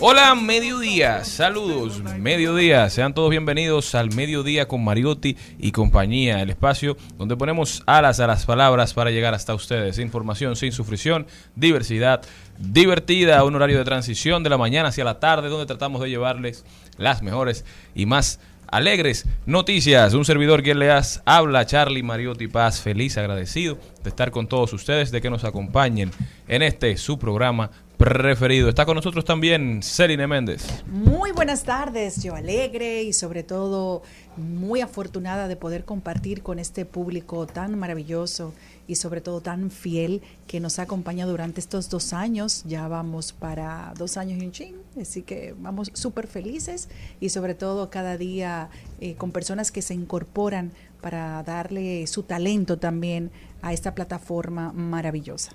Hola, 0.00 0.34
mediodía, 0.34 1.24
saludos, 1.24 2.02
mediodía, 2.18 2.90
sean 2.90 3.14
todos 3.14 3.30
bienvenidos 3.30 3.94
al 3.94 4.12
mediodía 4.12 4.66
con 4.66 4.82
Mariotti 4.82 5.36
y 5.56 5.70
compañía, 5.70 6.42
el 6.42 6.50
espacio 6.50 6.96
donde 7.16 7.36
ponemos 7.36 7.82
alas 7.86 8.18
a 8.18 8.26
las 8.26 8.44
palabras 8.44 8.92
para 8.92 9.12
llegar 9.12 9.34
hasta 9.34 9.54
ustedes, 9.54 10.00
información 10.00 10.56
sin 10.56 10.72
sufrición, 10.72 11.28
diversidad 11.54 12.22
divertida, 12.58 13.44
un 13.44 13.54
horario 13.54 13.78
de 13.78 13.84
transición 13.84 14.42
de 14.42 14.50
la 14.50 14.58
mañana 14.58 14.88
hacia 14.88 15.04
la 15.04 15.20
tarde 15.20 15.48
donde 15.48 15.66
tratamos 15.66 16.02
de 16.02 16.10
llevarles 16.10 16.64
las 16.98 17.22
mejores 17.22 17.64
y 17.94 18.06
más 18.06 18.40
alegres 18.66 19.26
noticias. 19.46 20.14
Un 20.14 20.24
servidor 20.24 20.62
quien 20.62 20.80
le 20.80 20.90
habla, 21.24 21.66
Charlie 21.66 22.02
Mariotti 22.02 22.48
Paz, 22.48 22.80
feliz, 22.80 23.16
agradecido 23.16 23.78
de 24.02 24.10
estar 24.10 24.32
con 24.32 24.48
todos 24.48 24.72
ustedes, 24.72 25.12
de 25.12 25.20
que 25.20 25.30
nos 25.30 25.44
acompañen 25.44 26.10
en 26.48 26.62
este 26.62 26.96
su 26.96 27.18
programa 27.18 27.70
preferido. 27.96 28.68
Está 28.68 28.84
con 28.84 28.96
nosotros 28.96 29.24
también 29.24 29.82
Celine 29.82 30.26
Méndez. 30.26 30.84
Muy 30.86 31.32
buenas 31.32 31.64
tardes, 31.64 32.22
yo 32.22 32.34
alegre 32.34 33.02
y 33.02 33.12
sobre 33.12 33.42
todo 33.42 34.02
muy 34.36 34.80
afortunada 34.80 35.48
de 35.48 35.56
poder 35.56 35.84
compartir 35.84 36.42
con 36.42 36.58
este 36.58 36.84
público 36.84 37.46
tan 37.46 37.78
maravilloso 37.78 38.52
y 38.86 38.96
sobre 38.96 39.20
todo 39.20 39.40
tan 39.40 39.70
fiel 39.70 40.22
que 40.46 40.60
nos 40.60 40.78
ha 40.78 40.82
acompañado 40.82 41.30
durante 41.30 41.60
estos 41.60 41.88
dos 41.88 42.12
años. 42.12 42.64
Ya 42.66 42.88
vamos 42.88 43.32
para 43.32 43.94
dos 43.96 44.16
años 44.16 44.42
y 44.42 44.46
un 44.46 44.52
ching, 44.52 44.74
así 45.00 45.22
que 45.22 45.54
vamos 45.58 45.90
súper 45.94 46.26
felices 46.26 46.88
y 47.20 47.28
sobre 47.28 47.54
todo 47.54 47.90
cada 47.90 48.16
día 48.16 48.68
eh, 49.00 49.14
con 49.14 49.30
personas 49.30 49.70
que 49.70 49.82
se 49.82 49.94
incorporan 49.94 50.72
para 51.00 51.42
darle 51.42 52.06
su 52.06 52.22
talento 52.22 52.78
también 52.78 53.30
a 53.62 53.72
esta 53.72 53.94
plataforma 53.94 54.72
maravillosa. 54.72 55.52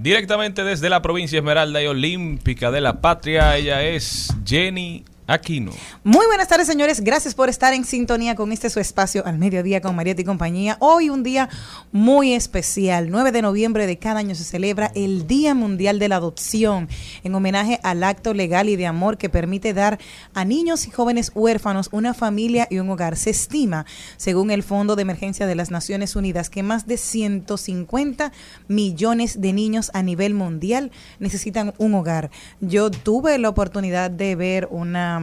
Directamente 0.00 0.64
desde 0.64 0.88
la 0.88 1.02
provincia 1.02 1.36
Esmeralda 1.40 1.82
y 1.82 1.86
Olímpica 1.86 2.70
de 2.70 2.80
la 2.80 3.02
Patria, 3.02 3.58
ella 3.58 3.82
es 3.82 4.34
Jenny 4.46 5.04
Aquino. 5.30 5.70
Muy 6.02 6.26
buenas 6.26 6.48
tardes, 6.48 6.66
señores. 6.66 7.02
Gracias 7.02 7.36
por 7.36 7.48
estar 7.48 7.72
en 7.72 7.84
sintonía 7.84 8.34
con 8.34 8.50
este 8.50 8.68
su 8.68 8.80
espacio 8.80 9.24
al 9.24 9.38
mediodía 9.38 9.80
con 9.80 9.94
Marieta 9.94 10.22
y 10.22 10.24
compañía. 10.24 10.76
Hoy 10.80 11.08
un 11.08 11.22
día 11.22 11.48
muy 11.92 12.32
especial. 12.34 13.10
9 13.12 13.30
de 13.30 13.40
noviembre 13.40 13.86
de 13.86 13.96
cada 13.96 14.18
año 14.18 14.34
se 14.34 14.42
celebra 14.42 14.90
el 14.96 15.28
Día 15.28 15.54
Mundial 15.54 16.00
de 16.00 16.08
la 16.08 16.16
Adopción 16.16 16.88
en 17.22 17.32
homenaje 17.32 17.78
al 17.84 18.02
acto 18.02 18.34
legal 18.34 18.68
y 18.68 18.74
de 18.74 18.88
amor 18.88 19.18
que 19.18 19.28
permite 19.28 19.72
dar 19.72 20.00
a 20.34 20.44
niños 20.44 20.88
y 20.88 20.90
jóvenes 20.90 21.30
huérfanos 21.32 21.90
una 21.92 22.12
familia 22.12 22.66
y 22.68 22.80
un 22.80 22.90
hogar. 22.90 23.16
Se 23.16 23.30
estima, 23.30 23.86
según 24.16 24.50
el 24.50 24.64
Fondo 24.64 24.96
de 24.96 25.02
Emergencia 25.02 25.46
de 25.46 25.54
las 25.54 25.70
Naciones 25.70 26.16
Unidas, 26.16 26.50
que 26.50 26.64
más 26.64 26.88
de 26.88 26.96
150 26.96 28.32
millones 28.66 29.40
de 29.40 29.52
niños 29.52 29.92
a 29.94 30.02
nivel 30.02 30.34
mundial 30.34 30.90
necesitan 31.20 31.72
un 31.78 31.94
hogar. 31.94 32.32
Yo 32.60 32.90
tuve 32.90 33.38
la 33.38 33.48
oportunidad 33.48 34.10
de 34.10 34.34
ver 34.34 34.66
una 34.72 35.19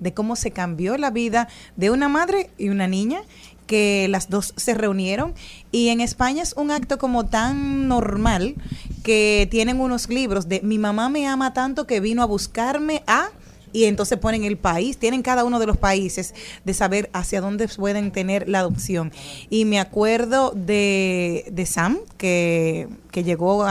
de 0.00 0.14
cómo 0.14 0.36
se 0.36 0.50
cambió 0.50 0.96
la 0.96 1.10
vida 1.10 1.48
de 1.76 1.90
una 1.90 2.08
madre 2.08 2.50
y 2.56 2.68
una 2.68 2.86
niña 2.86 3.22
que 3.66 4.08
las 4.08 4.30
dos 4.30 4.54
se 4.56 4.74
reunieron. 4.74 5.34
Y 5.70 5.88
en 5.90 6.00
España 6.00 6.42
es 6.42 6.54
un 6.54 6.72
acto 6.72 6.98
como 6.98 7.26
tan 7.26 7.86
normal 7.86 8.56
que 9.04 9.46
tienen 9.50 9.80
unos 9.80 10.08
libros 10.08 10.48
de 10.48 10.60
mi 10.62 10.78
mamá 10.78 11.08
me 11.08 11.28
ama 11.28 11.52
tanto 11.52 11.86
que 11.86 12.00
vino 12.00 12.22
a 12.22 12.26
buscarme 12.26 13.02
a 13.06 13.30
y 13.72 13.84
entonces 13.84 14.18
ponen 14.18 14.44
el 14.44 14.56
país, 14.56 14.98
tienen 14.98 15.22
cada 15.22 15.44
uno 15.44 15.58
de 15.58 15.66
los 15.66 15.76
países 15.76 16.34
de 16.64 16.74
saber 16.74 17.10
hacia 17.12 17.40
dónde 17.40 17.68
pueden 17.68 18.10
tener 18.10 18.48
la 18.48 18.60
adopción. 18.60 19.12
Y 19.50 19.64
me 19.64 19.80
acuerdo 19.80 20.52
de, 20.54 21.44
de 21.50 21.66
Sam, 21.66 21.98
que, 22.16 22.88
que 23.10 23.24
llegó 23.24 23.64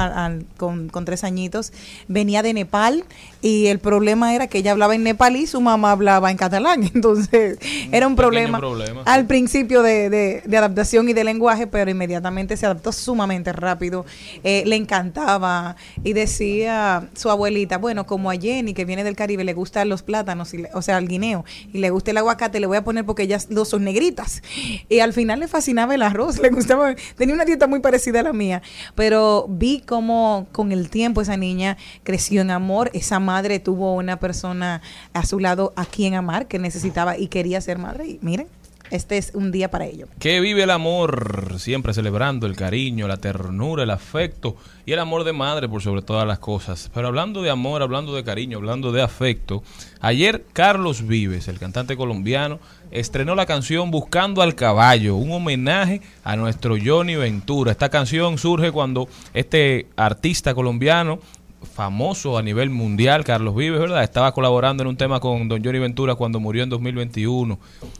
con, 0.58 0.90
con, 0.90 1.06
tres 1.06 1.24
añitos, 1.24 1.72
venía 2.08 2.42
de 2.42 2.54
Nepal 2.54 3.06
y 3.42 3.68
el 3.68 3.80
problema 3.80 4.34
era 4.34 4.48
que 4.48 4.58
ella 4.58 4.72
hablaba 4.72 4.96
en 4.96 5.04
nepalí 5.04 5.44
y 5.44 5.48
su 5.48 5.62
mamá 5.62 5.92
hablaba 5.92 6.32
en 6.32 6.38
catalán. 6.38 6.84
Entonces 6.94 7.60
era 7.92 8.08
un 8.08 8.16
problema, 8.16 8.60
al 9.06 9.26
principio 9.26 9.84
de, 9.84 10.10
de, 10.10 10.58
adaptación 10.58 11.08
y 11.10 11.14
de 11.14 11.24
lenguaje, 11.24 11.68
pero 11.68 11.92
inmediatamente 11.92 12.58
se 12.58 12.66
adaptó 12.66 12.92
sumamente 12.92 13.54
rápido. 13.54 14.06
Eh, 14.44 14.64
le 14.66 14.76
encantaba 14.76 15.76
y 16.04 16.14
decía 16.14 17.10
su 17.16 17.30
abuelita, 17.30 17.78
bueno, 17.78 18.06
como 18.06 18.32
a 18.32 18.36
Jenny, 18.36 18.74
que 18.74 18.86
viene 18.86 19.04
del 19.04 19.16
Caribe, 19.16 19.44
le 19.44 19.54
los 19.88 20.04
plátanos, 20.04 20.54
y 20.54 20.64
o 20.74 20.82
sea, 20.82 20.98
al 20.98 21.08
guineo, 21.08 21.46
y 21.74 21.80
le 21.80 21.90
gusta 21.90 22.12
el 22.12 22.18
aguacate, 22.18 22.60
le 22.60 22.68
voy 22.68 22.78
a 22.78 22.84
poner 22.84 23.06
porque 23.06 23.24
ellas 23.24 23.48
dos 23.50 23.70
son 23.70 23.84
negritas. 23.84 24.42
Y 24.90 25.00
al 25.00 25.14
final 25.14 25.40
le 25.40 25.48
fascinaba 25.48 25.96
el 25.96 26.02
arroz, 26.02 26.40
le 26.42 26.50
gustaba, 26.50 26.96
tenía 27.16 27.36
una 27.36 27.46
dieta 27.46 27.68
muy 27.68 27.80
parecida 27.80 28.20
a 28.20 28.24
la 28.24 28.34
mía, 28.34 28.62
pero 28.96 29.46
vi 29.50 29.82
cómo 29.82 30.48
con 30.52 30.72
el 30.72 30.90
tiempo 30.90 31.22
esa 31.22 31.38
niña 31.38 31.78
creció 32.04 32.42
en 32.42 32.52
amor, 32.52 32.92
esa 32.94 33.20
madre 33.20 33.60
tuvo 33.60 33.96
una 33.96 34.20
persona 34.20 34.82
a 35.14 35.26
su 35.26 35.40
lado 35.40 35.74
a 35.76 35.86
quien 35.86 36.14
amar, 36.14 36.48
que 36.48 36.60
necesitaba 36.60 37.18
y 37.18 37.28
quería 37.28 37.62
ser 37.62 37.78
madre. 37.78 38.08
Y 38.08 38.20
miren, 38.22 38.48
este 38.92 39.18
es 39.18 39.32
un 39.34 39.52
día 39.52 39.70
para 39.70 39.86
ello. 39.86 40.08
Que 40.20 40.40
vive 40.40 40.64
el 40.64 40.72
amor, 40.72 41.56
siempre 41.60 41.94
celebrando 41.94 42.48
el 42.48 42.56
cariño, 42.56 43.08
la 43.08 43.18
ternura, 43.18 43.84
el 43.84 43.90
afecto 43.90 44.56
y 44.86 44.94
el 44.94 45.00
amor 45.00 45.24
de 45.24 45.34
madre 45.34 45.68
por 45.68 45.82
sobre 45.82 46.02
todas 46.02 46.28
las 46.28 46.40
cosas. 46.40 46.90
Pero 46.94 47.08
hablando 47.08 47.42
de 47.42 47.50
amor, 47.50 47.82
hablando 47.82 48.16
de 48.16 48.24
cariño, 48.24 48.58
hablando 48.58 48.92
de 48.92 49.02
afecto, 49.02 49.64
ayer 50.00 50.46
Carlos 50.54 51.06
Vives, 51.06 51.48
el 51.48 51.60
cantante 51.60 51.98
colombiano, 51.98 52.60
estrenó 52.92 53.36
la 53.36 53.46
canción 53.46 53.92
Buscando 53.92 54.42
al 54.42 54.56
Caballo, 54.56 55.16
un 55.16 55.32
homenaje 55.32 56.02
a 56.24 56.36
nuestro 56.36 56.76
Johnny 56.84 57.16
Ventura. 57.16 57.72
Esta 57.72 57.90
canción 57.90 58.38
surge 58.38 58.72
cuando 58.72 59.10
este 59.34 59.88
artista 59.96 60.54
colombiano 60.54 61.20
famoso 61.64 62.38
a 62.38 62.44
nivel 62.44 62.70
mundial, 62.70 63.24
Carlos 63.24 63.56
Vives, 63.56 63.80
¿verdad? 63.80 64.04
Estaba 64.04 64.34
colaborando 64.34 64.84
en 64.84 64.88
un 64.88 64.98
tema 64.98 65.20
con 65.20 65.48
Don 65.48 65.64
Johnny 65.64 65.80
Ventura 65.80 66.16
cuando 66.16 66.40
murió 66.40 66.64
en 66.64 66.70
2021. 66.70 67.60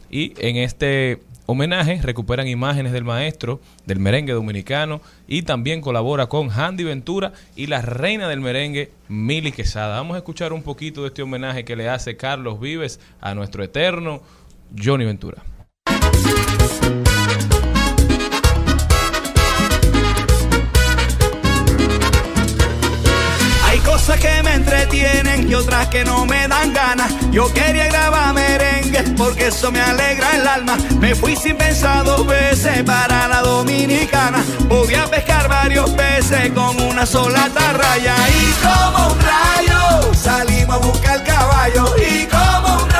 Y 0.10 0.34
en 0.38 0.58
este 0.58 1.20
homenaje 1.48 2.00
recuperan 2.02 2.48
imágenes 2.48 2.92
del 2.92 3.04
maestro 3.04 3.60
del 3.86 4.00
merengue 4.00 4.34
dominicano 4.34 5.02
y 5.28 5.44
también 5.44 5.82
colabora 5.82 6.28
con 6.28 6.52
Handy 6.52 6.84
Ventura 6.84 7.34
y 7.56 7.68
la 7.68 7.82
reina 7.82 8.28
del 8.28 8.42
merengue, 8.42 8.92
Mili 9.08 9.52
Quesada. 9.52 9.98
Vamos 9.98 10.16
a 10.16 10.18
escuchar 10.20 10.54
un 10.54 10.62
poquito 10.62 11.02
de 11.02 11.08
este 11.08 11.24
homenaje 11.24 11.66
que 11.66 11.76
le 11.76 11.90
hace 11.90 12.18
Carlos 12.18 12.60
Vives 12.60 13.00
a 13.22 13.34
nuestro 13.34 13.64
eterno 13.64 14.22
Johnny 14.78 15.06
Ventura. 15.06 15.44
Cosas 24.08 24.22
que 24.22 24.42
me 24.44 24.54
entretienen 24.54 25.50
y 25.50 25.54
otras 25.54 25.88
que 25.88 26.06
no 26.06 26.26
me 26.26 26.48
dan 26.48 26.72
ganas. 26.72 27.12
Yo 27.30 27.52
quería 27.54 27.88
grabar 27.88 28.34
merengue 28.34 29.04
porque 29.18 29.48
eso 29.48 29.70
me 29.70 29.82
alegra 29.82 30.34
el 30.34 30.48
alma. 30.48 30.78
Me 31.02 31.14
fui 31.14 31.36
sin 31.36 31.58
pensar 31.58 32.06
dos 32.06 32.26
veces 32.26 32.84
para 32.84 33.28
la 33.28 33.42
dominicana. 33.42 34.42
Podía 34.70 35.08
pescar 35.08 35.50
varios 35.50 35.90
peces 35.90 36.52
con 36.54 36.80
una 36.82 37.06
sola 37.06 37.46
atarraya. 37.46 38.16
Y 38.30 38.54
como 38.66 39.08
un 39.08 39.20
rayo 39.20 40.14
salimos 40.14 40.76
a 40.76 40.80
buscar 40.80 41.24
caballo. 41.26 41.94
Y 41.98 42.26
como 42.28 42.84
un 42.84 42.90
rayo 42.90 42.97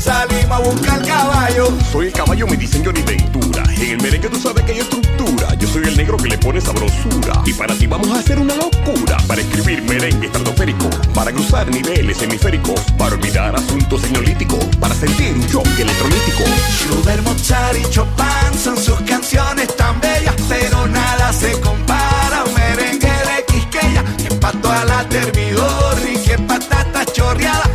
salimos 0.00 0.58
a 0.58 0.60
buscar 0.60 1.06
caballo. 1.06 1.68
Soy 1.92 2.06
el 2.06 2.12
caballo, 2.12 2.46
me 2.46 2.56
dicen 2.56 2.84
Johnny 2.84 3.02
Ventura. 3.02 3.62
En 3.76 3.90
el 3.90 4.02
merengue 4.02 4.28
tú 4.28 4.38
sabes 4.40 4.64
que 4.64 4.72
hay 4.72 4.78
estructura. 4.78 5.54
Yo 5.54 5.68
soy 5.68 5.84
el 5.84 5.96
negro 5.96 6.16
que 6.16 6.28
le 6.28 6.38
pone 6.38 6.60
sabrosura. 6.60 7.42
Y 7.44 7.52
para 7.52 7.74
ti 7.74 7.86
vamos 7.86 8.08
a 8.10 8.18
hacer 8.18 8.38
una 8.38 8.54
locura. 8.56 9.16
Para 9.26 9.40
escribir 9.40 9.82
merengue 9.82 10.26
estratosférico. 10.26 10.88
Para 11.14 11.32
cruzar 11.32 11.68
niveles 11.68 12.20
hemisféricos. 12.22 12.80
Para 12.98 13.14
olvidar 13.14 13.54
asuntos 13.54 14.02
tecnolíticos. 14.02 14.64
Para 14.76 14.94
sentir 14.94 15.34
un 15.34 15.46
choque 15.46 15.82
electrolítico. 15.82 16.44
Schubert, 16.78 17.22
Mozart 17.22 17.76
y 17.78 17.90
Chopin 17.90 18.58
son 18.62 18.76
sus 18.76 19.00
canciones 19.02 19.74
tan 19.76 20.00
bellas, 20.00 20.34
pero 20.48 20.86
nada 20.86 21.32
se 21.32 21.52
compara 21.60 22.40
a 22.40 22.44
un 22.44 22.54
merengue 22.54 23.08
de 23.08 23.44
Quisqueya, 23.46 24.04
que 24.16 24.34
pa' 24.34 24.52
toda 24.52 24.84
la 24.84 25.08
termidor 25.08 25.96
y 26.12 26.18
que 26.18 26.36
patata 26.38 27.04
chorreada, 27.06 27.70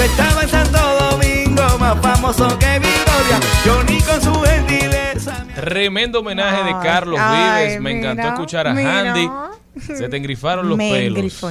Yo 0.00 0.06
estaba 0.06 0.40
en 0.40 0.48
Santo 0.48 0.78
Domingo, 1.10 1.78
más 1.78 2.00
famoso 2.00 2.48
que 2.58 2.78
Victoria, 2.78 3.38
Johnny 3.66 4.00
con 4.00 4.22
su 4.22 4.32
gentileza. 4.40 5.44
Tremendo 5.54 6.20
homenaje 6.20 6.64
de 6.64 6.70
Carlos 6.82 7.20
ay, 7.22 7.64
Vives. 7.66 7.80
Me 7.82 7.92
mira, 7.92 8.12
encantó 8.12 8.32
escuchar 8.32 8.66
a 8.66 8.72
mira. 8.72 9.10
Handy. 9.10 9.28
Se 9.78 10.08
te 10.08 10.16
engrifaron 10.16 10.70
los 10.70 10.78
Me 10.78 10.90
pelos. 10.90 11.18
engrifó. 11.18 11.50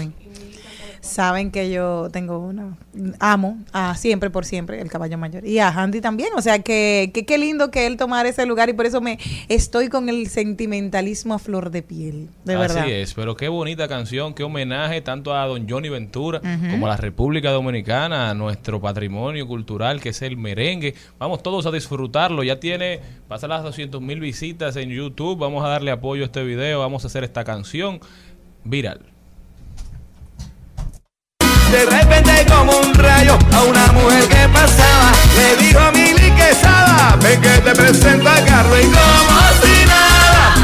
Saben 1.10 1.52
que 1.52 1.72
yo 1.72 2.10
tengo 2.12 2.40
una. 2.40 2.78
Amo 3.20 3.58
a 3.74 3.96
siempre 3.96 4.30
por 4.30 4.46
siempre 4.46 4.80
el 4.80 4.90
caballo 4.90 5.18
mayor. 5.18 5.46
Y 5.46 5.60
a 5.60 5.70
Handy 5.70 6.02
también. 6.02 6.30
O 6.36 6.42
sea 6.42 6.60
que 6.60 7.12
que 7.14 7.26
qué 7.26 7.38
lindo 7.38 7.72
que 7.72 7.86
él 7.86 7.98
tomara 7.98 8.30
ese 8.30 8.46
lugar 8.46 8.70
y 8.70 8.74
por 8.74 8.86
eso 8.86 9.02
me 9.02 9.20
estoy 9.48 9.90
con 9.90 10.10
el 10.10 10.28
sentimentalismo 10.28 11.34
a 11.34 11.40
flor 11.40 11.72
de 11.72 11.82
piel. 11.82 12.30
De 12.46 12.56
Así 12.56 12.62
verdad. 12.62 12.90
es, 12.90 13.14
pero 13.14 13.36
qué 13.36 13.48
bonita 13.48 13.88
canción, 13.88 14.34
qué 14.34 14.44
homenaje 14.44 15.02
tanto 15.02 15.36
a 15.36 15.46
don 15.46 15.68
Johnny 15.70 15.90
Ventura 15.90 16.42
como 16.70 16.86
a 16.86 16.90
la 16.90 16.98
República 16.98 17.52
Dominicana, 17.52 18.30
a 18.30 18.34
nuestro 18.34 18.80
patrimonio 18.82 19.48
cultural 19.48 20.02
que 20.02 20.10
es 20.10 20.22
el 20.22 20.38
merengue. 20.38 20.96
Vamos 21.18 21.44
todos 21.44 21.66
a 21.66 21.72
disfrutarlo, 21.72 22.44
ya 22.44 22.60
tiene, 22.60 23.00
pasa 23.28 23.48
las 23.48 23.64
200 23.64 24.02
mil 24.02 24.20
visitas 24.20 24.76
en 24.76 24.90
YouTube, 24.90 25.40
vamos 25.40 25.64
a 25.64 25.68
darle 25.68 25.92
apoyo 25.92 26.24
a 26.24 26.26
este 26.26 26.44
video, 26.44 26.80
vamos 26.80 27.04
a 27.04 27.08
hacer 27.08 27.24
esta 27.24 27.44
canción 27.44 28.00
viral. 28.64 29.02
De 31.72 31.86
repente 31.86 32.32
como 32.50 32.72
un 32.80 32.96
rayo 32.96 33.38
a 33.54 33.64
una 33.64 33.92
mujer 33.92 34.28
que 34.28 34.50
pasaba 34.52 35.12
Le 35.36 35.64
dijo 35.64 35.80
a 35.80 35.92
Mili 35.92 36.32
Quesada 36.32 37.16
Ven 37.22 37.40
que 37.40 37.50
te 37.50 37.76
presento 37.76 38.24
Carlos 38.24 38.80
y 38.80 38.86
como 38.86 39.40
si 39.62 39.86
nada 39.86 40.56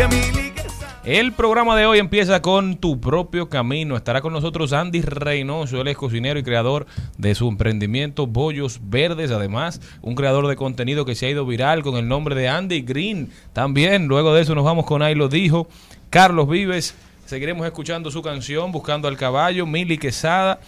a 0.00 1.10
El 1.10 1.32
programa 1.32 1.76
de 1.76 1.84
hoy 1.84 1.98
empieza 1.98 2.40
con 2.40 2.76
Tu 2.76 2.98
propio 2.98 3.50
camino. 3.50 3.94
Estará 3.94 4.22
con 4.22 4.32
nosotros 4.32 4.72
Andy 4.72 5.02
Reynoso, 5.02 5.82
él 5.82 5.88
es 5.88 5.98
cocinero 5.98 6.38
y 6.38 6.42
creador 6.42 6.86
de 7.18 7.34
su 7.34 7.48
emprendimiento 7.48 8.26
Bollos 8.26 8.80
Verdes. 8.82 9.32
Además, 9.32 9.82
un 10.00 10.14
creador 10.14 10.46
de 10.46 10.56
contenido 10.56 11.04
que 11.04 11.14
se 11.14 11.26
ha 11.26 11.30
ido 11.30 11.44
viral 11.44 11.82
con 11.82 11.96
el 11.96 12.08
nombre 12.08 12.34
de 12.34 12.48
Andy 12.48 12.80
Green. 12.80 13.30
También, 13.52 14.06
luego 14.06 14.32
de 14.32 14.40
eso, 14.40 14.54
nos 14.54 14.64
vamos 14.64 14.86
con 14.86 15.02
Ahí 15.02 15.14
lo 15.14 15.28
dijo. 15.28 15.68
Carlos 16.08 16.48
Vives. 16.48 16.94
Seguiremos 17.24 17.64
escuchando 17.66 18.10
su 18.10 18.20
canción 18.22 18.72
Buscando 18.72 19.08
al 19.08 19.16
caballo. 19.16 19.66
Mili 19.66 19.98
Quesada. 19.98 20.60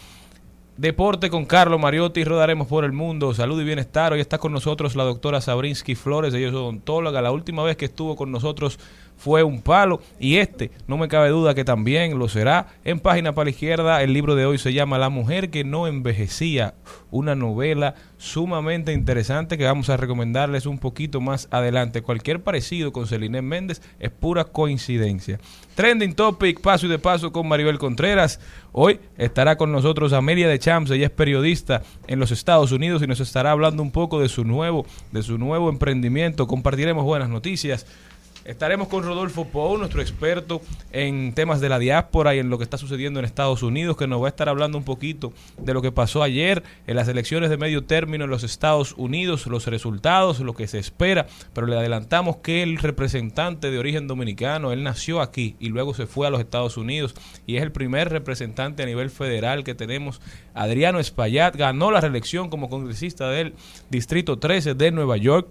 Deporte 0.76 1.30
con 1.30 1.44
Carlos 1.44 1.78
Mariotti, 1.78 2.24
rodaremos 2.24 2.66
por 2.66 2.84
el 2.84 2.90
mundo, 2.90 3.32
salud 3.32 3.60
y 3.60 3.64
bienestar. 3.64 4.12
Hoy 4.12 4.20
está 4.20 4.38
con 4.38 4.52
nosotros 4.52 4.96
la 4.96 5.04
doctora 5.04 5.40
Sabrinsky 5.40 5.94
Flores, 5.94 6.34
ella 6.34 6.48
es 6.48 6.52
odontóloga. 6.52 7.22
La 7.22 7.30
última 7.30 7.62
vez 7.62 7.76
que 7.76 7.84
estuvo 7.84 8.16
con 8.16 8.32
nosotros 8.32 8.80
fue 9.16 9.42
un 9.42 9.62
palo 9.62 10.00
y 10.18 10.36
este, 10.36 10.70
no 10.86 10.98
me 10.98 11.08
cabe 11.08 11.30
duda 11.30 11.54
que 11.54 11.64
también 11.64 12.18
lo 12.18 12.28
será. 12.28 12.68
En 12.84 13.00
página 13.00 13.34
para 13.34 13.46
la 13.46 13.50
izquierda, 13.50 14.02
el 14.02 14.12
libro 14.12 14.34
de 14.34 14.46
hoy 14.46 14.58
se 14.58 14.72
llama 14.72 14.98
La 14.98 15.08
mujer 15.08 15.50
que 15.50 15.64
no 15.64 15.86
envejecía, 15.86 16.74
una 17.10 17.34
novela 17.34 17.94
sumamente 18.18 18.92
interesante 18.92 19.58
que 19.58 19.64
vamos 19.64 19.90
a 19.90 19.96
recomendarles 19.96 20.66
un 20.66 20.78
poquito 20.78 21.20
más 21.20 21.48
adelante. 21.50 22.02
Cualquier 22.02 22.42
parecido 22.42 22.92
con 22.92 23.06
Celine 23.06 23.42
Méndez 23.42 23.82
es 23.98 24.10
pura 24.10 24.44
coincidencia. 24.44 25.38
Trending 25.74 26.14
Topic, 26.14 26.60
paso 26.60 26.86
y 26.86 26.88
de 26.88 26.98
paso 26.98 27.32
con 27.32 27.48
Maribel 27.48 27.78
Contreras. 27.78 28.40
Hoy 28.72 29.00
estará 29.18 29.56
con 29.56 29.72
nosotros 29.72 30.12
Amelia 30.12 30.48
de 30.48 30.58
Champs, 30.58 30.90
ella 30.90 31.06
es 31.06 31.12
periodista 31.12 31.82
en 32.06 32.18
los 32.18 32.30
Estados 32.30 32.72
Unidos 32.72 33.02
y 33.02 33.06
nos 33.06 33.20
estará 33.20 33.50
hablando 33.50 33.82
un 33.82 33.90
poco 33.90 34.20
de 34.20 34.28
su 34.28 34.44
nuevo, 34.44 34.86
de 35.12 35.22
su 35.22 35.38
nuevo 35.38 35.68
emprendimiento. 35.68 36.46
Compartiremos 36.46 37.04
buenas 37.04 37.28
noticias. 37.28 37.86
Estaremos 38.44 38.88
con 38.88 39.02
Rodolfo 39.02 39.46
Pou, 39.46 39.78
nuestro 39.78 40.02
experto 40.02 40.60
en 40.92 41.32
temas 41.32 41.62
de 41.62 41.70
la 41.70 41.78
diáspora 41.78 42.34
y 42.34 42.40
en 42.40 42.50
lo 42.50 42.58
que 42.58 42.64
está 42.64 42.76
sucediendo 42.76 43.18
en 43.18 43.24
Estados 43.24 43.62
Unidos, 43.62 43.96
que 43.96 44.06
nos 44.06 44.20
va 44.20 44.26
a 44.26 44.28
estar 44.28 44.50
hablando 44.50 44.76
un 44.76 44.84
poquito 44.84 45.32
de 45.58 45.72
lo 45.72 45.80
que 45.80 45.92
pasó 45.92 46.22
ayer 46.22 46.62
en 46.86 46.96
las 46.96 47.08
elecciones 47.08 47.48
de 47.48 47.56
medio 47.56 47.84
término 47.84 48.24
en 48.24 48.30
los 48.30 48.44
Estados 48.44 48.92
Unidos, 48.98 49.46
los 49.46 49.66
resultados, 49.66 50.40
lo 50.40 50.52
que 50.52 50.66
se 50.66 50.78
espera, 50.78 51.26
pero 51.54 51.66
le 51.66 51.78
adelantamos 51.78 52.36
que 52.36 52.62
el 52.62 52.76
representante 52.76 53.70
de 53.70 53.78
origen 53.78 54.08
dominicano, 54.08 54.72
él 54.72 54.82
nació 54.82 55.22
aquí 55.22 55.56
y 55.58 55.70
luego 55.70 55.94
se 55.94 56.06
fue 56.06 56.26
a 56.26 56.30
los 56.30 56.40
Estados 56.40 56.76
Unidos 56.76 57.14
y 57.46 57.56
es 57.56 57.62
el 57.62 57.72
primer 57.72 58.10
representante 58.10 58.82
a 58.82 58.86
nivel 58.86 59.08
federal 59.08 59.64
que 59.64 59.74
tenemos. 59.74 60.20
Adriano 60.52 60.98
Espaillat 60.98 61.56
ganó 61.56 61.90
la 61.90 62.02
reelección 62.02 62.50
como 62.50 62.68
congresista 62.68 63.30
del 63.30 63.54
Distrito 63.88 64.38
13 64.38 64.74
de 64.74 64.90
Nueva 64.90 65.16
York 65.16 65.48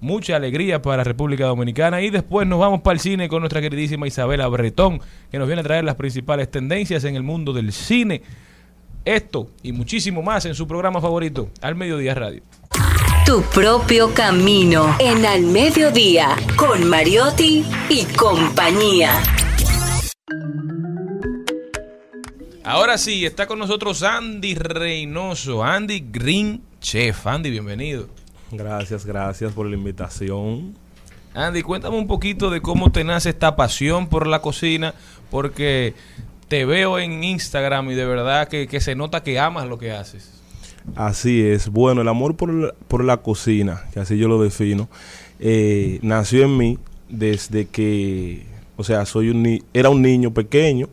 mucha 0.00 0.36
alegría 0.36 0.82
para 0.82 1.04
República 1.04 1.46
Dominicana 1.46 2.00
y 2.00 2.10
después 2.10 2.46
nos 2.46 2.58
vamos 2.58 2.80
para 2.80 2.94
el 2.94 3.00
cine 3.00 3.28
con 3.28 3.40
nuestra 3.40 3.60
queridísima 3.60 4.06
Isabela 4.06 4.48
Bretón 4.48 5.00
que 5.30 5.38
nos 5.38 5.46
viene 5.46 5.60
a 5.60 5.64
traer 5.64 5.84
las 5.84 5.96
principales 5.96 6.50
tendencias 6.50 7.04
en 7.04 7.16
el 7.16 7.22
mundo 7.22 7.52
del 7.52 7.72
cine. 7.72 8.22
Esto 9.04 9.48
y 9.62 9.72
muchísimo 9.72 10.22
más 10.22 10.44
en 10.44 10.54
su 10.54 10.66
programa 10.66 11.00
favorito, 11.00 11.50
Al 11.62 11.74
Mediodía 11.74 12.14
Radio. 12.14 12.42
Tu 13.24 13.42
propio 13.42 14.12
camino 14.12 14.96
en 14.98 15.24
Al 15.24 15.42
Mediodía 15.42 16.36
con 16.56 16.88
Mariotti 16.88 17.64
y 17.88 18.04
compañía. 18.16 19.22
Ahora 22.64 22.98
sí, 22.98 23.24
está 23.24 23.46
con 23.46 23.58
nosotros 23.58 24.02
Andy 24.02 24.54
Reynoso, 24.54 25.64
Andy 25.64 26.04
Green 26.10 26.62
Chef. 26.80 27.26
Andy, 27.26 27.50
bienvenido. 27.50 28.19
Gracias, 28.52 29.04
gracias 29.06 29.52
por 29.52 29.66
la 29.66 29.76
invitación. 29.76 30.74
Andy, 31.34 31.62
cuéntame 31.62 31.96
un 31.96 32.06
poquito 32.08 32.50
de 32.50 32.60
cómo 32.60 32.90
te 32.90 33.04
nace 33.04 33.30
esta 33.30 33.54
pasión 33.54 34.08
por 34.08 34.26
la 34.26 34.40
cocina, 34.40 34.94
porque 35.30 35.94
te 36.48 36.64
veo 36.64 36.98
en 36.98 37.22
Instagram 37.22 37.90
y 37.90 37.94
de 37.94 38.04
verdad 38.04 38.48
que, 38.48 38.66
que 38.66 38.80
se 38.80 38.96
nota 38.96 39.22
que 39.22 39.38
amas 39.38 39.68
lo 39.68 39.78
que 39.78 39.92
haces. 39.92 40.32
Así 40.96 41.42
es. 41.42 41.68
Bueno, 41.68 42.00
el 42.02 42.08
amor 42.08 42.36
por, 42.36 42.52
la- 42.52 42.74
por 42.88 43.04
la 43.04 43.18
cocina, 43.18 43.82
que 43.92 44.00
así 44.00 44.18
yo 44.18 44.26
lo 44.26 44.42
defino, 44.42 44.88
eh, 45.38 46.00
nació 46.02 46.44
en 46.44 46.56
mí 46.56 46.78
desde 47.08 47.66
que, 47.68 48.46
o 48.76 48.82
sea, 48.82 49.06
soy 49.06 49.28
un 49.30 49.42
ni- 49.44 49.62
era 49.72 49.90
un 49.90 50.02
niño 50.02 50.32
pequeño, 50.32 50.88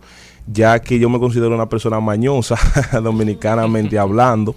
ya 0.46 0.80
que 0.80 1.00
yo 1.00 1.10
me 1.10 1.18
considero 1.20 1.56
una 1.56 1.68
persona 1.70 2.00
mañosa, 2.00 2.58
dominicanamente 3.02 3.98
hablando. 4.00 4.54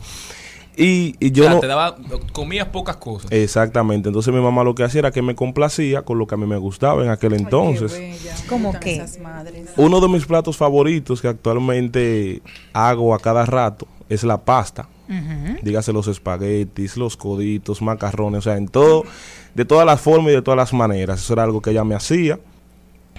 Y, 0.77 1.17
y 1.21 1.33
yo 1.33 1.45
o 1.45 1.47
sea, 1.47 1.55
no... 1.55 1.61
te 1.61 1.67
daba, 1.67 1.97
comías 2.33 2.69
pocas 2.69 2.97
cosas. 2.97 3.31
Exactamente. 3.33 4.09
Entonces 4.09 4.33
mi 4.33 4.41
mamá 4.41 4.65
lo 4.65 4.75
que 4.75 4.85
hacía 4.85 5.01
era 5.01 5.11
que 5.11 5.23
me 5.23 5.35
complacía 5.35 6.03
con 6.03 6.19
lo 6.19 6.27
que 6.27 6.35
a 6.35 6.39
mí 6.39 6.47
me 6.47 6.57
gustaba 6.57 7.05
en 7.05 7.11
aquel 7.11 7.35
entonces. 7.35 8.01
¿Cómo 8.49 8.79
qué? 8.79 8.97
Esas 8.97 9.19
madres. 9.19 9.71
Uno 9.77 10.01
de 10.01 10.09
mis 10.09 10.27
platos 10.27 10.57
favoritos 10.57 11.21
que 11.21 11.29
actualmente 11.29 12.43
hago 12.73 13.15
a 13.15 13.19
cada 13.19 13.45
rato 13.47 13.87
es 14.09 14.25
la 14.25 14.39
pasta. 14.39 14.89
Dígase 15.63 15.93
los 15.93 16.07
espaguetis, 16.07 16.97
los 16.97 17.17
coditos, 17.17 17.83
macarrones, 17.83 18.39
o 18.39 18.43
sea, 18.43 18.57
en 18.57 18.69
todo, 18.69 19.03
de 19.57 19.65
todas 19.65 19.85
las 19.85 20.01
formas 20.01 20.31
y 20.31 20.37
de 20.37 20.43
todas 20.43 20.57
las 20.57 20.73
maneras. 20.73 21.21
Eso 21.21 21.33
era 21.33 21.43
algo 21.43 21.61
que 21.61 21.71
ella 21.71 21.83
me 21.83 21.97
hacía 21.97 22.39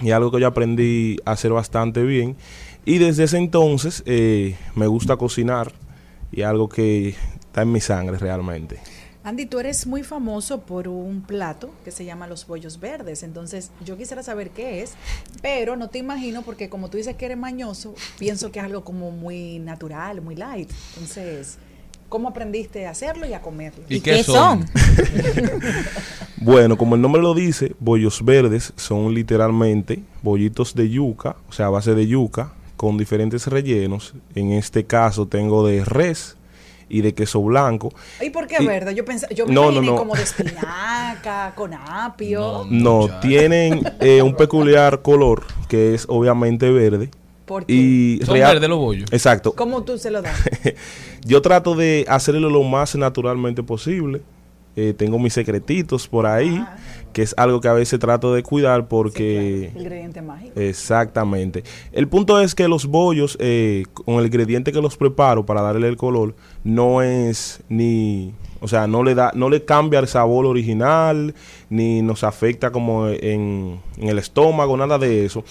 y 0.00 0.10
algo 0.10 0.30
que 0.30 0.40
yo 0.40 0.46
aprendí 0.46 1.18
a 1.26 1.32
hacer 1.32 1.52
bastante 1.52 2.02
bien. 2.02 2.34
Y 2.86 2.96
desde 2.96 3.24
ese 3.24 3.36
entonces 3.36 4.02
eh, 4.06 4.56
me 4.74 4.86
gusta 4.86 5.16
cocinar 5.16 5.72
y 6.32 6.42
algo 6.42 6.70
que 6.70 7.14
está 7.52 7.60
en 7.60 7.70
mi 7.70 7.82
sangre 7.82 8.16
realmente. 8.16 8.78
Andy, 9.24 9.44
tú 9.44 9.58
eres 9.58 9.86
muy 9.86 10.02
famoso 10.02 10.62
por 10.62 10.88
un 10.88 11.20
plato 11.20 11.70
que 11.84 11.90
se 11.90 12.06
llama 12.06 12.26
los 12.26 12.46
bollos 12.46 12.80
verdes. 12.80 13.22
Entonces, 13.22 13.70
yo 13.84 13.98
quisiera 13.98 14.22
saber 14.22 14.50
qué 14.50 14.82
es, 14.82 14.94
pero 15.42 15.76
no 15.76 15.90
te 15.90 15.98
imagino 15.98 16.40
porque 16.40 16.70
como 16.70 16.88
tú 16.88 16.96
dices 16.96 17.14
que 17.14 17.26
eres 17.26 17.36
mañoso, 17.36 17.94
pienso 18.18 18.50
que 18.50 18.58
es 18.58 18.64
algo 18.64 18.84
como 18.84 19.10
muy 19.10 19.58
natural, 19.58 20.22
muy 20.22 20.34
light. 20.34 20.70
Entonces, 20.94 21.58
¿cómo 22.08 22.30
aprendiste 22.30 22.86
a 22.86 22.90
hacerlo 22.90 23.26
y 23.26 23.34
a 23.34 23.42
comerlo? 23.42 23.84
¿Y 23.86 23.96
¿Y 23.96 24.00
qué 24.00 24.12
qué 24.12 24.24
son? 24.24 24.66
son? 24.66 25.62
Bueno, 26.38 26.76
como 26.76 26.96
el 26.96 27.02
nombre 27.02 27.22
lo 27.22 27.34
dice, 27.34 27.76
bollos 27.78 28.24
verdes 28.24 28.72
son 28.76 29.14
literalmente 29.14 30.02
bollitos 30.22 30.74
de 30.74 30.88
yuca, 30.88 31.36
o 31.48 31.52
sea, 31.52 31.66
a 31.66 31.70
base 31.70 31.94
de 31.94 32.06
yuca, 32.08 32.54
con 32.76 32.96
diferentes 32.96 33.46
rellenos. 33.46 34.14
En 34.34 34.50
este 34.50 34.84
caso 34.84 35.28
tengo 35.28 35.64
de 35.64 35.84
res 35.84 36.36
y 36.92 37.00
de 37.00 37.14
queso 37.14 37.42
blanco. 37.42 37.92
¿Y 38.20 38.30
por 38.30 38.46
qué 38.46 38.58
Y- 38.60 38.66
verde? 38.66 38.94
Yo 38.94 39.04
pensé, 39.04 39.26
yo 39.34 39.46
me 39.46 39.54
No, 39.54 39.62
no, 39.66 39.70
imaginé 39.72 39.86
no. 39.92 39.96
como 39.96 40.14
de 40.14 40.22
espinaca, 40.22 41.52
con 41.56 41.72
apio. 41.74 42.66
No, 42.70 43.08
tienen 43.20 43.82
eh, 44.00 44.22
un 44.22 44.34
peculiar 44.36 45.02
color 45.02 45.42
que 45.68 45.94
es 45.94 46.04
obviamente 46.08 46.70
verde. 46.70 47.10
¿Por 47.46 47.66
qué? 47.66 47.72
Y 47.72 48.20
Son 48.24 48.34
real- 48.34 48.54
verdes 48.54 48.68
los 48.68 48.78
bollos. 48.78 49.12
Exacto. 49.12 49.52
¿Cómo 49.52 49.82
tú 49.82 49.98
se 49.98 50.10
lo 50.10 50.22
das? 50.22 50.36
Yo 51.24 51.42
trato 51.42 51.74
de 51.74 52.04
hacerlo 52.08 52.50
lo 52.50 52.62
más 52.62 52.94
naturalmente 52.94 53.62
posible. 53.62 54.20
Eh, 54.74 54.94
tengo 54.96 55.18
mis 55.18 55.34
secretitos 55.34 56.08
por 56.08 56.24
ahí, 56.26 56.56
Ah. 56.58 56.76
que 57.12 57.20
es 57.22 57.34
algo 57.36 57.60
que 57.60 57.68
a 57.68 57.74
veces 57.74 58.00
trato 58.00 58.32
de 58.32 58.42
cuidar 58.42 58.88
porque... 58.88 59.70
Ingrediente 59.76 60.22
mágico. 60.22 60.58
Exactamente. 60.58 61.62
El 61.92 62.08
punto 62.08 62.40
es 62.40 62.54
que 62.54 62.68
los 62.68 62.86
bollos, 62.86 63.36
eh, 63.38 63.84
con 63.92 64.14
el 64.16 64.26
ingrediente 64.26 64.72
que 64.72 64.80
los 64.80 64.96
preparo 64.96 65.44
para 65.44 65.60
darle 65.60 65.88
el 65.88 65.96
color, 65.98 66.34
no 66.64 67.02
es 67.02 67.60
ni, 67.68 68.32
o 68.60 68.68
sea, 68.68 68.86
no 68.86 69.02
le 69.02 69.14
da, 69.14 69.30
no 69.34 69.50
le 69.50 69.62
cambia 69.64 69.98
el 69.98 70.08
sabor 70.08 70.46
original, 70.46 71.34
ni 71.68 72.00
nos 72.00 72.24
afecta 72.24 72.70
como 72.70 73.08
en, 73.08 73.78
en 73.98 74.08
el 74.08 74.18
estómago, 74.18 74.74
nada 74.78 74.96
de 74.98 75.26
eso. 75.26 75.44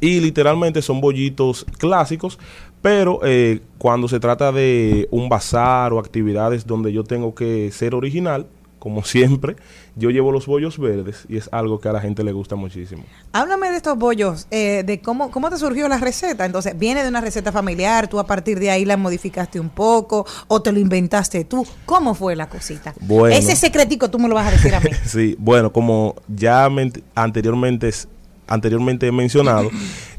Y 0.00 0.20
literalmente 0.20 0.82
son 0.82 1.00
bollitos 1.00 1.64
clásicos, 1.78 2.38
pero 2.86 3.18
eh, 3.24 3.62
cuando 3.78 4.06
se 4.06 4.20
trata 4.20 4.52
de 4.52 5.08
un 5.10 5.28
bazar 5.28 5.92
o 5.92 5.98
actividades 5.98 6.64
donde 6.68 6.92
yo 6.92 7.02
tengo 7.02 7.34
que 7.34 7.72
ser 7.72 7.96
original, 7.96 8.46
como 8.78 9.02
siempre, 9.04 9.56
yo 9.96 10.10
llevo 10.10 10.30
los 10.30 10.46
bollos 10.46 10.78
verdes 10.78 11.24
y 11.28 11.36
es 11.36 11.48
algo 11.50 11.80
que 11.80 11.88
a 11.88 11.92
la 11.92 12.00
gente 12.00 12.22
le 12.22 12.30
gusta 12.30 12.54
muchísimo. 12.54 13.02
Háblame 13.32 13.70
de 13.70 13.76
estos 13.78 13.98
bollos, 13.98 14.46
eh, 14.52 14.84
de 14.86 15.00
cómo, 15.00 15.32
cómo 15.32 15.50
te 15.50 15.56
surgió 15.56 15.88
la 15.88 15.98
receta. 15.98 16.44
Entonces, 16.46 16.78
¿viene 16.78 17.02
de 17.02 17.08
una 17.08 17.20
receta 17.20 17.50
familiar? 17.50 18.06
¿Tú 18.06 18.20
a 18.20 18.26
partir 18.28 18.60
de 18.60 18.70
ahí 18.70 18.84
la 18.84 18.96
modificaste 18.96 19.58
un 19.58 19.70
poco? 19.70 20.24
¿O 20.46 20.62
te 20.62 20.70
lo 20.70 20.78
inventaste 20.78 21.44
tú? 21.44 21.66
¿Cómo 21.86 22.14
fue 22.14 22.36
la 22.36 22.48
cosita? 22.48 22.94
Bueno. 23.00 23.34
Ese 23.34 23.56
secretico 23.56 24.08
tú 24.10 24.20
me 24.20 24.28
lo 24.28 24.36
vas 24.36 24.46
a 24.46 24.50
decir 24.52 24.72
a 24.72 24.78
mí. 24.78 24.90
Sí, 25.06 25.34
bueno, 25.40 25.72
como 25.72 26.14
ya 26.28 26.70
men- 26.70 27.02
anteriormente, 27.16 27.90
anteriormente 28.46 29.08
he 29.08 29.12
mencionado, 29.12 29.70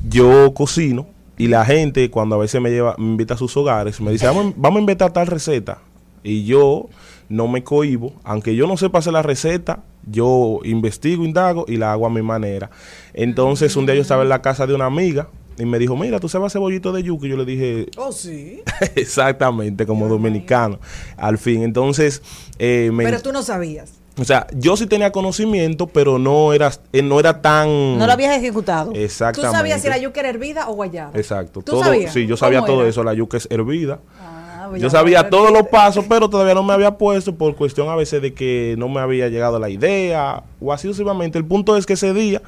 yo 0.10 0.54
cocino 0.54 1.16
y 1.38 1.48
la 1.48 1.66
gente 1.66 2.10
cuando 2.10 2.36
a 2.36 2.40
veces 2.40 2.62
me 2.62 2.70
lleva, 2.70 2.96
me 2.98 3.06
invita 3.06 3.36
a 3.36 3.38
sus 3.38 3.56
hogares, 3.58 4.02
me 4.02 4.12
dice, 4.12 4.26
vamos, 4.26 4.54
vamos 4.58 4.78
a 4.78 4.80
inventar 4.82 5.14
tal 5.14 5.28
receta. 5.28 5.80
Y 6.24 6.46
yo 6.46 6.88
no 7.30 7.48
me 7.48 7.64
cohibo, 7.64 8.14
aunque 8.24 8.56
yo 8.56 8.68
no 8.68 8.78
sepa 8.78 9.00
hacer 9.00 9.14
la 9.14 9.22
receta, 9.22 9.84
yo 10.06 10.60
investigo, 10.64 11.24
indago 11.24 11.66
y 11.68 11.78
la 11.78 11.92
hago 11.92 12.06
a 12.06 12.10
mi 12.10 12.22
manera. 12.22 12.70
Entonces 13.14 13.76
un 13.76 13.86
día 13.86 13.96
yo 13.96 14.02
estaba 14.02 14.24
en 14.24 14.30
la 14.30 14.42
casa 14.42 14.66
de 14.66 14.74
una 14.74 14.86
amiga 14.86 15.30
y 15.58 15.66
me 15.66 15.80
dijo, 15.80 15.96
mira, 15.98 16.20
tú 16.20 16.30
sabes 16.30 16.48
hacer 16.48 16.62
bollito 16.62 16.92
de 16.92 17.04
yuca. 17.04 17.26
Y 17.26 17.30
yo 17.30 17.38
le 17.38 17.46
dije, 17.46 17.88
Oh, 17.98 18.12
sí. 18.12 18.62
exactamente, 18.96 19.86
como 19.86 20.08
dominicano, 20.08 20.80
al 21.18 21.38
fin. 21.38 21.64
Entonces, 21.64 22.22
eh, 22.60 22.92
me... 22.94 23.04
Pero 23.04 23.22
tú 23.22 23.32
no 23.32 23.42
sabías. 23.42 23.97
O 24.20 24.24
sea, 24.24 24.48
yo 24.54 24.76
sí 24.78 24.88
tenía 24.88 25.12
conocimiento, 25.12 25.86
pero 25.88 26.18
no 26.18 26.52
era, 26.54 26.72
eh, 26.92 27.02
no 27.04 27.20
era 27.20 27.42
tan... 27.42 27.98
No 28.00 28.06
lo 28.08 28.12
habías 28.12 28.36
ejecutado. 28.36 28.92
¿Tú 28.92 28.98
Exactamente. 29.00 29.56
sabías 29.58 29.82
si 29.82 29.90
la 29.90 29.98
yuca 30.00 30.22
era 30.22 30.30
hervida 30.30 30.70
o 30.70 30.74
guayada? 30.74 31.12
Exacto. 31.14 31.62
¿Tú 31.62 31.72
Todo, 31.74 31.84
sabías? 31.84 32.12
Sí, 32.14 32.26
yo 32.26 32.36
sabía 32.36 32.60
¿Cómo 32.62 32.72
todo 32.74 32.82
era? 32.82 32.90
eso. 32.90 33.04
La 33.04 33.14
yuca 33.14 33.38
es 33.38 33.48
hervida. 33.52 34.00
Ah, 34.20 34.72
Yo 34.78 34.90
sabía 34.90 35.30
todos 35.30 35.52
los 35.52 35.68
pasos, 35.68 36.04
pero 36.10 36.30
todavía 36.30 36.56
no 36.56 36.64
me 36.64 36.74
había 36.74 36.98
puesto 36.98 37.36
por 37.36 37.56
cuestión 37.56 37.90
a 37.90 37.96
veces 37.96 38.22
de 38.22 38.34
que 38.34 38.76
no 38.78 38.90
me 38.90 39.00
había 39.00 39.28
llegado 39.30 39.60
la 39.60 39.70
idea 39.70 40.44
o 40.60 40.74
así 40.74 40.88
sucesivamente. 40.88 41.38
El 41.38 41.46
punto 41.46 41.78
es 41.78 41.86
que 41.86 41.94
ese 41.94 42.14
día 42.14 42.42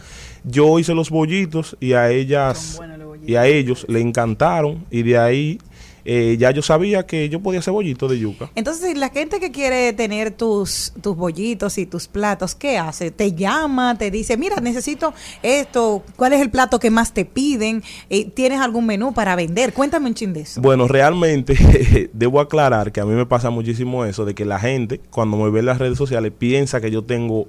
yo 0.43 0.79
hice 0.79 0.93
los 0.95 1.09
bollitos 1.11 1.77
y 1.79 1.93
a 1.93 2.09
ellas 2.09 2.79
y 3.25 3.35
a 3.35 3.45
ellos 3.45 3.85
le 3.87 4.01
encantaron 4.01 4.85
y 4.89 5.03
de 5.03 5.17
ahí 5.19 5.59
eh, 6.11 6.37
ya 6.39 6.49
yo 6.49 6.63
sabía 6.63 7.05
que 7.05 7.29
yo 7.29 7.39
podía 7.39 7.59
hacer 7.59 7.71
bollitos 7.71 8.09
de 8.09 8.17
yuca. 8.17 8.49
Entonces, 8.55 8.97
la 8.97 9.09
gente 9.09 9.39
que 9.39 9.51
quiere 9.51 9.93
tener 9.93 10.31
tus, 10.31 10.91
tus 11.03 11.15
bollitos 11.15 11.77
y 11.77 11.85
tus 11.85 12.07
platos, 12.07 12.55
¿qué 12.55 12.79
hace? 12.79 13.11
Te 13.11 13.33
llama, 13.33 13.95
te 13.95 14.09
dice, 14.09 14.35
mira, 14.35 14.55
necesito 14.55 15.13
esto, 15.43 16.03
¿cuál 16.15 16.33
es 16.33 16.41
el 16.41 16.49
plato 16.49 16.79
que 16.79 16.89
más 16.89 17.13
te 17.13 17.25
piden? 17.25 17.83
Eh, 18.09 18.27
¿Tienes 18.27 18.59
algún 18.59 18.87
menú 18.87 19.13
para 19.13 19.35
vender? 19.35 19.71
Cuéntame 19.71 20.07
un 20.07 20.15
chin 20.15 20.33
de 20.33 20.41
eso. 20.41 20.61
Bueno, 20.61 20.87
realmente 20.87 22.09
debo 22.13 22.39
aclarar 22.39 22.91
que 22.91 23.01
a 23.01 23.05
mí 23.05 23.13
me 23.13 23.27
pasa 23.27 23.51
muchísimo 23.51 24.03
eso 24.03 24.25
de 24.25 24.33
que 24.33 24.45
la 24.45 24.57
gente 24.57 24.99
cuando 25.11 25.37
me 25.37 25.51
ve 25.51 25.59
en 25.59 25.67
las 25.67 25.77
redes 25.77 25.99
sociales 25.99 26.33
piensa 26.35 26.81
que 26.81 26.89
yo 26.89 27.03
tengo 27.03 27.45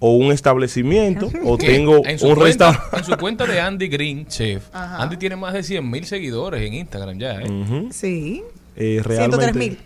o 0.00 0.12
un 0.16 0.30
establecimiento 0.32 1.28
o 1.44 1.58
tengo 1.58 2.00
un 2.00 2.18
cuenta, 2.18 2.44
restaurante. 2.44 2.96
En 2.98 3.04
su 3.04 3.16
cuenta 3.16 3.46
de 3.46 3.60
Andy 3.60 3.88
Green, 3.88 4.26
chef, 4.26 4.64
Andy 4.72 5.16
tiene 5.16 5.36
más 5.36 5.54
de 5.54 5.62
100 5.62 5.90
mil 5.90 6.04
seguidores 6.04 6.62
en 6.62 6.74
Instagram 6.74 7.18
ya. 7.18 7.40
¿eh? 7.40 7.88
Sí. 7.90 8.42
Eh, 8.76 9.00
103 9.04 9.06
realmente, 9.06 9.58
mil. 9.58 9.78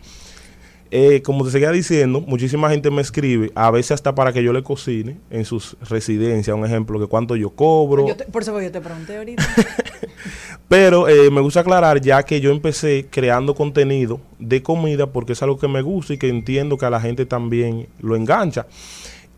eh, 0.90 1.22
como 1.22 1.46
te 1.46 1.50
seguía 1.50 1.70
diciendo, 1.70 2.20
muchísima 2.20 2.68
gente 2.68 2.90
me 2.90 3.00
escribe, 3.00 3.50
a 3.54 3.70
veces 3.70 3.92
hasta 3.92 4.14
para 4.14 4.34
que 4.34 4.42
yo 4.42 4.52
le 4.52 4.62
cocine 4.62 5.16
en 5.30 5.46
sus 5.46 5.78
residencias, 5.88 6.54
un 6.54 6.66
ejemplo, 6.66 7.00
que 7.00 7.06
cuánto 7.06 7.34
yo 7.36 7.48
cobro. 7.50 8.06
Yo 8.06 8.14
te- 8.16 8.24
por 8.26 8.42
eso 8.42 8.60
yo 8.60 8.70
te 8.70 8.80
pregunté 8.82 9.16
ahorita. 9.16 9.42
Pero 10.68 11.08
eh, 11.08 11.30
me 11.30 11.40
gusta 11.42 11.60
aclarar 11.60 12.00
ya 12.00 12.22
que 12.22 12.40
yo 12.40 12.50
empecé 12.50 13.06
creando 13.10 13.54
contenido 13.54 14.20
de 14.38 14.62
comida 14.62 15.06
porque 15.06 15.32
es 15.34 15.42
algo 15.42 15.58
que 15.58 15.68
me 15.68 15.82
gusta 15.82 16.14
y 16.14 16.18
que 16.18 16.28
entiendo 16.28 16.78
que 16.78 16.86
a 16.86 16.90
la 16.90 17.00
gente 17.00 17.26
también 17.26 17.88
lo 18.00 18.16
engancha. 18.16 18.66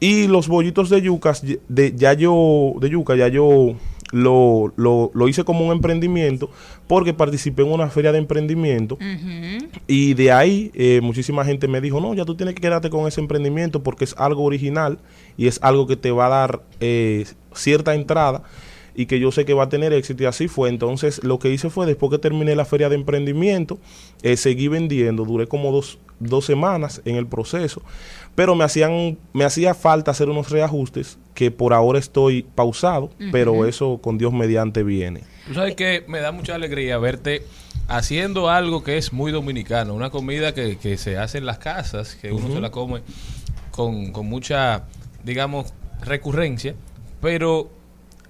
Y 0.05 0.27
los 0.27 0.49
bollitos 0.49 0.91
de 0.91 1.01
yucas, 1.01 1.43
de, 1.43 1.95
ya 1.97 2.13
yo, 2.13 2.75
de 2.79 2.91
yuca, 2.91 3.17
ya 3.17 3.29
yo 3.29 3.75
lo, 4.13 4.71
lo, 4.77 5.11
lo 5.15 5.29
hice 5.29 5.45
como 5.45 5.65
un 5.65 5.73
emprendimiento 5.73 6.51
porque 6.87 7.15
participé 7.15 7.63
en 7.63 7.73
una 7.73 7.89
feria 7.89 8.13
de 8.13 8.19
emprendimiento. 8.19 8.99
Y 9.87 10.13
de 10.13 10.31
ahí 10.31 10.71
eh, 10.75 11.01
muchísima 11.03 11.43
gente 11.47 11.69
me 11.69 11.81
dijo, 11.81 12.03
no, 12.03 12.13
ya 12.13 12.27
tú 12.27 12.35
tienes 12.35 12.55
que 12.55 12.61
quedarte 12.61 12.91
con 12.91 13.09
ese 13.09 13.23
emprendimiento 13.23 13.83
porque 13.83 14.05
es 14.05 14.15
algo 14.19 14.45
original 14.45 14.99
y 15.39 15.47
es 15.47 15.59
algo 15.63 15.87
que 15.87 15.97
te 15.97 16.11
va 16.11 16.27
a 16.27 16.29
dar 16.29 16.63
eh, 16.81 17.25
cierta 17.55 17.95
entrada 17.95 18.43
y 18.95 19.07
que 19.07 19.19
yo 19.19 19.33
sé 19.33 19.45
que 19.45 19.55
va 19.55 19.65
a 19.65 19.69
tener 19.69 19.93
éxito 19.93 20.23
y 20.23 20.27
así 20.27 20.49
fue. 20.49 20.69
Entonces 20.69 21.23
lo 21.25 21.39
que 21.39 21.51
hice 21.51 21.71
fue, 21.71 21.87
después 21.87 22.11
que 22.11 22.19
terminé 22.19 22.55
la 22.55 22.65
feria 22.65 22.89
de 22.89 22.95
emprendimiento, 22.95 23.79
eh, 24.23 24.37
seguí 24.37 24.69
vendiendo, 24.69 25.25
duré 25.25 25.47
como 25.47 25.73
dos, 25.73 25.99
dos 26.21 26.45
semanas 26.45 27.03
en 27.05 27.17
el 27.17 27.27
proceso, 27.27 27.83
pero 28.35 28.55
me 28.55 28.65
hacían, 28.65 29.19
me 29.33 29.45
hacía 29.45 29.75
falta 29.75 30.11
hacer 30.11 30.29
unos 30.29 30.51
reajustes 30.51 31.19
que 31.35 31.51
por 31.51 31.73
ahora 31.73 31.99
estoy 31.99 32.43
pausado, 32.43 33.11
pero 33.33 33.67
eso 33.67 33.99
con 34.01 34.19
Dios 34.19 34.33
mediante 34.33 34.83
viene. 34.83 35.23
Tú 35.49 35.55
sabes 35.55 35.75
que 35.75 36.05
me 36.09 36.21
da 36.21 36.33
mucha 36.33 36.55
alegría 36.55 36.97
verte 36.99 37.43
haciendo 37.89 38.49
algo 38.49 38.83
que 38.83 38.97
es 38.97 39.13
muy 39.13 39.31
dominicano, 39.33 39.95
una 39.95 40.11
comida 40.11 40.55
que, 40.55 40.79
que 40.79 40.97
se 40.97 41.19
hace 41.19 41.39
en 41.39 41.47
las 41.47 41.59
casas, 41.59 42.15
que 42.15 42.33
uno 42.33 42.53
se 42.55 42.61
la 42.61 42.71
come 42.71 43.03
con, 43.71 44.13
con 44.13 44.27
mucha, 44.27 44.85
digamos, 45.25 45.75
recurrencia, 46.03 46.75
pero 47.21 47.69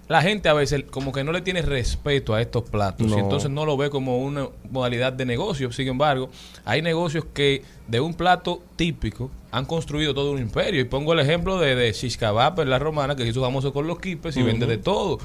la 0.08 0.22
gente 0.22 0.48
a 0.48 0.54
veces 0.54 0.84
como 0.90 1.12
que 1.12 1.24
no 1.24 1.32
le 1.32 1.40
tiene 1.42 1.62
respeto 1.62 2.34
a 2.34 2.40
estos 2.40 2.64
platos 2.68 3.06
No. 3.06 3.16
y 3.16 3.20
entonces 3.20 3.50
no 3.50 3.64
lo 3.64 3.76
ve 3.76 3.90
como 3.90 4.18
una 4.18 4.48
modalidad 4.70 5.12
de 5.12 5.24
negocio. 5.24 5.72
Sin 5.72 5.88
embargo, 5.88 6.30
hay 6.64 6.82
negocios 6.82 7.24
que 7.32 7.62
de 7.88 8.00
un 8.00 8.14
plato 8.14 8.62
típico 8.76 9.30
han 9.56 9.66
construido 9.66 10.14
todo 10.14 10.32
un 10.32 10.38
imperio. 10.40 10.80
Y 10.80 10.84
pongo 10.84 11.12
el 11.12 11.20
ejemplo 11.20 11.58
de, 11.58 11.74
de 11.76 11.94
en 12.58 12.70
la 12.70 12.78
romana, 12.78 13.14
que 13.14 13.22
se 13.22 13.28
hizo 13.30 13.40
famoso 13.40 13.72
con 13.72 13.86
los 13.86 14.00
kipes 14.00 14.36
y 14.36 14.42
vende 14.42 14.66
de 14.66 14.78
todo. 14.78 15.18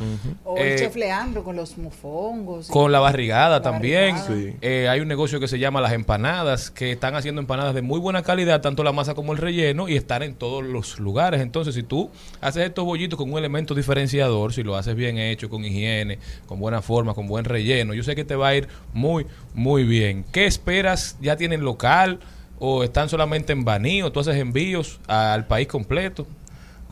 O 0.44 0.58
Eh, 0.58 0.74
el 0.74 0.80
chef 0.80 0.96
Leandro 0.96 1.44
con 1.44 1.56
los 1.56 1.78
mufongos. 1.78 2.68
con 2.68 2.92
la 2.92 3.00
barrigada 3.00 3.58
La 3.58 3.62
también. 3.62 4.16
barrigada. 4.16 4.52
Sí. 4.52 4.56
Eh, 4.62 4.88
hay 4.88 5.00
un 5.00 5.08
negocio 5.08 5.40
que 5.40 5.48
se 5.48 5.58
llama 5.60 5.82
Las 5.82 5.94
Empanadas, 5.94 6.70
que 6.70 6.92
están 6.92 7.16
haciendo 7.16 7.42
empanadas 7.42 7.74
de 7.74 7.82
muy 7.82 8.00
buena 8.00 8.22
calidad, 8.22 8.62
tanto 8.62 8.84
la 8.84 8.92
masa 8.92 9.16
como 9.16 9.32
el 9.34 9.40
relleno, 9.40 9.90
y 9.90 9.96
están 9.96 10.22
en 10.24 10.36
todos 10.36 10.64
los 10.64 11.00
lugares. 11.00 11.42
Entonces, 11.42 11.74
si 11.76 11.84
tú 11.84 12.12
haces 12.42 12.66
estos 12.66 12.86
bollitos 12.86 13.18
con 13.18 13.32
un 13.32 13.38
elemento 13.40 13.74
diferenciador, 13.74 14.54
si 14.54 14.64
lo 14.64 14.76
haces 14.76 14.96
bien 14.96 15.18
hecho, 15.18 15.50
con 15.50 15.66
higiene, 15.66 16.20
con 16.46 16.60
buena 16.60 16.82
forma, 16.82 17.14
con 17.14 17.28
buen 17.28 17.46
relleno, 17.46 17.94
yo 17.94 18.04
sé 18.04 18.16
que 18.16 18.26
te 18.26 18.36
va 18.36 18.50
a 18.50 18.56
ir 18.56 18.68
muy, 18.94 19.26
muy 19.54 19.84
bien. 19.84 20.24
¿Qué 20.32 20.46
esperas? 20.46 21.18
¿Ya 21.22 21.36
tienen 21.36 21.62
local? 21.62 22.20
¿O 22.60 22.84
están 22.84 23.08
solamente 23.10 23.54
en 23.54 23.64
Baní? 23.64 24.02
¿O 24.04 24.12
tú 24.12 24.20
haces 24.20 24.36
envíos 24.36 25.00
al 25.08 25.48
país 25.48 25.68
completo? 25.68 26.28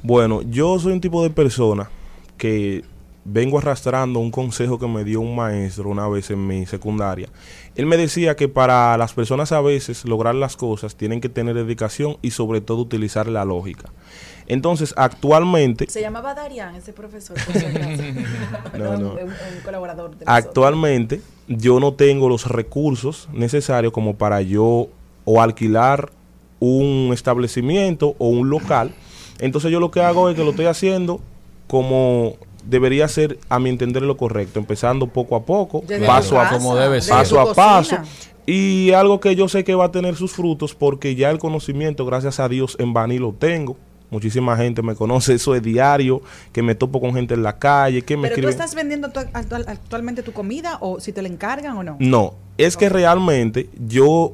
Bueno, 0.04 0.42
yo 0.44 0.80
soy 0.80 0.94
un 0.94 1.02
tipo 1.02 1.22
de 1.24 1.30
persona 1.30 1.90
que 2.38 2.84
vengo 3.30 3.58
arrastrando 3.58 4.20
un 4.20 4.32
consejo 4.32 4.80
que 4.80 4.88
me 4.88 5.04
dio 5.04 5.20
un 5.20 5.36
maestro 5.36 5.90
una 5.90 6.08
vez 6.08 6.30
en 6.32 6.48
mi 6.48 6.66
secundaria. 6.66 7.28
Él 7.76 7.86
me 7.86 7.98
decía 7.98 8.36
que 8.38 8.48
para 8.48 8.98
las 8.98 9.12
personas 9.14 9.52
a 9.52 9.60
veces 9.60 10.06
lograr 10.06 10.34
las 10.36 10.56
cosas 10.56 10.96
tienen 10.96 11.20
que 11.20 11.28
tener 11.28 11.56
dedicación 11.56 12.16
y 12.22 12.32
sobre 12.32 12.62
todo 12.62 12.78
utilizar 12.80 13.28
la 13.28 13.44
lógica. 13.44 13.90
Entonces, 14.48 14.94
actualmente, 14.96 15.88
Se 15.90 16.00
llamaba 16.00 16.34
Darian, 16.34 16.76
ese 16.76 16.94
profesor. 16.94 17.36
No, 18.78 18.98
no. 18.98 19.12
un- 19.14 19.20
un 19.20 19.62
colaborador 19.66 20.12
de 20.12 20.16
nosotros. 20.26 20.38
actualmente 20.38 21.22
yo 21.50 21.80
no 21.82 21.94
tengo 21.96 22.30
los 22.30 22.46
recursos 22.48 23.28
necesarios 23.34 23.92
como 23.92 24.16
para 24.16 24.42
yo 24.42 24.88
o 25.30 25.42
alquilar 25.42 26.10
un 26.60 27.12
establecimiento 27.14 28.16
o 28.18 28.30
un 28.30 28.50
local 28.50 28.92
Entonces 29.40 29.72
yo 29.72 29.80
lo 29.82 29.92
que 29.92 30.00
hago 30.00 30.30
es 30.30 30.36
que 30.36 30.44
lo 30.44 30.52
estoy 30.52 30.66
haciendo 30.66 31.20
como 31.68 32.36
debería 32.66 33.08
ser, 33.08 33.38
a 33.50 33.60
mi 33.60 33.70
entender, 33.70 34.02
lo 34.04 34.16
correcto, 34.18 34.58
empezando 34.60 35.08
poco 35.08 35.36
a 35.36 35.44
poco, 35.44 35.84
Desde 35.86 36.06
paso 36.06 36.32
tu 36.32 36.38
a 36.40 36.44
casa, 36.44 36.58
como 36.58 36.76
debe 36.76 37.02
ser. 37.02 37.14
paso 37.14 37.40
a 37.40 37.54
paso. 37.54 37.98
Y 38.46 38.92
algo 38.92 39.20
que 39.20 39.36
yo 39.36 39.48
sé 39.50 39.64
que 39.64 39.76
va 39.76 39.86
a 39.86 39.92
tener 39.92 40.16
sus 40.16 40.32
frutos 40.32 40.74
porque 40.74 41.16
ya 41.16 41.30
el 41.30 41.38
conocimiento, 41.40 42.06
gracias 42.06 42.40
a 42.40 42.48
Dios, 42.50 42.76
en 42.80 42.94
Baní 42.94 43.20
lo 43.20 43.34
tengo. 43.34 43.76
Muchísima 44.10 44.56
gente 44.56 44.82
me 44.82 44.96
conoce, 44.96 45.34
eso 45.34 45.54
es 45.56 45.62
diario, 45.62 46.22
que 46.54 46.62
me 46.64 46.74
topo 46.76 47.00
con 47.02 47.14
gente 47.14 47.34
en 47.34 47.44
la 47.44 47.58
calle, 47.60 48.02
que 48.04 48.16
me 48.16 48.24
Pero 48.30 48.36
tú 48.36 48.48
escriben. 48.48 48.54
estás 48.54 48.74
vendiendo 48.76 49.10
tu- 49.12 49.20
actual- 49.34 49.66
actualmente 49.68 50.24
tu 50.24 50.32
comida 50.32 50.78
o 50.80 51.00
si 51.02 51.12
te 51.12 51.22
la 51.22 51.28
encargan 51.28 51.78
o 51.78 51.84
no. 51.84 51.98
No, 52.00 52.34
es 52.58 52.78
que 52.78 52.88
realmente 52.90 53.70
yo 53.86 54.34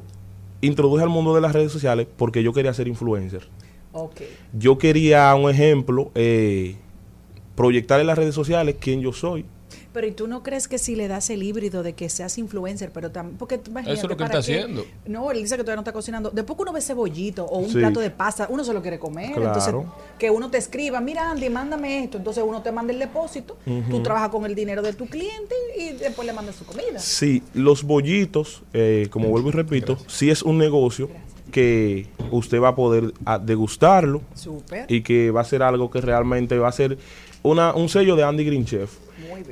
introduje 0.64 1.02
al 1.02 1.10
mundo 1.10 1.34
de 1.34 1.40
las 1.40 1.52
redes 1.52 1.72
sociales 1.72 2.06
porque 2.16 2.42
yo 2.42 2.52
quería 2.52 2.72
ser 2.74 2.88
influencer. 2.88 3.48
Yo 4.52 4.78
quería, 4.78 5.34
un 5.34 5.50
ejemplo, 5.50 6.10
eh, 6.14 6.74
proyectar 7.54 8.00
en 8.00 8.08
las 8.08 8.18
redes 8.18 8.34
sociales 8.34 8.76
quién 8.80 9.00
yo 9.00 9.12
soy. 9.12 9.44
Pero 9.94 10.06
¿y 10.08 10.10
tú 10.12 10.26
no 10.26 10.42
crees 10.42 10.66
que 10.68 10.76
si 10.76 10.96
le 10.96 11.06
das 11.08 11.30
el 11.30 11.42
híbrido 11.44 11.82
de 11.84 11.92
que 11.94 12.08
seas 12.10 12.36
influencer, 12.36 12.90
pero 12.92 13.12
también, 13.12 13.38
porque 13.38 13.58
tú 13.58 13.70
imagínate, 13.70 13.96
Eso 13.96 14.06
es 14.06 14.10
lo 14.10 14.16
que 14.16 14.24
él 14.24 14.28
¿para 14.28 14.40
está 14.40 14.52
qué? 14.52 14.58
haciendo. 14.58 14.84
No, 15.06 15.30
él 15.30 15.38
dice 15.40 15.56
que 15.56 15.62
todavía 15.62 15.76
no 15.76 15.82
está 15.82 15.92
cocinando. 15.92 16.30
Después 16.30 16.56
que 16.56 16.62
uno 16.62 16.72
ve 16.72 16.80
cebollito 16.82 17.44
o 17.46 17.58
un 17.60 17.70
Sí. 17.70 17.78
plato 17.78 18.00
de 18.00 18.10
pasta, 18.10 18.48
uno 18.50 18.64
se 18.64 18.74
lo 18.74 18.82
quiere 18.82 18.98
comer. 18.98 19.32
Claro. 19.34 19.46
Entonces, 19.46 19.74
que 20.18 20.30
uno 20.30 20.50
te 20.50 20.58
escriba, 20.58 21.00
mira 21.00 21.30
Andy, 21.30 21.48
mándame 21.48 22.02
esto. 22.04 22.18
Entonces 22.18 22.42
uno 22.44 22.60
te 22.60 22.72
manda 22.72 22.92
el 22.92 22.98
depósito, 22.98 23.56
tú 23.88 24.02
trabajas 24.02 24.30
con 24.30 24.44
el 24.44 24.54
dinero 24.56 24.82
de 24.82 24.92
tu 24.94 25.06
cliente 25.06 25.54
y 25.78 25.92
después 25.92 26.26
le 26.26 26.32
mandas 26.32 26.56
su 26.56 26.66
comida. 26.66 26.98
Sí, 26.98 27.44
los 27.54 27.84
bollitos, 27.84 28.64
eh, 28.72 29.06
como 29.10 29.28
vuelvo 29.28 29.50
y 29.50 29.52
repito, 29.52 29.96
sí 30.08 30.28
es 30.28 30.42
un 30.42 30.58
negocio 30.58 31.08
que 31.52 32.08
usted 32.32 32.60
va 32.60 32.70
a 32.70 32.74
poder 32.74 33.14
ah, 33.26 33.38
degustarlo 33.38 34.22
Súper. 34.34 34.86
y 34.90 35.02
que 35.02 35.30
va 35.30 35.42
a 35.42 35.44
ser 35.44 35.62
algo 35.62 35.88
que 35.88 36.00
realmente 36.00 36.58
va 36.58 36.66
a 36.68 36.72
ser 36.72 36.98
una, 37.44 37.72
un 37.74 37.88
sello 37.88 38.16
de 38.16 38.24
Andy 38.24 38.44
Green 38.44 38.64
Chef. 38.64 38.90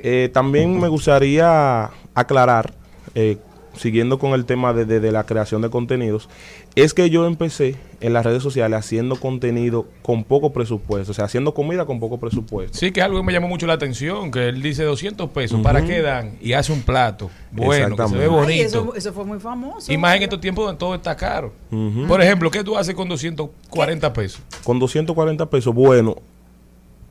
Eh, 0.03 0.29
también 0.33 0.79
me 0.79 0.87
gustaría 0.87 1.89
aclarar, 2.13 2.73
eh, 3.15 3.37
siguiendo 3.75 4.19
con 4.19 4.33
el 4.33 4.45
tema 4.45 4.71
de, 4.73 4.85
de- 4.85 4.99
de 4.99 5.11
la 5.11 5.25
creación 5.25 5.61
de 5.63 5.69
contenidos, 5.71 6.29
es 6.75 6.93
que 6.93 7.09
yo 7.09 7.25
empecé 7.25 7.75
en 8.01 8.13
las 8.13 8.23
redes 8.25 8.43
sociales 8.43 8.77
haciendo 8.77 9.15
contenido 9.15 9.87
con 10.03 10.23
poco 10.23 10.53
presupuesto, 10.53 11.11
o 11.11 11.13
sea, 11.15 11.25
haciendo 11.25 11.53
comida 11.55 11.85
con 11.85 11.99
poco 11.99 12.19
presupuesto. 12.19 12.77
Sí, 12.77 12.91
que 12.91 12.99
es 12.99 13.05
algo 13.05 13.17
que 13.19 13.25
me 13.25 13.33
llamó 13.33 13.47
mucho 13.47 13.65
la 13.65 13.73
atención, 13.73 14.29
que 14.29 14.49
él 14.49 14.61
dice 14.61 14.83
200 14.83 15.29
pesos, 15.31 15.59
¿para 15.61 15.83
qué 15.85 16.01
dan? 16.03 16.33
Y 16.41 16.53
hace 16.53 16.71
un 16.71 16.81
plato 16.83 17.31
bueno, 17.51 17.95
que 17.95 18.07
se 18.07 18.15
ve. 18.15 18.23
Ay, 18.25 18.29
bonito. 18.29 18.63
eso, 18.63 18.93
eso 18.95 19.11
fue 19.13 19.25
muy 19.25 19.39
famoso. 19.39 19.91
y 19.91 19.97
más 19.97 20.15
en 20.17 20.23
estos 20.23 20.39
tiempos 20.39 20.65
donde 20.65 20.77
todo 20.79 20.93
está 20.93 21.15
caro. 21.15 21.51
Por 22.07 22.21
ejemplo, 22.21 22.51
¿qué 22.51 22.63
tú 22.63 22.77
haces 22.77 22.93
con 22.93 23.09
240 23.09 24.13
pesos? 24.13 24.41
Con 24.63 24.77
240 24.79 25.49
pesos, 25.49 25.73
bueno, 25.73 26.15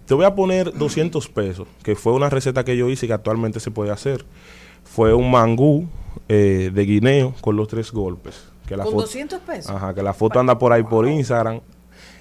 te 0.06 0.14
voy 0.14 0.25
a 0.25 0.35
poner 0.35 0.73
200 0.76 1.28
pesos, 1.28 1.68
que 1.82 1.94
fue 1.97 2.12
una 2.12 2.28
receta 2.30 2.64
que 2.64 2.76
yo 2.76 2.88
hice 2.88 3.06
que 3.06 3.12
actualmente 3.12 3.61
se 3.61 3.71
puede 3.71 3.90
hacer. 3.90 4.25
Fue 4.85 5.14
un 5.14 5.30
mangú 5.30 5.87
eh, 6.28 6.71
de 6.73 6.85
guineo 6.85 7.35
con 7.40 7.56
los 7.56 7.68
tres 7.68 7.92
golpes. 7.92 8.49
Que 8.66 8.76
la 8.76 8.85
Con 8.85 8.92
foto- 8.92 9.02
200 9.06 9.40
pesos. 9.40 9.71
Ajá, 9.71 9.94
que 9.94 10.02
la 10.02 10.12
foto 10.14 10.38
anda 10.40 10.59
por 10.59 10.73
ahí 10.73 10.82
por 10.82 11.09
Instagram. 11.09 11.61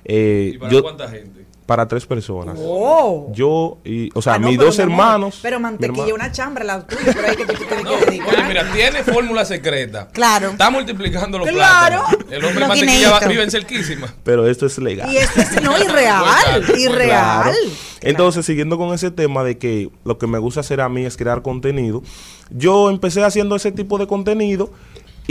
Eh, 0.03 0.57
yo- 0.69 0.83
gente? 1.07 1.45
Para 1.71 1.87
tres 1.87 2.05
personas. 2.05 2.57
Wow. 2.57 3.31
Yo 3.33 3.77
y, 3.85 4.09
o 4.13 4.21
sea, 4.21 4.33
Ah, 4.33 4.39
no, 4.39 4.49
mis 4.49 4.57
dos 4.57 4.77
amor, 4.77 4.91
hermanos. 4.91 5.39
Pero 5.41 5.57
mantequilla, 5.61 6.13
una 6.13 6.29
chambra, 6.33 6.65
la 6.65 6.85
tuya, 6.85 7.01
pero 7.15 7.27
ahí 7.29 7.35
que 7.37 7.45
tú 7.45 7.53
te 7.53 7.63
tienes 7.65 7.83
No, 7.85 7.97
que 7.97 8.05
dedicar. 8.07 8.27
oye, 8.35 8.43
mira, 8.45 8.71
tiene 8.73 9.03
fórmula 9.05 9.45
secreta. 9.45 10.09
Claro. 10.11 10.49
Está 10.49 10.69
multiplicando 10.69 11.39
los 11.39 11.47
Claro. 11.47 12.03
plátanos. 12.09 12.25
El 12.33 12.43
hombre 12.43 12.67
mantequilla 12.67 13.11
va- 13.11 13.19
vive 13.25 13.43
en 13.43 13.51
cerquísima. 13.51 14.13
Pero 14.25 14.45
esto 14.47 14.65
es 14.65 14.77
legal. 14.79 15.09
Y 15.09 15.15
esto 15.15 15.39
es 15.39 15.61
no 15.63 15.77
irreal, 15.81 16.23
Claro, 16.25 16.77
irreal. 16.77 17.41
Claro. 17.43 17.57
Entonces, 18.01 18.45
siguiendo 18.45 18.77
con 18.77 18.93
ese 18.93 19.11
tema 19.11 19.45
de 19.45 19.57
que 19.57 19.89
lo 20.03 20.17
que 20.17 20.27
me 20.27 20.39
gusta 20.39 20.59
hacer 20.59 20.81
a 20.81 20.89
mí 20.89 21.05
es 21.05 21.15
crear 21.15 21.41
contenido, 21.41 22.03
yo 22.49 22.89
empecé 22.89 23.23
haciendo 23.23 23.55
ese 23.55 23.71
tipo 23.71 23.97
de 23.97 24.07
contenido 24.07 24.71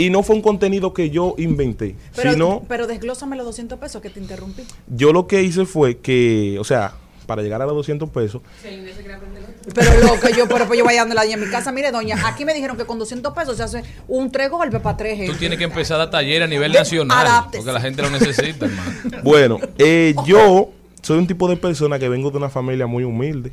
y 0.01 0.09
no 0.09 0.23
fue 0.23 0.35
un 0.35 0.41
contenido 0.41 0.93
que 0.93 1.11
yo 1.11 1.35
inventé, 1.37 1.95
Pero, 2.15 2.31
sino 2.31 2.63
pero 2.67 2.87
desglósame 2.87 3.35
los 3.35 3.45
200 3.45 3.77
pesos 3.77 4.01
que 4.01 4.09
te 4.09 4.19
interrumpí. 4.19 4.63
yo 4.87 5.13
lo 5.13 5.27
que 5.27 5.43
hice 5.43 5.65
fue 5.65 5.99
que, 5.99 6.57
o 6.59 6.63
sea, 6.63 6.95
para 7.27 7.43
llegar 7.43 7.61
a 7.61 7.67
los 7.67 7.75
200 7.75 8.09
pesos, 8.09 8.41
Pero 8.63 9.99
lo 10.01 10.19
que 10.19 10.33
yo, 10.35 10.47
pero 10.47 10.65
pues 10.65 10.79
yo 10.79 10.83
vaya 10.83 11.03
a 11.03 11.05
la 11.05 11.23
en 11.23 11.39
mi 11.39 11.45
casa, 11.51 11.71
mire, 11.71 11.91
doña, 11.91 12.17
aquí 12.27 12.45
me 12.45 12.53
dijeron 12.55 12.77
que 12.77 12.85
con 12.85 12.97
200 12.97 13.31
pesos 13.31 13.57
se 13.57 13.63
hace 13.63 13.83
un 14.07 14.31
tres 14.31 14.49
golpes 14.49 14.81
para 14.81 14.97
tres 14.97 15.29
Tú 15.29 15.37
tienes 15.37 15.59
que 15.59 15.65
empezar 15.65 15.95
a 15.95 15.99
dar 15.99 16.09
talleres 16.09 16.47
a 16.47 16.49
nivel 16.49 16.71
nacional. 16.71 17.27
adáptese. 17.27 17.63
Porque 17.63 17.71
la 17.71 17.81
gente 17.81 18.01
lo 18.01 18.09
necesita, 18.09 18.65
hermano. 18.65 18.91
bueno, 19.23 19.59
eh, 19.77 20.15
yo 20.25 20.71
soy 21.03 21.19
un 21.19 21.27
tipo 21.27 21.47
de 21.47 21.57
persona 21.57 21.99
que 21.99 22.09
vengo 22.09 22.31
de 22.31 22.37
una 22.37 22.49
familia 22.49 22.87
muy 22.87 23.03
humilde, 23.03 23.51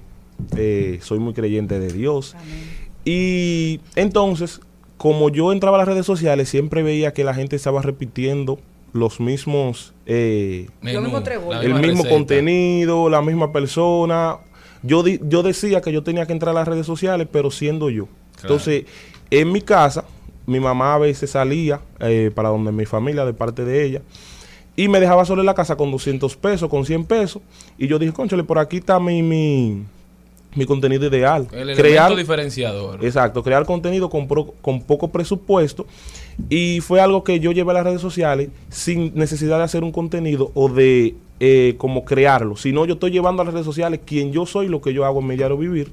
eh, 0.57 0.99
soy 1.03 1.19
muy 1.19 1.35
creyente 1.35 1.79
de 1.79 1.93
Dios. 1.93 2.35
Y 3.05 3.81
entonces, 3.97 4.61
como 4.99 5.31
yo 5.31 5.53
entraba 5.53 5.77
a 5.77 5.79
las 5.79 5.89
redes 5.89 6.05
sociales, 6.05 6.49
siempre 6.51 6.83
veía 6.83 7.13
que 7.15 7.25
la 7.25 7.33
gente 7.33 7.57
estaba 7.57 7.81
repitiendo 7.81 8.59
los 8.93 9.21
mismos, 9.21 9.95
eh, 10.07 10.67
Menú, 10.83 10.99
el 11.63 11.75
mismo 11.75 12.03
receta. 12.03 12.09
contenido, 12.09 13.09
la 13.09 13.23
misma 13.23 13.53
persona. 13.53 14.37
Yo, 14.83 15.03
di- 15.03 15.21
yo 15.23 15.43
decía 15.43 15.81
que 15.81 15.93
yo 15.93 16.03
tenía 16.03 16.27
que 16.27 16.33
entrar 16.33 16.55
a 16.55 16.59
las 16.61 16.69
redes 16.69 16.87
sociales, 16.87 17.27
pero 17.31 17.51
siendo 17.51 17.91
yo. 17.91 18.07
Entonces, 18.43 18.85
en 19.31 19.51
mi 19.53 19.61
casa, 19.61 20.05
mi 20.47 20.61
mamá 20.61 20.95
a 20.95 20.99
veces 20.99 21.31
salía 21.31 21.81
eh, 22.01 22.31
para 22.35 22.49
donde 22.51 22.73
mi 22.73 22.87
familia, 22.87 23.25
de 23.25 23.35
parte 23.35 23.65
de 23.65 23.85
ella, 23.85 24.03
y 24.77 24.89
me 24.89 25.01
dejaba 25.01 25.25
solo 25.25 25.43
en 25.43 25.47
la 25.47 25.55
casa 25.55 25.77
con 25.77 25.91
200 25.91 26.37
pesos, 26.37 26.69
con 26.71 26.85
100 26.87 27.05
pesos. 27.05 27.43
Y 27.77 27.89
yo 27.89 27.99
dije, 27.99 28.13
conchale, 28.13 28.45
por 28.45 28.59
aquí 28.61 28.77
está 28.79 28.99
mi, 29.01 29.23
mi, 29.23 29.83
mi 30.55 30.65
contenido 30.65 31.07
ideal. 31.07 31.47
El 31.53 31.77
Crear- 31.77 32.15
diferenciador. 32.17 33.05
Exacto, 33.05 33.43
crear 33.43 33.65
contenido 33.67 34.09
con, 34.11 34.27
pro- 34.27 34.55
con 34.63 34.83
poco 34.83 35.09
presupuesto 35.09 35.87
y 36.49 36.81
fue 36.81 37.01
algo 37.01 37.23
que 37.25 37.39
yo 37.41 37.53
llevé 37.53 37.71
a 37.73 37.75
las 37.75 37.85
redes 37.85 38.01
sociales 38.01 38.49
sin 38.71 39.15
necesidad 39.15 39.59
de 39.59 39.65
hacer 39.65 39.85
un 39.85 39.93
contenido 39.93 40.51
o 40.55 40.69
de 40.69 41.15
eh, 41.41 41.75
como 41.79 42.05
crearlo, 42.05 42.57
sino 42.57 42.85
yo 42.87 42.95
estoy 42.95 43.11
llevando 43.13 43.43
a 43.43 43.45
las 43.45 43.55
redes 43.55 43.67
sociales 43.67 44.01
quien 44.05 44.33
yo 44.33 44.47
soy, 44.47 44.69
lo 44.69 44.81
que 44.81 44.93
yo 44.93 45.05
hago 45.05 45.21
en 45.21 45.27
mi 45.29 45.37
diario 45.37 45.57
vivir, 45.57 45.93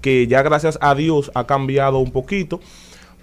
que 0.00 0.26
ya 0.26 0.42
gracias 0.42 0.78
a 0.80 0.94
Dios 0.94 1.30
ha 1.34 1.44
cambiado 1.46 1.98
un 1.98 2.12
poquito, 2.12 2.60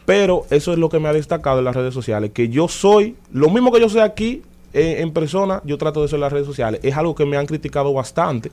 pero 0.06 0.46
eso 0.50 0.74
es 0.74 0.78
lo 0.80 0.90
que 0.90 1.00
me 1.00 1.08
ha 1.10 1.14
destacado 1.14 1.60
en 1.60 1.66
las 1.66 1.76
redes 1.76 1.94
sociales, 1.94 2.32
que 2.34 2.50
yo 2.50 2.68
soy, 2.68 3.16
lo 3.32 3.50
mismo 3.50 3.72
que 3.72 3.80
yo 3.80 3.90
soy 3.90 4.02
aquí 4.02 4.42
eh, 4.74 4.98
en 5.00 5.12
persona, 5.14 5.62
yo 5.66 5.78
trato 5.78 6.02
de 6.02 6.08
eso 6.08 6.16
en 6.16 6.22
las 6.22 6.34
redes 6.34 6.46
sociales, 6.48 6.80
es 6.84 6.96
algo 6.98 7.16
que 7.16 7.26
me 7.26 7.38
han 7.38 7.46
criticado 7.46 7.94
bastante. 7.94 8.52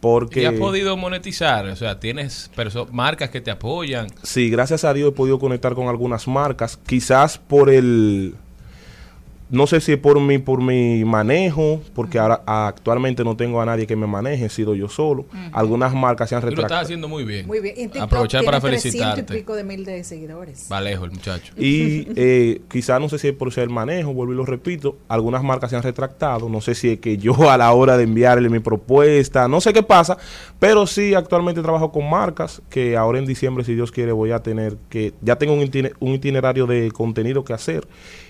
Porque 0.00 0.42
¿Y 0.42 0.44
has 0.44 0.54
podido 0.54 0.96
monetizar? 0.96 1.66
O 1.66 1.76
sea, 1.76 1.98
tienes 1.98 2.50
marcas 2.92 3.30
que 3.30 3.40
te 3.40 3.50
apoyan. 3.50 4.08
Sí, 4.22 4.48
gracias 4.50 4.84
a 4.84 4.94
Dios 4.94 5.10
he 5.10 5.12
podido 5.12 5.38
conectar 5.38 5.74
con 5.74 5.88
algunas 5.88 6.28
marcas. 6.28 6.76
Quizás 6.76 7.38
por 7.38 7.70
el. 7.70 8.34
No 9.50 9.66
sé 9.66 9.80
si 9.80 9.96
por 9.96 10.20
mi, 10.20 10.38
por 10.38 10.60
mi 10.60 11.04
manejo, 11.04 11.80
porque 11.94 12.18
ahora 12.18 12.42
actualmente 12.46 13.24
no 13.24 13.36
tengo 13.36 13.62
a 13.62 13.66
nadie 13.66 13.86
que 13.86 13.96
me 13.96 14.06
maneje, 14.06 14.46
he 14.46 14.48
sido 14.50 14.74
yo 14.74 14.88
solo. 14.88 15.24
Algunas 15.52 15.94
marcas 15.94 16.28
se 16.28 16.34
han 16.34 16.42
Tú 16.42 16.46
lo 16.46 16.50
estás 16.50 16.62
retractado. 16.64 16.84
haciendo 16.84 17.08
muy 17.08 17.24
bien. 17.24 17.46
Muy 17.46 17.60
bien. 17.60 17.74
Y 17.76 17.82
en 17.82 17.90
TikTok 17.90 18.02
Aprovechar 18.02 18.44
para 18.44 18.60
300 18.60 18.84
y 18.84 18.90
felicitarte. 18.90 19.34
pico 19.34 19.54
de 19.54 19.64
mil 19.64 19.84
de 19.84 20.04
seguidores. 20.04 20.68
Valejo 20.68 21.06
el 21.06 21.12
muchacho. 21.12 21.54
Y 21.56 22.08
eh, 22.16 22.60
quizás 22.70 23.00
no 23.00 23.08
sé 23.08 23.18
si 23.18 23.28
es 23.28 23.34
por 23.34 23.52
ser 23.52 23.64
el 23.64 23.70
manejo, 23.70 24.12
vuelvo 24.12 24.32
y 24.32 24.36
lo 24.36 24.44
repito, 24.44 24.98
algunas 25.08 25.42
marcas 25.42 25.70
se 25.70 25.76
han 25.76 25.82
retractado, 25.82 26.48
no 26.48 26.60
sé 26.60 26.74
si 26.74 26.90
es 26.90 27.00
que 27.00 27.16
yo 27.16 27.50
a 27.50 27.56
la 27.56 27.72
hora 27.72 27.96
de 27.96 28.04
enviarle 28.04 28.48
mi 28.50 28.58
propuesta, 28.58 29.48
no 29.48 29.60
sé 29.60 29.72
qué 29.72 29.82
pasa, 29.82 30.18
pero 30.58 30.86
sí 30.86 31.14
actualmente 31.14 31.62
trabajo 31.62 31.90
con 31.90 32.08
marcas 32.08 32.60
que 32.68 32.96
ahora 32.96 33.18
en 33.18 33.26
diciembre, 33.26 33.64
si 33.64 33.74
Dios 33.74 33.92
quiere, 33.92 34.12
voy 34.12 34.32
a 34.32 34.40
tener 34.42 34.76
que, 34.88 35.14
ya 35.22 35.36
tengo 35.36 35.54
un 35.54 36.14
itinerario 36.14 36.66
de 36.66 36.90
contenido 36.90 37.44
que 37.44 37.52
hacer 37.52 37.86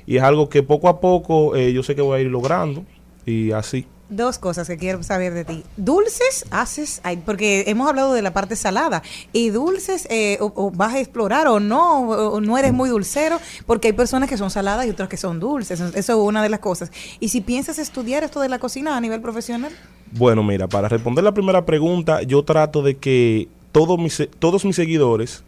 y 0.09 0.17
es 0.17 0.23
algo 0.23 0.49
que 0.49 0.63
poco 0.63 0.89
a 0.89 1.01
poco 1.01 1.55
eh, 1.55 1.71
yo 1.75 1.83
sé 1.83 1.95
que 1.95 2.01
voy 2.01 2.19
a 2.19 2.23
ir 2.23 2.29
logrando 2.29 2.83
y 3.27 3.53
así. 3.53 3.85
Dos 4.09 4.39
cosas 4.39 4.67
que 4.67 4.79
quiero 4.79 5.03
saber 5.03 5.35
de 5.35 5.45
ti. 5.45 5.65
Dulces 5.77 6.47
haces, 6.51 7.03
porque 7.27 7.65
hemos 7.67 7.87
hablado 7.87 8.15
de 8.15 8.23
la 8.23 8.33
parte 8.33 8.57
salada, 8.57 9.03
y 9.35 9.51
dulces 9.51 10.07
eh, 10.09 10.39
o, 10.41 10.51
o 10.57 10.71
vas 10.71 10.95
a 10.95 10.99
explorar 10.99 11.47
o 11.47 11.61
no, 11.61 12.09
o, 12.09 12.37
o 12.37 12.41
no 12.41 12.57
eres 12.57 12.73
muy 12.73 12.89
dulcero, 12.89 13.39
porque 13.67 13.89
hay 13.89 13.93
personas 13.93 14.31
que 14.31 14.39
son 14.39 14.51
saladas 14.51 14.87
y 14.87 14.91
otras 14.91 15.11
que 15.11 15.19
son 15.19 15.41
dulces, 15.41 15.79
eso 15.79 15.95
es 15.95 16.09
una 16.09 16.43
de 16.43 16.49
las 16.49 16.61
cosas. 16.61 16.91
Y 17.21 17.29
si 17.29 17.43
piensas 17.43 17.79
estudiar 17.79 18.25
esto 18.25 18.41
de 18.41 18.49
la 18.49 18.59
cocina 18.59 18.97
a 18.97 19.01
nivel 19.03 19.21
profesional, 19.21 19.73
Bueno, 20.13 20.43
mira, 20.43 20.69
para 20.69 20.89
responder 20.89 21.23
la 21.23 21.35
primera 21.35 21.67
pregunta, 21.67 22.23
yo 22.23 22.43
trato 22.45 22.81
de 22.81 22.97
que 22.97 23.49
todos 23.73 23.99
mis, 23.99 24.27
todos 24.39 24.65
mis 24.65 24.75
seguidores 24.75 25.45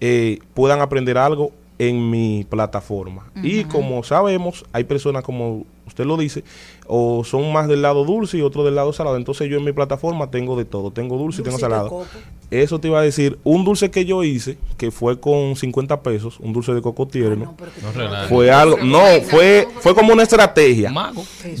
eh, 0.00 0.40
puedan 0.52 0.82
aprender 0.82 1.16
algo 1.16 1.50
en 1.78 2.10
mi 2.10 2.46
plataforma. 2.48 3.30
Y 3.42 3.64
como 3.64 4.02
sabemos, 4.02 4.64
hay 4.72 4.84
personas 4.84 5.22
como 5.22 5.64
usted 5.86 6.04
lo 6.04 6.16
dice, 6.16 6.42
o 6.86 7.24
son 7.24 7.52
más 7.52 7.68
del 7.68 7.82
lado 7.82 8.04
dulce 8.04 8.38
y 8.38 8.42
otros 8.42 8.64
del 8.64 8.74
lado 8.74 8.92
salado. 8.92 9.16
Entonces 9.16 9.48
yo 9.48 9.58
en 9.58 9.64
mi 9.64 9.72
plataforma 9.72 10.30
tengo 10.30 10.56
de 10.56 10.64
todo. 10.64 10.90
Tengo 10.90 11.16
dulce 11.16 11.42
y 11.42 11.44
tengo 11.44 11.58
salado. 11.58 11.88
coco. 11.88 12.06
Eso 12.50 12.78
te 12.78 12.86
iba 12.86 13.00
a 13.00 13.02
decir, 13.02 13.38
un 13.42 13.64
dulce 13.64 13.90
que 13.90 14.04
yo 14.04 14.22
hice, 14.22 14.56
que 14.76 14.92
fue 14.92 15.18
con 15.18 15.56
50 15.56 16.00
pesos, 16.02 16.38
un 16.38 16.52
dulce 16.52 16.72
de 16.74 16.80
coco 16.80 17.08
tierno, 17.08 17.56
No 17.82 17.92
relajes. 17.92 18.28
fue 18.28 18.52
algo, 18.52 18.78
no, 18.84 19.02
fue, 19.28 19.66
fue 19.80 19.94
como 19.96 20.12
una 20.12 20.22
estrategia. 20.22 20.92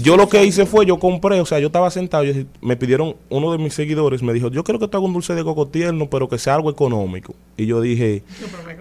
Yo 0.00 0.16
lo 0.16 0.28
que 0.28 0.44
hice 0.44 0.64
fue, 0.64 0.86
yo 0.86 0.98
compré, 0.98 1.40
o 1.40 1.46
sea, 1.46 1.58
yo 1.58 1.66
estaba 1.66 1.90
sentado, 1.90 2.24
y 2.24 2.46
me 2.60 2.76
pidieron, 2.76 3.16
uno 3.30 3.50
de 3.50 3.58
mis 3.58 3.74
seguidores 3.74 4.22
me 4.22 4.32
dijo, 4.32 4.48
yo 4.48 4.62
quiero 4.62 4.78
que 4.78 4.86
te 4.86 4.96
haga 4.96 5.06
un 5.06 5.12
dulce 5.12 5.34
de 5.34 5.42
coco 5.42 5.66
tierno, 5.66 6.08
pero 6.08 6.28
que 6.28 6.38
sea 6.38 6.54
algo 6.54 6.70
económico. 6.70 7.34
Y 7.56 7.66
yo 7.66 7.80
dije, 7.80 8.22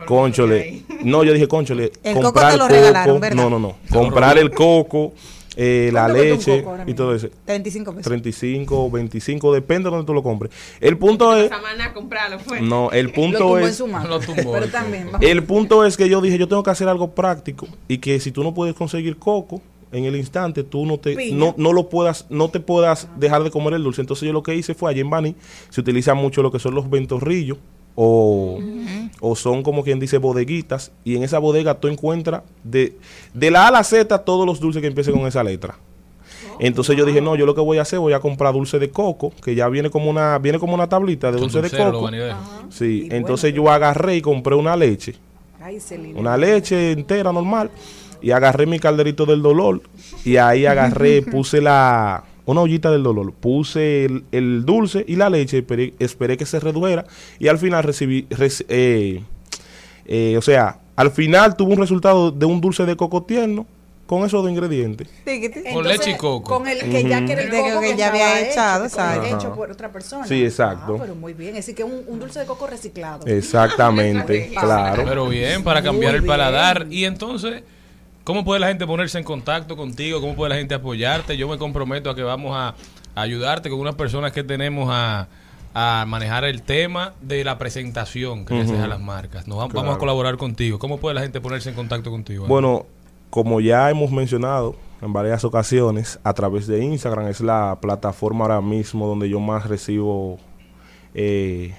conchole, 0.05 0.83
no, 1.03 1.23
yo 1.23 1.33
dije, 1.33 1.47
conchole, 1.47 1.91
El 2.03 2.13
coco 2.15 2.25
comprar 2.33 2.51
te 2.51 2.57
lo 2.57 2.67
regalaron, 2.67 3.19
¿verdad? 3.19 3.35
no, 3.43 3.49
no, 3.49 3.59
no, 3.59 3.75
comprar 3.91 4.37
el 4.37 4.51
coco, 4.51 5.13
eh, 5.55 5.89
la 5.93 6.05
¿Cuánto 6.05 6.19
cuesta 6.23 6.51
un 6.51 6.77
leche 6.77 6.91
y 6.91 6.93
todo 6.93 7.15
eso. 7.15 7.29
35 7.45 7.91
pesos. 7.91 8.03
35, 8.05 8.91
25, 8.91 9.53
depende 9.53 9.89
de 9.89 9.95
donde 9.95 10.05
tú 10.07 10.13
lo 10.13 10.23
compres. 10.23 10.51
El 10.79 10.97
punto 10.97 11.35
es, 11.35 11.49
comprarlo, 11.93 12.39
fue. 12.39 12.61
no, 12.61 12.91
el 12.91 13.07
Lo 13.07 13.13
punto 13.13 13.57
es, 13.59 13.75
su 13.77 13.87
mano. 13.87 14.07
Lo 14.09 14.19
tumbó, 14.19 14.53
Pero 14.53 14.65
el 14.65 14.71
también. 14.71 15.09
punto 15.45 15.85
es 15.85 15.97
que 15.97 16.09
yo 16.09 16.21
dije, 16.21 16.37
yo 16.37 16.47
tengo 16.47 16.63
que 16.63 16.71
hacer 16.71 16.87
algo 16.87 17.11
práctico 17.15 17.67
y 17.87 17.99
que 17.99 18.19
si 18.19 18.31
tú 18.31 18.43
no 18.43 18.53
puedes 18.53 18.75
conseguir 18.75 19.17
coco 19.17 19.61
en 19.91 20.05
el 20.05 20.15
instante, 20.15 20.63
tú 20.63 20.85
no 20.85 20.97
te 20.97 21.15
Piña. 21.15 21.37
no, 21.37 21.55
no 21.57 21.71
lo 21.71 21.87
puedas 21.87 22.25
no 22.29 22.49
te 22.49 22.59
puedas 22.59 23.07
dejar 23.17 23.43
de 23.43 23.51
comer 23.51 23.75
el 23.75 23.83
dulce. 23.83 24.01
Entonces 24.01 24.25
yo 24.27 24.33
lo 24.33 24.43
que 24.43 24.55
hice 24.55 24.73
fue 24.73 24.91
allí 24.91 24.99
en 24.99 25.09
Bani 25.09 25.35
se 25.69 25.79
utiliza 25.81 26.13
mucho 26.13 26.41
lo 26.41 26.51
que 26.51 26.59
son 26.59 26.75
los 26.75 26.89
ventorrillos 26.89 27.57
o, 27.95 28.59
o 29.21 29.35
son 29.35 29.63
como 29.63 29.83
quien 29.83 29.99
dice 29.99 30.17
bodeguitas 30.17 30.91
y 31.03 31.15
en 31.15 31.23
esa 31.23 31.39
bodega 31.39 31.75
tú 31.75 31.87
encuentras 31.87 32.43
de, 32.63 32.97
de 33.33 33.51
la 33.51 33.63
A 33.63 33.67
a 33.69 33.71
la 33.71 33.83
Z 33.83 34.17
todos 34.19 34.45
los 34.45 34.59
dulces 34.59 34.81
que 34.81 34.87
empiecen 34.87 35.15
con 35.15 35.27
esa 35.27 35.43
letra. 35.43 35.77
Entonces 36.59 36.95
yo 36.95 37.05
dije, 37.05 37.21
no, 37.21 37.35
yo 37.35 37.45
lo 37.45 37.53
que 37.53 37.61
voy 37.61 37.77
a 37.79 37.81
hacer, 37.81 37.99
voy 37.99 38.13
a 38.13 38.19
comprar 38.19 38.53
dulce 38.53 38.79
de 38.79 38.89
coco, 38.89 39.33
que 39.43 39.55
ya 39.55 39.67
viene 39.67 39.89
como 39.89 40.09
una 40.09 40.37
viene 40.39 40.59
como 40.59 40.73
una 40.73 40.87
tablita 40.87 41.31
de 41.31 41.39
dulce 41.39 41.61
de 41.61 41.69
coco. 41.69 42.09
Sí, 42.69 43.07
Y 43.11 43.15
entonces 43.15 43.51
bueno, 43.51 43.67
yo 43.67 43.71
agarré 43.71 44.17
y 44.17 44.21
compré 44.21 44.55
una 44.55 44.75
leche. 44.75 45.15
Ay, 45.61 45.79
una 46.15 46.37
leche 46.37 46.91
entera 46.91 47.33
normal 47.33 47.71
y 48.21 48.31
agarré 48.31 48.65
mi 48.65 48.79
calderito 48.79 49.25
del 49.25 49.41
dolor 49.41 49.81
y 50.23 50.37
ahí 50.37 50.65
agarré, 50.65 51.21
puse 51.31 51.59
la 51.59 52.23
una 52.45 52.61
ollita 52.61 52.91
del 52.91 53.03
dolor, 53.03 53.33
puse 53.33 54.05
el, 54.05 54.23
el 54.31 54.65
dulce 54.65 55.03
y 55.07 55.15
la 55.15 55.29
leche, 55.29 55.57
esperé, 55.59 55.93
esperé 55.99 56.37
que 56.37 56.45
se 56.45 56.59
redujera 56.59 57.05
y 57.39 57.47
al 57.47 57.57
final 57.57 57.83
recibí, 57.83 58.27
reci- 58.29 58.65
eh, 58.69 59.23
eh, 60.05 60.35
o 60.37 60.41
sea, 60.41 60.79
al 60.95 61.11
final 61.11 61.55
tuvo 61.57 61.73
un 61.73 61.79
resultado 61.79 62.31
de 62.31 62.45
un 62.45 62.61
dulce 62.61 62.85
de 62.85 62.95
coco 62.95 63.23
tierno 63.23 63.65
con 64.05 64.23
esos 64.23 64.43
dos 64.43 64.51
ingredientes. 64.51 65.07
Con 65.23 65.33
Entonces, 65.33 65.97
leche 65.97 66.11
y 66.11 66.15
coco. 66.17 66.43
Con 66.59 66.67
el 66.67 66.77
que 66.79 67.03
ya 67.09 67.25
que 67.25 67.31
era 67.33 67.41
el 67.41 67.49
De 67.49 67.57
que- 67.63 67.69
coco 67.71 67.81
que 67.81 67.87
que 67.93 67.97
ya 67.97 68.09
había 68.09 68.39
echado, 68.47 68.85
exacto. 68.85 69.25
hecho 69.35 69.55
por 69.55 69.71
otra 69.71 69.91
persona. 69.91 70.27
Sí, 70.27 70.43
exacto. 70.43 70.93
Ah, 70.95 71.01
pero 71.01 71.15
muy 71.15 71.33
bien. 71.33 71.55
Así 71.57 71.73
que 71.73 71.83
un, 71.83 72.03
un 72.05 72.19
dulce 72.19 72.39
de 72.41 72.45
coco 72.45 72.67
reciclado. 72.67 73.25
Exactamente, 73.25 74.51
claro. 74.59 75.03
Pero 75.07 75.27
bien, 75.27 75.63
para 75.63 75.81
cambiar 75.81 76.11
Muy 76.11 76.19
el 76.19 76.25
paladar. 76.25 76.85
bien. 76.85 76.99
Y 77.01 77.05
entonces, 77.05 77.63
¿cómo 78.25 78.43
puede 78.43 78.59
la 78.59 78.67
gente 78.67 78.85
ponerse 78.85 79.17
en 79.17 79.23
contacto 79.23 79.77
contigo? 79.77 80.19
¿Cómo 80.19 80.35
puede 80.35 80.49
la 80.49 80.57
gente 80.57 80.75
apoyarte? 80.75 81.37
Yo 81.37 81.47
me 81.47 81.57
comprometo 81.57 82.09
a 82.09 82.15
que 82.15 82.23
vamos 82.23 82.53
a, 82.53 82.75
a 83.15 83.21
ayudarte 83.21 83.69
con 83.69 83.79
unas 83.79 83.95
personas 83.95 84.33
que 84.33 84.43
tenemos 84.43 84.89
a, 84.91 85.29
a 85.73 86.03
manejar 86.05 86.43
el 86.43 86.61
tema 86.63 87.13
de 87.21 87.43
la 87.45 87.57
presentación 87.57 88.45
que 88.45 88.53
le 88.55 88.61
haces 88.61 88.79
a 88.79 88.87
las 88.87 88.99
marcas. 88.99 89.47
Nos 89.47 89.57
va- 89.59 89.67
Vamos 89.67 89.95
a 89.95 89.99
colaborar 89.99 90.35
contigo. 90.37 90.77
¿Cómo 90.79 90.97
puede 90.99 91.15
la 91.15 91.21
gente 91.21 91.39
ponerse 91.39 91.69
en 91.69 91.75
contacto 91.75 92.11
contigo? 92.11 92.45
Bueno, 92.47 92.85
como 93.29 93.61
ya 93.61 93.89
hemos 93.89 94.11
mencionado 94.11 94.75
en 95.01 95.11
varias 95.13 95.43
ocasiones, 95.43 96.19
a 96.23 96.33
través 96.33 96.67
de 96.67 96.83
Instagram 96.83 97.27
es 97.27 97.41
la 97.41 97.77
plataforma 97.81 98.45
ahora 98.45 98.61
mismo 98.61 99.07
donde 99.07 99.29
yo 99.29 99.39
más 99.39 99.67
recibo 99.67 100.39
eh, 101.13 101.73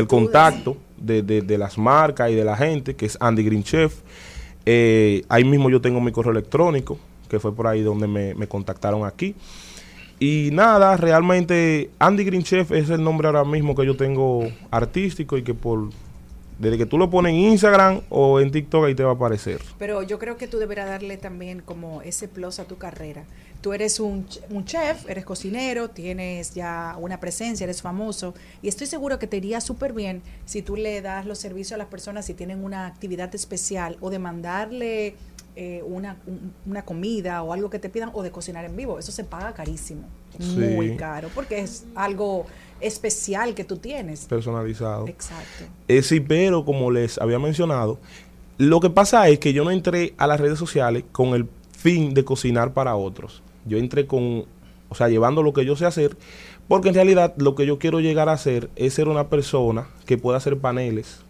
el 0.00 0.06
contacto 0.06 0.76
de, 0.96 1.22
de- 1.22 1.42
de 1.42 1.58
las 1.58 1.78
marcas 1.78 2.30
y 2.30 2.34
de 2.34 2.44
la 2.44 2.56
gente, 2.56 2.94
que 2.96 3.06
es 3.06 3.16
Andy 3.20 3.42
Green 3.44 3.62
Chef. 3.64 4.00
Eh, 4.66 5.24
ahí 5.28 5.44
mismo 5.44 5.70
yo 5.70 5.80
tengo 5.80 6.00
mi 6.00 6.12
correo 6.12 6.32
electrónico, 6.32 6.98
que 7.28 7.40
fue 7.40 7.54
por 7.54 7.66
ahí 7.66 7.82
donde 7.82 8.06
me, 8.06 8.46
contactaron 8.46 9.04
aquí. 9.04 9.34
Y 10.18 10.50
nada, 10.52 10.96
realmente 10.96 11.90
Andy 11.98 12.24
Green 12.24 12.44
es 12.48 12.90
el 12.90 13.02
nombre 13.02 13.26
ahora 13.26 13.44
mismo 13.44 13.74
que 13.74 13.84
yo 13.84 13.96
tengo 13.96 14.48
artístico 14.70 15.36
y 15.36 15.42
que 15.42 15.52
por 15.52 15.88
desde 16.58 16.78
que 16.78 16.86
tú 16.86 16.96
lo 16.96 17.10
pones 17.10 17.32
en 17.32 17.40
Instagram 17.40 18.02
o 18.08 18.38
en 18.38 18.52
TikTok 18.52 18.84
ahí 18.84 18.94
te 18.94 19.02
va 19.02 19.10
a 19.10 19.14
aparecer. 19.14 19.60
Pero 19.78 20.04
yo 20.04 20.20
creo 20.20 20.36
que 20.36 20.46
tú 20.46 20.58
deberás 20.58 20.86
darle 20.86 21.16
también 21.16 21.60
como 21.60 22.02
ese 22.02 22.28
plus 22.28 22.60
a 22.60 22.66
tu 22.66 22.78
carrera. 22.78 23.24
Tú 23.62 23.72
eres 23.72 24.00
un, 24.00 24.26
un 24.50 24.64
chef, 24.64 25.08
eres 25.08 25.24
cocinero, 25.24 25.88
tienes 25.88 26.52
ya 26.52 26.96
una 27.00 27.18
presencia, 27.20 27.62
eres 27.64 27.80
famoso 27.80 28.34
y 28.60 28.66
estoy 28.68 28.86
seguro 28.88 29.18
que 29.20 29.26
te 29.28 29.36
iría 29.38 29.60
súper 29.60 29.92
bien 29.92 30.20
si 30.44 30.62
tú 30.62 30.74
le 30.76 31.00
das 31.00 31.24
los 31.26 31.38
servicios 31.38 31.72
a 31.72 31.76
las 31.78 31.86
personas 31.86 32.26
si 32.26 32.34
tienen 32.34 32.64
una 32.64 32.86
actividad 32.86 33.32
especial 33.34 33.96
o 34.00 34.10
de 34.10 34.18
mandarle 34.18 35.14
eh, 35.54 35.82
una, 35.86 36.16
un- 36.26 36.52
una 36.66 36.84
comida 36.84 37.42
o 37.44 37.52
algo 37.52 37.70
que 37.70 37.78
te 37.78 37.88
pidan 37.88 38.10
o 38.14 38.22
de 38.24 38.30
cocinar 38.32 38.64
en 38.64 38.74
vivo. 38.76 38.98
Eso 38.98 39.12
se 39.12 39.22
paga 39.22 39.52
carísimo, 39.54 40.02
muy 40.76 40.96
caro, 40.96 41.28
porque 41.34 41.60
es 41.60 41.84
algo 41.94 42.46
especial 42.80 43.54
que 43.54 43.62
tú 43.64 43.76
tienes. 43.76 44.24
Personalizado. 44.24 45.06
Exacto. 45.06 45.64
Eh, 45.88 46.02
sí, 46.02 46.18
pero 46.20 46.64
como 46.64 46.90
les 46.90 47.16
había 47.18 47.38
mencionado, 47.38 47.98
lo 48.58 48.80
que 48.80 48.90
pasa 48.90 49.28
es 49.28 49.38
que 49.38 49.52
yo 49.52 49.62
no 49.62 49.70
entré 49.70 50.14
a 50.18 50.26
las 50.26 50.40
redes 50.40 50.58
sociales 50.58 51.04
con 51.12 51.28
el 51.34 51.48
fin 51.78 52.12
de 52.14 52.24
cocinar 52.24 52.72
para 52.72 52.96
otros. 52.96 53.40
Yo 53.66 53.78
entré 53.78 54.06
con, 54.06 54.44
o 54.88 54.94
sea, 54.94 55.08
llevando 55.08 55.42
lo 55.42 55.52
que 55.52 55.64
yo 55.64 55.76
sé 55.76 55.86
hacer, 55.86 56.16
porque 56.68 56.88
en 56.88 56.94
realidad 56.94 57.34
lo 57.36 57.54
que 57.54 57.66
yo 57.66 57.78
quiero 57.78 58.00
llegar 58.00 58.28
a 58.28 58.32
hacer 58.32 58.70
es 58.76 58.94
ser 58.94 59.08
una 59.08 59.28
persona 59.28 59.88
que 60.06 60.18
pueda 60.18 60.38
hacer 60.38 60.58
paneles 60.58 61.22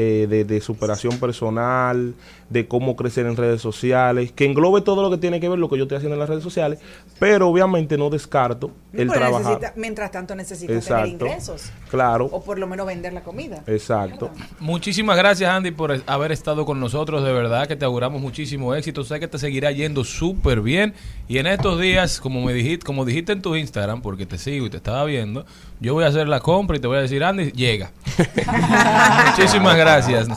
eh, 0.00 0.28
de, 0.30 0.44
de 0.44 0.60
superación 0.60 1.18
personal, 1.18 2.14
de 2.50 2.68
cómo 2.68 2.94
crecer 2.94 3.26
en 3.26 3.36
redes 3.36 3.60
sociales, 3.60 4.30
que 4.30 4.44
englobe 4.44 4.80
todo 4.80 5.02
lo 5.02 5.10
que 5.10 5.16
tiene 5.18 5.40
que 5.40 5.48
ver 5.48 5.58
lo 5.58 5.68
que 5.68 5.76
yo 5.76 5.82
estoy 5.82 5.96
haciendo 5.96 6.14
en 6.14 6.20
las 6.20 6.28
redes 6.28 6.44
sociales, 6.44 6.78
pero 7.18 7.48
obviamente 7.48 7.98
no 7.98 8.08
descarto 8.08 8.70
el 8.92 9.08
trabajar. 9.08 9.42
necesita- 9.54 9.72
mientras 9.76 10.10
tanto 10.12 10.36
necesitas 10.36 10.76
Exacto. 10.76 11.02
tener 11.02 11.14
ingresos. 11.32 11.70
Claro, 11.90 12.26
O 12.30 12.40
por 12.44 12.60
lo 12.60 12.68
menos 12.68 12.86
vender 12.86 13.12
la 13.12 13.22
comida. 13.24 13.64
exacto. 13.66 14.30
Muchísimas 14.60 15.16
gracias, 15.16 15.50
Andy, 15.50 15.72
por 15.72 16.00
haber 16.06 16.30
estado 16.30 16.64
con 16.64 16.78
nosotros. 16.78 17.24
De 17.24 17.32
verdad 17.32 17.66
que 17.66 17.74
te 17.74 17.84
auguramos 17.84 18.22
muchísimo 18.22 18.74
éxito. 18.76 19.02
Sé 19.02 19.18
que 19.18 19.26
te 19.26 19.38
seguirá 19.38 19.72
yendo 19.72 20.04
súper 20.04 20.60
bien. 20.60 20.94
Y 21.26 21.38
en 21.38 21.48
estos 21.48 21.80
días, 21.80 22.20
como 22.20 22.40
me 22.44 22.52
dijiste, 22.52 22.86
como 22.86 23.04
dijiste 23.04 23.32
en 23.32 23.42
tu 23.42 23.56
Instagram, 23.56 24.00
porque 24.00 24.26
te 24.26 24.38
sigo 24.38 24.66
y 24.66 24.70
te 24.70 24.76
estaba 24.78 25.04
viendo, 25.04 25.44
yo 25.80 25.94
voy 25.94 26.04
a 26.04 26.08
hacer 26.08 26.28
la 26.28 26.40
compra 26.40 26.76
y 26.76 26.80
te 26.80 26.86
voy 26.86 26.98
a 26.98 27.02
decir, 27.02 27.22
Andy, 27.22 27.52
llega. 27.52 27.92
muchísimas 29.36 29.76
gracias. 29.76 30.28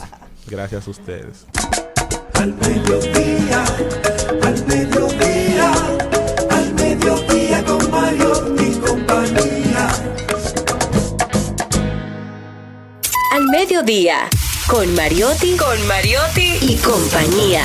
Gracias 0.46 0.86
a 0.86 0.90
ustedes. 0.90 1.46
al 2.34 2.54
mediodía, 2.54 3.64
al 4.42 4.66
mediodía, 4.66 5.72
al 6.50 6.74
mediodía 6.74 7.64
con 7.64 7.90
Mario 7.90 8.54
y 8.58 8.74
compañía. 8.78 9.88
Al 13.32 13.44
mediodía, 13.48 14.28
con 14.68 14.94
Mariotti, 14.94 15.56
con 15.56 15.86
Mariotti 15.86 16.58
y 16.60 16.76
compañía. 16.76 17.64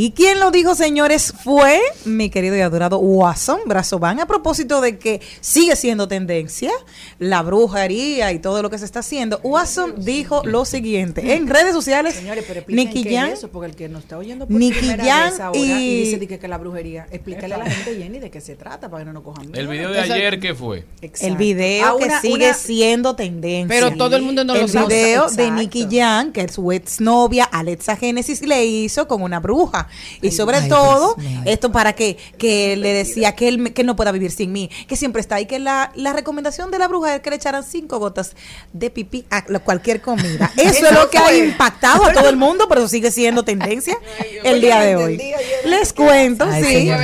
¿Y 0.00 0.12
quién 0.12 0.38
lo 0.38 0.52
dijo, 0.52 0.76
señores? 0.76 1.34
Fue 1.42 1.80
mi 2.04 2.30
querido 2.30 2.56
y 2.56 2.60
adorado 2.60 2.98
Watson 2.98 3.58
Brazoban. 3.66 4.20
A 4.20 4.26
propósito 4.26 4.80
de 4.80 4.96
que 4.96 5.20
sigue 5.40 5.74
siendo 5.74 6.06
tendencia 6.06 6.70
la 7.18 7.42
brujería 7.42 8.30
y 8.30 8.38
todo 8.38 8.62
lo 8.62 8.70
que 8.70 8.78
se 8.78 8.84
está 8.84 9.00
haciendo, 9.00 9.40
Watson 9.42 9.94
dijo 10.04 10.42
lo 10.44 10.64
siguiente 10.64 11.34
en 11.34 11.48
redes 11.48 11.72
sociales. 11.72 12.14
Señores, 12.14 12.44
pero 12.46 12.62
Nicky 12.68 13.12
es 13.12 13.32
eso, 13.38 13.48
porque 13.48 13.70
el 13.70 13.74
que 13.74 13.88
nos 13.88 14.04
está 14.04 14.18
oyendo 14.18 14.46
por 14.46 14.56
Nicky 14.56 14.78
primera 14.78 15.04
Jam 15.04 15.30
vez 15.32 15.40
ahora 15.40 15.58
y- 15.58 15.62
y, 15.72 16.04
dice 16.04 16.28
que, 16.28 16.38
que 16.38 16.46
la 16.46 16.58
brujería, 16.58 17.08
explícale 17.10 17.54
a 17.54 17.58
la 17.58 17.68
gente, 17.68 17.96
Jenny, 18.00 18.20
de 18.20 18.30
qué 18.30 18.40
se 18.40 18.54
trata 18.54 18.88
para 18.88 19.02
que 19.02 19.06
no 19.06 19.14
nos 19.14 19.24
cojan 19.24 19.46
El 19.46 19.66
miedo. 19.66 19.70
video 19.70 19.90
de 19.90 19.98
ayer, 19.98 20.38
¿qué 20.38 20.54
fue? 20.54 20.84
Exacto. 21.02 21.26
el 21.26 21.36
video 21.36 21.86
Ah, 21.88 21.96
que 21.98 22.28
sigue 22.28 22.44
una- 22.44 22.54
siendo 22.54 23.16
tendencia. 23.16 23.66
Pero 23.80 23.96
todo 23.96 24.14
el 24.14 24.22
mundo 24.22 24.44
no 24.44 24.54
el 24.54 24.60
lo 24.60 24.68
sabe. 24.68 24.94
video 24.94 25.28
de. 25.28 25.50
Nicky 25.50 25.88
Jam, 25.90 26.30
que 26.30 26.46
su 26.48 26.70
exnovia 26.70 27.42
Alexa 27.46 27.96
Genesis 27.96 28.42
le 28.42 28.64
hizo 28.64 29.08
con 29.08 29.22
una 29.22 29.40
bruja. 29.40 29.87
Y 30.22 30.30
sobre 30.30 30.58
Ay, 30.58 30.68
todo, 30.68 31.14
Dios 31.16 31.42
esto 31.46 31.72
para 31.72 31.92
que, 31.94 32.16
que 32.38 32.76
le 32.76 32.92
decía 32.92 33.34
que 33.34 33.48
él, 33.48 33.58
me- 33.58 33.72
que 33.72 33.82
él 33.82 33.86
no 33.86 33.96
pueda 33.96 34.12
vivir 34.12 34.30
sin 34.30 34.52
mí, 34.52 34.70
que 34.86 34.96
siempre 34.96 35.20
está 35.20 35.36
ahí, 35.36 35.46
que 35.46 35.58
la, 35.58 35.92
la 35.94 36.12
recomendación 36.12 36.70
de 36.70 36.78
la 36.78 36.88
bruja 36.88 37.14
es 37.16 37.20
que 37.20 37.30
le 37.30 37.36
echaran 37.36 37.62
cinco 37.64 37.98
gotas 37.98 38.34
de 38.72 38.90
pipí 38.90 39.24
a 39.30 39.42
cualquier 39.60 40.00
comida. 40.00 40.50
Eso 40.56 40.86
es 40.86 40.92
lo 40.92 41.08
que 41.10 41.18
ha 41.18 41.34
impactado 41.34 42.04
a 42.04 42.12
todo 42.12 42.28
el 42.28 42.36
mundo, 42.36 42.66
pero 42.68 42.80
eso 42.80 42.88
sigue 42.88 43.10
siendo 43.10 43.42
tendencia 43.44 43.96
el 44.44 44.60
día 44.60 44.80
de 44.80 44.96
hoy. 44.96 45.20
Les 45.64 45.92
cuento, 45.92 46.44
Ay, 46.50 46.64
sí. 46.64 46.72
señor. 46.72 47.00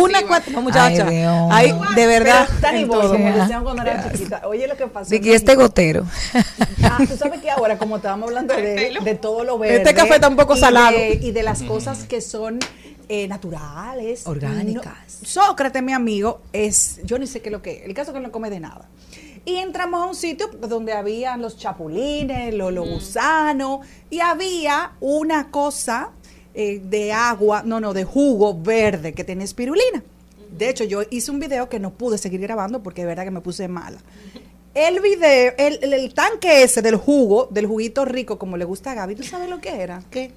Una 0.00 0.22
cuatro, 0.26 0.52
no, 0.52 0.62
muchacha. 0.62 1.06
Ay, 1.50 1.74
de 1.94 2.06
verdad. 2.06 2.48
En 2.72 2.88
todo. 2.88 3.12
como 3.64 3.82
era 3.82 4.10
chiquita. 4.12 4.42
Oye, 4.46 4.66
lo 4.66 4.76
que 4.76 4.86
pasó. 4.86 5.10
Que 5.10 5.34
este 5.34 5.54
gotero. 5.54 6.04
Ah, 6.82 6.98
tú 7.08 7.16
sabes 7.16 7.40
que 7.40 7.50
ahora, 7.50 7.78
como 7.78 7.96
estábamos 7.96 8.28
hablando 8.28 8.54
de, 8.56 8.94
de 9.02 9.14
todo 9.14 9.44
lo 9.44 9.58
verde. 9.58 9.76
Este 9.78 9.94
café 9.94 10.14
está 10.16 10.28
un 10.28 10.36
poco 10.36 10.56
y 10.56 10.60
salado. 10.60 10.96
de- 10.96 11.18
y 11.22 11.30
de 11.32 11.42
las 11.42 11.62
cosas 11.62 12.04
que 12.06 12.20
son 12.20 12.58
eh, 13.08 13.28
naturales. 13.28 14.26
Orgánicas. 14.26 15.18
no- 15.22 15.28
Sócrates, 15.28 15.82
mi 15.82 15.92
amigo, 15.92 16.40
es. 16.52 17.00
Yo 17.04 17.18
ni 17.18 17.26
sé 17.26 17.40
qué 17.40 17.48
es 17.48 17.52
lo 17.52 17.62
que 17.62 17.72
es. 17.78 17.82
El 17.84 17.94
caso 17.94 18.10
es 18.10 18.16
que 18.16 18.20
no 18.22 18.32
come 18.32 18.50
de 18.50 18.60
nada. 18.60 18.88
Y 19.44 19.56
entramos 19.56 20.02
a 20.02 20.06
un 20.06 20.14
sitio 20.16 20.48
donde 20.68 20.92
habían 20.92 21.40
los 21.40 21.56
chapulines, 21.56 22.52
los, 22.54 22.72
los 22.72 22.88
gusanos, 22.88 23.86
y 24.10 24.18
había 24.18 24.92
una 25.00 25.50
cosa 25.52 26.10
eh, 26.54 26.80
de 26.82 27.12
agua, 27.12 27.62
no, 27.64 27.78
no, 27.80 27.92
de 27.94 28.02
jugo 28.04 28.60
verde 28.60 29.12
que 29.12 29.22
tiene 29.22 29.44
espirulina. 29.44 30.02
De 30.50 30.68
hecho, 30.68 30.82
yo 30.84 31.02
hice 31.10 31.30
un 31.30 31.38
video 31.38 31.68
que 31.68 31.78
no 31.78 31.90
pude 31.92 32.18
seguir 32.18 32.40
grabando 32.40 32.82
porque 32.82 33.02
de 33.02 33.06
verdad 33.08 33.24
que 33.24 33.30
me 33.30 33.40
puse 33.40 33.68
mala. 33.68 33.98
El 34.74 35.00
video, 35.00 35.52
el, 35.58 35.78
el- 35.82 35.92
el 35.92 36.12
tanque 36.14 36.62
ese 36.62 36.82
del 36.82 36.96
jugo, 36.96 37.46
del 37.50 37.66
juguito 37.66 38.04
rico, 38.04 38.38
como 38.38 38.56
le 38.56 38.64
gusta 38.64 38.92
a 38.92 38.94
Gaby, 38.94 39.14
¿tú 39.14 39.22
sabes 39.22 39.48
lo 39.48 39.60
que 39.60 39.80
era? 39.80 40.02
¿Qué? 40.10 40.32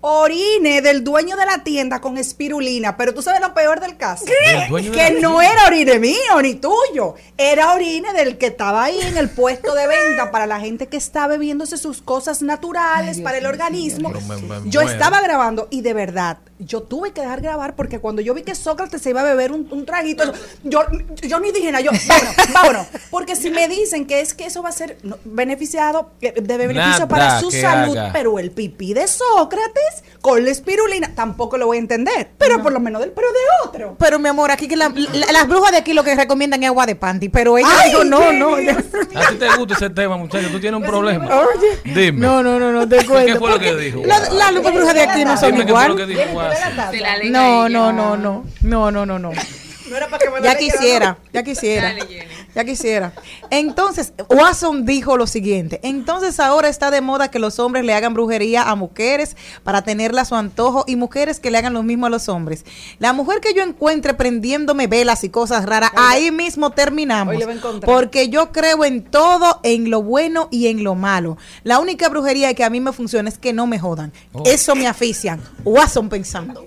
Orine 0.00 0.80
del 0.80 1.02
dueño 1.02 1.36
de 1.36 1.44
la 1.44 1.64
tienda 1.64 2.00
con 2.00 2.18
espirulina, 2.18 2.96
pero 2.96 3.12
tú 3.12 3.20
sabes 3.20 3.40
lo 3.40 3.52
peor 3.52 3.80
del 3.80 3.96
caso. 3.96 4.24
¿Del 4.26 4.68
dueño 4.68 4.92
de 4.92 4.96
Que 4.96 5.12
la 5.14 5.20
no 5.20 5.42
era 5.42 5.66
orine 5.66 5.98
mío 5.98 6.40
ni 6.40 6.54
tuyo, 6.54 7.16
era 7.36 7.72
orine 7.74 8.12
del 8.12 8.38
que 8.38 8.46
estaba 8.46 8.84
ahí 8.84 8.98
en 9.00 9.16
el 9.16 9.28
puesto 9.28 9.74
de 9.74 9.88
venta 9.88 10.30
para 10.30 10.46
la 10.46 10.60
gente 10.60 10.86
que 10.86 10.96
está 10.96 11.26
bebiéndose 11.26 11.76
sus 11.78 12.00
cosas 12.00 12.42
naturales 12.42 13.20
para 13.20 13.38
el 13.38 13.46
organismo. 13.46 14.12
Pero 14.12 14.20
me- 14.26 14.60
me 14.60 14.70
Yo 14.70 14.82
estaba 14.82 15.20
grabando 15.20 15.66
y 15.70 15.80
de 15.80 15.94
verdad, 15.94 16.38
yo 16.60 16.82
tuve 16.82 17.12
que 17.12 17.20
dejar 17.20 17.40
grabar 17.40 17.74
porque 17.74 17.98
cuando 17.98 18.22
yo 18.22 18.34
vi 18.34 18.42
que 18.42 18.54
Sócrates 18.54 19.02
se 19.02 19.10
iba 19.10 19.20
a 19.22 19.24
beber 19.24 19.50
un, 19.50 19.66
un 19.70 19.84
traguito, 19.84 20.32
yo, 20.62 20.82
yo 21.22 21.40
ni 21.40 21.50
dije 21.50 21.72
nada, 21.72 21.82
yo, 21.84 21.90
vámonos, 22.06 22.36
vámonos. 22.52 22.86
Porque 23.10 23.34
si 23.34 23.50
me 23.50 23.66
dicen 23.68 24.06
que 24.06 24.20
es 24.20 24.32
que 24.34 24.46
eso 24.46 24.62
va 24.62 24.68
a 24.68 24.72
ser 24.72 24.96
beneficiado, 25.24 26.10
eh, 26.20 26.32
de 26.40 26.56
beneficio 26.56 26.88
Nada 26.88 27.08
para 27.08 27.40
su 27.40 27.50
salud, 27.50 27.96
haga. 27.96 28.12
pero 28.12 28.38
el 28.38 28.52
pipí 28.52 28.94
de 28.94 29.06
Sócrates 29.08 29.84
con 30.20 30.44
la 30.44 30.50
espirulina 30.50 31.12
tampoco 31.14 31.56
lo 31.58 31.66
voy 31.66 31.76
a 31.76 31.80
entender, 31.80 32.30
pero 32.38 32.62
por 32.62 32.72
lo 32.72 32.80
menos 32.80 33.00
del, 33.00 33.10
pero 33.12 33.28
de 33.28 33.38
otro. 33.68 33.96
Pero 33.98 34.18
mi 34.18 34.28
amor, 34.28 34.50
aquí 34.50 34.66
que 34.68 34.76
la- 34.76 34.88
la- 34.88 35.32
las 35.32 35.46
brujas 35.48 35.70
de 35.70 35.78
aquí 35.78 35.92
lo 35.92 36.02
que 36.04 36.14
recomiendan 36.14 36.62
es 36.62 36.68
agua 36.68 36.86
de 36.86 36.96
panty, 36.96 37.28
pero 37.28 37.56
ella 37.56 37.68
Ay, 37.78 37.90
dijo 37.90 38.04
no, 38.04 38.32
no. 38.32 38.58
Ya- 38.60 38.72
¿A 38.72 39.28
ti 39.30 39.36
te 39.36 39.48
gusta 39.56 39.74
ese 39.74 39.90
tema, 39.90 40.16
muchacho? 40.16 40.48
¿Tú 40.50 40.58
tienes 40.60 40.80
un 40.80 40.86
problema? 40.86 41.26
Oye, 41.26 41.80
Dime. 41.94 42.18
no, 42.20 42.42
no, 42.42 42.58
no, 42.58 42.72
no, 42.72 42.88
te 42.88 42.98
¿Qué 42.98 43.06
cuento. 43.06 43.38
fue 43.38 43.50
lo 43.50 43.58
que 43.60 43.74
dijo? 43.76 44.02
la- 44.04 44.28
Las 44.30 44.52
lupas 44.52 44.74
brujas 44.74 44.94
de 44.94 45.02
aquí 45.02 45.24
no 45.24 45.36
son 45.36 45.52
Dime 45.52 45.66
qué 45.66 45.72
fue 45.72 45.88
lo 45.88 45.96
que 45.96 46.02
igual. 46.02 46.26
dijo 46.26 46.42
la 47.02 47.22
No, 47.24 47.68
no, 47.68 47.92
no, 47.92 48.16
no, 48.16 48.44
no, 48.62 48.90
no, 48.90 49.06
no, 49.06 49.18
no. 49.18 49.30
No 49.88 49.96
era 49.96 50.06
para 50.08 50.18
que 50.22 50.30
me 50.30 50.38
lo 50.38 50.44
Ya 50.44 50.54
quisiera, 50.56 51.16
ya 51.32 51.42
quisiera, 51.42 51.88
Dale, 51.88 52.02
Jenny. 52.06 52.34
Ya 52.58 52.64
quisiera. 52.64 53.12
Entonces, 53.50 54.12
Watson 54.28 54.84
dijo 54.84 55.16
lo 55.16 55.28
siguiente, 55.28 55.78
entonces 55.84 56.40
ahora 56.40 56.68
está 56.68 56.90
de 56.90 57.00
moda 57.00 57.30
que 57.30 57.38
los 57.38 57.60
hombres 57.60 57.84
le 57.84 57.94
hagan 57.94 58.14
brujería 58.14 58.68
a 58.68 58.74
mujeres 58.74 59.36
para 59.62 59.82
tenerla 59.82 60.22
a 60.22 60.24
su 60.24 60.34
antojo 60.34 60.82
y 60.88 60.96
mujeres 60.96 61.38
que 61.38 61.52
le 61.52 61.58
hagan 61.58 61.72
lo 61.72 61.84
mismo 61.84 62.06
a 62.06 62.10
los 62.10 62.28
hombres. 62.28 62.64
La 62.98 63.12
mujer 63.12 63.40
que 63.40 63.54
yo 63.54 63.62
encuentre 63.62 64.14
prendiéndome 64.14 64.88
velas 64.88 65.22
y 65.22 65.28
cosas 65.28 65.66
raras, 65.66 65.92
ahí 65.94 66.32
mismo 66.32 66.70
terminamos. 66.70 67.36
Porque 67.84 68.28
yo 68.28 68.50
creo 68.50 68.84
en 68.84 69.04
todo, 69.04 69.60
en 69.62 69.88
lo 69.88 70.02
bueno 70.02 70.48
y 70.50 70.66
en 70.66 70.82
lo 70.82 70.96
malo. 70.96 71.38
La 71.62 71.78
única 71.78 72.08
brujería 72.08 72.54
que 72.54 72.64
a 72.64 72.70
mí 72.70 72.80
me 72.80 72.92
funciona 72.92 73.28
es 73.28 73.38
que 73.38 73.52
no 73.52 73.68
me 73.68 73.78
jodan. 73.78 74.12
Oh. 74.32 74.42
Eso 74.46 74.74
me 74.74 74.88
afician. 74.88 75.40
Watson 75.64 76.08
pensando. 76.08 76.64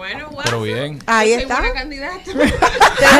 Bueno, 0.00 0.28
guau. 0.30 0.42
Pero 0.46 0.62
bien. 0.62 0.98
Ahí 1.04 1.34
soy 1.34 1.42
está. 1.42 1.60
buena 1.60 1.74
candidata. 1.74 2.20
¿Te 2.24 2.32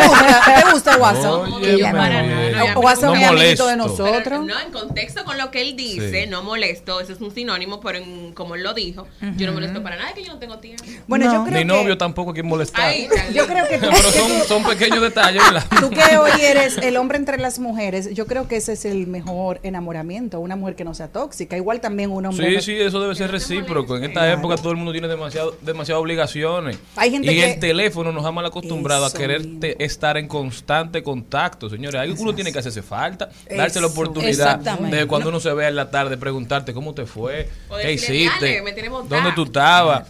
gusta, 0.08 0.62
¿Te 0.64 0.72
gusta 0.72 0.96
Watson? 0.96 1.52
Oye, 1.52 1.78
Para 1.82 1.92
nada, 1.92 2.22
bien. 2.22 2.52
no, 2.74 2.80
Watson 2.80 3.16
es 3.16 3.28
amiguito 3.28 3.66
de 3.66 3.76
nosotros. 3.76 4.20
Pero, 4.24 4.42
no, 4.42 4.58
en 4.58 4.72
contexto 4.72 5.24
con 5.26 5.36
lo 5.36 5.50
que 5.50 5.60
él 5.60 5.76
dice, 5.76 6.24
Sí. 6.24 6.30
no 6.30 6.42
molesto, 6.42 7.00
eso 7.00 7.12
es 7.12 7.20
un 7.20 7.34
sinónimo, 7.34 7.80
pero 7.80 7.98
en- 7.98 8.32
como 8.32 8.54
él 8.54 8.62
lo 8.62 8.72
dijo, 8.72 9.06
yo 9.36 9.46
no 9.46 9.52
molesto 9.52 9.82
para 9.82 9.96
nada, 9.96 10.14
que 10.14 10.24
yo 10.24 10.32
no 10.32 10.38
tengo 10.38 10.58
tiempo. 10.58 10.82
Bueno, 11.06 11.26
No. 11.26 11.32
yo 11.34 11.40
creo 11.44 11.52
Ni 11.52 11.58
que 11.60 11.64
novio 11.66 11.98
tampoco 11.98 12.32
quien 12.32 12.46
molestar. 12.46 12.90
Está. 12.94 13.28
yo 13.30 13.46
creo 13.46 13.68
que 13.68 13.76
Pero 13.78 13.94
son, 14.10 14.30
son 14.48 14.64
pequeños 14.64 15.02
detalles, 15.02 15.42
¿verdad? 15.44 15.66
tú 15.80 15.90
que 15.90 16.16
hoy 16.16 16.30
eres 16.40 16.78
el 16.78 16.96
hombre 16.96 17.18
entre 17.18 17.36
las 17.36 17.58
mujeres, 17.58 18.14
yo 18.14 18.26
creo 18.26 18.48
que 18.48 18.56
ese 18.56 18.72
es 18.72 18.86
el 18.86 19.06
mejor 19.06 19.60
enamoramiento, 19.64 20.40
una 20.40 20.56
mujer 20.56 20.76
que 20.76 20.84
no 20.84 20.94
sea 20.94 21.08
tóxica, 21.08 21.58
igual 21.58 21.80
también 21.82 22.10
un 22.10 22.24
hombre. 22.24 22.54
Sí, 22.60 22.62
sí, 22.76 22.80
eso 22.80 23.00
debe 23.02 23.14
ser 23.14 23.30
recíproco. 23.30 23.96
En 23.98 24.04
esta 24.04 24.30
época 24.32 24.56
todo 24.56 24.70
el 24.70 24.76
mundo 24.78 24.92
tiene 24.92 25.08
demasiado, 25.08 25.54
demasiadas 25.60 26.00
obligaciones. 26.00 26.69
Hay 26.96 27.10
gente 27.10 27.32
y 27.32 27.36
que- 27.36 27.52
el 27.54 27.60
teléfono 27.60 28.12
nos 28.12 28.24
ha 28.24 28.32
mal 28.32 28.44
acostumbrado 28.46 29.06
Eso 29.06 29.16
a 29.16 29.18
querer 29.20 29.40
mismo. 29.40 29.60
te- 29.60 29.84
estar 29.84 30.16
en 30.16 30.28
constante 30.28 31.02
contacto, 31.02 31.68
señores. 31.70 32.00
Ahí 32.00 32.14
uno 32.18 32.34
tiene 32.34 32.52
que 32.52 32.58
hacerse 32.58 32.82
falta, 32.82 33.30
darse 33.56 33.80
la 33.80 33.86
oportunidad 33.88 34.58
de 34.58 35.06
cuando 35.06 35.28
uno 35.28 35.40
se 35.40 35.52
vea 35.54 35.68
en 35.68 35.76
la 35.76 35.90
tarde 35.90 36.16
preguntarte 36.16 36.72
cómo 36.74 36.94
te 36.94 37.06
fue, 37.06 37.48
qué 37.82 37.92
hiciste, 37.92 38.62
dónde 39.08 39.32
tú 39.34 39.44
estabas. 39.44 40.08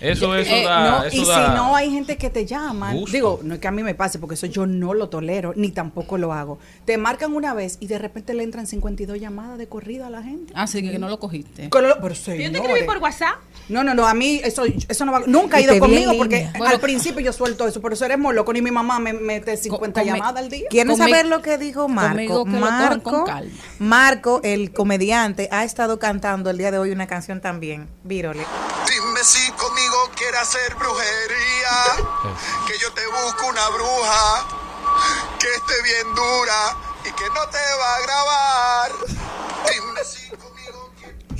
Eso 0.00 0.30
triste. 0.30 0.44
Eso, 0.44 0.56
Eh, 0.56 0.64
da, 0.64 0.90
no, 0.90 1.04
eso 1.04 1.16
y 1.16 1.24
da 1.24 1.46
si 1.50 1.54
no 1.56 1.76
hay 1.76 1.90
gente 1.90 2.16
que 2.18 2.28
te 2.30 2.44
gusto. 2.44 3.12
digo, 3.12 3.40
no 3.42 3.54
es 3.54 3.60
que 3.60 3.68
a 3.68 3.70
mí 3.70 3.82
me 3.82 3.94
pase, 3.94 4.18
porque 4.18 4.34
eso 4.34 4.46
yo 4.46 4.66
no 4.66 4.92
lo 4.92 5.08
tolero, 5.08 5.52
ni 5.56 5.70
tampoco 5.70 6.18
lo 6.18 6.32
hago. 6.32 6.58
Te 6.84 6.98
marcan 6.98 7.32
una 7.34 7.54
vez 7.54 7.78
y 7.80 7.86
de 7.86 7.98
repente 7.98 8.34
le 8.34 8.42
entran 8.42 8.66
52 8.66 9.18
llamadas 9.18 9.56
de 9.58 9.66
corrido 9.66 10.04
a 10.04 10.10
la 10.10 10.22
gente. 10.22 10.52
Ah, 10.56 10.66
sí, 10.66 10.82
que 10.82 10.98
no 10.98 11.08
lo 11.08 11.18
cogiste. 11.18 11.64
Lo- 11.64 11.70
Pero 12.00 12.14
Yo 12.14 12.24
te 12.52 12.58
escribí 12.58 12.84
por 12.86 12.98
WhatsApp. 12.98 13.36
No, 13.68 13.82
no, 13.82 13.94
no, 13.94 14.06
a 14.06 14.12
mí 14.14 14.40
eso, 14.44 14.64
eso 14.88 15.04
no 15.06 15.12
va, 15.12 15.22
nunca 15.26 15.58
Y 15.60 15.64
ido 15.64 15.72
conmigo 15.86 16.12
porque 16.18 16.36
línea. 16.36 16.52
al 16.52 16.58
Bueno, 16.58 16.78
principio 16.80 17.20
yo 17.20 17.32
suelto 17.32 17.66
eso, 17.66 17.80
por 17.80 17.92
eso 17.92 18.04
eres 18.04 18.18
muy 18.18 18.34
loco, 18.34 18.52
ni 18.52 18.60
mi 18.62 18.70
mamá 18.70 18.98
me 18.98 19.12
mete 19.12 19.56
50 19.56 20.00
con- 20.00 20.06
llamadas 20.08 20.36
al 20.42 20.48
día. 20.50 20.66
¿Quieren 20.70 20.96
saber 20.96 21.26
lo 21.26 21.42
que 21.42 21.58
dijo 21.58 21.88
Marco? 21.88 22.44
que 22.44 22.50
Marco. 22.50 23.24
Marco, 23.78 24.40
el 24.44 24.72
comediante, 24.72 25.48
ha 25.52 25.64
estado 25.64 25.98
cantando 25.98 26.50
el 26.50 26.58
día 26.58 26.70
de 26.70 26.78
hoy 26.78 26.90
una 26.90 27.06
canción 27.06 27.40
también. 27.40 27.88
Vírole. 28.02 28.44
Dime 28.88 29.20
si 29.24 29.50
conmigo 29.52 29.96
quieres 30.16 30.40
hacer 30.40 30.74
brujería, 30.76 32.34
que 32.66 32.74
yo 32.80 32.92
te 32.92 33.02
busco 33.06 33.46
una 33.48 33.68
bruja, 33.70 34.46
que 35.40 35.48
esté 35.48 35.82
bien 35.82 36.14
dura 36.14 36.76
y 37.02 37.12
que 37.12 37.24
no 37.28 37.48
te 37.50 37.58
va 37.58 37.94
a 37.94 38.00
grabar. 38.02 38.90
Dime 39.72 40.04
si. 40.04 40.24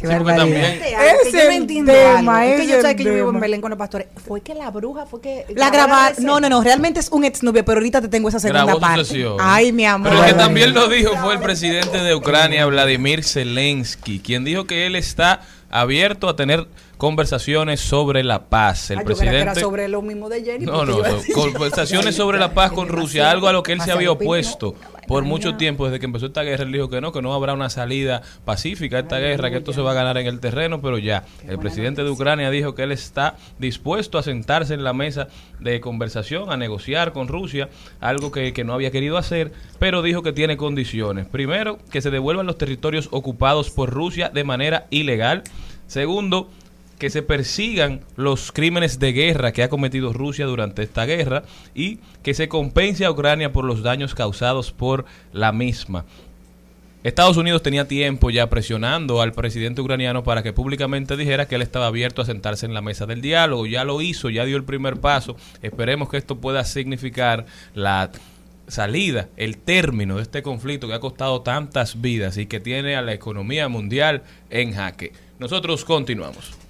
Qué 0.09 0.13
Sí, 0.13 0.19
porque 0.19 0.33
barbaridad. 0.33 0.57
también- 0.63 0.83
Fíjate 0.83 0.95
algo, 0.97 1.23
que 1.23 1.29
Ese 1.29 1.39
yo 1.39 1.45
no 1.45 1.51
entiendo 1.51 1.93
tema, 1.93 2.41
algo. 2.41 2.53
Es 2.55 2.61
que 2.61 2.67
yo 2.67 2.75
ese 2.75 2.89
sé 2.89 2.97
que 2.97 3.05
yo 3.05 3.15
vivo 3.15 3.27
en 3.29 3.33
tema. 3.35 3.41
Belén 3.41 3.61
con 3.61 3.71
los 3.71 3.79
pastores. 3.79 4.07
Fue 4.27 4.41
que 4.43 4.55
la 4.55 4.71
bruja 4.71 5.07
fue 5.07 5.21
que 5.21 5.47
La 5.57 5.71
grabar, 5.71 6.15
no, 6.21 6.41
no, 6.41 6.49
no, 6.49 6.63
realmente 6.63 7.01
es 7.01 7.09
un 7.11 7.25
exnovio, 7.25 7.65
pero 7.65 7.79
ahorita 7.79 8.01
te 8.01 8.09
tengo 8.09 8.29
esa 8.29 8.39
segunda 8.41 8.65
grabó 8.65 8.81
parte. 8.81 9.05
sesión. 9.05 9.37
Ay, 9.41 9.73
mi 9.73 9.87
amor. 9.87 10.11
Pero 10.11 10.25
el 10.25 10.31
que 10.33 10.39
también 10.39 10.75
lo 10.75 10.89
dijo 10.89 11.17
fue 11.17 11.35
el 11.35 11.41
presidente 11.41 11.99
de 11.99 12.15
Ucrania, 12.15 12.67
Vladimir 12.67 13.25
Zelensky, 13.25 14.21
quien 14.21 14.45
dijo 14.45 14.65
que 14.67 14.87
él 14.87 14.97
está 14.97 15.41
abierto 15.71 16.29
a 16.29 16.37
tener 16.37 16.67
conversaciones 16.99 17.81
sobre 17.81 18.23
la 18.23 18.45
paz. 18.45 18.91
El 18.91 18.99
Ay, 19.01 19.05
yo 19.09 19.17
creía 19.17 19.31
que 19.33 19.37
era 19.37 19.45
presidente 19.53 19.61
sobre 19.61 19.89
lo 19.89 20.01
mismo 20.03 20.29
de 20.29 20.43
Jenny. 20.45 20.65
No, 20.65 20.85
no, 20.85 20.99
conversaciones 21.35 22.15
sobre 22.15 22.39
la 22.39 22.55
paz 22.55 22.73
con 22.73 22.89
Rusia, 22.89 23.31
algo 23.31 23.49
a 23.49 23.53
lo 23.53 23.63
que 23.63 23.73
él 23.73 23.81
se 23.81 23.91
había 23.93 24.11
opuesto 24.13 24.75
por 25.07 25.25
mucho 25.25 25.57
tiempo, 25.57 25.85
desde 25.87 26.01
que 26.01 26.07
empezó 26.07 26.27
esta 26.27 26.43
guerra, 26.43 26.65
él 26.65 26.73
dijo 26.73 26.89
que 26.89 27.01
no, 27.01 27.13
que 27.13 27.23
no 27.23 27.35
habrá 27.35 27.55
una 27.55 27.71
salida 27.71 28.23
pacífica 28.45 28.97
a 28.97 29.01
esta 29.01 29.19
guerra, 29.19 29.51
que 29.51 29.59
esto 29.59 29.73
se 29.73 29.81
va 29.81 29.93
a 29.93 29.95
ganar 29.95 30.19
en 30.19 30.27
el 30.27 30.41
terreno, 30.41 30.81
pero 30.81 30.99
ya, 30.99 31.25
el 31.47 31.59
presidente 31.59 32.05
de 32.05 32.11
Ucrania 32.11 32.51
dijo 32.51 32.75
que 32.75 32.83
él 32.83 32.93
está 32.93 33.37
dispuesto 33.59 34.19
a 34.19 34.23
sentarse 34.23 34.75
en 34.75 34.85
la 34.85 34.93
mesa 34.93 35.29
de 35.61 35.81
conversación, 35.81 36.51
a 36.51 36.57
negociar 36.57 37.13
con 37.13 37.29
Rusia, 37.29 37.69
algo 38.01 38.33
que, 38.33 38.53
que 38.53 38.65
no 38.65 38.75
había 38.75 38.91
querido 38.91 39.19
hacer, 39.19 39.53
pero 39.79 40.03
dijo 40.03 40.23
que 40.23 40.33
tiene 40.33 40.57
condiciones. 40.57 41.27
Primero, 41.27 41.79
que 41.91 42.01
se 42.01 42.11
devuelvan 42.11 42.47
los 42.47 42.59
territorios 42.59 43.09
ocupados 43.11 43.71
por 43.71 43.91
Rusia 43.91 44.31
de 44.31 44.45
manera 44.45 44.87
ilegal. 44.91 45.43
Segundo, 45.87 46.51
que 47.05 47.11
se 47.11 47.21
persigan 47.21 48.01
los 48.17 48.51
crímenes 48.51 48.99
de 48.99 49.13
guerra 49.13 49.53
que 49.53 49.63
ha 49.63 49.69
cometido 49.69 50.15
Rusia 50.15 50.47
durante 50.47 50.83
esta 50.83 51.05
guerra 51.05 51.43
y 51.75 51.99
que 52.23 52.33
se 52.33 52.49
compense 52.49 53.05
a 53.05 53.11
Ucrania 53.11 53.53
por 53.53 53.67
los 53.67 53.83
daños 53.83 54.15
causados 54.15 54.73
por 54.73 55.05
la 55.31 55.53
misma. 55.53 56.07
Estados 57.03 57.37
Unidos 57.37 57.63
tenía 57.63 57.87
tiempo 57.87 58.31
ya 58.31 58.49
presionando 58.49 59.21
al 59.21 59.35
presidente 59.35 59.83
ucraniano 59.83 60.25
para 60.25 60.43
que 60.43 60.55
públicamente 60.55 61.19
dijera 61.19 61.47
que 61.47 61.57
él 61.57 61.61
estaba 61.61 61.89
abierto 61.89 62.23
a 62.23 62.25
sentarse 62.25 62.65
en 62.65 62.73
la 62.73 62.81
mesa 62.81 63.05
del 63.05 63.21
diálogo. 63.21 63.67
Ya 63.67 63.85
lo 63.85 64.01
hizo, 64.01 64.31
ya 64.31 64.47
dio 64.47 64.57
el 64.57 64.65
primer 64.65 64.99
paso. 64.99 65.37
Esperemos 65.61 66.09
que 66.09 66.17
esto 66.17 66.41
pueda 66.41 66.65
significar 66.65 67.45
la 67.75 68.13
salida, 68.67 69.29
el 69.37 69.59
término 69.59 70.17
de 70.17 70.23
este 70.23 70.43
conflicto 70.43 70.89
que 70.89 70.95
ha 70.95 71.01
costado 71.01 71.43
tantas 71.43 72.01
vidas 72.01 72.39
y 72.39 72.47
que 72.47 72.61
tiene 72.61 72.97
a 72.97 73.03
la 73.03 73.13
economía 73.13 73.69
mundial 73.69 74.23
en 74.49 74.73
jaque. 74.73 75.13
Nosotros 75.39 75.85
continuamos. 75.85 76.64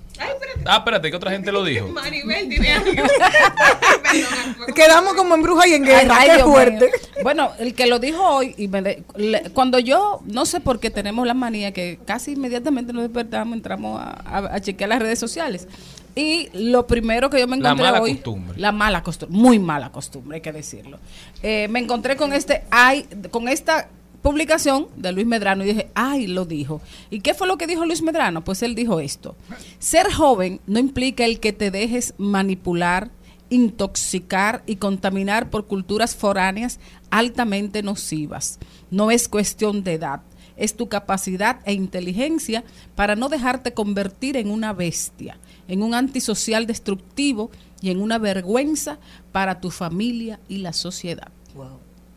Ah, 0.67 0.79
espérate, 0.79 1.11
que 1.11 1.17
otra 1.17 1.31
gente 1.31 1.53
lo 1.53 1.64
dijo. 1.64 1.88
Maribel 1.88 2.49
tiene 2.49 2.73
algo. 2.73 2.90
Quedamos 4.75 5.14
como 5.14 5.35
en 5.35 5.43
bruja 5.43 5.67
y 5.69 5.75
en 5.75 5.85
guerra. 5.85 6.17
ay, 6.19 6.29
Qué 6.31 6.37
Dios 6.37 6.49
fuerte. 6.49 6.85
mío. 6.87 7.23
Bueno, 7.23 7.51
el 7.59 7.75
que 7.75 7.87
lo 7.87 7.99
dijo 7.99 8.23
hoy, 8.23 8.55
y 8.57 8.69
me 8.69 8.83
de- 8.83 9.03
le- 9.17 9.51
cuando 9.51 9.79
yo, 9.79 10.21
no 10.27 10.47
sé 10.47 10.61
por 10.61 10.81
qué 10.81 10.90
tenemos 10.90 11.27
la 11.27 11.35
manía 11.35 11.73
que 11.73 11.99
casi 12.05 12.33
inmediatamente 12.33 12.93
nos 12.93 13.03
despertamos, 13.03 13.55
entramos 13.57 14.01
a, 14.01 14.11
a- 14.25 14.55
a 14.57 14.61
chequear 14.61 14.88
las 14.90 15.01
redes 15.01 15.19
sociales. 15.19 15.69
Y 16.17 16.49
lo 16.53 16.87
primero 16.87 17.29
que 17.29 17.40
yo 17.40 17.49
me 17.49 17.57
La 17.57 17.71
encontré 17.71 17.87
mala 17.90 18.01
hoy, 18.03 18.12
costumbre. 18.14 18.59
la 18.61 18.71
mala 18.73 19.03
costumbre, 19.03 19.37
muy 19.37 19.59
mala 19.59 19.90
costumbre, 19.90 20.37
hay 20.37 20.40
que 20.43 20.53
decirlo. 20.53 20.99
Eh, 21.43 21.67
me 21.69 21.81
encontré 21.81 22.17
con 22.17 22.33
este, 22.33 22.62
ay, 22.71 23.07
con 23.33 23.49
esta 23.49 23.88
publicación 24.24 24.88
de 24.96 25.12
Luis 25.12 25.26
Medrano 25.26 25.64
y 25.64 25.66
dije, 25.66 25.90
ay, 25.94 26.26
lo 26.26 26.46
dijo. 26.46 26.80
¿Y 27.10 27.20
qué 27.20 27.34
fue 27.34 27.46
lo 27.46 27.58
que 27.58 27.66
dijo 27.66 27.84
Luis 27.84 28.00
Medrano? 28.00 28.42
Pues 28.42 28.62
él 28.62 28.74
dijo 28.74 28.98
esto. 28.98 29.37
Ser 29.78 30.10
joven 30.10 30.62
no 30.66 30.78
implica 30.78 31.26
el 31.26 31.40
que 31.40 31.52
te 31.52 31.70
dejes 31.70 32.14
manipular, 32.16 33.10
intoxicar 33.50 34.62
y 34.64 34.76
contaminar 34.76 35.50
por 35.50 35.66
culturas 35.66 36.16
foráneas 36.16 36.80
altamente 37.10 37.82
nocivas. 37.82 38.58
No 38.90 39.10
es 39.10 39.28
cuestión 39.28 39.84
de 39.84 39.92
edad, 39.92 40.22
es 40.56 40.74
tu 40.74 40.88
capacidad 40.88 41.60
e 41.66 41.74
inteligencia 41.74 42.64
para 42.94 43.16
no 43.16 43.28
dejarte 43.28 43.74
convertir 43.74 44.38
en 44.38 44.50
una 44.50 44.72
bestia, 44.72 45.38
en 45.68 45.82
un 45.82 45.92
antisocial 45.92 46.66
destructivo 46.66 47.50
y 47.82 47.90
en 47.90 48.00
una 48.00 48.16
vergüenza 48.16 48.98
para 49.32 49.60
tu 49.60 49.70
familia 49.70 50.40
y 50.48 50.58
la 50.58 50.72
sociedad. 50.72 51.30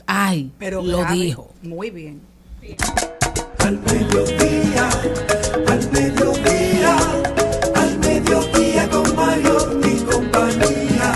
Ay, 0.07 0.51
Pero 0.57 0.81
lo 0.81 0.99
grave. 0.99 1.15
dijo. 1.15 1.53
Muy 1.63 1.89
bien. 1.89 2.21
Al 3.59 3.77
mediodía, 3.79 4.89
al 5.67 5.91
mediodía, 5.91 6.97
al 7.75 7.99
mediodía 7.99 8.89
con 8.89 9.15
Mario 9.15 9.79
y 9.85 9.99
compañía. 10.05 11.13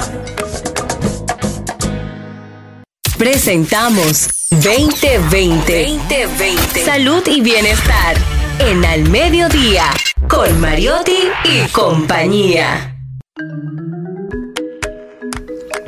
Presentamos 3.18 4.28
2020. 4.50 5.88
2020. 5.88 6.86
Salud 6.86 7.24
y 7.28 7.40
bienestar. 7.42 8.18
En 8.60 8.84
Al 8.84 9.10
Mediodía. 9.10 9.86
Con 10.28 10.60
Mariotti 10.60 11.18
y 11.46 11.68
compañía. 11.72 12.98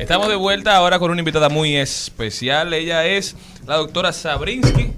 Estamos 0.03 0.27
de 0.27 0.35
vuelta 0.35 0.75
ahora 0.75 0.99
con 0.99 1.11
una 1.11 1.19
invitada 1.21 1.49
muy 1.49 1.75
especial. 1.75 2.73
Ella 2.73 3.05
es 3.05 3.35
la 3.65 3.77
doctora 3.77 4.11
Sabrinsky 4.13 4.91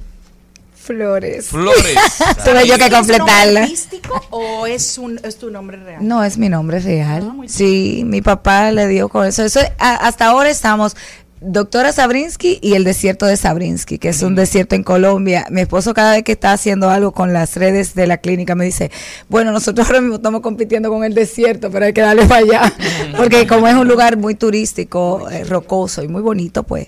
Flores. 0.76 1.48
Flores. 1.48 1.96
Tuve 2.46 2.68
yo 2.68 2.78
que 2.78 2.86
¿Es 2.86 2.92
un 2.92 2.92
nombre 2.92 3.18
completarla. 3.18 3.64
artístico 3.64 4.24
o 4.30 4.68
es, 4.68 4.98
un, 5.00 5.20
es 5.24 5.38
tu 5.38 5.50
nombre 5.50 5.78
real? 5.78 6.08
No, 6.08 6.24
es 6.24 6.38
mi 6.38 6.48
nombre 6.50 6.80
real. 6.80 7.24
Ah, 7.40 7.44
sí, 7.48 8.04
mi 8.06 8.22
papá 8.22 8.72
le 8.72 8.88
dio 8.88 9.10
con 9.10 9.26
eso. 9.26 9.44
eso 9.44 9.62
a- 9.80 9.96
hasta 9.96 10.28
ahora 10.28 10.50
estamos 10.50 10.96
doctora 11.42 11.92
Sabrinsky 11.92 12.60
y 12.62 12.74
el 12.74 12.84
desierto 12.84 13.26
de 13.26 13.38
Sabrinsky, 13.38 13.98
que 13.98 14.10
es 14.10 14.22
un 14.22 14.36
desierto 14.36 14.76
en 14.76 14.84
Colombia. 14.84 15.46
Mi 15.52 15.62
esposo 15.62 15.94
cada 15.94 16.14
vez 16.14 16.24
que 16.24 16.32
está 16.32 16.54
haciendo 16.54 16.90
algo 16.90 17.12
con 17.12 17.34
las 17.34 17.56
redes 17.56 17.94
de 17.94 18.08
la 18.08 18.18
clínica 18.18 18.56
me 18.56 18.66
dice, 18.66 18.92
bueno, 19.30 19.52
nosotros 19.52 19.88
ahora 19.88 20.02
mismo 20.02 20.16
estamos 20.16 20.42
compitiendo 20.42 20.90
con 20.90 21.04
el 21.04 21.14
desierto, 21.14 21.70
pero 21.72 21.86
hay 21.86 21.94
que 21.94 22.02
darle 22.02 22.26
para 22.26 22.42
allá. 22.42 22.74
Porque 23.18 23.48
como 23.48 23.68
es 23.68 23.76
un 23.76 23.88
lugar 23.88 24.18
muy 24.18 24.36
turístico, 24.36 25.30
eh, 25.30 25.44
rocoso 25.44 26.04
y 26.04 26.08
muy 26.08 26.22
bonito, 26.22 26.64
pues 26.64 26.88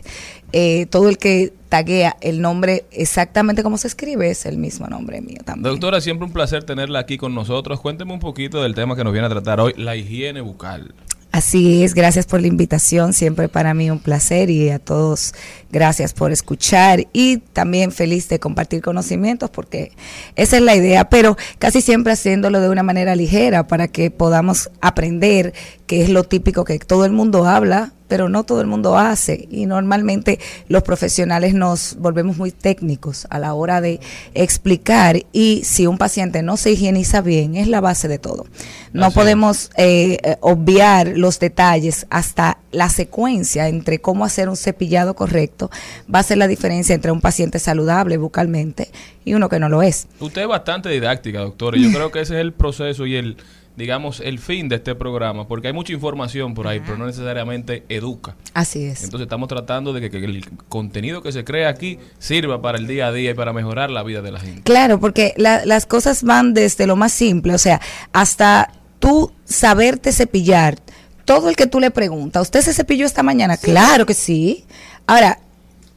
eh, 0.54 0.86
todo 0.90 1.10
el 1.10 1.18
que 1.18 1.54
taguea 1.68 2.16
el 2.22 2.42
nombre 2.42 2.86
exactamente 2.92 3.64
como 3.64 3.78
se 3.78 3.88
escribe 3.88 4.30
es 4.30 4.46
el 4.46 4.58
mismo 4.58 4.88
nombre 4.88 5.20
mío 5.22 5.42
también. 5.44 5.64
Doctora, 5.64 6.00
siempre 6.00 6.26
un 6.26 6.32
placer 6.32 6.64
tenerla 6.64 7.00
aquí 7.00 7.18
con 7.18 7.36
nosotros. 7.36 7.82
Cuénteme 7.82 8.14
un 8.14 8.20
poquito 8.20 8.64
del 8.64 8.74
tema 8.74 8.96
que 8.96 9.04
nos 9.04 9.12
viene 9.12 9.28
a 9.28 9.30
tratar 9.30 9.60
hoy, 9.60 9.74
la 9.76 9.96
higiene 9.96 10.40
bucal. 10.42 10.94
Así 11.32 11.84
es, 11.84 11.94
gracias 11.94 12.26
por 12.26 12.42
la 12.42 12.48
invitación, 12.48 13.14
siempre 13.14 13.50
para 13.50 13.74
mí 13.74 13.92
un 13.92 14.00
placer 14.00 14.50
y 14.50 14.70
a 14.70 14.80
todos 14.80 15.34
gracias 15.70 16.14
por 16.14 16.32
escuchar 16.32 17.06
y 17.12 17.38
también 17.38 17.92
feliz 17.92 18.30
de 18.30 18.40
compartir 18.40 18.82
conocimientos 18.82 19.50
porque 19.50 19.92
esa 20.36 20.58
es 20.58 20.64
la 20.64 20.76
idea, 20.76 21.10
pero 21.10 21.38
casi 21.60 21.82
siempre 21.82 22.14
haciéndolo 22.14 22.62
de 22.62 22.70
una 22.70 22.82
manera 22.82 23.16
ligera 23.16 23.68
para 23.68 23.88
que 23.90 24.10
podamos 24.10 24.72
aprender 24.82 25.54
que 25.88 26.04
es 26.04 26.10
lo 26.10 26.24
típico 26.24 26.66
que 26.66 26.78
todo 26.80 27.06
el 27.06 27.14
mundo 27.14 27.46
habla, 27.46 27.94
pero 28.10 28.30
no 28.30 28.44
todo 28.44 28.62
el 28.62 28.68
mundo 28.68 28.98
hace 28.98 29.48
y 29.50 29.66
normalmente 29.66 30.40
los 30.68 30.84
profesionales 30.84 31.54
nos 31.54 31.96
volvemos 31.98 32.38
muy 32.38 32.52
técnicos 32.52 33.26
a 33.30 33.40
la 33.40 33.54
hora 33.54 33.82
de 33.82 34.00
explicar 34.34 35.18
y 35.32 35.62
si 35.64 35.88
un 35.88 35.98
paciente 35.98 36.44
no 36.44 36.58
se 36.58 36.72
higieniza 36.72 37.22
bien 37.22 37.56
es 37.56 37.68
la 37.68 37.82
base 37.82 38.08
de 38.08 38.20
todo. 38.20 38.46
No 38.94 39.08
Así 39.08 39.16
podemos 39.16 39.72
eh, 39.78 40.18
eh, 40.24 40.38
obviar 40.42 41.18
los 41.18 41.40
detalles 41.40 42.06
hasta 42.10 42.60
la 42.72 42.90
secuencia 42.90 43.68
entre 43.68 44.00
cómo 44.00 44.26
hacer 44.26 44.50
un 44.50 44.58
cepillado 44.58 45.16
correcto 45.16 45.70
va 46.14 46.20
a 46.20 46.24
ser 46.24 46.38
la 46.38 46.48
diferencia 46.48 46.96
entre 46.96 47.12
un 47.12 47.22
paciente 47.22 47.60
saludable 47.60 48.18
bucalmente 48.18 48.90
y 49.24 49.34
uno 49.34 49.50
que 49.50 49.60
no 49.60 49.70
lo 49.70 49.82
es. 49.82 50.08
Usted 50.20 50.44
es 50.44 50.48
bastante 50.48 50.90
didáctica, 50.90 51.40
doctora. 51.40 51.78
y 51.78 51.84
Yo 51.84 51.92
creo 51.92 52.12
que 52.12 52.22
ese 52.22 52.36
es 52.36 52.42
el 52.42 52.54
proceso 52.54 53.06
y 53.06 53.16
el, 53.16 53.38
digamos, 53.78 54.20
el 54.20 54.40
fin 54.40 54.68
de 54.68 54.76
este 54.78 54.96
programa, 54.96 55.48
porque 55.48 55.68
hay 55.68 55.74
mucha 55.74 55.94
información 55.94 56.54
por 56.56 56.68
ahí, 56.68 56.82
pero 56.82 56.98
no 56.98 57.06
necesariamente 57.06 57.86
educa. 57.88 58.36
Así 58.54 58.84
es. 58.84 59.04
Entonces 59.04 59.26
estamos 59.26 59.48
tratando 59.48 59.94
de 59.94 60.02
que, 60.02 60.10
que 60.10 60.18
el 60.26 60.44
contenido 60.68 61.22
que 61.22 61.32
se 61.32 61.44
crea 61.46 61.70
aquí 61.70 62.00
sirva 62.20 62.62
para 62.62 62.78
el 62.80 62.88
día 62.88 63.08
a 63.08 63.12
día 63.14 63.32
y 63.32 63.34
para 63.36 63.54
mejorar 63.54 63.90
la 63.92 64.04
vida 64.04 64.22
de 64.22 64.32
la 64.32 64.40
gente. 64.40 64.64
Claro, 64.64 65.00
porque 65.00 65.34
la- 65.38 65.64
las 65.66 65.86
cosas 65.86 66.24
van 66.24 66.54
desde 66.54 66.88
lo 66.88 66.96
más 66.96 67.12
simple, 67.14 67.54
o 67.54 67.58
sea, 67.60 67.80
hasta 68.14 68.72
tú 69.00 69.32
saberte 69.46 70.12
cepillar. 70.12 70.80
Todo 71.24 71.50
el 71.50 71.56
que 71.56 71.68
tú 71.68 71.80
le 71.80 71.92
preguntas, 71.92 72.42
¿usted 72.42 72.62
se 72.62 72.74
cepilló 72.74 73.06
esta 73.06 73.22
mañana? 73.22 73.58
Claro 73.58 74.06
que 74.06 74.14
sí. 74.16 74.66
Ahora, 75.06 75.38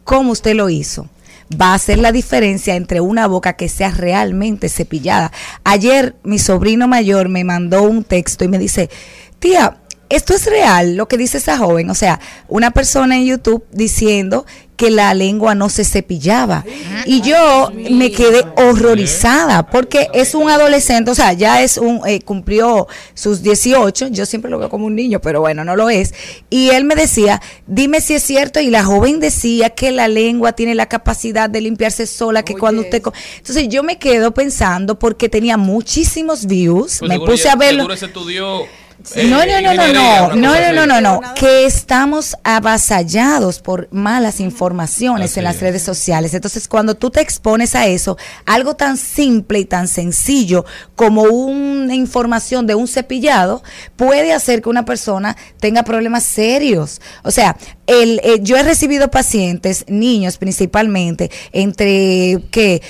¿cómo 0.05 0.33
usted 0.33 0.55
lo 0.55 0.69
hizo? 0.69 1.09
Va 1.59 1.75
a 1.75 1.79
ser 1.79 1.99
la 1.99 2.13
diferencia 2.13 2.77
entre 2.77 3.01
una 3.01 3.27
boca 3.27 3.55
que 3.55 3.69
sea 3.69 3.91
realmente 3.91 4.69
cepillada. 4.69 5.33
Ayer 5.65 6.15
mi 6.23 6.39
sobrino 6.39 6.87
mayor 6.87 7.29
me 7.29 7.45
mandó 7.45 7.83
un 7.83 8.05
texto 8.05 8.45
y 8.45 8.49
me 8.49 8.59
dice, 8.59 8.89
tía, 9.41 9.79
esto 10.11 10.35
es 10.35 10.47
real, 10.47 10.97
lo 10.97 11.09
que 11.09 11.17
dice 11.17 11.39
esa 11.39 11.57
joven. 11.57 11.89
O 11.91 11.95
sea, 11.95 12.21
una 12.49 12.73
persona 12.73 13.17
en 13.17 13.27
YouTube 13.27 13.65
diciendo 13.73 14.45
que 14.81 14.91
la 14.91 15.13
lengua 15.13 15.55
no 15.55 15.69
se 15.69 15.85
cepillaba. 15.85 16.65
Y 17.05 17.21
yo 17.21 17.71
me 17.91 18.11
quedé 18.11 18.43
horrorizada 18.57 19.67
porque 19.67 20.09
es 20.15 20.35
un 20.35 20.49
adolescente, 20.49 21.11
o 21.11 21.15
sea, 21.15 21.35
ya 21.35 21.61
es 21.63 21.77
un, 21.77 22.01
eh, 22.07 22.21
cumplió 22.23 22.89
sus 23.13 23.43
18, 23.43 24.09
yo 24.09 24.25
siempre 24.25 24.51
lo 24.51 24.59
veo 24.59 24.71
como 24.71 24.87
un 24.87 24.95
niño, 24.95 25.21
pero 25.21 25.41
bueno, 25.41 25.65
no 25.65 25.77
lo 25.77 25.91
es. 25.91 26.15
Y 26.49 26.71
él 26.71 26.85
me 26.85 26.95
decía, 26.95 27.43
dime 27.67 28.01
si 28.01 28.15
es 28.15 28.23
cierto, 28.23 28.59
y 28.61 28.71
la 28.71 28.83
joven 28.83 29.21
decía 29.21 29.69
que 29.69 29.91
la 29.91 30.09
lengua 30.09 30.53
tiene 30.53 30.75
la 30.75 30.87
capacidad 30.87 31.51
de 31.51 31.61
limpiarse 31.61 32.07
sola, 32.07 32.43
que 32.43 32.55
cuando 32.55 32.81
usted... 32.83 33.03
co- 33.03 33.13
Entonces 33.37 33.69
yo 33.69 33.83
me 33.83 33.99
quedo 33.99 34.33
pensando 34.33 34.99
porque 34.99 35.29
tenía 35.29 35.59
muchísimos 35.59 36.47
views, 36.47 37.01
Pues 37.01 37.09
me 37.11 37.19
puse 37.21 37.45
ya- 37.45 37.53
a 37.53 37.57
verlo. 37.57 37.81
Seguro 37.83 37.97
se 37.99 38.07
estudió. 38.07 38.63
No, 39.17 39.45
no, 39.47 39.61
no, 39.61 39.75
no, 39.75 39.93
no, 39.93 40.35
no, 40.35 40.73
no, 40.73 40.73
no, 40.73 40.87
no, 40.87 41.01
no, 41.01 41.21
que 41.35 41.65
estamos 41.65 42.37
avasallados 42.45 43.61
por 43.61 43.89
malas 43.91 44.41
informaciones 44.41 45.37
en 45.37 45.45
las 45.45 45.61
redes 45.61 45.83
sociales. 45.83 46.35
Entonces, 46.35 46.69
cuando 46.69 46.95
tú 46.95 47.11
te 47.11 47.21
expones 47.21 47.75
a 47.75 47.87
eso, 47.87 48.19
algo 48.47 48.77
tan 48.77 48.97
simple 48.97 49.59
y 49.59 49.65
tan 49.65 49.89
sencillo 49.89 50.65
como 50.97 51.23
una 51.23 51.95
información 51.95 52.67
de 52.67 52.75
un 52.75 52.89
cepillado 52.89 53.63
puede 53.97 54.33
hacer 54.33 54.63
que 54.63 54.69
una 54.69 54.85
persona 54.85 55.37
tenga 55.59 55.83
problemas 55.83 56.25
serios. 56.25 57.01
O 57.23 57.31
sea, 57.31 57.57
el, 57.87 58.21
eh, 58.23 58.41
yo 58.43 58.57
he 58.57 58.63
recibido 58.63 59.11
pacientes, 59.11 59.85
niños 59.89 60.37
principalmente, 60.37 61.31
entre 61.53 62.43
que 62.51 62.83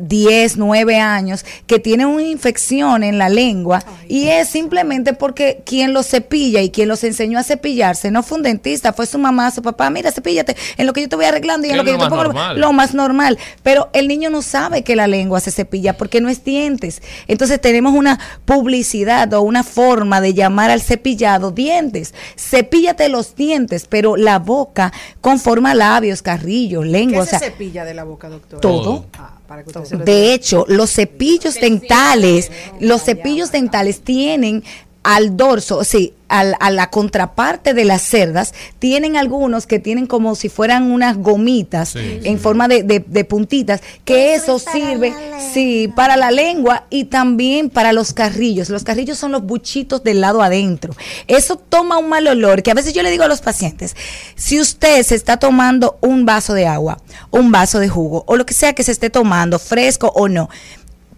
10, 0.00 0.56
9 0.56 0.98
años, 0.98 1.44
que 1.66 1.78
tienen 1.78 2.06
una 2.08 2.22
infección 2.22 3.02
en 3.02 3.18
la 3.18 3.28
lengua 3.28 3.82
y 4.08 4.28
es 4.28 4.48
simplemente 4.48 5.12
porque 5.12 5.62
quien 5.64 5.92
los 5.92 6.06
cepilla 6.08 6.60
y 6.62 6.70
quien 6.70 6.88
los 6.88 7.04
enseñó 7.04 7.38
a 7.38 7.42
cepillarse 7.42 8.10
no 8.10 8.22
fue 8.22 8.38
un 8.38 8.44
dentista, 8.44 8.92
fue 8.92 9.06
su 9.06 9.18
mamá, 9.18 9.50
su 9.50 9.62
papá, 9.62 9.90
mira, 9.90 10.10
cepíllate, 10.12 10.56
en 10.76 10.86
lo 10.86 10.92
que 10.92 11.02
yo 11.02 11.08
te 11.08 11.16
voy 11.16 11.24
arreglando 11.26 11.66
y 11.66 11.70
en 11.70 11.76
lo 11.76 11.84
que 11.84 11.92
lo 11.92 11.98
yo 11.98 12.04
te 12.04 12.04
más 12.04 12.10
pongo 12.10 12.22
lo- 12.24 12.32
normal. 12.32 12.60
lo 12.60 12.72
más 12.72 12.94
normal. 12.94 13.38
Pero 13.62 13.90
el 13.92 14.08
niño 14.08 14.30
no 14.30 14.42
sabe 14.42 14.82
que 14.84 14.96
la 14.96 15.06
lengua 15.06 15.40
se 15.40 15.50
cepilla 15.50 15.96
porque 15.96 16.20
no 16.20 16.28
es 16.28 16.44
dientes. 16.44 17.02
Entonces 17.28 17.60
tenemos 17.60 17.92
una 17.94 18.18
publicidad 18.44 19.32
o 19.34 19.42
una 19.42 19.62
forma 19.64 20.20
de 20.20 20.34
llamar 20.34 20.70
al 20.70 20.80
cepillado 20.82 21.50
dientes. 21.50 22.14
Cepíllate 22.36 23.08
los 23.08 23.34
dientes, 23.36 23.86
pero 23.88 24.16
la 24.16 24.38
boca 24.38 24.92
conforma 25.20 25.74
labios, 25.74 26.22
carrillos, 26.22 26.84
¿Qué 26.84 26.90
lengua. 26.90 27.22
o 27.22 27.24
se 27.24 27.30
sea, 27.30 27.38
cepilla 27.38 27.84
de 27.84 27.94
la 27.94 28.04
boca, 28.04 28.28
doctor? 28.28 28.60
todo. 28.60 29.06
Ah, 29.18 29.34
para 29.50 29.64
que 29.64 29.70
usted 29.70 29.84
se 29.84 29.96
lo 29.98 30.04
De 30.04 30.32
hecho, 30.32 30.64
los 30.68 30.92
cepillos 30.92 31.56
dentales, 31.56 32.52
los 32.78 33.02
cepillos 33.02 33.50
dentales 33.50 34.00
tienen 34.02 34.62
al 35.02 35.36
dorso, 35.36 35.82
sí, 35.82 36.12
al- 36.28 36.56
a 36.60 36.70
la 36.70 36.90
contraparte 36.90 37.72
de 37.74 37.84
las 37.86 38.02
cerdas, 38.02 38.52
tienen 38.78 39.16
algunos 39.16 39.66
que 39.66 39.78
tienen 39.78 40.06
como 40.06 40.34
si 40.34 40.48
fueran 40.50 40.92
unas 40.92 41.16
gomitas 41.16 41.88
Sí, 41.90 42.20
en 42.22 42.38
forma 42.38 42.68
de, 42.68 42.82
de- 42.82 43.02
de 43.04 43.24
puntitas, 43.24 43.80
que 44.04 44.34
eso, 44.34 44.58
sirve, 44.58 45.12
sí, 45.54 45.90
para 45.96 46.16
la 46.18 46.30
lengua 46.30 46.84
y 46.90 47.04
también 47.04 47.70
para 47.70 47.92
los 47.94 48.12
carrillos. 48.12 48.68
Los 48.68 48.84
carrillos 48.84 49.16
son 49.18 49.32
los 49.32 49.42
buchitos 49.42 50.04
del 50.04 50.20
lado 50.20 50.42
adentro. 50.42 50.94
Eso 51.26 51.56
toma 51.56 51.96
un 51.96 52.08
mal 52.10 52.26
olor, 52.28 52.62
que 52.62 52.70
a 52.70 52.74
veces 52.74 52.92
yo 52.92 53.02
le 53.02 53.10
digo 53.10 53.24
a 53.24 53.28
los 53.28 53.40
pacientes, 53.40 53.96
si 54.36 54.60
usted 54.60 55.02
se 55.02 55.14
está 55.14 55.38
tomando 55.38 55.96
un 56.02 56.26
vaso 56.26 56.52
de 56.54 56.66
agua, 56.66 57.00
un 57.30 57.50
vaso 57.50 57.80
de 57.80 57.88
jugo, 57.88 58.24
o 58.26 58.36
lo 58.36 58.44
que 58.46 58.54
sea 58.54 58.74
que 58.74 58.84
se 58.84 58.92
esté 58.92 59.08
tomando, 59.10 59.58
fresco 59.58 60.12
o 60.14 60.28
no, 60.28 60.48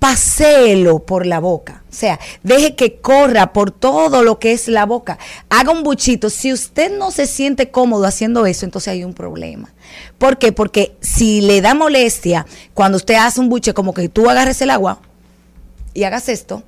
paséelo 0.02 0.98
por 0.98 1.26
la 1.26 1.38
boca. 1.38 1.84
O 1.88 1.94
sea, 1.94 2.18
deje 2.42 2.74
que 2.74 2.96
corra 2.96 3.52
por 3.52 3.70
todo 3.70 4.24
lo 4.24 4.40
que 4.40 4.50
es 4.50 4.66
la 4.66 4.84
boca. 4.84 5.16
Haga 5.48 5.70
un 5.70 5.84
buchito. 5.84 6.28
Si 6.28 6.52
usted 6.52 6.98
no 6.98 7.12
se 7.12 7.28
siente 7.28 7.70
cómodo 7.70 8.04
haciendo 8.04 8.44
eso, 8.44 8.64
entonces 8.64 8.88
hay 8.88 9.04
un 9.04 9.14
problema. 9.14 9.72
¿Por 10.18 10.38
qué? 10.38 10.50
Porque 10.50 10.96
si 11.00 11.40
le 11.40 11.60
da 11.60 11.74
molestia 11.74 12.46
cuando 12.74 12.96
usted 12.96 13.14
hace 13.14 13.38
un 13.38 13.48
buche, 13.48 13.74
como 13.74 13.94
que 13.94 14.08
tú 14.08 14.28
agarres 14.28 14.60
el 14.60 14.70
agua 14.70 14.98
y 15.94 16.02
hagas 16.02 16.28
esto 16.28 16.64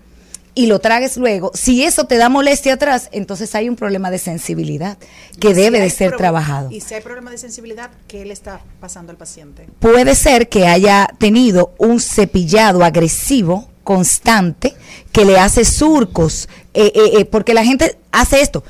y 0.54 0.66
lo 0.66 0.78
tragues 0.78 1.16
luego, 1.16 1.50
si 1.54 1.84
eso 1.84 2.04
te 2.04 2.16
da 2.16 2.28
molestia 2.28 2.74
atrás, 2.74 3.08
entonces 3.12 3.54
hay 3.54 3.68
un 3.68 3.76
problema 3.76 4.10
de 4.10 4.18
sensibilidad 4.18 4.98
que 5.40 5.48
Y 5.48 5.54
si 5.54 5.60
debe 5.60 5.80
de 5.80 5.90
ser 5.90 6.16
trabajado. 6.16 6.70
Y 6.70 6.80
si 6.80 6.94
hay 6.94 7.00
problema 7.00 7.30
de 7.30 7.38
sensibilidad, 7.38 7.90
¿qué 8.06 8.24
le 8.24 8.32
está 8.32 8.60
pasando 8.80 9.10
al 9.10 9.16
paciente? 9.16 9.66
puede 9.80 10.14
ser 10.14 10.48
que 10.48 10.66
haya 10.66 11.08
tenido 11.18 11.74
un 11.78 12.00
cepillado 12.00 12.84
agresivo 12.84 13.68
constante 13.82 14.74
que 15.12 15.24
le 15.24 15.38
hace 15.38 15.64
surcos, 15.64 16.48
eh, 16.72 16.92
eh, 16.94 17.20
eh, 17.20 17.24
porque 17.24 17.54
la 17.54 17.64
gente 17.64 17.98
hace 18.10 18.40
esto. 18.40 18.64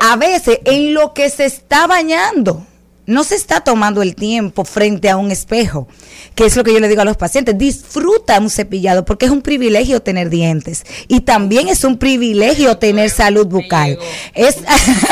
A 0.00 0.16
veces 0.16 0.60
en 0.64 0.94
lo 0.94 1.12
que 1.14 1.28
se 1.30 1.44
está 1.44 1.86
bañando, 1.86 2.66
no 3.10 3.24
se 3.24 3.34
está 3.34 3.60
tomando 3.60 4.02
el 4.02 4.14
tiempo 4.14 4.64
frente 4.64 5.10
a 5.10 5.16
un 5.16 5.32
espejo, 5.32 5.88
que 6.36 6.46
es 6.46 6.54
lo 6.54 6.62
que 6.62 6.72
yo 6.72 6.78
le 6.78 6.88
digo 6.88 7.02
a 7.02 7.04
los 7.04 7.16
pacientes, 7.16 7.58
disfruta 7.58 8.38
un 8.38 8.50
cepillado 8.50 9.04
porque 9.04 9.26
es 9.26 9.32
un 9.32 9.42
privilegio 9.42 10.00
tener 10.00 10.30
dientes 10.30 10.84
y 11.08 11.22
también 11.22 11.68
es 11.68 11.82
un 11.82 11.98
privilegio 11.98 12.78
tener 12.78 13.10
salud 13.10 13.46
bucal. 13.46 13.98
Es, 14.32 14.58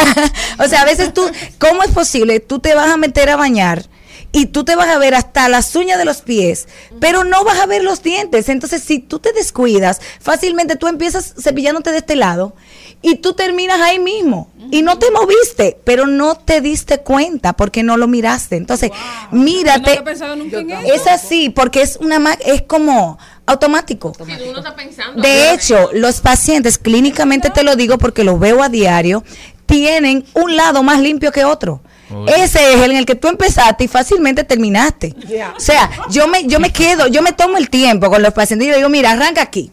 o 0.59 0.69
sea, 0.69 0.83
a 0.83 0.85
veces 0.85 1.13
tú, 1.13 1.29
¿cómo 1.59 1.83
es 1.83 1.91
posible? 1.91 2.39
Tú 2.39 2.61
te 2.61 2.77
vas 2.77 2.89
a 2.89 2.97
meter 2.97 3.31
a 3.31 3.37
bañar 3.37 3.89
y 4.31 4.47
tú 4.47 4.65
te 4.65 4.77
vas 4.77 4.89
a 4.89 4.99
ver 4.99 5.17
hasta 5.17 5.49
las 5.49 5.75
uñas 5.75 5.99
de 5.99 6.05
los 6.05 6.21
pies, 6.21 6.69
pero 7.01 7.25
no 7.25 7.43
vas 7.43 7.59
a 7.59 7.67
ver 7.67 7.83
los 7.83 8.03
dientes. 8.03 8.49
Entonces, 8.49 8.83
si 8.83 9.01
tú 9.01 9.19
te 9.19 9.33
descuidas, 9.33 10.01
fácilmente 10.21 10.77
tú 10.77 10.87
empiezas 10.87 11.35
cepillándote 11.41 11.91
de 11.91 11.99
este 11.99 12.15
lado 12.15 12.55
y 13.03 13.17
tú 13.17 13.33
terminas 13.35 13.81
ahí 13.81 13.99
mismo 13.99 14.51
y 14.71 14.83
no 14.83 14.99
te 14.99 15.11
moviste, 15.11 15.79
pero 15.85 16.07
no 16.07 16.35
te 16.35 16.61
diste 16.61 16.99
cuenta 16.99 17.53
porque 17.55 17.83
no 17.83 17.97
lo 17.97 18.07
miraste. 18.09 18.57
Entonces, 18.57 18.91
mírate. 19.31 19.81
No 19.81 19.89
había 19.89 20.05
pensado 20.05 20.37
nunca 20.37 20.59
en 20.59 20.71
eso. 20.71 20.95
Es 20.95 21.07
así, 21.07 21.49
porque 21.51 21.83
es 21.83 21.97
una 22.01 22.19
ma- 22.19 22.37
es 22.45 22.63
como 22.63 23.19
automático. 23.47 24.13
Si 24.15 24.49
uno 24.49 24.59
está 24.59 24.75
pensando. 24.75 25.23
De 25.23 25.53
hecho, 25.55 25.91
los 25.95 26.21
pacientes, 26.21 26.77
clínicamente 26.79 27.51
te 27.51 27.63
lo 27.63 27.77
digo 27.77 27.99
porque 27.99 28.25
lo 28.25 28.39
veo 28.39 28.63
a 28.63 28.69
diario, 28.69 29.25
tienen 29.67 30.25
un 30.35 30.57
lado 30.57 30.83
más 30.83 31.01
limpio 31.01 31.33
que 31.33 31.45
otro. 31.45 31.81
Ese 32.27 32.73
es 32.75 32.81
el 32.81 32.91
en 32.93 32.97
el 32.97 33.05
que 33.07 33.15
tú 33.17 33.29
empezaste 33.29 33.85
y 33.85 33.89
fácilmente 33.89 34.43
terminaste. 34.43 35.15
O 35.55 35.61
sea, 35.61 35.91
yo 36.11 36.27
me, 36.27 36.47
yo 36.47 36.59
me 36.59 36.73
quedo, 36.73 37.07
yo 37.07 37.21
me 37.21 37.33
tomo 37.33 37.59
el 37.59 37.69
tiempo 37.69 38.09
con 38.09 38.23
los 38.23 38.33
pacientes 38.33 38.67
y 38.67 38.71
yo 38.71 38.77
digo, 38.77 38.89
mira, 38.89 39.11
arranca 39.13 39.43
aquí. 39.43 39.71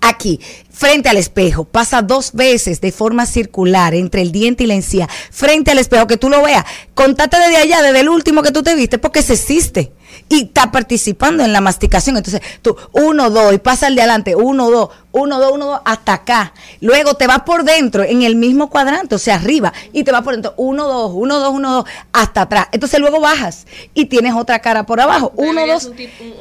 Aquí, 0.00 0.40
frente 0.70 1.08
al 1.08 1.16
espejo, 1.16 1.64
pasa 1.64 2.02
dos 2.02 2.32
veces 2.32 2.80
de 2.80 2.92
forma 2.92 3.26
circular 3.26 3.94
entre 3.94 4.22
el 4.22 4.30
diente 4.30 4.64
y 4.64 4.66
la 4.68 4.74
encía, 4.74 5.08
frente 5.30 5.72
al 5.72 5.78
espejo, 5.78 6.06
que 6.06 6.16
tú 6.16 6.28
lo 6.28 6.42
veas. 6.42 6.64
Contate 6.94 7.36
desde 7.38 7.56
allá, 7.56 7.82
desde 7.82 8.00
el 8.00 8.08
último 8.08 8.42
que 8.42 8.52
tú 8.52 8.62
te 8.62 8.74
viste, 8.74 8.98
porque 8.98 9.22
se 9.22 9.34
existe. 9.34 9.92
Y 10.28 10.44
está 10.44 10.70
participando 10.70 11.42
en 11.42 11.52
la 11.52 11.60
masticación. 11.60 12.16
Entonces, 12.16 12.42
tú, 12.62 12.76
uno, 12.92 13.30
dos, 13.30 13.54
y 13.54 13.58
pasa 13.58 13.86
al 13.86 13.94
de 13.94 14.02
adelante, 14.02 14.36
uno, 14.36 14.70
dos, 14.70 14.90
uno, 15.12 15.40
dos, 15.40 15.52
uno, 15.52 15.66
dos, 15.66 15.80
hasta 15.84 16.12
acá. 16.12 16.52
Luego 16.80 17.14
te 17.14 17.26
vas 17.26 17.42
por 17.42 17.64
dentro, 17.64 18.04
en 18.04 18.22
el 18.22 18.36
mismo 18.36 18.68
cuadrante, 18.68 19.14
o 19.14 19.18
sea, 19.18 19.36
arriba, 19.36 19.72
y 19.92 20.04
te 20.04 20.12
vas 20.12 20.22
por 20.22 20.34
dentro, 20.34 20.54
uno, 20.56 20.86
dos, 20.86 21.12
uno, 21.14 21.38
dos, 21.38 21.54
uno, 21.54 21.72
dos, 21.72 21.84
hasta 22.12 22.42
atrás. 22.42 22.68
Entonces, 22.72 23.00
luego 23.00 23.20
bajas 23.20 23.66
y 23.94 24.06
tienes 24.06 24.34
otra 24.34 24.58
cara 24.58 24.84
por 24.84 25.00
abajo. 25.00 25.32
Uno, 25.36 25.66
dos, 25.66 25.90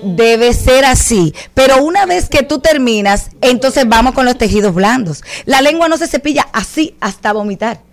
debe 0.04 0.54
ser 0.54 0.86
así. 0.86 1.34
Pero 1.54 1.84
una 1.84 2.06
vez 2.06 2.30
que 2.30 2.44
tú 2.44 2.60
terminas, 2.60 3.30
entonces 3.42 3.88
vamos 3.88 4.14
con 4.14 4.26
los 4.26 4.38
tejidos 4.38 4.74
blandos. 4.74 5.24
La 5.46 5.62
lengua 5.62 5.88
no 5.88 5.98
se 5.98 6.08
cepilla 6.08 6.48
así 6.52 6.96
hasta 7.00 7.32
vomitar. 7.32 7.87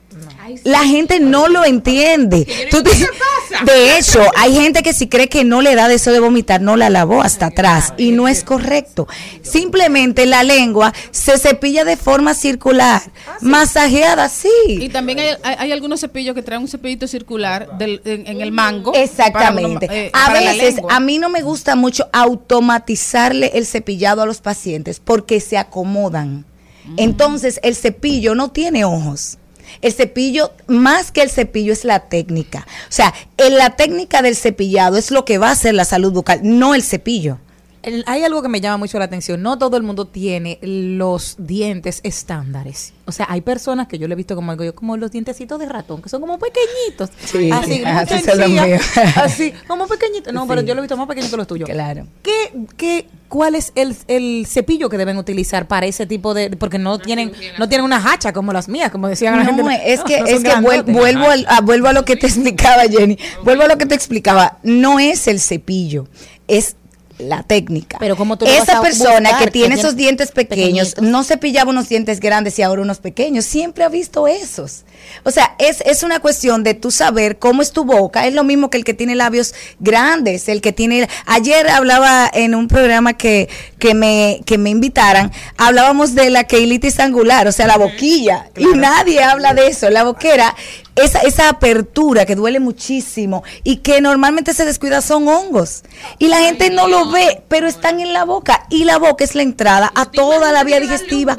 La 0.64 0.84
gente 0.84 1.20
no 1.20 1.49
lo 1.49 1.64
entiende. 1.64 2.47
Tú 2.70 2.82
te- 2.82 2.90
de 3.64 3.97
hecho, 3.99 4.20
hay 4.36 4.55
gente 4.55 4.82
que 4.82 4.92
si 4.92 5.09
cree 5.09 5.28
que 5.28 5.45
no 5.45 5.62
le 5.62 5.74
da 5.74 5.88
de 5.88 5.95
eso 5.95 6.12
de 6.12 6.20
vomitar, 6.20 6.61
no 6.61 6.76
la 6.76 6.90
lavó 6.90 7.22
hasta 7.22 7.47
atrás 7.47 7.95
y 7.97 8.11
no 8.11 8.28
es 8.28 8.45
correcto. 8.45 9.07
Simplemente 9.42 10.26
la 10.26 10.42
lengua 10.42 10.92
se 11.11 11.38
cepilla 11.38 11.84
de 11.84 11.97
forma 11.97 12.34
circular, 12.34 13.03
masajeada, 13.40 14.28
sí. 14.28 14.49
Y 14.66 14.88
también 14.88 15.18
hay, 15.20 15.28
hay- 15.42 15.57
hay 15.59 15.72
algunos 15.72 16.01
cepillos 16.01 16.34
que 16.34 16.42
traen 16.42 16.62
un 16.62 16.68
cepillito 16.68 17.07
circular 17.07 17.78
del- 17.78 18.01
en, 18.05 18.26
en 18.26 18.40
el 18.40 18.53
mango. 18.53 18.92
Exactamente. 18.95 19.86
uno- 19.86 19.95
eh, 19.95 20.11
a 20.12 20.32
veces, 20.32 20.74
lengua. 20.76 20.97
a 20.97 21.01
mí 21.01 21.18
no 21.18 21.28
me 21.28 21.42
gusta 21.42 21.76
mucho 21.76 22.09
automatizarle 22.12 23.53
el 23.55 23.66
cepillado 23.66 24.22
a 24.22 24.26
los 24.26 24.40
pacientes 24.40 25.01
porque 25.01 25.40
se 25.40 25.57
acomodan. 25.59 26.45
Mm. 26.84 26.95
Entonces, 26.99 27.61
el 27.62 27.76
cepillo 27.76 28.34
no 28.34 28.51
tiene 28.51 28.84
ojos. 28.84 29.38
El 29.85 29.93
cepillo, 29.93 30.51
más 30.66 31.12
que 31.12 31.20
el 31.20 31.28
cepillo, 31.28 31.70
es 31.70 31.85
la 31.85 32.09
técnica. 32.09 32.66
O 32.85 32.93
sea, 32.93 33.12
en 33.37 33.59
la 33.59 33.76
técnica 33.76 34.22
del 34.22 34.35
cepillado 34.35 34.97
es 34.97 35.11
lo 35.11 35.26
que 35.26 35.37
va 35.37 35.51
a 35.51 35.53
hacer 35.53 35.74
la 35.74 35.85
salud 35.85 36.11
bucal, 36.11 36.41
no 36.43 36.74
el 36.74 36.82
cepillo. 36.82 37.39
El- 37.85 38.05
hay 38.07 38.22
algo 38.24 38.43
que 38.43 38.49
me 38.49 38.61
llama 38.61 38.78
mucho 38.78 38.99
la 38.99 39.05
atención. 39.07 39.43
No 39.43 39.59
todo 39.59 39.76
el 39.76 39.82
mundo 39.82 40.07
tiene 40.07 40.59
los 40.62 41.37
dientes 41.39 42.01
estándares. 42.03 42.93
O 43.07 43.12
sea, 43.12 43.26
hay 43.28 43.43
personas 43.43 43.87
que 43.87 43.99
yo 43.99 44.09
le 44.09 44.14
he 44.14 44.16
visto 44.16 44.35
como 44.35 44.51
algo, 44.51 44.64
yo 44.64 44.74
como 44.74 44.97
los 44.97 45.11
dientecitos 45.11 45.59
de 45.59 45.66
ratón, 45.68 46.01
que 46.01 46.09
son 46.09 46.20
como 46.22 46.39
pequeñitos. 46.39 47.11
Sí, 47.24 47.51
así, 47.51 47.80
como 47.80 47.99
así 47.99 48.18
sencilla, 48.20 48.80
así, 49.16 49.53
como 49.68 49.87
pequeñitos. 49.87 50.32
No, 50.32 50.47
pero 50.47 50.62
yo 50.62 50.74
lo 50.74 50.80
he 50.80 50.82
visto 50.82 50.97
más 50.97 51.07
pequeñito 51.07 51.32
que 51.32 51.37
los 51.37 51.47
tuyos. 51.47 51.68
Claro. 51.68 52.07
¿Qué, 52.22 52.32
qué, 52.78 53.07
¿Cuál 53.28 53.57
es 53.57 53.72
el, 53.74 53.95
el 54.09 54.47
cepillo 54.49 54.89
que 54.89 54.97
deben 54.97 55.18
utilizar 55.18 55.68
para 55.68 55.85
ese 55.87 56.07
tipo 56.07 56.32
de...? 56.35 56.51
Porque 56.57 56.78
no 56.78 56.99
tienen 56.99 57.32
no 57.59 57.68
tienen 57.68 57.85
una 57.85 57.97
hacha 58.12 58.32
como 58.32 58.53
las 58.53 58.68
mías, 58.68 58.91
como 58.91 59.09
decían 59.09 59.37
la 59.39 59.45
gente. 59.45 59.62
No, 59.62 59.70
es 59.70 60.03
que, 60.05 60.20
No, 60.20 60.26
es 60.26 60.43
que 60.43 60.51
vuel- 60.57 60.85
vuelvo, 60.91 61.28
al- 61.28 61.45
a, 61.49 61.61
vuelvo 61.61 61.89
a 61.89 61.93
lo 61.93 62.05
que 62.05 62.16
te 62.16 62.26
explicaba, 62.26 62.82
Jenny. 62.89 63.18
Vuelvo 63.43 63.64
a 63.64 63.68
lo 63.68 63.76
que 63.76 63.87
te 63.87 63.95
explicaba. 63.95 64.59
No 64.62 64.99
es 64.99 65.26
el 65.28 65.41
cepillo, 65.41 66.07
es 66.49 66.76
la 67.18 67.42
técnica. 67.42 67.98
Pero 68.00 68.16
como 68.16 68.36
tú 68.36 68.46
Esa 68.46 68.80
persona 68.80 69.30
buscar, 69.30 69.44
que 69.44 69.50
tiene 69.50 69.74
que 69.74 69.80
esos 69.80 69.96
dientes 69.96 70.32
pequeños, 70.32 70.96
no 71.00 71.22
cepillaba 71.24 71.70
unos 71.70 71.88
dientes 71.88 72.20
grandes 72.20 72.58
y 72.58 72.62
ahora 72.62 72.82
unos 72.82 72.98
pequeños, 72.98 73.44
siempre 73.44 73.84
ha 73.84 73.88
visto 73.88 74.26
esos. 74.26 74.84
O 75.22 75.30
sea, 75.30 75.54
es, 75.58 75.80
es 75.86 76.02
una 76.02 76.20
cuestión 76.20 76.64
de 76.64 76.74
tú 76.74 76.90
saber 76.90 77.38
cómo 77.38 77.62
es 77.62 77.72
tu 77.72 77.84
boca, 77.84 78.26
es 78.26 78.34
lo 78.34 78.44
mismo 78.44 78.70
que 78.70 78.78
el 78.78 78.84
que 78.84 78.94
tiene 78.94 79.14
labios 79.14 79.54
grandes, 79.78 80.48
el 80.48 80.60
que 80.60 80.72
tiene... 80.72 81.08
Ayer 81.26 81.68
hablaba 81.68 82.30
en 82.32 82.54
un 82.54 82.68
programa 82.68 83.12
que, 83.12 83.48
que, 83.78 83.94
me, 83.94 84.40
que 84.44 84.58
me 84.58 84.70
invitaran, 84.70 85.30
hablábamos 85.56 86.14
de 86.14 86.30
la 86.30 86.44
queilitis 86.44 86.98
angular, 87.00 87.46
o 87.46 87.52
sea, 87.52 87.66
la 87.66 87.76
boquilla, 87.76 88.50
y 88.56 88.66
nadie 88.66 89.22
habla 89.22 89.54
de 89.54 89.68
eso, 89.68 89.90
la 89.90 90.04
boquera 90.04 90.54
esa, 90.97 91.20
esa 91.20 91.49
apertura 91.49 92.24
que 92.24 92.34
duele 92.36 92.61
muchísimo 92.61 93.42
y 93.62 93.78
que 93.78 94.01
normalmente 94.01 94.55
se 94.55 94.64
descuida 94.64 95.03
son 95.03 95.28
hongos. 95.28 95.82
Y 96.18 96.28
la 96.28 96.38
gente 96.38 96.70
no 96.70 96.88
lo 96.88 97.11
ve, 97.11 97.42
pero 97.49 97.66
están 97.66 98.01
en 98.01 98.12
la 98.12 98.24
boca. 98.24 98.66
Y 98.70 98.84
la 98.84 98.99
boca 98.99 99.24
es 99.24 99.34
la 99.34 99.42
entrada 99.42 99.92
a 99.95 100.11
toda 100.11 100.53
la 100.53 100.64
vía 100.64 100.80
digestiva. 100.80 101.36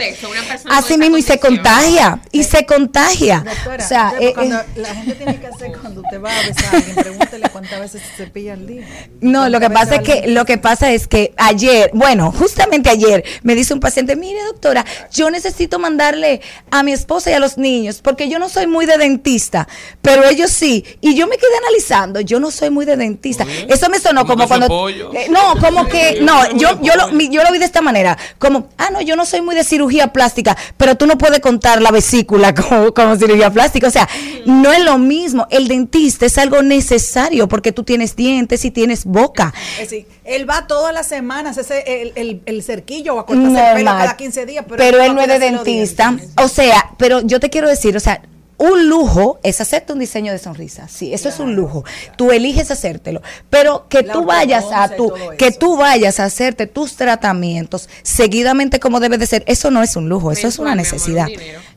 Así 0.70 0.98
mismo, 0.98 1.18
y 1.18 1.22
se 1.22 1.40
contagia. 1.40 2.20
Y 2.32 2.44
se 2.44 2.66
contagia. 2.66 3.44
Doctora, 3.46 3.84
o 3.84 3.88
sea, 3.88 4.14
eh, 4.20 4.34
cuando 4.34 4.60
eh, 4.60 4.66
la 4.76 4.96
gente 4.96 5.16
tiene 5.16 5.40
que 5.40 5.48
hacer 5.48 5.72
cuando 5.80 6.02
te 6.10 6.18
va 6.18 6.32
a 6.38 6.48
besar 6.48 6.76
a 6.76 6.78
alguien, 6.78 6.96
pregúntele 6.96 7.50
cuántas 7.50 7.80
veces 7.80 8.02
se 8.02 8.24
cepilla 8.24 8.54
al 8.54 8.68
día. 8.68 8.86
No, 9.22 9.50
lo 9.50 9.60
que 9.60 9.68
¿Cuántas 9.68 9.90
pasa 9.90 10.02
es 10.02 10.22
que 10.22 10.28
lo 10.28 10.46
que 10.46 10.58
pasa 10.58 10.92
es 10.92 11.08
que 11.08 11.34
ayer, 11.38 11.92
bueno, 11.94 12.32
justamente 12.32 12.90
ayer 12.90 13.24
me 13.44 13.56
dice 13.56 13.74
un 13.74 13.80
paciente, 13.80 14.16
mire 14.16 14.44
doctora, 14.44 14.86
yo 15.12 15.30
necesito 15.30 15.80
mandarle 15.80 16.42
a 16.72 16.84
mi 16.84 16.92
esposa 16.92 17.32
y 17.32 17.34
a 17.34 17.40
los 17.40 17.58
niños 17.58 18.02
porque 18.02 18.30
yo 18.30 18.40
no 18.40 18.50
soy 18.50 18.68
muy 18.68 18.86
de 18.86 18.98
dentista 18.98 19.45
dentista, 19.46 19.68
pero 20.02 20.28
ellos 20.28 20.52
sí. 20.52 20.84
Y 21.02 21.16
yo 21.16 21.28
me 21.28 21.38
quedé 21.38 21.56
analizando, 21.58 22.22
yo 22.22 22.40
no 22.40 22.52
soy 22.52 22.70
muy 22.70 22.86
de 22.86 22.98
dentista. 22.98 23.46
Eso 23.68 23.90
me 23.90 24.00
sonó 24.00 24.26
¿Cómo 24.26 24.48
como 24.48 24.48
cuando... 24.48 24.90
eh, 24.90 25.28
no, 25.30 25.56
como 25.60 25.88
que... 25.88 26.20
No, 26.26 26.56
yo, 26.56 26.82
yo, 26.82 26.94
lo, 26.96 27.12
yo 27.12 27.44
lo 27.44 27.52
vi 27.52 27.60
de 27.60 27.66
esta 27.66 27.82
manera. 27.82 28.18
Como, 28.40 28.70
ah, 28.78 28.90
no, 28.92 29.02
yo 29.02 29.16
no 29.16 29.26
soy 29.26 29.42
muy 29.42 29.56
de 29.56 29.64
cirugía 29.64 30.08
plástica, 30.08 30.58
pero 30.78 30.96
tú 30.96 31.06
no 31.06 31.18
puedes 31.18 31.40
contar 31.40 31.82
la 31.82 31.92
vesícula 31.92 32.54
como, 32.56 32.94
como 32.94 33.16
cirugía 33.16 33.52
plástica. 33.52 33.88
O 33.88 33.92
sea, 33.92 34.08
no 34.46 34.72
es 34.72 34.84
lo 34.84 34.98
mismo. 34.98 35.46
El 35.50 35.68
dentista 35.68 36.26
es 36.26 36.38
algo 36.38 36.62
necesario 36.62 37.48
porque 37.48 37.72
tú 37.72 37.84
tienes 37.84 38.16
dientes 38.16 38.66
y 38.66 38.72
tienes 38.72 39.06
boca. 39.06 39.54
Es 39.74 39.90
decir, 39.90 40.08
él 40.24 40.50
va 40.50 40.68
todas 40.68 40.94
las 40.94 41.08
semanas, 41.08 41.58
ese, 41.58 42.02
el, 42.02 42.14
el, 42.16 42.42
el 42.46 42.64
cerquillo 42.64 43.16
o 43.16 43.20
a 43.20 43.26
cortarse 43.26 43.70
el 43.70 43.76
pelo 43.76 43.92
cada 43.92 44.18
15 44.18 44.46
días. 44.46 44.66
Pero, 44.68 44.78
Pero, 44.78 45.04
él 45.04 45.14
no 45.14 45.22
es 45.22 45.28
de 45.28 45.40
dentista. 45.40 46.16
O 46.42 46.48
sea, 46.48 46.92
pero 46.98 47.22
yo 47.22 47.40
te 47.40 47.50
quiero 47.50 47.68
decir, 47.68 47.96
o 47.96 48.00
sea, 48.00 48.22
un 48.58 48.88
lujo 48.88 49.40
es 49.44 49.60
hacerte 49.62 49.94
un 49.94 50.00
diseño 50.00 50.32
de 50.32 50.38
sonrisa. 50.40 50.88
Sí, 50.88 51.14
eso 51.14 51.30
es 51.30 51.40
un 51.40 51.56
lujo. 51.56 51.84
Tú 52.18 52.32
eliges 52.32 52.72
hacértelo. 52.72 53.22
Pero 53.50 53.88
que 53.90 54.02
La 54.04 54.14
tú 54.14 54.24
vayas 54.26 54.66
a 54.72 54.96
tu, 54.96 55.14
que 55.38 55.48
eso. 55.48 55.60
tú 55.60 55.78
vayas 55.78 56.20
a 56.20 56.26
hacerte 56.26 56.66
tus 56.68 56.96
tratamientos 56.96 57.90
seguidamente 58.04 58.80
como 58.80 59.00
debe 59.00 59.18
de 59.18 59.26
ser, 59.26 59.44
eso 59.48 59.72
no 59.72 59.84
es 59.84 59.96
un 59.96 60.08
lujo, 60.10 60.32
eso 60.32 60.48
es 60.48 60.58
una 60.60 60.72
amor, 60.72 60.78
necesidad. 60.84 61.28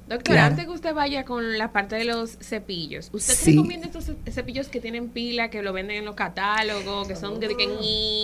Doctora, 0.09 0.23
Claro. 0.23 0.47
antes 0.53 0.65
que 0.65 0.71
usted 0.71 0.95
vaya 0.95 1.25
con 1.27 1.59
la 1.59 1.71
parte 1.71 1.97
de 1.97 2.05
los 2.05 2.39
cepillos, 2.41 3.11
¿usted 3.13 3.35
Sí. 3.35 3.51
recomienda 3.53 3.87
estos 3.89 4.05
ce- 4.07 4.33
cepillos 4.33 4.69
que 4.69 4.81
tienen 4.81 5.09
pila, 5.11 5.51
que 5.51 5.61
lo 5.63 5.75
venden 5.75 5.99
en 5.99 6.05
los 6.07 6.15
catálogos, 6.15 7.07
que 7.09 7.15
son 7.17 7.41
de 7.41 7.49
que... 7.49 7.69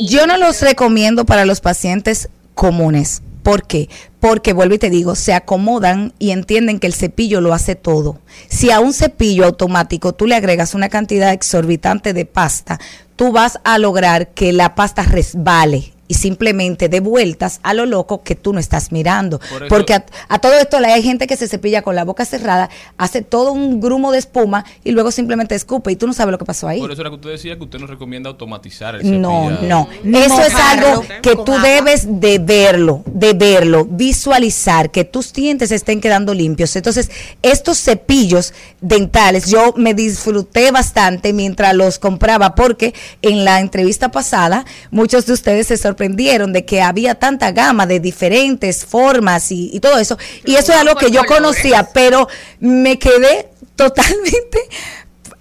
Yo 0.07 0.27
no 0.27 0.39
los 0.39 0.63
recomiendo 0.63 1.27
para 1.27 1.45
los 1.45 1.61
pacientes 1.61 2.31
comunes. 2.55 3.21
¿Por 3.45 3.67
qué? 3.67 3.91
Porque, 4.21 4.55
vuelvo 4.55 4.75
y 4.75 4.79
te 4.79 4.89
digo, 4.89 5.15
se 5.15 5.35
acomodan 5.35 6.15
y 6.19 6.31
entienden 6.31 6.81
que 6.81 6.87
el 6.87 6.95
cepillo 6.95 7.43
lo 7.43 7.53
hace 7.53 7.75
todo. 7.75 8.19
Si 8.49 8.71
a 8.71 8.81
un 8.81 8.95
cepillo 8.95 9.45
automático 9.45 10.15
tú 10.15 10.27
le 10.27 10.35
agregas 10.35 10.75
una 10.75 10.89
cantidad 10.89 11.31
exorbitante 11.31 12.15
de 12.15 12.25
pasta, 12.25 12.81
tú 13.17 13.33
vas 13.33 13.61
a 13.63 13.77
lograr 13.79 14.29
que 14.29 14.55
la 14.55 14.75
pasta 14.75 15.03
resbale 15.03 15.94
y 16.07 16.15
simplemente 16.15 16.89
de 16.89 17.01
vueltas 17.01 17.61
a 17.63 17.73
lo 17.73 17.87
loco 17.87 18.23
que 18.23 18.35
tú 18.35 18.53
no 18.53 18.61
estás 18.61 18.93
mirando. 18.93 19.39
Por 19.39 19.63
eso- 19.65 19.69
Porque 19.69 19.95
a, 19.95 20.05
a 20.29 20.39
todo 20.39 20.53
esto 20.55 20.77
hay 20.77 21.03
gente 21.03 21.27
que 21.27 21.37
se 21.37 21.49
cepilla 21.49 21.81
con 21.83 21.95
la 21.97 22.05
boca 22.05 22.25
cerrada, 22.27 22.69
hace 22.99 23.23
todo 23.23 23.53
un 23.53 23.81
grumo 23.81 24.13
de 24.13 24.19
espuma 24.19 24.65
y 24.85 24.91
luego 24.91 25.11
simplemente 25.11 25.55
escupe 25.55 25.93
y 25.93 25.97
tú 25.97 26.07
no 26.07 26.13
sabes 26.13 26.33
lo 26.33 26.39
que 26.39 26.45
pasó 26.45 26.69
ahí. 26.69 26.79
Por 26.81 26.93
eso 26.93 27.01
era 27.01 27.09
que 27.11 27.17
usted 27.17 27.31
decía 27.31 27.57
que 27.57 27.65
usted 27.65 27.79
no 27.79 27.87
recomienda 27.87 28.29
automatizar 28.29 28.97
el 28.97 29.21
No, 29.21 29.49
cepillado. 29.49 29.67
no. 29.67 29.89
Ni 30.05 30.19
Eso 30.19 30.43
es 30.43 30.55
algo 30.55 31.03
que 31.23 31.37
tú 31.37 31.53
debes 31.63 32.21
de 32.21 32.39
verlo, 32.39 33.03
de 33.07 33.33
verlo, 33.33 33.87
visualizar, 33.87 34.91
que 34.91 35.05
tus 35.05 35.33
dientes 35.33 35.71
estén 35.73 36.01
quedando 36.03 36.35
limpios. 36.35 36.77
Entonces, 36.77 37.11
estos 37.43 37.79
cepillos 37.79 38.53
dentales, 38.83 39.47
yo 39.51 39.73
me 39.77 39.95
disfruté 39.95 40.71
bastante 40.71 41.33
mientras 41.33 41.75
los 41.75 41.99
compraba 41.99 42.55
porque 42.55 42.93
en 43.23 43.45
la 43.45 43.61
entrevista 43.61 44.11
pasada 44.11 44.67
muchos 44.91 45.25
de 45.27 45.33
ustedes 45.33 45.67
se 45.69 45.77
sorprendieron 45.79 45.94
de 45.95 46.65
que 46.65 46.83
había 46.83 47.15
tanta 47.15 47.53
gama 47.53 47.87
de 47.87 48.01
diferentes 48.01 48.85
formas 48.85 49.51
y, 49.51 49.71
y 49.73 49.81
todo 49.81 49.99
eso. 49.99 50.19
Y 50.45 50.55
eso 50.55 50.73
es 50.73 50.79
algo 50.79 50.95
que 50.97 51.11
yo 51.11 51.25
conocía, 51.25 51.89
pero 51.93 52.29
me 52.61 52.99
quedé 52.99 53.49
totalmente 53.77 54.59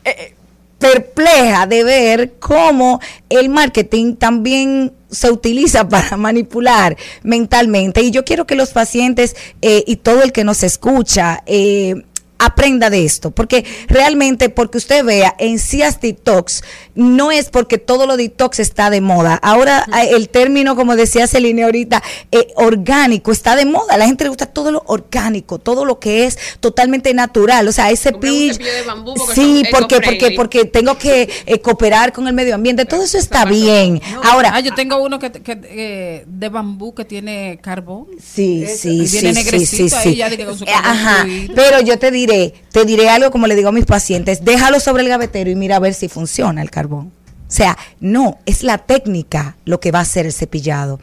eh, 0.05 0.35
perpleja 0.79 1.65
de 1.65 1.83
ver 1.83 2.33
cómo 2.39 2.99
el 3.29 3.47
marketing 3.49 4.15
también 4.15 4.91
se 5.09 5.31
utiliza 5.31 5.87
para 5.89 6.17
manipular 6.17 6.97
mentalmente. 7.23 8.01
Y 8.01 8.11
yo 8.11 8.25
quiero 8.25 8.45
que 8.45 8.55
los 8.55 8.71
pacientes 8.71 9.35
eh, 9.61 9.83
y 9.87 9.97
todo 9.97 10.23
el 10.23 10.31
que 10.31 10.43
nos 10.43 10.63
escucha 10.63 11.41
eh, 11.45 12.03
aprenda 12.37 12.89
de 12.89 13.05
esto, 13.05 13.31
porque 13.31 13.63
realmente 13.87 14.49
porque 14.49 14.77
usted 14.77 15.05
vea 15.05 15.33
en 15.39 15.59
CIAS 15.59 16.01
detox 16.01 16.63
no 16.95 17.31
es 17.31 17.49
porque 17.49 17.77
todo 17.77 18.05
lo 18.05 18.17
detox 18.17 18.59
está 18.59 18.89
de 18.89 19.01
moda. 19.01 19.35
Ahora 19.41 19.85
eh, 20.01 20.09
el 20.11 20.29
término, 20.29 20.75
como 20.75 20.95
decía 20.95 21.27
Celine 21.27 21.63
ahorita, 21.63 22.03
eh, 22.31 22.47
orgánico 22.55 23.31
está 23.31 23.55
de 23.55 23.65
moda. 23.65 23.95
A 23.95 23.97
la 23.97 24.05
gente 24.05 24.23
le 24.23 24.29
gusta 24.29 24.45
todo 24.45 24.71
lo 24.71 24.83
orgánico, 24.87 25.59
todo 25.59 25.85
lo 25.85 25.99
que 25.99 26.25
es 26.25 26.37
totalmente 26.59 27.13
natural. 27.13 27.67
O 27.67 27.71
sea, 27.71 27.91
ese 27.91 28.11
cepillo 28.11 28.53
Sí, 29.33 29.63
porque, 29.71 29.99
porque, 30.01 30.31
porque 30.31 30.65
tengo 30.65 30.97
que 30.97 31.29
eh, 31.45 31.59
cooperar 31.59 32.13
con 32.13 32.27
el 32.27 32.33
medio 32.33 32.55
ambiente. 32.55 32.85
Todo 32.85 33.03
eso 33.03 33.17
está 33.17 33.45
bien. 33.45 34.01
Ahora, 34.23 34.51
Ah, 34.53 34.59
yo 34.59 34.73
tengo 34.75 34.97
uno 35.01 35.17
que, 35.17 35.31
que, 35.31 35.59
eh, 35.63 36.23
de 36.27 36.49
bambú 36.49 36.93
que 36.93 37.05
tiene 37.05 37.59
carbón. 37.61 38.05
Sí, 38.21 38.65
sí, 38.67 39.07
sí, 39.07 39.33
sí, 39.33 39.65
sí, 39.65 39.89
sí. 39.89 40.21
Ajá, 40.67 41.25
pero 41.55 41.81
yo 41.81 41.97
te 41.97 42.11
diré, 42.11 42.53
te 42.71 42.85
diré 42.85 43.09
algo 43.09 43.31
como 43.31 43.47
le 43.47 43.55
digo 43.55 43.69
a 43.69 43.71
mis 43.71 43.85
pacientes, 43.85 44.45
déjalo 44.45 44.79
sobre 44.79 45.03
el 45.03 45.09
gavetero 45.09 45.49
y 45.49 45.55
mira 45.55 45.77
a 45.77 45.79
ver 45.79 45.93
si 45.93 46.07
funciona 46.07 46.61
el 46.61 46.69
carbón. 46.69 46.82
O 46.83 47.22
sea, 47.53 47.77
no, 47.99 48.39
es 48.45 48.63
la 48.63 48.77
técnica 48.79 49.55
lo 49.65 49.79
que 49.79 49.91
va 49.91 49.99
a 49.99 50.01
hacer 50.03 50.25
el 50.25 50.33
cepillado. 50.33 50.99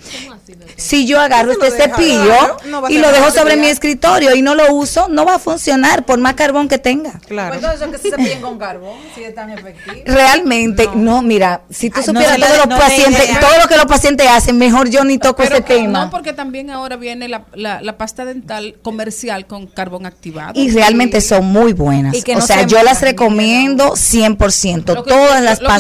Si 0.77 1.07
yo 1.07 1.21
agarro 1.21 1.53
este 1.53 1.71
cepillo 1.71 2.25
claro, 2.25 2.57
no 2.67 2.89
y 2.89 2.99
lo 2.99 3.13
dejo 3.13 3.31
sobre 3.31 3.57
mi 3.57 3.67
escritorio 3.67 4.35
y 4.35 4.43
no 4.43 4.55
lo 4.55 4.73
uso, 4.75 5.09
no 5.09 5.25
va 5.25 5.37
a 5.37 5.39
funcionar 5.39 6.05
por 6.05 6.19
más 6.19 6.35
carbón 6.35 6.69
que 6.69 6.79
tenga. 6.79 7.21
Pues 7.29 7.55
entonces 7.55 7.89
que 7.89 7.99
se 7.99 8.11
cepillen 8.11 8.41
con 8.41 8.59
carbón, 8.59 8.97
si 9.15 9.23
es 9.25 9.35
tan 9.35 9.51
efectivo. 9.51 9.97
Realmente, 10.07 10.89
no, 10.95 11.23
mira, 11.23 11.63
si 11.71 11.91
tú 11.91 12.01
Ay, 12.01 12.07
no 12.13 12.13
supieras 12.21 12.39
le- 12.39 12.47
todos 12.47 12.59
los 12.59 12.69
no 12.69 12.79
pacientes, 12.79 13.41
todo 13.41 13.59
lo 13.63 13.69
que 13.69 13.77
los 13.77 13.87
pacientes 13.87 14.27
hacen, 14.29 14.59
mejor 14.59 14.89
yo 14.91 15.05
ni 15.05 15.19
toco 15.19 15.43
Pero 15.43 15.57
ese 15.57 15.65
que 15.65 15.75
tema. 15.77 16.05
no, 16.07 16.11
porque 16.11 16.33
también 16.33 16.71
ahora 16.71 16.97
viene 16.97 17.29
la, 17.29 17.45
la, 17.55 17.81
la 17.83 17.97
pasta 17.99 18.25
dental 18.25 18.77
comercial 18.83 19.47
con 19.47 19.67
carbón 19.67 20.07
activado. 20.07 20.53
Y 20.59 20.71
realmente 20.71 21.21
son 21.21 21.45
muy 21.47 21.73
buenas. 21.75 22.15
Y 22.17 22.23
que 22.23 22.33
o 22.35 22.39
no 22.39 22.47
sea, 22.47 22.61
se 22.61 22.67
yo 22.67 22.83
las 22.83 23.03
recomiendo 23.03 23.93
100%. 23.95 24.95
Lo 24.95 25.05
que- 25.05 25.11
todas 25.11 25.43
las 25.43 25.61
lo 25.61 25.69
que 25.69 25.75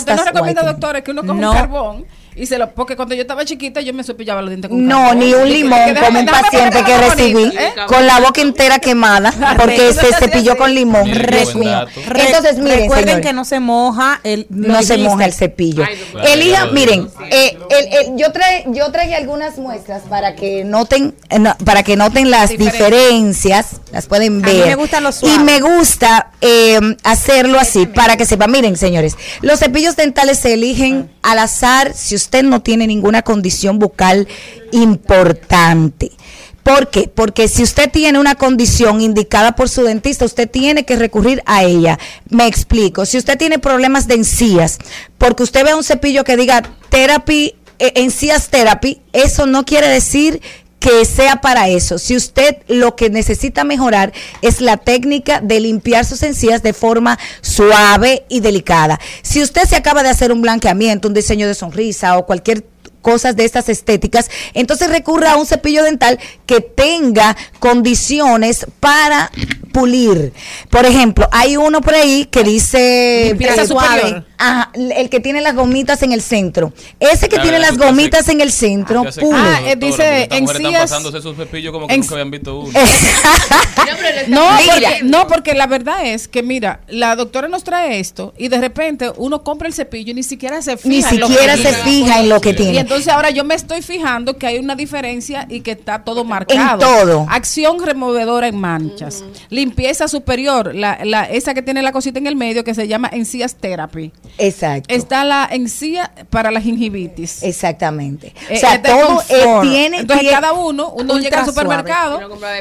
usted 0.61 0.80
pastas 0.80 0.80
no 0.80 0.92
recomienda, 0.92 0.92
whitening. 0.92 0.92
doctor, 0.92 0.96
es 0.96 1.02
que 1.02 1.11
uno 1.11 1.22
coge 1.22 1.40
No. 1.40 1.50
un 1.50 1.56
carbón 1.56 2.06
y 2.41 2.47
se 2.47 2.59
lo. 2.59 2.70
Porque 2.70 2.97
cuando 2.97 3.14
yo 3.14 3.22
estaba 3.22 3.45
chiquita, 3.45 3.80
yo 3.80 3.93
me 3.95 4.03
cepillaba 4.05 4.41
los 4.43 4.51
dientes 4.51 4.68
con 4.70 4.86
No, 4.86 4.97
carbón. 4.99 5.18
ni 5.18 5.34
un 5.34 5.45
que- 5.45 5.51
limón 5.51 5.78
que 5.95 6.01
como 6.01 6.20
un 6.20 6.26
paciente 6.26 6.82
que 6.84 6.99
recibí 6.99 7.43
¿eh? 7.45 7.72
con 7.86 8.07
la 8.07 8.20
boca 8.20 8.41
entera 8.41 8.78
quemada 8.78 9.32
porque 9.59 9.93
se 9.93 10.12
cepilló 10.14 10.57
con 10.57 10.74
limón. 10.74 11.09
Entonces, 11.09 12.59
miren, 12.59 12.80
recuerden 12.80 13.07
señores, 13.07 13.26
que 13.26 13.32
no 13.32 13.45
se 13.45 13.61
moja 13.61 14.20
el 14.24 14.47
no 14.51 14.82
se 14.82 14.99
moja 14.99 15.24
el 15.24 15.32
cepillo. 15.32 15.84
Elija, 16.24 16.66
miren, 16.66 17.09
eh, 17.30 17.59
el- 17.70 18.07
el- 18.12 18.16
yo 18.16 18.32
traje, 18.32 18.64
yo 18.68 18.91
traje 18.91 19.14
algunas 19.14 19.59
muestras 19.59 20.03
para 20.09 20.34
que 20.34 20.64
noten, 20.64 21.14
eh, 21.28 21.38
no, 21.38 21.57
para 21.64 21.82
que 21.82 21.97
noten 21.97 22.30
las 22.30 22.51
diferencias, 22.51 23.80
las 23.93 24.07
pueden 24.07 24.45
A 24.45 24.49
mí 24.49 24.55
ver. 24.59 24.66
me 24.68 24.74
gustan 24.76 25.03
los 25.03 25.22
y 25.22 25.38
me 25.41 25.61
gusta 25.61 26.30
eh, 26.41 26.78
hacerlo 27.03 27.59
así 27.59 27.86
para 27.86 28.16
que 28.16 28.24
sepan. 28.24 28.51
Miren, 28.51 28.76
señores, 28.76 29.16
los 29.43 29.59
cepillos 29.61 29.97
dentales 29.97 30.38
se 30.38 30.55
eligen 30.55 31.11
al 31.22 31.38
azar 31.38 31.93
si 31.95 32.14
usted 32.14 32.30
no 32.43 32.62
tiene 32.62 32.87
ninguna 32.87 33.22
condición 33.22 33.78
bucal 33.78 34.26
importante. 34.72 36.12
¿Por 36.62 36.91
qué? 36.91 37.11
Porque 37.12 37.49
si 37.49 37.62
usted 37.62 37.91
tiene 37.91 38.18
una 38.18 38.35
condición 38.35 39.01
indicada 39.01 39.53
por 39.53 39.68
su 39.68 39.83
dentista, 39.83 40.24
usted 40.24 40.49
tiene 40.49 40.85
que 40.85 40.97
recurrir 40.97 41.43
a 41.47 41.64
ella. 41.64 41.99
Me 42.28 42.47
explico. 42.47 43.07
Si 43.07 43.16
usted 43.16 43.39
tiene 43.39 43.59
problemas 43.59 44.07
de 44.07 44.14
encías, 44.14 44.78
porque 45.16 45.43
usted 45.43 45.64
ve 45.64 45.74
un 45.74 45.85
cepillo 45.85 46.22
que 46.22 46.37
diga 46.37 46.62
therapy, 46.91 47.55
eh, 47.78 47.93
encías 47.97 48.51
therapy, 48.51 49.01
eso 49.12 49.47
no 49.47 49.64
quiere 49.64 49.89
decir 49.89 50.43
que 50.81 51.05
sea 51.05 51.37
para 51.37 51.68
eso. 51.68 51.99
Si 51.99 52.16
usted 52.16 52.57
lo 52.66 52.97
que 52.97 53.11
necesita 53.11 53.62
mejorar 53.64 54.12
es 54.43 54.61
la 54.61 54.78
técnica 54.78 55.41
de 55.41 55.61
limpiar 55.61 56.05
sus 56.05 56.22
encías 56.22 56.62
de 56.62 56.72
forma 56.72 57.18
suave 57.43 58.24
y 58.28 58.41
delicada. 58.41 58.99
Si 59.22 59.43
usted 59.43 59.64
se 59.64 59.76
acaba 59.76 60.03
de 60.03 60.09
hacer 60.09 60.33
un 60.33 60.43
blanqueamiento, 60.43 61.07
un 61.07 61.14
diseño 61.14 61.47
de 61.47 61.55
sonrisa 61.55 62.16
o 62.16 62.26
cualquier 62.26 62.64
cosas 63.03 63.37
de 63.37 63.45
estas 63.45 63.68
estéticas, 63.68 64.31
entonces 64.55 64.89
recurra 64.89 65.33
a 65.33 65.37
un 65.37 65.47
cepillo 65.47 65.83
dental 65.83 66.18
que 66.47 66.61
tenga 66.61 67.37
condiciones 67.59 68.66
para 68.81 69.31
pulir. 69.73 70.33
Por 70.68 70.85
ejemplo, 70.87 71.29
hay 71.33 71.57
uno 71.57 71.81
por 71.81 71.95
ahí 71.95 72.27
que 72.27 72.43
dice 72.45 73.25
Limpieza 73.29 73.66
superior. 73.66 74.25
Ajá, 74.39 74.71
el 74.75 75.11
que 75.11 75.21
tiene 75.21 75.41
las 75.43 75.55
gomitas 75.55 76.03
en 76.03 76.12
el 76.12 76.23
centro. 76.23 76.73
Ese 76.99 77.29
que 77.29 77.39
tiene 77.39 77.59
las 77.59 77.77
gomitas 77.77 78.29
en 78.29 78.41
el 78.41 78.51
centro, 78.53 79.03
pule. 79.21 79.37
que 79.37 79.47
Ah, 79.51 79.61
eh, 79.66 79.77
dice 79.77 79.97
porque 79.97 80.23
estas 80.23 80.41
mujeres 80.41 80.41
están 80.41 80.64
encías- 80.66 80.81
pasándose 80.83 81.18
esos 81.18 81.37
cepillos 81.37 81.73
como 81.73 81.87
que 81.87 81.95
en- 81.95 82.01
nunca 82.01 82.14
habían 82.14 82.31
visto 82.31 82.59
uno. 82.61 82.73
No, 84.29 84.47
porque, 84.66 85.01
no, 85.03 85.27
porque 85.27 85.55
la 85.55 85.66
verdad 85.66 86.07
es 86.07 86.29
que, 86.29 86.43
mira, 86.43 86.81
la 86.89 87.16
doctora 87.16 87.49
nos 87.49 87.64
trae 87.64 87.99
esto 87.99 88.33
y 88.39 88.49
de 88.49 88.59
repente 88.61 89.11
uno 89.16 89.43
compra 89.43 89.66
el 89.68 89.75
cepillo 89.75 90.11
y 90.12 90.14
ni 90.14 90.23
siquiera 90.23 90.62
se 90.62 90.77
fija. 90.77 91.11
Ni 91.11 91.16
en 91.16 91.21
lo 91.21 91.27
que 91.29 91.33
siquiera 91.35 91.57
se 91.57 91.62
tiene. 91.62 91.83
fija 91.83 92.21
en 92.21 92.29
lo 92.29 92.41
que 92.41 92.51
Y 92.51 92.55
tiene. 92.55 92.79
entonces 92.81 93.09
ahora 93.09 93.31
yo 93.31 93.45
me 93.45 93.55
estoy 93.55 93.83
fijando 93.83 94.37
que 94.37 94.47
hay 94.47 94.59
una 94.59 94.75
diferencia 94.77 95.47
y 95.49 95.61
que 95.61 95.73
está 95.73 96.05
todo 96.05 96.25
marcado. 96.25 96.79
todo. 96.81 97.27
Acción 97.29 97.85
removedora 97.85 98.49
en 98.49 98.57
manchas. 98.57 99.25
Limpieza 99.71 100.09
superior, 100.09 100.75
la, 100.75 100.99
la, 101.05 101.25
esa 101.25 101.55
que 101.55 101.62
tiene 101.62 101.83
la 101.83 101.93
cosita 101.93 102.18
en 102.18 102.27
el 102.27 102.37
medio 102.37 102.64
que 102.64 102.75
se 102.75 102.89
llama 102.89 103.09
encías 103.12 103.55
therapy. 103.55 104.11
Exacto. 104.39 104.93
Está 104.95 105.25
la 105.25 105.49
encía 105.51 106.11
para 106.29 106.51
la 106.51 106.61
gingivitis. 106.61 107.43
Exactamente. 107.43 108.35
Eh, 108.49 108.57
o 108.57 108.61
sea, 108.61 108.75
este 108.75 108.89
todo 108.91 109.23
eh, 109.29 109.45
tiene, 109.62 110.01
Entonces, 110.01 110.21
tiene- 110.21 110.35
cada 110.35 110.53
uno, 110.53 110.91
uno 110.91 111.18
llega 111.18 111.41
al 111.41 111.47
supermercado 111.47 112.21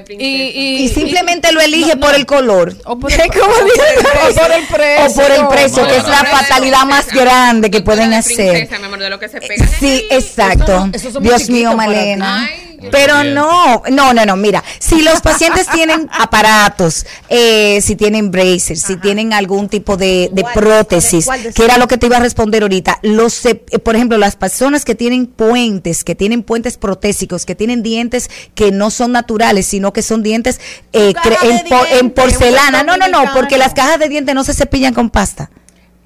y, 0.10 0.26
y, 0.26 0.76
y 0.84 0.90
simplemente 0.90 1.52
lo 1.52 1.62
elige 1.62 1.98
por 1.98 2.14
el 2.14 2.26
color. 2.26 2.76
O 2.86 2.98
por 3.00 3.12
el, 3.12 3.18
¿Cómo 3.32 3.54
o 3.54 3.64
dice? 3.66 4.40
por 4.40 4.52
el 4.52 4.66
precio. 4.68 5.06
O 5.06 5.14
por 5.16 5.32
el 5.32 5.48
precio, 5.48 5.88
que 5.88 5.98
es 5.98 6.08
la 6.08 6.24
fatalidad 6.26 6.86
más 6.86 7.08
grande 7.08 7.72
que 7.72 7.82
pueden 7.82 8.14
hacer. 8.14 8.68
Pegan 8.70 9.70
Sí, 9.80 10.06
exacto. 10.12 10.90
Dios 11.22 11.50
mío, 11.50 11.76
Malena. 11.76 12.48
Pero 12.92 13.24
no, 13.24 13.84
no, 13.90 14.14
no, 14.14 14.26
no, 14.26 14.36
mira, 14.36 14.64
si 14.80 15.02
los 15.02 15.22
pacientes 15.22 15.68
tienen 15.68 16.10
aparatos, 16.20 17.06
eh, 17.28 17.82
si 17.82 17.96
tienen 17.96 18.32
bracers, 18.32 18.82
si 18.82 18.98
tienen 18.98 19.34
algún 19.34 19.70
tipo 19.70 19.98
de, 19.98 20.30
de 20.32 20.46
prótesis, 20.54 21.28
que 21.56 21.66
era 21.66 21.78
lo 21.78 21.88
que 21.88 21.98
te 21.98 22.06
iba 22.06 22.18
a 22.18 22.22
responder 22.22 22.64
ahorita, 22.64 23.00
los, 23.04 23.46
eh, 23.46 23.56
por 23.56 23.96
ejemplo, 23.96 24.18
las 24.18 24.36
personas 24.36 24.86
que 24.86 24.96
tienen 24.96 25.28
puentes, 25.28 26.04
que 26.04 26.16
tienen 26.16 26.44
puentes 26.44 26.78
protésicos, 26.78 27.46
que 27.46 27.56
tienen 27.56 27.84
dientes 27.84 28.30
que 28.56 28.72
no 28.72 28.92
son 28.92 29.12
naturales, 29.12 29.66
sino 29.66 29.94
que 29.94 30.02
son 30.02 30.24
dientes 30.24 30.60
eh, 30.94 31.14
en, 31.92 32.12
porcelana, 32.12 32.84
no, 32.84 32.98
no, 32.98 33.08
no, 33.08 33.24
porque 33.34 33.58
las 33.58 33.74
cajas 33.74 34.00
de 34.00 34.10
dientes 34.10 34.34
no 34.36 34.44
se 34.44 34.54
cepillan 34.54 34.94
con 34.94 35.10
pasta. 35.10 35.50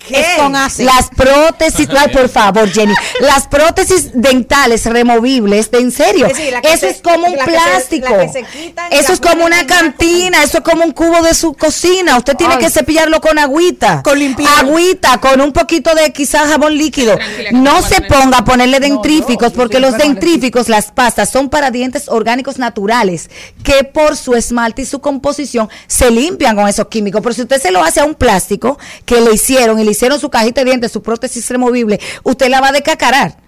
Es 0.09 0.37
con 0.37 0.55
ácido. 0.55 0.91
Las 0.93 1.09
prótesis, 1.09 1.87
ay, 1.97 2.09
por 2.13 2.29
favor, 2.29 2.69
Jenny, 2.69 2.93
las 3.21 3.47
prótesis 3.47 4.09
dentales 4.13 4.85
removibles, 4.85 5.71
de 5.71 5.79
en 5.79 5.91
serio, 5.91 6.25
Es 6.27 6.37
decir, 6.37 6.53
eso 6.63 6.77
se- 6.79 6.89
es 6.89 7.01
como 7.01 7.27
un 7.27 7.35
plástico. 7.37 8.07
se 8.31 8.43
eso 8.91 9.13
es 9.13 9.19
como 9.19 9.45
una 9.45 9.65
cantina, 9.65 10.43
eso 10.43 10.57
es 10.59 10.63
como 10.63 10.83
un 10.83 10.91
cubo 10.91 11.21
de 11.21 11.33
su 11.33 11.53
cocina. 11.53 12.17
Usted 12.17 12.35
tiene 12.35 12.55
Ay. 12.55 12.59
que 12.59 12.69
cepillarlo 12.69 13.21
con 13.21 13.37
agüita. 13.39 14.01
Con 14.03 14.19
limpieza. 14.19 14.59
Agüita, 14.59 15.19
con 15.19 15.39
un 15.41 15.53
poquito 15.53 15.93
de 15.95 16.11
quizás 16.11 16.49
jabón 16.49 16.77
líquido. 16.77 17.17
No 17.51 17.81
se 17.81 18.01
ponga 18.01 18.39
a 18.39 18.45
ponerle 18.45 18.79
dentríficos, 18.79 19.53
porque 19.53 19.79
los 19.79 19.97
dentríficos, 19.97 20.69
las 20.69 20.91
pastas, 20.91 21.29
son 21.29 21.49
para 21.49 21.71
dientes 21.71 22.09
orgánicos 22.09 22.57
naturales, 22.57 23.29
que 23.63 23.83
por 23.83 24.17
su 24.17 24.35
esmalte 24.35 24.81
y 24.81 24.85
su 24.85 24.99
composición 24.99 25.69
se 25.87 26.11
limpian 26.11 26.55
con 26.55 26.67
esos 26.67 26.87
químicos. 26.87 27.21
Pero 27.21 27.33
si 27.33 27.41
usted 27.43 27.61
se 27.61 27.71
lo 27.71 27.83
hace 27.83 27.99
a 28.01 28.05
un 28.05 28.15
plástico 28.15 28.77
que 29.05 29.21
le 29.21 29.33
hicieron 29.33 29.79
y 29.79 29.83
le 29.85 29.91
hicieron 29.93 30.19
su 30.19 30.29
cajita 30.29 30.61
de 30.61 30.65
dientes, 30.65 30.91
su 30.91 31.01
prótesis 31.01 31.49
removible, 31.49 31.99
usted 32.23 32.49
la 32.49 32.61
va 32.61 32.67
a 32.67 32.71
decacarar. 32.73 33.41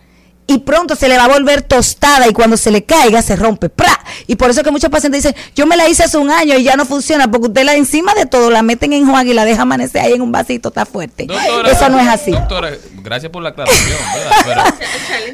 Y 0.48 0.60
pronto 0.60 0.96
se 0.96 1.10
le 1.10 1.18
va 1.18 1.24
a 1.24 1.28
volver 1.28 1.64
tostada 1.64 2.28
y 2.28 2.32
cuando 2.32 2.56
se 2.56 2.70
le 2.70 2.84
caiga 2.84 3.24
se 3.24 3.36
rompe. 3.36 3.68
¡Pra! 3.70 4.00
Y 4.28 4.36
por 4.36 4.52
eso 4.52 4.62
que 4.62 4.70
muchos 4.70 4.92
pacientes 4.92 5.24
dicen, 5.24 5.36
yo 5.56 5.66
me 5.66 5.76
la 5.76 5.90
hice 5.90 6.04
hace 6.04 6.20
un 6.20 6.30
año 6.30 6.56
y 6.56 6.64
ya 6.64 6.76
no 6.76 6.86
funciona, 6.86 7.32
porque 7.32 7.48
usted 7.48 7.64
la 7.64 7.74
encima 7.74 8.14
de 8.14 8.28
todo 8.28 8.52
la 8.52 8.62
meten 8.62 8.94
en 8.94 9.02
enjuague 9.06 9.32
y 9.32 9.34
la 9.34 9.44
deja 9.44 9.64
amanecer 9.64 10.02
ahí 10.02 10.14
en 10.14 10.22
un 10.22 10.32
vasito, 10.32 10.70
está 10.70 10.86
fuerte. 10.86 11.26
Doctora, 11.26 11.72
eso 11.72 11.90
no 11.90 12.00
es 12.00 12.08
así. 12.08 12.30
Doctora, 12.30 12.70
gracias 13.02 13.32
por 13.32 13.42
la 13.42 13.50
aclaración, 13.50 13.98
¿verdad? 14.46 14.66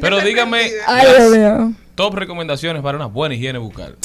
pero 0.00 0.20
dígame 0.22 0.70
Ay, 0.86 1.06
las 1.06 1.68
top 1.94 2.14
recomendaciones 2.14 2.82
para 2.82 2.96
una 2.96 3.06
buena 3.06 3.34
higiene 3.34 3.58
bucal. 3.58 3.96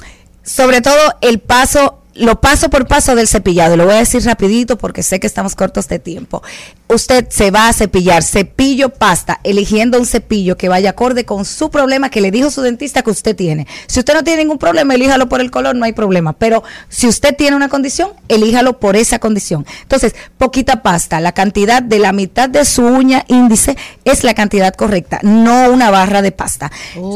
sobre 0.43 0.81
todo 0.81 1.15
el 1.21 1.39
paso, 1.39 2.03
lo 2.17 2.41
paso 2.41 2.69
por 2.69 2.87
paso 2.87 3.15
del 3.15 3.27
cepillado. 3.27 3.77
Lo 3.77 3.85
voy 3.85 3.95
a 3.95 3.99
decir 3.99 4.23
rapidito 4.23 4.77
porque 4.77 5.03
sé 5.03 5.19
que 5.19 5.27
estamos 5.27 5.55
cortos 5.55 5.87
de 5.87 5.99
tiempo. 5.99 6.41
Usted 6.87 7.27
se 7.29 7.51
va 7.51 7.67
a 7.67 7.73
cepillar 7.73 8.23
cepillo 8.23 8.89
pasta, 8.89 9.39
eligiendo 9.43 9.99
un 9.99 10.05
cepillo 10.05 10.57
que 10.57 10.69
vaya 10.69 10.91
acorde 10.91 11.25
con 11.25 11.45
su 11.45 11.69
problema 11.69 12.09
que 12.09 12.21
le 12.21 12.31
dijo 12.31 12.49
su 12.49 12.61
dentista 12.61 13.01
que 13.01 13.11
usted 13.11 13.35
tiene. 13.35 13.67
Si 13.87 13.99
usted 13.99 14.13
no 14.13 14.23
tiene 14.23 14.43
ningún 14.43 14.57
problema, 14.57 14.95
elíjalo 14.95 15.29
por 15.29 15.41
el 15.41 15.51
color, 15.51 15.75
no 15.75 15.85
hay 15.85 15.93
problema. 15.93 16.33
Pero 16.33 16.63
si 16.89 17.07
usted 17.07 17.35
tiene 17.35 17.55
una 17.55 17.69
condición, 17.69 18.11
elíjalo 18.27 18.79
por 18.79 18.95
esa 18.95 19.19
condición. 19.19 19.65
Entonces, 19.81 20.15
poquita 20.37 20.81
pasta, 20.81 21.19
la 21.19 21.33
cantidad 21.33 21.81
de 21.81 21.99
la 21.99 22.13
mitad 22.13 22.49
de 22.49 22.65
su 22.65 22.83
uña 22.83 23.25
índice 23.27 23.77
es 24.05 24.23
la 24.23 24.33
cantidad 24.33 24.73
correcta, 24.73 25.19
no 25.23 25.69
una 25.69 25.91
barra 25.91 26.21
de 26.21 26.31
pasta. 26.31 26.71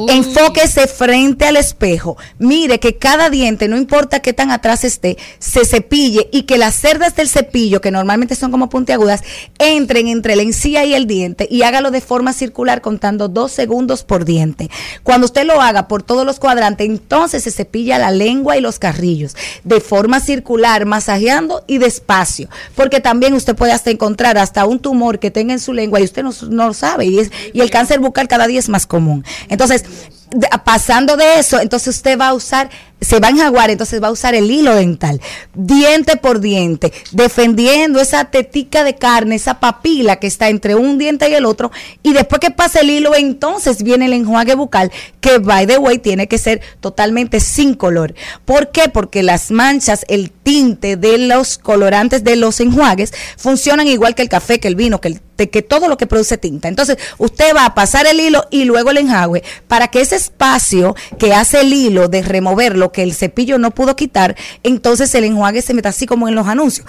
Enfóquese 0.10 0.88
frente 0.88 1.46
al 1.46 1.58
espejo. 1.58 2.18
Mire 2.40 2.80
que 2.80 2.98
cada 2.98 3.30
diente, 3.30 3.68
no 3.68 3.78
importa 3.78 4.20
qué 4.20 4.34
tan 4.34 4.52
atrás 4.52 4.84
esté, 4.92 5.18
se 5.40 5.66
cepille 5.66 6.30
y 6.32 6.44
que 6.44 6.58
las 6.58 6.76
cerdas 6.76 7.16
del 7.16 7.28
cepillo, 7.28 7.82
que 7.82 7.92
normalmente 7.92 8.36
son 8.36 8.52
como 8.52 8.70
puntiagudas, 8.70 9.24
entren 9.58 10.08
entre 10.08 10.36
la 10.36 10.44
encía 10.44 10.86
y 10.86 10.94
el 10.94 11.08
diente 11.08 11.48
y 11.50 11.64
hágalo 11.64 11.92
de 11.92 12.02
forma 12.02 12.34
circular 12.34 12.82
contando 12.82 13.28
dos 13.28 13.52
segundos 13.52 14.04
por 14.04 14.26
diente. 14.26 14.70
Cuando 15.04 15.26
usted 15.26 15.46
lo 15.46 15.62
haga 15.62 15.88
por 15.88 16.04
todos 16.04 16.26
los 16.26 16.40
cuadrantes, 16.40 16.88
entonces 16.88 17.44
se 17.44 17.52
cepilla 17.52 17.98
la 17.98 18.12
lengua 18.12 18.58
y 18.58 18.62
los 18.62 18.80
carrillos 18.80 19.36
de 19.64 19.80
forma 19.80 20.20
circular, 20.20 20.86
masajeando 20.86 21.64
y 21.68 21.78
despacio, 21.78 22.50
porque 22.76 23.00
también 23.00 23.34
usted 23.34 23.56
puede 23.56 23.72
hasta 23.72 23.92
encontrar 23.92 24.38
hasta 24.38 24.66
un 24.66 24.80
tumor 24.80 25.20
que 25.20 25.32
tenga 25.32 25.54
en 25.54 25.60
su 25.60 25.74
lengua 25.74 26.00
y 26.00 26.04
usted 26.04 26.24
no, 26.24 26.32
no 26.50 26.68
lo 26.68 26.74
sabe 26.74 27.06
y, 27.06 27.20
es, 27.20 27.32
y 27.54 27.62
el 27.62 27.70
cáncer 27.70 28.00
bucal 28.00 28.28
cada 28.28 28.48
día 28.48 28.60
es 28.60 28.70
más 28.70 28.86
común. 28.86 29.24
Entonces, 29.50 29.86
pasando 30.64 31.18
de 31.18 31.40
eso, 31.40 31.60
entonces 31.60 31.96
usted 31.96 32.18
va 32.18 32.30
a 32.30 32.34
usar, 32.34 32.70
se 33.02 33.20
va 33.20 33.28
a 33.28 33.32
enjaguar, 33.32 33.70
entonces 33.70 34.02
va 34.02 34.08
a 34.08 34.12
usar 34.12 34.34
el 34.34 34.50
hilo 34.50 34.76
dental, 34.76 35.20
diente 35.54 36.16
por 36.16 36.40
diente, 36.40 36.94
defendiendo 37.12 38.00
esa 38.00 38.26
tetica 38.26 38.84
de 38.84 38.96
carne, 38.96 39.36
esa 39.36 39.60
papila 39.60 40.18
que 40.18 40.28
está 40.28 40.50
entre 40.50 40.76
un 40.76 40.98
diente 40.98 41.30
y 41.30 41.34
el 41.34 41.46
otro, 41.46 41.72
y 42.04 42.14
después 42.14 42.40
que 42.40 42.52
pasa 42.52 42.80
el 42.80 42.90
hilo, 42.90 43.16
entonces 43.16 43.84
viene 43.84 44.06
el 44.06 44.14
enjuague 44.14 44.56
bucal, 44.56 44.92
que 45.20 45.40
by 45.40 45.68
the 45.68 45.78
way 45.78 45.98
tiene 45.98 46.28
que 46.28 46.38
ser 46.38 46.62
totalmente 46.80 47.40
sin 47.40 47.74
color. 47.74 48.16
¿Por 48.46 48.72
qué? 48.72 48.90
Porque 48.90 49.24
las 49.24 49.52
manchas, 49.52 50.06
el 50.08 50.32
tinte 50.32 50.96
de 50.96 51.18
los 51.18 51.58
colorantes 51.58 52.24
de 52.24 52.36
los 52.36 52.60
enjuagues 52.60 53.14
funcionan 53.38 53.88
igual 53.88 54.16
que 54.16 54.22
el 54.22 54.30
café, 54.30 54.60
que 54.60 54.68
el 54.68 54.76
vino, 54.76 55.02
que 55.02 55.10
el 55.10 55.22
de 55.42 55.50
que 55.50 55.64
todo 55.64 55.88
lo 55.88 55.98
que 55.98 56.06
produce 56.06 56.38
tinta. 56.38 56.68
Entonces, 56.68 56.98
usted 57.18 57.56
va 57.56 57.66
a 57.66 57.74
pasar 57.74 58.06
el 58.06 58.20
hilo 58.20 58.46
y 58.52 58.66
luego 58.66 58.92
el 58.92 59.00
enjague 59.00 59.44
para 59.68 59.88
que 59.88 60.00
ese 60.00 60.16
espacio 60.16 60.96
que 61.18 61.34
hace 61.34 61.62
el 61.62 61.74
hilo 61.74 62.10
de 62.10 62.22
remover 62.22 62.78
lo 62.78 62.92
que 62.92 63.02
el 63.02 63.16
cepillo 63.16 63.58
no 63.58 63.72
pudo 63.72 63.96
quitar, 63.96 64.36
entonces 64.62 65.16
el 65.16 65.24
enjuague 65.24 65.64
se 65.64 65.74
meta 65.74 65.90
así 65.90 66.06
como 66.06 66.28
en 66.28 66.36
los 66.36 66.48
anuncios. 66.48 66.86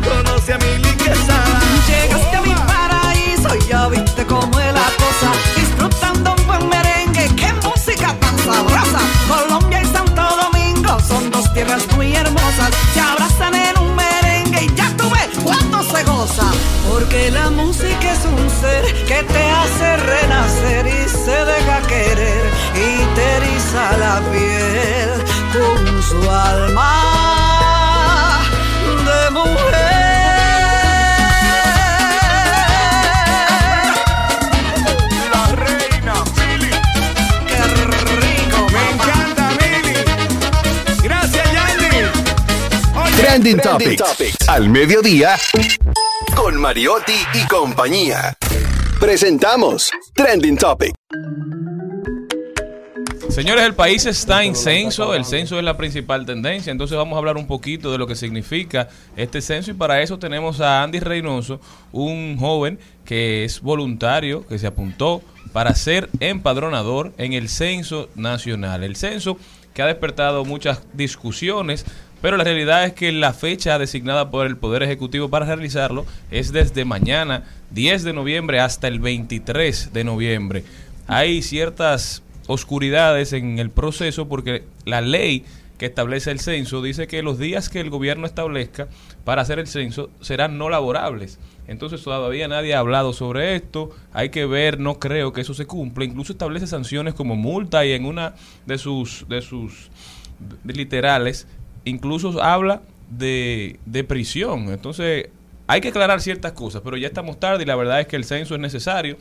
Conoce 0.03 0.53
a. 0.53 0.57
Llegaste 1.87 2.35
a 2.35 2.41
mi 2.41 2.53
paraíso 2.53 3.55
y 3.55 3.69
ya 3.69 3.87
viste 3.87 4.25
cómo 4.25 4.59
es 4.59 4.76
tierras 11.57 11.87
muy 11.95 12.15
hermosas. 12.15 12.69
Se 12.93 12.99
abrazan 12.99 13.55
en 13.55 13.79
un 13.79 13.95
merengue 13.95 14.65
y 14.65 14.75
ya 14.75 14.95
tú 14.95 15.09
ves 15.09 15.29
cuánto 15.43 15.81
se 15.81 16.03
goza. 16.03 16.51
Porque 16.87 17.31
la 17.31 17.49
música 17.49 18.11
es 18.11 18.25
un 18.25 18.49
ser 18.61 18.83
que 19.05 19.23
te 19.23 19.43
hace 19.59 19.97
renacer 19.97 20.85
y 20.85 21.09
se 21.09 21.37
deja 21.51 21.81
querer 21.87 22.43
y 22.75 23.15
te 23.15 23.25
eriza 23.37 23.97
la 23.97 24.21
piel 24.31 25.09
con 25.51 26.03
su 26.03 26.29
alma 26.29 27.56
Yandy. 43.37 43.55
Trending, 43.61 43.97
Topics. 43.97 44.49
Al 44.49 44.69
mediodía. 44.69 45.35
Con 46.35 46.59
Mariotti 46.59 47.13
y 47.35 47.47
compañía. 47.47 48.35
Presentamos 48.99 49.91
Trending 50.15 50.57
Topic. 50.57 50.95
Señores, 53.29 53.65
el 53.65 53.75
país 53.75 54.07
está 54.07 54.43
en 54.43 54.55
censo, 54.55 55.13
el 55.13 55.23
censo 55.23 55.59
es 55.59 55.63
la 55.63 55.77
principal 55.77 56.25
tendencia, 56.25 56.71
entonces 56.71 56.97
vamos 56.97 57.15
a 57.15 57.19
hablar 57.19 57.37
un 57.37 57.45
poquito 57.45 57.91
de 57.91 57.99
lo 57.99 58.07
que 58.07 58.15
significa 58.15 58.87
este 59.15 59.41
censo 59.41 59.69
y 59.69 59.75
para 59.75 60.01
eso 60.01 60.17
tenemos 60.17 60.59
a 60.59 60.81
Andy 60.81 60.99
Reynoso, 60.99 61.61
un 61.91 62.37
joven 62.39 62.79
que 63.05 63.43
es 63.43 63.61
voluntario, 63.61 64.47
que 64.47 64.57
se 64.57 64.65
apuntó 64.65 65.21
para 65.53 65.75
ser 65.75 66.09
empadronador 66.19 67.13
en 67.19 67.33
el 67.33 67.49
censo 67.49 68.09
nacional. 68.15 68.83
El 68.83 68.95
censo 68.95 69.37
que 69.77 69.83
ha 69.83 69.85
despertado 69.85 70.43
muchas 70.43 70.81
discusiones, 70.93 71.85
pero 72.21 72.37
la 72.37 72.43
realidad 72.43 72.85
es 72.85 72.93
que 72.93 73.11
la 73.11 73.33
fecha 73.33 73.77
designada 73.77 74.31
por 74.31 74.47
el 74.47 74.57
Poder 74.57 74.83
Ejecutivo 74.83 75.29
para 75.29 75.45
realizarlo 75.45 76.05
es 76.31 76.51
desde 76.51 76.85
mañana, 76.85 77.43
10 77.71 78.03
de 78.03 78.13
noviembre, 78.13 78.59
hasta 78.59 78.87
el 78.87 78.99
23 78.99 79.93
de 79.93 80.03
noviembre. 80.03 80.63
Hay 81.07 81.41
ciertas 81.41 82.23
oscuridades 82.47 83.33
en 83.33 83.59
el 83.59 83.69
proceso 83.69 84.27
porque 84.27 84.63
la 84.85 85.01
ley 85.01 85.45
que 85.77 85.85
establece 85.85 86.31
el 86.31 86.39
censo 86.39 86.81
dice 86.81 87.07
que 87.07 87.21
los 87.21 87.37
días 87.37 87.69
que 87.69 87.79
el 87.79 87.89
gobierno 87.89 88.25
establezca 88.25 88.87
para 89.23 89.43
hacer 89.43 89.59
el 89.59 89.67
censo 89.67 90.09
serán 90.21 90.57
no 90.57 90.69
laborables. 90.69 91.39
Entonces 91.67 92.01
todavía 92.01 92.47
nadie 92.47 92.73
ha 92.73 92.79
hablado 92.79 93.13
sobre 93.13 93.55
esto, 93.55 93.91
hay 94.13 94.29
que 94.29 94.45
ver, 94.45 94.79
no 94.79 94.99
creo 94.99 95.33
que 95.33 95.41
eso 95.41 95.53
se 95.53 95.67
cumpla, 95.67 96.05
incluso 96.05 96.31
establece 96.31 96.65
sanciones 96.65 97.13
como 97.13 97.35
multa 97.35 97.85
y 97.85 97.91
en 97.91 98.05
una 98.05 98.33
de 98.65 98.77
sus 98.77 99.25
de 99.27 99.41
sus 99.41 99.89
literales 100.65 101.47
incluso 101.87 102.41
habla 102.41 102.81
de, 103.09 103.79
de 103.85 104.03
prisión. 104.03 104.71
Entonces 104.71 105.29
hay 105.67 105.81
que 105.81 105.89
aclarar 105.89 106.21
ciertas 106.21 106.53
cosas, 106.53 106.81
pero 106.83 106.97
ya 106.97 107.07
estamos 107.07 107.39
tarde 107.39 107.63
y 107.63 107.65
la 107.65 107.75
verdad 107.75 107.99
es 108.01 108.07
que 108.07 108.15
el 108.15 108.23
censo 108.23 108.55
es 108.55 108.61
necesario 108.61 109.17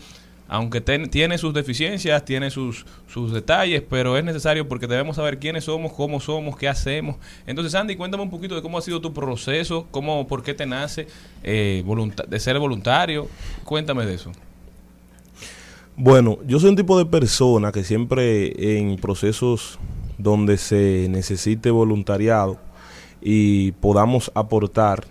aunque 0.49 0.81
ten- 0.81 1.11
tiene 1.11 1.39
sus 1.39 1.53
deficiencias, 1.53 2.25
tiene 2.25 2.53
sus, 2.53 2.87
sus 3.09 3.33
detalles, 3.33 3.83
pero 3.91 4.17
es 4.17 4.23
necesario 4.23 4.69
porque 4.69 4.87
debemos 4.87 5.17
saber 5.17 5.41
quiénes 5.41 5.65
somos, 5.65 5.93
cómo 5.93 6.21
somos, 6.21 6.57
qué 6.57 6.69
hacemos. 6.69 7.17
Entonces, 7.49 7.75
Andy, 7.75 7.97
cuéntame 7.97 8.23
un 8.23 8.31
poquito 8.31 8.55
de 8.55 8.63
cómo 8.63 8.79
ha 8.79 8.81
sido 8.81 9.01
tu 9.01 9.13
proceso, 9.13 9.89
cómo, 9.91 10.29
por 10.29 10.45
qué 10.45 10.55
te 10.55 10.65
nace 10.65 11.09
eh, 11.43 11.83
de 12.29 12.39
ser 12.39 12.61
voluntario. 12.61 13.29
Cuéntame 13.65 14.07
de 14.07 14.15
eso. 14.15 14.31
Bueno, 15.97 16.39
yo 16.47 16.61
soy 16.61 16.71
un 16.71 16.77
tipo 16.77 16.97
de 16.97 17.07
persona 17.07 17.73
que 17.73 17.83
siempre 17.83 18.79
en 18.79 18.97
procesos 18.99 19.81
donde 20.19 20.59
se 20.59 21.09
necesite 21.11 21.71
voluntariado 21.71 22.59
y 23.21 23.73
podamos 23.73 24.31
aportar 24.35 25.05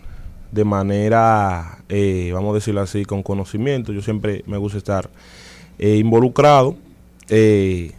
de 0.51 0.64
manera, 0.64 1.80
eh, 1.89 2.32
vamos 2.34 2.51
a 2.51 2.56
decirlo 2.56 2.82
así, 2.82 3.03
con 3.06 3.24
conocimiento, 3.24 3.91
yo 3.91 4.01
siempre 4.01 4.43
me 4.47 4.58
gusta 4.58 4.78
estar 4.78 5.10
eh, 5.78 5.97
involucrado. 5.97 6.76
Eh, 7.28 7.91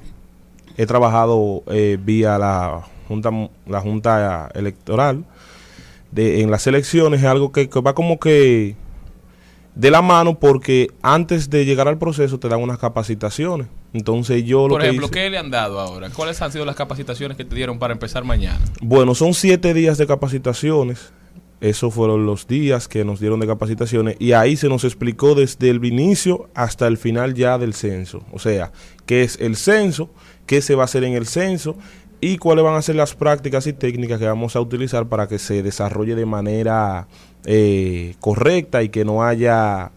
he 0.76 0.86
trabajado 0.86 1.62
eh, 1.66 1.98
vía 2.02 2.38
la 2.38 2.86
junta, 3.08 3.30
la 3.66 3.80
junta 3.80 4.50
electoral 4.54 5.24
de, 6.12 6.42
en 6.42 6.50
las 6.50 6.66
elecciones, 6.66 7.20
es 7.20 7.26
algo 7.26 7.52
que, 7.52 7.68
que 7.68 7.80
va 7.80 7.94
como 7.94 8.18
que 8.18 8.76
de 9.76 9.90
la 9.90 10.02
mano 10.02 10.38
porque 10.40 10.88
antes 11.02 11.48
de 11.50 11.64
llegar 11.64 11.86
al 11.86 11.98
proceso 11.98 12.38
te 12.40 12.48
dan 12.48 12.60
unas 12.62 12.78
capacitaciones. 12.78 13.68
Entonces 13.92 14.44
yo 14.44 14.66
lo 14.66 14.74
Por 14.74 14.80
que 14.80 14.88
ejemplo, 14.88 15.06
hice- 15.06 15.14
¿qué 15.14 15.30
le 15.30 15.38
han 15.38 15.50
dado 15.50 15.78
ahora? 15.78 16.10
¿Cuáles 16.10 16.42
han 16.42 16.50
sido 16.50 16.64
las 16.64 16.74
capacitaciones 16.76 17.36
que 17.36 17.44
te 17.44 17.54
dieron 17.54 17.78
para 17.78 17.92
empezar 17.92 18.24
mañana? 18.24 18.58
Bueno, 18.80 19.14
son 19.14 19.32
siete 19.34 19.72
días 19.74 19.96
de 19.98 20.06
capacitaciones. 20.06 21.12
Esos 21.60 21.94
fueron 21.94 22.26
los 22.26 22.46
días 22.46 22.86
que 22.88 23.04
nos 23.04 23.18
dieron 23.20 23.40
de 23.40 23.46
capacitaciones 23.46 24.16
y 24.18 24.32
ahí 24.32 24.56
se 24.56 24.68
nos 24.68 24.84
explicó 24.84 25.34
desde 25.34 25.70
el 25.70 25.82
inicio 25.84 26.50
hasta 26.54 26.86
el 26.86 26.98
final 26.98 27.32
ya 27.34 27.56
del 27.56 27.72
censo. 27.72 28.22
O 28.32 28.38
sea, 28.38 28.72
qué 29.06 29.22
es 29.22 29.38
el 29.40 29.56
censo, 29.56 30.10
qué 30.44 30.60
se 30.60 30.74
va 30.74 30.82
a 30.82 30.84
hacer 30.84 31.04
en 31.04 31.14
el 31.14 31.26
censo 31.26 31.76
y 32.20 32.36
cuáles 32.36 32.62
van 32.64 32.74
a 32.74 32.82
ser 32.82 32.96
las 32.96 33.14
prácticas 33.14 33.66
y 33.66 33.72
técnicas 33.72 34.18
que 34.18 34.26
vamos 34.26 34.54
a 34.54 34.60
utilizar 34.60 35.08
para 35.08 35.28
que 35.28 35.38
se 35.38 35.62
desarrolle 35.62 36.14
de 36.14 36.26
manera 36.26 37.08
eh, 37.46 38.14
correcta 38.20 38.82
y 38.82 38.90
que 38.90 39.04
no 39.04 39.22
haya 39.24 39.90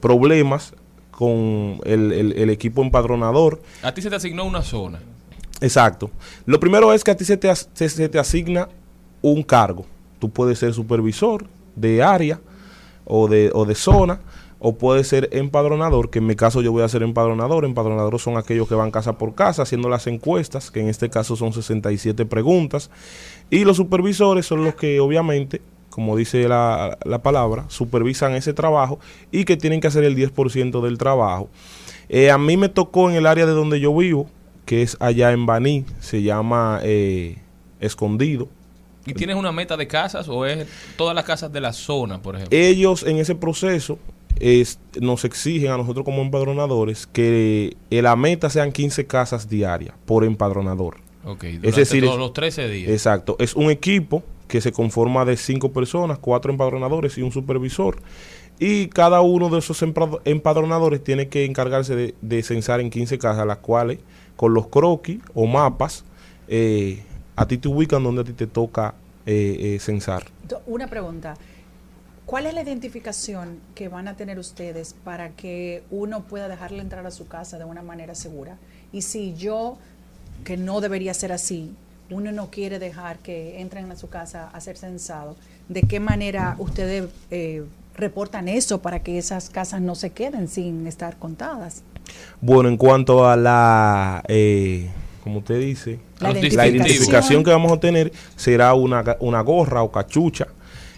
problemas 0.00 0.74
con 1.10 1.80
el, 1.84 2.12
el- 2.12 2.32
el 2.32 2.50
equipo 2.50 2.82
empadronador. 2.82 3.60
A 3.82 3.92
ti 3.92 4.00
se 4.02 4.08
te 4.10 4.16
asignó 4.16 4.44
una 4.44 4.62
zona. 4.62 5.00
Exacto. 5.60 6.10
Lo 6.46 6.58
primero 6.58 6.92
es 6.92 7.04
que 7.04 7.10
a 7.12 7.16
ti 7.16 7.24
se 7.24 7.36
te, 7.36 7.48
as- 7.50 7.68
se, 7.74 7.88
se 7.88 8.08
te 8.08 8.18
asigna 8.18 8.68
un 9.20 9.42
cargo. 9.42 9.84
Tú 10.18 10.30
puedes 10.30 10.58
ser 10.58 10.72
supervisor 10.74 11.46
de 11.76 12.02
área 12.02 12.40
o 13.04 13.28
de, 13.28 13.50
o 13.54 13.64
de 13.64 13.74
zona, 13.74 14.20
o 14.64 14.76
puedes 14.76 15.08
ser 15.08 15.28
empadronador, 15.32 16.08
que 16.10 16.20
en 16.20 16.26
mi 16.26 16.36
caso 16.36 16.62
yo 16.62 16.70
voy 16.72 16.82
a 16.82 16.88
ser 16.88 17.02
empadronador. 17.02 17.64
Empadronadores 17.64 18.22
son 18.22 18.36
aquellos 18.36 18.68
que 18.68 18.74
van 18.76 18.90
casa 18.92 19.18
por 19.18 19.34
casa 19.34 19.62
haciendo 19.62 19.88
las 19.88 20.06
encuestas, 20.06 20.70
que 20.70 20.80
en 20.80 20.88
este 20.88 21.10
caso 21.10 21.34
son 21.36 21.52
67 21.52 22.24
preguntas. 22.26 22.90
Y 23.50 23.64
los 23.64 23.76
supervisores 23.76 24.46
son 24.46 24.64
los 24.64 24.74
que 24.76 25.00
obviamente, 25.00 25.60
como 25.92 26.16
dice 26.16 26.48
la, 26.48 26.98
la 27.04 27.22
palabra, 27.22 27.66
supervisan 27.68 28.34
ese 28.34 28.52
trabajo 28.54 28.98
y 29.30 29.44
que 29.44 29.56
tienen 29.56 29.80
que 29.80 29.86
hacer 29.86 30.02
el 30.04 30.16
10% 30.16 30.80
del 30.82 30.98
trabajo. 30.98 31.48
Eh, 32.08 32.30
a 32.30 32.38
mí 32.38 32.56
me 32.56 32.68
tocó 32.68 33.08
en 33.10 33.16
el 33.16 33.26
área 33.26 33.46
de 33.46 33.52
donde 33.52 33.78
yo 33.78 33.94
vivo, 33.96 34.26
que 34.64 34.82
es 34.82 34.96
allá 35.00 35.32
en 35.32 35.46
Baní, 35.46 35.84
se 36.00 36.22
llama 36.22 36.80
eh, 36.82 37.38
Escondido. 37.80 38.48
¿Y 39.04 39.14
tienes 39.14 39.36
una 39.36 39.50
meta 39.52 39.76
de 39.76 39.86
casas 39.88 40.28
o 40.28 40.46
es 40.46 40.66
todas 40.96 41.14
las 41.14 41.24
casas 41.24 41.52
de 41.52 41.60
la 41.60 41.72
zona, 41.72 42.22
por 42.22 42.36
ejemplo? 42.36 42.56
Ellos 42.56 43.02
en 43.02 43.18
ese 43.18 43.34
proceso 43.34 43.98
es- 44.38 44.78
nos 45.00 45.24
exigen 45.24 45.72
a 45.72 45.76
nosotros 45.76 46.04
como 46.04 46.22
empadronadores 46.22 47.06
que 47.06 47.76
eh, 47.90 48.02
la 48.02 48.14
meta 48.16 48.48
sean 48.48 48.70
15 48.72 49.06
casas 49.06 49.48
diarias 49.48 49.94
por 50.06 50.24
empadronador. 50.24 50.96
Ok, 51.24 51.44
es 51.44 51.52
durante 51.60 51.80
decir, 51.80 52.02
todos 52.02 52.14
es- 52.14 52.20
los 52.20 52.32
13 52.32 52.68
días. 52.68 52.90
Exacto, 52.90 53.36
es 53.40 53.54
un 53.54 53.70
equipo 53.70 54.22
que 54.52 54.60
se 54.60 54.70
conforma 54.70 55.24
de 55.24 55.38
cinco 55.38 55.72
personas, 55.72 56.18
cuatro 56.18 56.52
empadronadores 56.52 57.16
y 57.16 57.22
un 57.22 57.32
supervisor. 57.32 57.96
Y 58.58 58.88
cada 58.88 59.22
uno 59.22 59.48
de 59.48 59.60
esos 59.60 59.82
empadronadores 59.82 61.02
tiene 61.02 61.28
que 61.28 61.46
encargarse 61.46 61.96
de, 61.96 62.14
de 62.20 62.42
censar 62.42 62.78
en 62.80 62.90
15 62.90 63.16
casas, 63.16 63.46
las 63.46 63.56
cuales 63.56 64.00
con 64.36 64.52
los 64.52 64.66
croquis 64.66 65.20
o 65.32 65.46
mapas 65.46 66.04
eh, 66.48 67.02
a 67.34 67.48
ti 67.48 67.56
te 67.56 67.66
ubican 67.66 68.04
donde 68.04 68.20
a 68.20 68.24
ti 68.24 68.34
te 68.34 68.46
toca 68.46 68.94
eh, 69.24 69.56
eh, 69.58 69.78
censar. 69.80 70.24
Una 70.66 70.86
pregunta. 70.86 71.34
¿Cuál 72.26 72.44
es 72.44 72.52
la 72.52 72.60
identificación 72.60 73.58
que 73.74 73.88
van 73.88 74.06
a 74.06 74.16
tener 74.16 74.38
ustedes 74.38 74.94
para 75.02 75.30
que 75.30 75.82
uno 75.90 76.24
pueda 76.24 76.46
dejarle 76.46 76.82
entrar 76.82 77.06
a 77.06 77.10
su 77.10 77.26
casa 77.26 77.56
de 77.56 77.64
una 77.64 77.80
manera 77.80 78.14
segura? 78.14 78.58
Y 78.92 79.00
si 79.00 79.32
yo, 79.32 79.78
que 80.44 80.58
no 80.58 80.82
debería 80.82 81.14
ser 81.14 81.32
así, 81.32 81.74
uno 82.12 82.32
no 82.32 82.50
quiere 82.50 82.78
dejar 82.78 83.18
que 83.18 83.60
entren 83.60 83.90
a 83.90 83.96
su 83.96 84.08
casa 84.08 84.48
a 84.52 84.60
ser 84.60 84.76
censado, 84.76 85.36
¿de 85.68 85.82
qué 85.82 86.00
manera 86.00 86.56
ustedes 86.58 87.08
eh, 87.30 87.64
reportan 87.94 88.48
eso 88.48 88.80
para 88.80 89.02
que 89.02 89.18
esas 89.18 89.50
casas 89.50 89.80
no 89.80 89.94
se 89.94 90.10
queden 90.10 90.48
sin 90.48 90.86
estar 90.86 91.18
contadas? 91.18 91.82
Bueno, 92.40 92.68
en 92.68 92.76
cuanto 92.76 93.26
a 93.26 93.36
la 93.36 94.22
eh, 94.28 94.90
como 95.22 95.38
usted 95.38 95.60
dice, 95.60 96.00
La 96.18 96.32
la 96.32 96.66
identificación. 96.66 97.44
que 97.44 97.50
vamos 97.50 97.72
a 97.72 97.78
tener 97.78 98.12
será 98.36 98.74
una, 98.74 99.16
una 99.20 99.40
gorra 99.40 99.82
o 99.82 99.90
cachucha, 99.90 100.48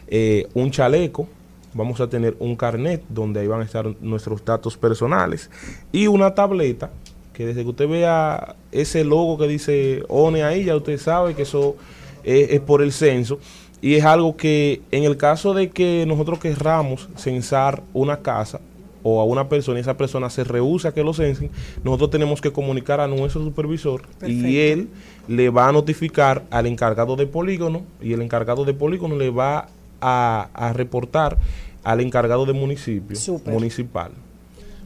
eh, 0.09 0.49
un 0.55 0.71
chaleco, 0.71 1.29
vamos 1.75 2.01
a 2.01 2.09
tener 2.09 2.37
un 2.39 2.57
carnet 2.57 3.03
donde 3.09 3.41
ahí 3.41 3.47
van 3.47 3.61
a 3.61 3.65
estar 3.65 3.87
nuestros 4.01 4.45
datos 4.45 4.77
personales 4.77 5.51
y 5.93 6.07
una 6.07 6.35
tableta 6.35 6.91
que 7.35 7.45
desde 7.47 7.63
que 7.63 7.69
usted 7.69 7.89
vea 7.89 8.57
ese 8.73 9.05
logo 9.05 9.37
que 9.37 9.49
dice 9.49 10.03
ONE 10.09 10.43
ahí, 10.43 10.65
ya 10.65 10.77
usted 10.77 10.99
sabe 10.99 11.35
que 11.35 11.43
eso 11.43 11.77
es, 12.23 12.51
es 12.51 12.61
por 12.61 12.81
el 12.81 12.93
censo. 12.93 13.39
Y 13.83 13.97
es 13.97 14.05
algo 14.05 14.37
que 14.37 14.81
en 14.91 15.05
el 15.05 15.19
caso 15.19 15.53
de 15.53 15.69
que 15.69 16.05
nosotros 16.07 16.39
querramos 16.39 17.11
censar 17.17 17.83
una 17.93 18.21
casa 18.21 18.61
o 19.03 19.21
a 19.21 19.25
una 19.25 19.51
persona 19.51 19.79
y 19.79 19.83
esa 19.83 19.99
persona 19.99 20.31
se 20.31 20.43
rehúsa 20.43 20.89
a 20.89 20.95
que 20.95 21.05
lo 21.05 21.13
censen, 21.13 21.51
nosotros 21.85 22.11
tenemos 22.11 22.41
que 22.41 22.51
comunicar 22.51 23.01
a 23.01 23.07
nuestro 23.07 23.45
supervisor 23.45 24.03
y 24.27 24.57
él 24.59 24.89
le 25.29 25.51
va 25.51 25.69
a 25.69 25.73
notificar 25.73 26.45
al 26.51 26.67
encargado 26.67 27.15
de 27.15 27.27
polígono 27.27 27.83
y 28.01 28.15
el 28.15 28.23
encargado 28.23 28.65
de 28.65 28.73
polígono 28.73 29.17
le 29.17 29.29
va 29.29 29.69
a, 30.01 30.49
a 30.55 30.73
reportar 30.73 31.37
al 31.83 32.01
encargado 32.01 32.47
de 32.47 32.55
municipio 32.55 33.19
municipal. 33.45 34.13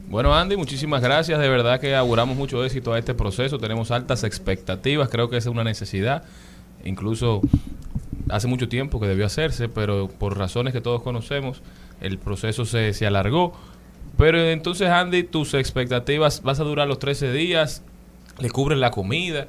Bueno, 0.09 0.33
Andy, 0.33 0.57
muchísimas 0.57 1.03
gracias. 1.03 1.37
De 1.37 1.47
verdad 1.47 1.79
que 1.79 1.95
auguramos 1.95 2.35
mucho 2.35 2.65
éxito 2.65 2.93
a 2.93 2.97
este 2.97 3.13
proceso. 3.13 3.59
Tenemos 3.59 3.91
altas 3.91 4.23
expectativas. 4.23 5.07
Creo 5.07 5.29
que 5.29 5.37
es 5.37 5.45
una 5.45 5.63
necesidad. 5.63 6.23
Incluso 6.83 7.41
hace 8.27 8.47
mucho 8.47 8.67
tiempo 8.67 8.99
que 8.99 9.05
debió 9.07 9.27
hacerse, 9.27 9.69
pero 9.69 10.07
por 10.07 10.35
razones 10.35 10.73
que 10.73 10.81
todos 10.81 11.03
conocemos, 11.03 11.61
el 12.01 12.17
proceso 12.17 12.65
se, 12.65 12.93
se 12.93 13.05
alargó. 13.05 13.53
Pero 14.17 14.39
entonces, 14.39 14.89
Andy, 14.89 15.21
tus 15.21 15.53
expectativas, 15.53 16.41
vas 16.41 16.59
a 16.59 16.63
durar 16.63 16.87
los 16.87 16.97
13 16.97 17.31
días, 17.31 17.83
le 18.39 18.49
cubren 18.49 18.79
la 18.79 18.89
comida. 18.89 19.45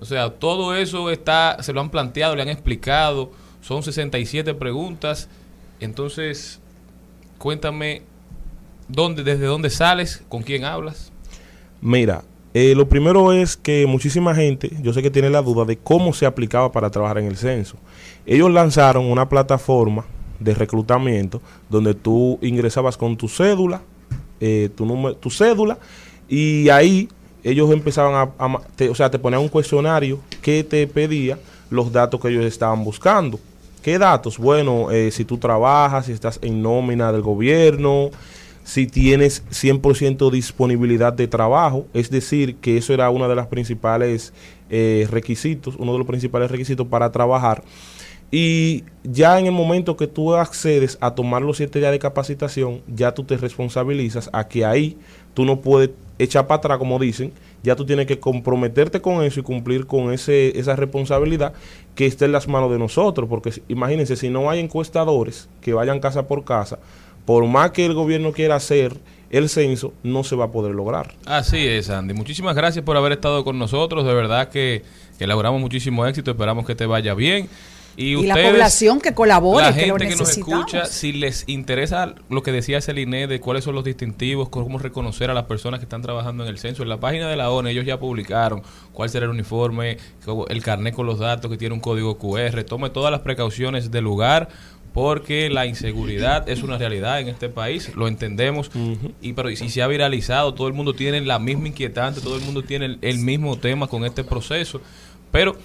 O 0.00 0.04
sea, 0.06 0.30
todo 0.30 0.74
eso 0.74 1.08
está, 1.10 1.62
se 1.62 1.72
lo 1.72 1.80
han 1.80 1.90
planteado, 1.90 2.34
le 2.34 2.42
han 2.42 2.48
explicado. 2.48 3.30
Son 3.60 3.84
67 3.84 4.54
preguntas. 4.54 5.28
Entonces, 5.78 6.58
cuéntame 7.38 8.02
¿Dónde, 8.92 9.22
¿Desde 9.22 9.46
dónde 9.46 9.70
sales? 9.70 10.22
¿Con 10.28 10.42
quién 10.42 10.64
hablas? 10.64 11.12
Mira, 11.80 12.22
eh, 12.54 12.74
lo 12.74 12.88
primero 12.88 13.32
es 13.32 13.56
que 13.56 13.86
muchísima 13.86 14.34
gente, 14.34 14.70
yo 14.82 14.92
sé 14.92 15.02
que 15.02 15.10
tiene 15.10 15.30
la 15.30 15.42
duda 15.42 15.64
de 15.64 15.76
cómo 15.78 16.12
se 16.12 16.26
aplicaba 16.26 16.72
para 16.72 16.90
trabajar 16.90 17.18
en 17.18 17.26
el 17.26 17.36
censo. 17.36 17.76
Ellos 18.26 18.50
lanzaron 18.50 19.06
una 19.06 19.28
plataforma 19.28 20.04
de 20.38 20.54
reclutamiento 20.54 21.40
donde 21.68 21.94
tú 21.94 22.38
ingresabas 22.42 22.96
con 22.96 23.16
tu 23.16 23.28
cédula, 23.28 23.82
eh, 24.40 24.70
tu, 24.74 24.84
número, 24.86 25.16
tu 25.16 25.30
cédula, 25.30 25.78
y 26.28 26.68
ahí 26.70 27.08
ellos 27.44 27.70
empezaban 27.72 28.30
a, 28.38 28.58
te- 28.76 28.88
o 28.88 28.94
sea, 28.94 29.10
te 29.10 29.18
ponían 29.18 29.40
un 29.42 29.48
cuestionario 29.48 30.18
que 30.42 30.64
te 30.64 30.86
pedía 30.86 31.38
los 31.70 31.92
datos 31.92 32.20
que 32.20 32.28
ellos 32.28 32.44
estaban 32.44 32.82
buscando. 32.84 33.38
¿Qué 33.82 33.98
datos? 33.98 34.36
Bueno, 34.36 34.90
eh, 34.90 35.10
si 35.10 35.24
tú 35.24 35.38
trabajas, 35.38 36.06
si 36.06 36.12
estás 36.12 36.38
en 36.42 36.60
nómina 36.60 37.12
del 37.12 37.22
gobierno, 37.22 38.10
si 38.64 38.86
tienes 38.86 39.44
100% 39.50 40.30
disponibilidad 40.30 41.12
de 41.12 41.28
trabajo, 41.28 41.86
es 41.94 42.10
decir, 42.10 42.56
que 42.56 42.76
eso 42.76 42.92
era 42.94 43.10
uno 43.10 43.28
de 43.28 43.34
los 43.34 43.46
principales 43.46 44.32
eh, 44.68 45.06
requisitos, 45.10 45.76
uno 45.76 45.92
de 45.92 45.98
los 45.98 46.06
principales 46.06 46.50
requisitos 46.50 46.86
para 46.86 47.10
trabajar. 47.10 47.62
Y 48.30 48.84
ya 49.02 49.40
en 49.40 49.46
el 49.46 49.52
momento 49.52 49.96
que 49.96 50.06
tú 50.06 50.34
accedes 50.34 50.98
a 51.00 51.14
tomar 51.14 51.42
los 51.42 51.56
siete 51.56 51.80
días 51.80 51.90
de 51.90 51.98
capacitación, 51.98 52.80
ya 52.86 53.12
tú 53.12 53.24
te 53.24 53.36
responsabilizas 53.36 54.30
a 54.32 54.46
que 54.46 54.64
ahí 54.64 54.96
tú 55.34 55.44
no 55.44 55.60
puedes 55.60 55.90
echar 56.18 56.46
para 56.46 56.58
atrás, 56.58 56.78
como 56.78 56.98
dicen, 56.98 57.32
ya 57.62 57.74
tú 57.74 57.84
tienes 57.84 58.06
que 58.06 58.20
comprometerte 58.20 59.00
con 59.00 59.24
eso 59.24 59.40
y 59.40 59.42
cumplir 59.42 59.86
con 59.86 60.12
ese, 60.12 60.58
esa 60.58 60.76
responsabilidad 60.76 61.54
que 61.96 62.06
está 62.06 62.24
en 62.24 62.32
las 62.32 62.46
manos 62.46 62.70
de 62.70 62.78
nosotros, 62.78 63.28
porque 63.28 63.62
imagínense, 63.68 64.14
si 64.16 64.30
no 64.30 64.48
hay 64.48 64.60
encuestadores 64.60 65.48
que 65.60 65.72
vayan 65.72 65.98
casa 65.98 66.28
por 66.28 66.44
casa, 66.44 66.78
por 67.24 67.46
más 67.46 67.70
que 67.70 67.86
el 67.86 67.94
gobierno 67.94 68.32
quiera 68.32 68.56
hacer 68.56 68.98
el 69.30 69.48
censo, 69.48 69.92
no 70.02 70.24
se 70.24 70.34
va 70.36 70.46
a 70.46 70.50
poder 70.50 70.74
lograr. 70.74 71.14
Así 71.24 71.66
es, 71.66 71.88
Andy. 71.88 72.14
Muchísimas 72.14 72.56
gracias 72.56 72.84
por 72.84 72.96
haber 72.96 73.12
estado 73.12 73.44
con 73.44 73.58
nosotros. 73.58 74.04
De 74.04 74.12
verdad 74.12 74.48
que, 74.48 74.82
que 75.18 75.26
logramos 75.26 75.60
muchísimo 75.60 76.04
éxito. 76.06 76.32
Esperamos 76.32 76.66
que 76.66 76.74
te 76.74 76.86
vaya 76.86 77.14
bien. 77.14 77.48
Y, 77.96 78.16
Y 78.16 78.26
la 78.26 78.34
población 78.34 79.00
que 79.00 79.14
colabore, 79.14 79.66
la 79.66 79.74
que 79.74 79.86
lo 79.86 79.96
gente 79.96 80.14
que, 80.14 80.16
nos 80.16 80.36
escucha, 80.36 80.86
si 80.86 81.12
les 81.12 81.44
interesa 81.48 82.14
lo 82.28 82.42
que 82.42 82.52
decía 82.52 82.80
Celine 82.80 83.26
de 83.26 83.40
cuáles 83.40 83.64
son 83.64 83.74
los 83.74 83.84
distintivos, 83.84 84.48
cómo 84.48 84.78
reconocer 84.78 85.28
a 85.30 85.34
las 85.34 85.44
personas 85.44 85.80
que 85.80 85.84
están 85.84 86.00
trabajando 86.00 86.44
en 86.44 86.48
el 86.48 86.58
censo, 86.58 86.82
en 86.82 86.88
la 86.88 86.98
página 86.98 87.28
de 87.28 87.36
la 87.36 87.50
ONU 87.50 87.68
ellos 87.68 87.84
ya 87.84 87.98
publicaron 87.98 88.62
cuál 88.92 89.10
será 89.10 89.26
el 89.26 89.32
uniforme, 89.32 89.98
el 90.48 90.62
carnet 90.62 90.94
con 90.94 91.06
los 91.06 91.18
datos 91.18 91.50
que 91.50 91.58
tiene 91.58 91.74
un 91.74 91.80
código 91.80 92.16
QR. 92.16 92.62
Tome 92.64 92.90
todas 92.90 93.10
las 93.10 93.20
precauciones 93.20 93.90
del 93.90 94.04
lugar 94.04 94.48
porque 94.92 95.50
la 95.50 95.66
inseguridad 95.66 96.48
es 96.48 96.62
una 96.62 96.76
realidad 96.78 97.20
en 97.20 97.28
este 97.28 97.48
país, 97.48 97.94
lo 97.94 98.08
entendemos, 98.08 98.70
y 99.22 99.32
pero 99.34 99.50
y 99.50 99.56
si 99.56 99.68
se 99.70 99.82
ha 99.82 99.86
viralizado, 99.86 100.54
todo 100.54 100.66
el 100.68 100.74
mundo 100.74 100.94
tiene 100.94 101.20
la 101.20 101.38
misma 101.38 101.68
inquietante, 101.68 102.20
todo 102.20 102.36
el 102.36 102.42
mundo 102.42 102.62
tiene 102.62 102.86
el, 102.86 102.98
el 103.02 103.18
mismo 103.18 103.56
tema 103.58 103.86
con 103.86 104.04
este 104.04 104.24
proceso, 104.24 104.80
pero 105.30 105.56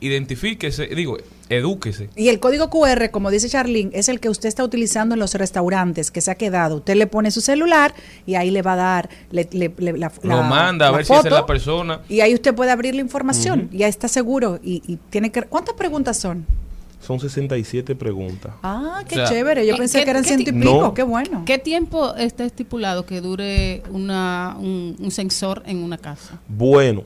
identifíquese, 0.00 0.86
digo, 0.88 1.18
edúquese. 1.48 2.08
Y 2.14 2.28
el 2.28 2.38
código 2.38 2.70
QR, 2.70 3.10
como 3.10 3.30
dice 3.32 3.48
Charlene, 3.48 3.90
es 3.92 4.08
el 4.08 4.20
que 4.20 4.28
usted 4.28 4.48
está 4.48 4.62
utilizando 4.62 5.14
en 5.14 5.18
los 5.18 5.34
restaurantes 5.34 6.10
que 6.12 6.20
se 6.20 6.30
ha 6.30 6.34
quedado. 6.36 6.76
Usted 6.76 6.94
le 6.94 7.08
pone 7.08 7.30
su 7.32 7.40
celular 7.40 7.94
y 8.26 8.36
ahí 8.36 8.50
le 8.52 8.62
va 8.62 8.74
a 8.74 8.76
dar 8.76 9.08
le- 9.32 9.48
le- 9.50 9.72
le- 9.76 9.98
la, 9.98 10.12
Lo 10.22 10.42
manda 10.44 10.86
a 10.88 10.90
la 10.92 10.98
ver 10.98 11.06
si 11.06 11.12
esa 11.12 11.20
es 11.20 11.24
foto, 11.24 11.34
la 11.34 11.46
persona. 11.46 12.00
Y 12.08 12.20
ahí 12.20 12.32
usted 12.32 12.54
puede 12.54 12.70
abrir 12.70 12.94
la 12.94 13.00
información. 13.00 13.66
Ujú. 13.68 13.76
Ya 13.76 13.88
está 13.88 14.06
seguro. 14.08 14.60
Y, 14.62 14.82
y 14.86 14.98
tiene 15.10 15.32
que. 15.32 15.42
¿Cuántas 15.42 15.74
preguntas 15.74 16.16
son? 16.18 16.46
Son 17.08 17.18
67 17.18 17.94
preguntas. 17.96 18.52
Ah, 18.62 19.02
qué 19.08 19.14
O 19.14 19.18
sea, 19.18 19.28
chévere. 19.30 19.66
Yo 19.66 19.72
¿qué- 19.72 19.78
pensé 19.78 20.04
que 20.04 20.10
eran 20.10 20.24
ciento 20.24 20.50
y 20.50 20.52
pico. 20.52 20.82
No. 20.82 20.92
Qué 20.92 21.02
bueno. 21.02 21.42
¿Qué 21.46 21.56
tiempo 21.56 22.14
está 22.16 22.44
estipulado 22.44 23.06
que 23.06 23.22
dure 23.22 23.82
una, 23.90 24.54
un, 24.60 24.94
un 25.00 25.10
sensor 25.10 25.62
en 25.64 25.78
una 25.82 25.96
casa? 25.96 26.38
Bueno, 26.48 27.04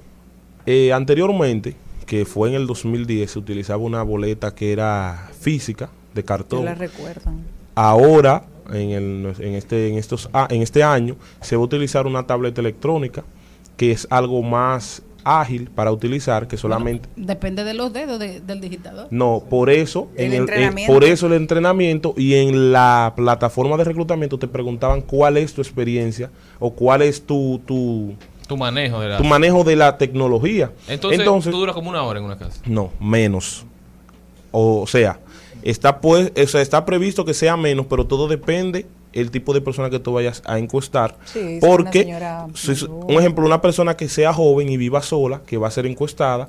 eh, 0.67 0.93
anteriormente, 0.93 1.77
que 2.05 2.25
fue 2.25 2.49
en 2.49 2.57
el 2.57 2.67
2010, 2.67 3.31
se 3.31 3.39
utilizaba 3.39 3.81
una 3.81 4.03
boleta 4.03 4.53
que 4.57 4.73
era 4.73 5.31
física, 5.39 5.89
de 6.15 6.23
Yo 6.23 6.27
cartón. 6.27 6.65
la 6.65 6.75
recuerdan. 6.75 7.39
Ahora, 7.77 8.43
en, 8.73 8.91
el- 8.91 9.35
en 9.39 9.55
este, 9.55 9.89
en, 9.89 9.99
estos, 9.99 10.29
a- 10.33 10.49
en 10.51 10.63
este 10.63 10.83
año, 10.83 11.15
se 11.41 11.55
va 11.55 11.63
a 11.63 11.65
utilizar 11.65 12.09
una 12.09 12.27
tableta 12.27 12.61
electrónica, 12.61 13.23
que 13.77 13.93
es 13.93 14.09
algo 14.11 14.43
más 14.43 15.03
ágil 15.25 15.71
para 15.71 15.93
utilizar, 15.93 16.49
que 16.49 16.57
solamente... 16.57 17.09
Depende 17.17 17.65
de 17.65 17.75
los 17.75 17.93
dedos 17.93 18.19
de- 18.19 18.41
del 18.41 18.61
digitador. 18.61 19.09
No, 19.11 19.43
por 19.49 19.71
eso, 19.71 20.09
El 20.17 20.27
en 20.27 20.31
el, 20.31 20.35
en- 20.35 20.41
entrenamiento. 20.43 20.93
por 20.93 21.05
eso 21.05 21.27
el 21.27 21.33
entrenamiento 21.35 22.15
y 22.17 22.35
en 22.35 22.73
la 22.73 23.13
plataforma 23.17 23.77
de 23.77 23.85
reclutamiento 23.85 24.39
te 24.39 24.49
preguntaban 24.49 25.01
cuál 25.03 25.37
es 25.37 25.55
tu 25.55 25.61
experiencia 25.61 26.31
o 26.59 26.73
cuál 26.73 27.03
es 27.03 27.23
tu, 27.27 27.61
tu, 27.67 28.15
Tu 28.49 28.57
manejo 28.57 29.01
de 29.01 29.09
la... 29.09 29.19
tu 29.19 29.25
manejo 29.25 29.65
de 29.65 29.77
la 29.77 29.99
tecnología. 29.99 30.73
Entonces, 30.89 31.25
tú 31.25 31.51
duras 31.59 31.75
como 31.75 31.91
una 31.91 32.03
hora 32.03 32.19
en 32.19 32.25
una 32.25 32.39
casa. 32.39 32.61
No, 32.67 32.91
menos. 33.01 33.65
O 34.51 34.87
sea, 34.87 35.19
está 35.63 36.01
pues, 36.01 36.33
o 36.37 36.47
sea, 36.47 36.61
está 36.61 36.85
previsto 36.85 37.25
que 37.25 37.35
sea 37.35 37.57
menos, 37.57 37.87
pero 37.87 38.07
todo 38.07 38.29
depende 38.29 38.87
el 39.13 39.31
tipo 39.31 39.53
de 39.55 39.61
persona 39.61 39.91
que 39.91 39.99
tú 39.99 40.13
vayas 40.13 40.43
a 40.47 40.59
encuestar. 40.59 41.17
Sí, 41.25 41.59
porque, 41.61 42.01
una 42.01 42.03
señora 42.05 42.47
si 42.55 42.85
un 42.85 43.11
ejemplo, 43.13 43.45
una 43.45 43.61
persona 43.61 43.97
que 43.97 44.09
sea 44.09 44.33
joven 44.33 44.69
y 44.69 44.77
viva 44.77 45.03
sola, 45.03 45.43
que 45.47 45.57
va 45.59 45.69
a 45.69 45.71
ser 45.71 45.87
encuestada, 45.87 46.49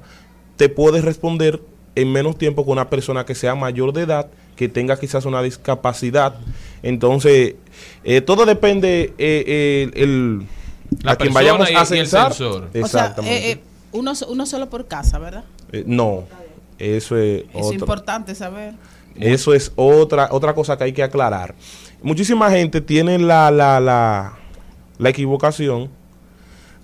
te 0.57 0.70
puede 0.70 1.01
responder 1.01 1.61
en 1.95 2.11
menos 2.11 2.38
tiempo 2.38 2.64
que 2.66 2.72
una 2.72 2.89
persona 2.89 3.26
que 3.26 3.36
sea 3.36 3.53
mayor 3.55 3.93
de 3.93 4.01
edad, 4.03 4.28
que 4.55 4.70
tenga 4.70 4.97
quizás 4.99 5.26
una 5.26 5.41
discapacidad. 5.41 6.36
Entonces, 6.84 7.55
eh, 8.03 8.22
todo 8.22 8.45
depende 8.45 9.14
eh, 9.18 9.89
el, 9.95 10.01
el- 10.03 10.47
La 11.03 11.14
a 11.14 11.16
quien 11.16 11.34
vayamos 11.34 11.70
y- 11.72 11.76
a 11.76 11.86
censar. 11.86 12.32
O 12.32 12.36
sea, 12.36 12.68
Exactamente. 12.74 13.36
eh, 13.36 13.51
eh, 13.53 13.59
uno, 13.93 14.16
so- 14.16 14.28
uno 14.28 14.45
solo 14.45 14.70
por 14.70 14.88
casa, 14.88 15.18
¿verdad? 15.20 15.43
Eh, 15.72 15.84
no, 15.88 16.24
eso 16.80 17.18
es 17.18 17.43
Es 17.53 17.72
importante 17.72 18.36
saber. 18.36 18.74
Eso 19.16 19.53
es 19.53 19.72
otra, 19.76 20.30
otra 20.32 20.53
cosa 20.55 20.76
que 20.78 20.86
hay 20.86 20.93
que 20.93 21.03
aclarar. 21.03 21.53
Muchísima 22.04 22.51
gente 22.51 22.82
tiene 22.82 23.18
la, 23.18 23.49
la, 23.49 23.80
la, 23.80 24.34
la 24.97 25.10
equivocación 25.10 25.89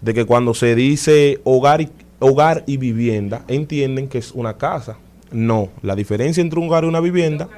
de 0.02 0.14
que 0.14 0.24
cuando 0.24 0.54
se 0.54 0.76
dice 0.76 1.42
hogar 1.44 1.82
y, 1.82 1.90
hogar 2.20 2.64
y 2.68 2.78
vivienda, 2.78 3.44
entienden 3.50 4.08
que 4.08 4.18
es 4.18 4.32
una 4.32 4.58
casa. 4.58 4.98
No, 5.30 5.70
la 5.82 5.96
diferencia 5.96 6.40
entre 6.40 6.58
un 6.58 6.68
hogar 6.68 6.86
y 6.86 6.88
una 6.88 7.02
vivienda, 7.02 7.50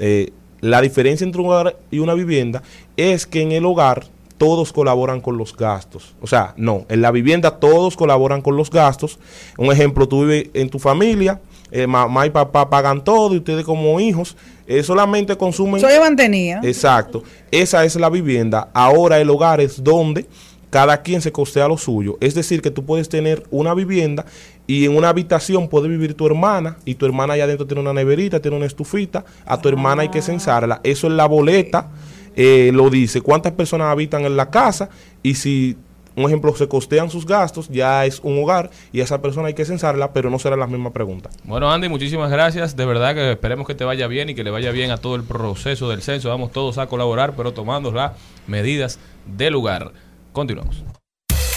eh, 0.00 0.32
la 0.60 0.80
diferencia 0.80 1.24
entre 1.24 1.40
un 1.40 1.46
hogar 1.46 1.76
y 1.92 2.00
una 2.00 2.14
vivienda 2.14 2.64
es 2.96 3.28
que 3.28 3.42
en 3.42 3.52
el 3.52 3.64
hogar 3.64 4.04
todos 4.36 4.72
colaboran 4.72 5.20
con 5.20 5.38
los 5.38 5.56
gastos. 5.56 6.16
O 6.20 6.26
sea, 6.26 6.52
no, 6.56 6.84
en 6.88 7.00
la 7.00 7.12
vivienda 7.12 7.60
todos 7.60 7.96
colaboran 7.96 8.42
con 8.42 8.56
los 8.56 8.70
gastos. 8.70 9.20
Un 9.56 9.72
ejemplo, 9.72 10.08
tú 10.08 10.22
vives 10.22 10.50
en 10.52 10.68
tu 10.68 10.80
familia, 10.80 11.40
eh, 11.70 11.86
mamá 11.86 12.26
y 12.26 12.30
papá 12.30 12.68
pagan 12.68 13.04
todo 13.04 13.34
y 13.34 13.38
ustedes 13.38 13.64
como 13.64 14.00
hijos 14.00 14.36
eh, 14.66 14.82
solamente 14.82 15.36
consumen... 15.36 15.80
Soy 15.80 15.98
mantenida. 15.98 16.60
Exacto. 16.62 17.22
Esa 17.50 17.84
es 17.84 17.96
la 17.96 18.10
vivienda. 18.10 18.68
Ahora 18.74 19.18
el 19.18 19.30
hogar 19.30 19.60
es 19.60 19.82
donde 19.82 20.26
cada 20.70 21.02
quien 21.02 21.22
se 21.22 21.32
costea 21.32 21.68
lo 21.68 21.78
suyo. 21.78 22.18
Es 22.20 22.34
decir, 22.34 22.60
que 22.60 22.70
tú 22.70 22.84
puedes 22.84 23.08
tener 23.08 23.44
una 23.50 23.74
vivienda 23.74 24.26
y 24.66 24.84
en 24.84 24.96
una 24.96 25.08
habitación 25.08 25.68
puede 25.68 25.88
vivir 25.88 26.14
tu 26.14 26.26
hermana 26.26 26.76
y 26.84 26.96
tu 26.96 27.06
hermana 27.06 27.34
allá 27.34 27.44
adentro 27.44 27.66
tiene 27.66 27.80
una 27.80 27.92
neverita, 27.92 28.40
tiene 28.40 28.56
una 28.56 28.66
estufita, 28.66 29.24
a 29.44 29.60
tu 29.60 29.68
hermana 29.68 30.02
hay 30.02 30.08
que 30.08 30.22
censarla. 30.22 30.80
Eso 30.82 31.06
es 31.06 31.12
la 31.12 31.26
boleta, 31.26 31.88
eh, 32.34 32.70
lo 32.74 32.90
dice, 32.90 33.20
cuántas 33.20 33.52
personas 33.52 33.88
habitan 33.88 34.24
en 34.24 34.36
la 34.36 34.50
casa 34.50 34.90
y 35.22 35.36
si, 35.36 35.76
un 36.16 36.24
ejemplo, 36.24 36.54
se 36.56 36.66
costean 36.66 37.10
sus 37.10 37.26
gastos, 37.26 37.68
ya 37.68 38.04
es 38.06 38.20
un 38.22 38.42
hogar 38.42 38.70
y 38.92 39.00
a 39.00 39.04
esa 39.04 39.20
persona 39.20 39.48
hay 39.48 39.54
que 39.54 39.64
censarla, 39.64 40.12
pero 40.12 40.30
no 40.30 40.38
será 40.38 40.56
la 40.56 40.66
misma 40.66 40.92
pregunta. 40.92 41.30
Bueno, 41.44 41.70
Andy, 41.70 41.88
muchísimas 41.88 42.30
gracias. 42.30 42.74
De 42.74 42.86
verdad 42.86 43.14
que 43.14 43.32
esperemos 43.32 43.66
que 43.66 43.74
te 43.74 43.84
vaya 43.84 44.06
bien 44.06 44.30
y 44.30 44.34
que 44.34 44.42
le 44.42 44.50
vaya 44.50 44.70
bien 44.70 44.90
a 44.90 44.96
todo 44.96 45.14
el 45.14 45.22
proceso 45.22 45.88
del 45.90 46.02
censo. 46.02 46.30
Vamos 46.30 46.52
todos 46.52 46.78
a 46.78 46.86
colaborar, 46.86 47.34
pero 47.36 47.52
tomando 47.52 47.92
las 47.92 48.12
medidas 48.46 48.98
de 49.26 49.50
lugar. 49.50 49.92
Continuamos. 50.32 50.82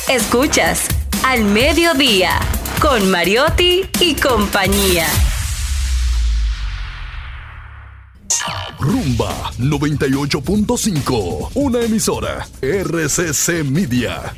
Escuchas 0.09 0.87
Al 1.23 1.45
Mediodía 1.45 2.31
con 2.81 3.09
Mariotti 3.11 3.83
y 3.99 4.15
compañía. 4.15 5.05
Rumba 8.79 9.51
98.5, 9.57 11.51
una 11.55 11.81
emisora 11.81 12.47
RCC 12.61 13.63
Media. 13.65 14.33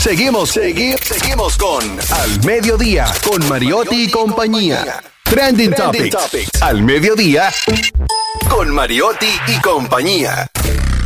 Seguimos, 0.00 0.50
seguimos, 0.50 1.00
seguimos 1.00 1.56
con 1.56 1.82
Al 2.10 2.44
Mediodía, 2.44 3.06
con 3.28 3.48
Mariotti 3.48 4.04
y 4.04 4.10
compañía. 4.10 5.02
Trending, 5.24 5.72
Topics. 5.74 6.16
Al 6.60 6.82
Mediodía, 6.82 7.50
con 8.48 8.70
Mariotti 8.70 9.28
y 9.48 9.60
compañía. 9.60 10.46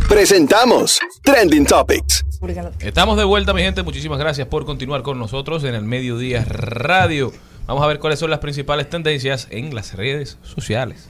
Presentamos 0.07 0.99
Trending 1.23 1.65
Topics. 1.65 2.23
Estamos 2.79 3.17
de 3.17 3.23
vuelta, 3.23 3.53
mi 3.53 3.61
gente. 3.61 3.83
Muchísimas 3.83 4.19
gracias 4.19 4.47
por 4.47 4.65
continuar 4.65 5.01
con 5.01 5.17
nosotros 5.19 5.63
en 5.63 5.75
el 5.75 5.83
Mediodía 5.83 6.45
Radio. 6.45 7.33
Vamos 7.67 7.83
a 7.83 7.87
ver 7.87 7.99
cuáles 7.99 8.19
son 8.19 8.29
las 8.29 8.39
principales 8.39 8.89
tendencias 8.89 9.47
en 9.49 9.75
las 9.75 9.93
redes 9.95 10.37
sociales. 10.41 11.09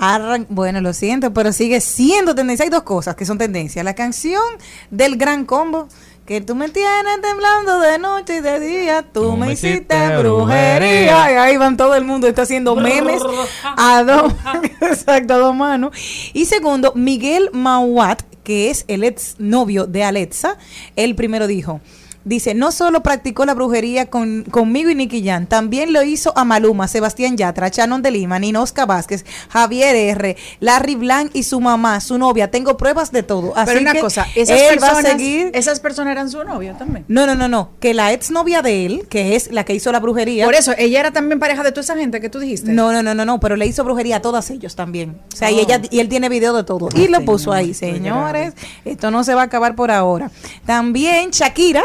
Arran- 0.00 0.46
bueno, 0.48 0.80
lo 0.80 0.92
siento, 0.94 1.32
pero 1.34 1.52
sigue 1.52 1.80
siendo 1.80 2.34
tendencia. 2.34 2.64
Hay 2.64 2.70
dos 2.70 2.84
cosas 2.84 3.14
que 3.14 3.26
son 3.26 3.36
tendencia. 3.36 3.84
La 3.84 3.94
canción 3.94 4.42
del 4.90 5.16
gran 5.16 5.44
combo, 5.44 5.88
que 6.24 6.40
tú 6.40 6.54
me 6.54 6.70
tienes 6.70 7.20
temblando 7.20 7.80
de 7.80 7.98
noche 7.98 8.36
y 8.36 8.40
de 8.40 8.60
día, 8.60 9.02
tú, 9.02 9.36
me 9.36 9.52
hiciste 9.52 9.94
brujería. 10.18 11.32
Y 11.32 11.34
ahí 11.36 11.56
van 11.58 11.76
todo 11.76 11.94
el 11.94 12.04
mundo, 12.04 12.26
está 12.26 12.42
haciendo 12.42 12.74
memes 12.76 13.20
a 13.62 14.02
dos, 14.04 14.32
exacto, 14.80 15.34
a 15.34 15.38
dos 15.38 15.54
manos. 15.54 15.94
Y 16.32 16.46
segundo, 16.46 16.92
Miguel 16.94 17.50
Mauat, 17.52 18.22
que 18.42 18.70
es 18.70 18.84
el 18.88 19.04
ex 19.04 19.36
novio 19.38 19.86
de 19.86 20.02
Alexa, 20.02 20.56
él 20.96 21.14
primero 21.14 21.46
dijo. 21.46 21.80
Dice, 22.24 22.54
no 22.54 22.70
solo 22.70 23.02
practicó 23.02 23.46
la 23.46 23.54
brujería 23.54 24.10
con, 24.10 24.44
conmigo 24.50 24.90
y 24.90 24.94
Nicky 24.94 25.24
Jan, 25.24 25.46
también 25.46 25.94
lo 25.94 26.02
hizo 26.02 26.36
a 26.36 26.44
Maluma, 26.44 26.86
Sebastián 26.86 27.36
Yatra, 27.38 27.68
Shannon 27.68 28.02
de 28.02 28.10
Lima, 28.10 28.38
Ninosca 28.38 28.84
Vázquez, 28.84 29.24
Javier 29.48 29.96
R., 29.96 30.36
Larry 30.60 30.96
Blanc 30.96 31.30
y 31.34 31.44
su 31.44 31.60
mamá, 31.60 31.98
su 32.00 32.18
novia. 32.18 32.50
Tengo 32.50 32.76
pruebas 32.76 33.10
de 33.10 33.22
todo. 33.22 33.56
Así 33.56 33.66
Pero 33.68 33.80
una 33.80 33.92
que 33.92 34.00
cosa, 34.00 34.26
esas 34.34 34.60
él 34.60 34.78
va 34.82 34.88
a 34.88 34.90
personas, 34.94 35.12
seguir. 35.12 35.50
esas 35.54 35.80
personas 35.80 36.12
eran 36.12 36.28
su 36.30 36.44
novio 36.44 36.74
también. 36.76 37.06
No, 37.08 37.26
no, 37.26 37.34
no, 37.34 37.48
no. 37.48 37.70
Que 37.80 37.94
la 37.94 38.12
exnovia 38.12 38.60
de 38.60 38.84
él, 38.84 39.06
que 39.08 39.34
es 39.34 39.50
la 39.50 39.64
que 39.64 39.74
hizo 39.74 39.90
la 39.90 40.00
brujería. 40.00 40.44
Por 40.44 40.54
eso, 40.54 40.72
ella 40.76 41.00
era 41.00 41.12
también 41.12 41.38
pareja 41.40 41.62
de 41.62 41.70
toda 41.72 41.80
esa 41.82 41.96
gente 41.96 42.20
que 42.20 42.28
tú 42.28 42.38
dijiste. 42.38 42.70
No, 42.70 42.92
no, 42.92 43.02
no, 43.02 43.14
no, 43.14 43.24
no, 43.24 43.40
pero 43.40 43.56
le 43.56 43.66
hizo 43.66 43.82
brujería 43.82 44.16
a 44.16 44.20
todas 44.22 44.50
ellos 44.50 44.76
también. 44.76 45.18
O 45.32 45.36
sea, 45.36 45.50
y 45.50 45.54
Oh. 45.54 45.60
ella 45.62 45.80
y 45.90 46.00
él 46.00 46.08
tiene 46.10 46.28
video 46.28 46.54
de 46.54 46.64
todo. 46.64 46.88
Y 46.94 47.08
lo 47.08 47.24
puso 47.24 47.52
ahí, 47.52 47.72
señores. 47.72 48.52
Esto 48.84 49.10
no 49.10 49.24
se 49.24 49.34
va 49.34 49.40
a 49.42 49.44
acabar 49.46 49.74
por 49.74 49.90
ahora. 49.90 50.30
También 50.66 51.30
Shakira 51.30 51.82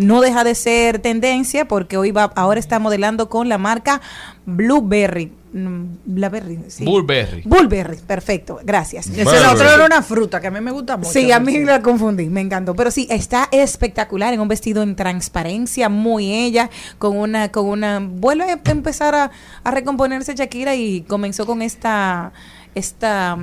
no 0.00 0.20
deja 0.22 0.44
de 0.44 0.54
ser 0.54 0.98
tendencia 0.98 1.68
porque 1.68 1.96
hoy 1.96 2.10
va 2.10 2.32
ahora 2.34 2.58
está 2.58 2.78
modelando 2.78 3.28
con 3.28 3.48
la 3.48 3.58
marca 3.58 4.00
Blueberry. 4.46 5.32
Mm, 5.52 5.96
Blackberry, 6.04 6.60
sí. 6.68 6.84
Bullberry. 6.84 7.42
Bullberry, 7.44 7.96
perfecto, 8.06 8.60
gracias. 8.62 9.08
Ese 9.08 9.24
la 9.24 9.52
otra 9.52 9.74
era 9.74 9.84
una 9.84 10.00
fruta 10.00 10.40
que 10.40 10.46
a 10.46 10.50
mí 10.50 10.60
me 10.60 10.70
gusta 10.70 10.96
mucho. 10.96 11.10
Sí, 11.10 11.32
a 11.32 11.40
mí 11.40 11.58
la 11.64 11.82
confundí, 11.82 12.28
me 12.30 12.40
encantó. 12.40 12.74
Pero 12.74 12.90
sí, 12.90 13.08
está 13.10 13.48
espectacular 13.50 14.32
en 14.32 14.40
un 14.40 14.48
vestido 14.48 14.82
en 14.82 14.94
transparencia, 14.94 15.88
muy 15.88 16.32
ella, 16.32 16.70
con 16.98 17.16
una, 17.18 17.50
con 17.50 17.66
una, 17.66 17.98
vuelve 18.00 18.44
a 18.44 18.60
empezar 18.70 19.14
a, 19.14 19.30
a 19.64 19.70
recomponerse 19.72 20.34
Shakira 20.34 20.76
y 20.76 21.02
comenzó 21.02 21.46
con 21.46 21.62
esta, 21.62 22.32
esta, 22.76 23.36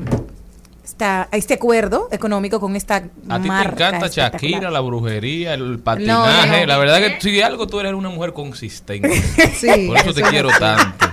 esta, 0.88 1.28
este 1.34 1.56
acuerdo 1.56 2.08
económico 2.12 2.60
con 2.60 2.76
esta 2.76 2.96
A 3.28 3.42
ti 3.42 3.50
te 3.50 3.70
encanta. 3.70 4.08
Shakira, 4.08 4.72
la 4.72 4.80
brujería, 4.80 5.54
el 5.54 5.80
patinaje. 5.80 6.48
No, 6.48 6.54
no, 6.54 6.60
no. 6.60 6.66
La 6.66 6.78
verdad 6.78 7.00
que 7.00 7.18
si 7.20 7.42
algo 7.42 7.68
tú 7.68 7.80
eres 7.80 7.94
una 7.94 8.10
mujer 8.10 8.34
consistente. 8.34 9.22
Sí, 9.58 9.88
Por 9.88 9.98
eso 9.98 10.14
te 10.14 10.22
quiero 10.24 10.50
tanto. 10.60 11.08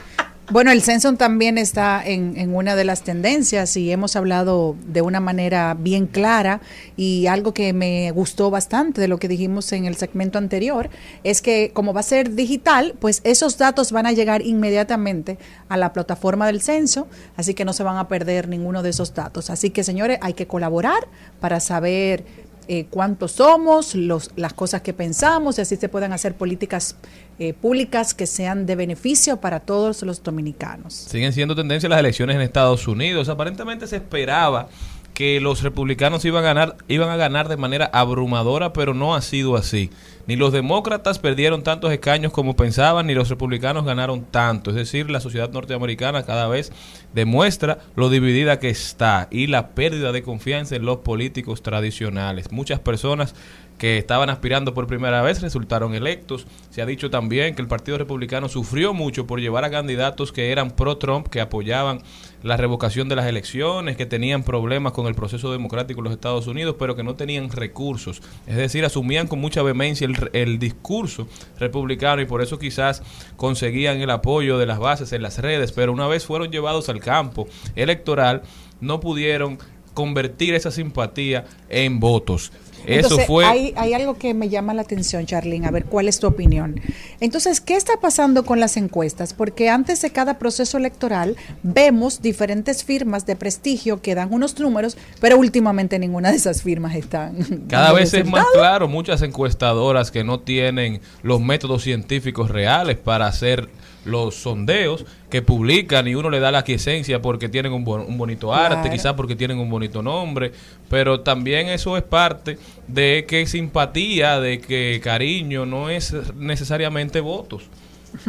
Bueno, 0.51 0.71
el 0.73 0.83
censo 0.83 1.11
también 1.15 1.57
está 1.57 2.03
en, 2.05 2.55
una 2.55 2.77
de 2.77 2.85
las 2.85 3.01
tendencias 3.01 3.79
y 3.79 3.91
hemos 3.91 4.15
hablado 4.15 4.77
de 4.87 5.01
una 5.01 5.19
manera 5.19 5.73
bien 5.73 6.07
clara 6.07 6.61
y 6.99 7.29
algo 7.29 7.55
que 7.55 7.73
me 7.73 8.11
gustó 8.11 8.51
bastante 8.51 9.01
de 9.01 9.09
lo 9.09 9.19
que 9.19 9.27
dijimos 9.27 9.73
en 9.73 9.87
el 9.87 9.97
segmento 9.97 10.37
anterior 10.37 10.91
es 11.25 11.41
que 11.41 11.71
como 11.73 11.95
va 11.95 12.01
a 12.01 12.03
ser 12.03 12.35
digital, 12.35 12.95
pues 13.01 13.23
esos 13.25 13.57
datos 13.57 13.91
van 13.91 14.05
a 14.05 14.13
llegar 14.13 14.43
inmediatamente 14.43 15.39
a 15.71 15.79
la 15.79 15.95
plataforma 15.95 16.47
del 16.47 16.61
censo, 16.61 17.09
así 17.39 17.55
que 17.55 17.65
no 17.65 17.73
se 17.73 17.83
van 17.83 17.97
a 17.97 18.07
perder 18.09 18.47
ninguno 18.47 18.83
de 18.83 18.91
esos 18.91 19.15
datos. 19.15 19.49
Así 19.49 19.71
que 19.71 19.83
señores, 19.83 20.19
hay 20.21 20.35
que 20.35 20.47
colaborar 20.47 21.09
para 21.41 21.59
saber 21.59 22.23
eh, 22.69 22.87
cuántos 22.91 23.33
somos, 23.33 23.95
los, 23.95 24.31
las 24.37 24.53
cosas 24.53 24.83
que 24.83 24.93
pensamos 24.93 25.59
y 25.59 25.63
así 25.63 25.77
se 25.77 25.89
puedan 25.89 26.13
hacer 26.13 26.35
políticas 26.35 26.97
eh, 27.39 27.53
públicas 27.53 28.15
que 28.15 28.27
sean 28.27 28.67
de 28.67 28.77
beneficio 28.77 29.39
para 29.39 29.61
todos 29.61 30.03
los 30.03 30.23
dominicanos. 30.23 30.95
Siguen 30.95 31.33
siendo 31.33 31.55
tendencia 31.55 31.89
las 31.89 31.99
elecciones 31.99 32.37
en 32.37 32.43
Estados 32.43 32.87
Unidos. 32.89 33.29
Aparentemente 33.29 33.87
se 33.87 33.97
esperaba 33.97 34.69
que 35.15 35.41
los 35.41 35.63
republicanos 35.63 36.25
iban 36.25 36.45
a 36.45 36.47
ganar, 36.47 36.77
iban 36.89 37.09
a 37.09 37.17
ganar 37.17 37.49
de 37.49 37.57
manera 37.57 37.89
abrumadora, 37.93 38.73
pero 38.73 38.95
no 38.95 39.15
ha 39.15 39.23
sido 39.23 39.57
así. 39.57 39.91
Ni 40.27 40.37
los 40.37 40.53
demócratas 40.53 41.19
perdieron 41.19 41.63
tantos 41.63 41.93
escaños 41.93 42.33
como 42.33 42.57
pensaban, 42.57 43.07
ni 43.07 43.15
los 43.15 43.29
republicanos 43.29 43.85
ganaron 43.85 44.25
tanto. 44.25 44.71
Es 44.71 44.77
decir, 44.77 45.11
la 45.11 45.21
sociedad 45.21 45.51
norteamericana 45.51 46.25
cada 46.25 46.49
vez 46.49 46.73
demuestra 47.13 47.79
lo 47.95 48.09
dividida 48.09 48.59
que 48.59 48.71
está 48.71 49.29
y 49.31 49.47
la 49.49 49.69
pérdida 49.69 50.13
de 50.13 50.23
confianza 50.23 50.77
en 50.77 50.85
los 50.87 50.99
políticos 50.99 51.63
tradicionales. 51.63 52.51
Muchas 52.53 52.81
personas 52.81 53.35
que 53.79 53.99
estaban 53.99 54.31
aspirando 54.31 54.73
por 54.73 54.87
primera 54.87 55.23
vez 55.23 55.43
resultaron 55.43 55.95
electos. 55.95 56.47
Se 56.71 56.81
ha 56.81 56.87
dicho 56.87 57.11
también 57.11 57.55
que 57.55 57.63
el 57.63 57.69
Partido 57.69 57.99
Republicano 57.99 58.49
sufrió 58.49 58.95
mucho 58.95 59.27
por 59.27 59.41
llevar 59.41 59.65
a 59.65 59.71
candidatos 59.71 60.33
que 60.33 60.53
eran 60.53 60.71
pro-Trump, 60.71 61.29
que 61.29 61.41
apoyaban 61.41 62.01
la 62.45 62.59
revocación 62.59 63.09
de 63.09 63.17
las 63.17 63.27
elecciones, 63.27 63.97
que 63.97 64.05
tenían 64.05 64.43
problemas 64.43 64.93
con 64.93 65.07
el 65.07 65.15
proceso 65.15 65.51
democrático 65.51 66.01
en 66.01 66.05
los 66.05 66.13
Estados 66.13 66.47
Unidos, 66.47 66.77
pero 66.79 66.95
que 66.95 67.03
no 67.03 67.15
tenían 67.17 67.51
recursos. 67.51 68.21
Es 68.47 68.57
decir, 68.57 68.85
asumían 68.85 69.27
con 69.29 69.41
mucha 69.41 69.63
vehemencia 69.63 70.07
el, 70.07 70.15
el 70.35 70.59
discurso 70.59 71.27
republicano 71.59 72.21
y 72.21 72.27
por 72.27 72.43
eso 72.43 72.59
quizás 72.59 73.03
conseguían 73.37 74.03
el 74.03 74.11
apoyo 74.11 74.59
de 74.59 74.67
las 74.67 74.79
bases 74.79 75.15
en 75.15 75.23
las 75.23 75.39
redes, 75.39 75.73
pero 75.73 75.91
una 75.91 76.07
vez 76.07 76.27
fueron 76.27 76.51
llevados 76.51 76.91
al 76.91 77.01
campo 77.01 77.49
electoral, 77.77 78.43
no 78.79 79.01
pudieron 79.01 79.59
convertir 79.95 80.55
esa 80.55 80.71
simpatía 80.71 81.47
en 81.71 81.99
votos. 81.99 82.53
Eso 82.87 83.01
Entonces, 83.01 83.27
fue... 83.27 83.45
Hay, 83.45 83.75
hay 83.77 83.95
algo 83.95 84.19
que 84.19 84.35
me 84.35 84.49
llama 84.49 84.75
la 84.75 84.83
atención, 84.83 85.27
Charlene, 85.27 85.67
a 85.67 85.71
ver 85.71 85.85
cuál 85.85 86.09
es 86.09 86.19
tu 86.19 86.27
opinión. 86.27 86.81
Entonces, 87.21 87.61
¿qué 87.61 87.77
está 87.77 87.95
pasando 88.01 88.45
con 88.45 88.61
las 88.61 88.77
encuestas? 88.77 89.35
Porque 89.35 89.69
antes 89.69 90.03
de 90.03 90.11
cada 90.11 90.39
proceso 90.39 90.79
electoral 90.79 91.37
vemos 91.63 92.23
diferentes 92.23 92.85
firmas 92.85 93.27
de 93.27 93.37
prestigio 93.37 94.03
que 94.03 94.15
dan 94.15 94.33
unos 94.33 94.59
números, 94.59 94.97
pero 95.21 95.39
últimamente 95.39 95.99
ninguna 95.99 96.31
de 96.31 96.37
esas 96.37 96.63
firmas 96.63 96.95
están. 96.95 97.65
Cada 97.69 97.93
vez 97.93 98.13
es 98.15 98.27
más 98.27 98.47
claro, 98.53 98.89
muchas 98.89 99.23
encuestadoras 99.23 100.11
que 100.11 100.25
no 100.25 100.41
tienen 100.41 101.01
los 101.23 101.41
métodos 101.41 101.83
científicos 101.83 102.51
reales 102.51 102.97
para 102.97 103.27
hacer 103.27 103.69
los 104.05 104.35
sondeos 104.35 105.05
que 105.31 105.43
publican 105.43 106.07
y 106.09 106.15
uno 106.15 106.31
le 106.31 106.41
da 106.41 106.51
la 106.51 106.63
quiesencia 106.63 107.21
porque 107.23 107.49
tienen 107.49 107.73
un, 107.73 107.85
bon- 107.85 108.05
un 108.07 108.19
bonito 108.19 108.53
arte, 108.55 108.75
Claro. 108.83 108.91
quizás 108.91 109.13
porque 109.15 109.35
tienen 109.37 109.59
un 109.59 109.71
bonito 109.71 110.03
nombre, 110.03 110.53
pero 110.89 111.21
también 111.21 111.69
eso 111.69 111.97
es 111.97 112.03
parte 112.03 112.59
de 112.87 113.25
que 113.27 113.47
simpatía, 113.47 114.41
de 114.41 114.61
que 114.61 115.01
cariño 115.03 115.65
no 115.67 115.89
es 115.91 116.15
necesariamente 116.37 117.21
votos. 117.21 117.65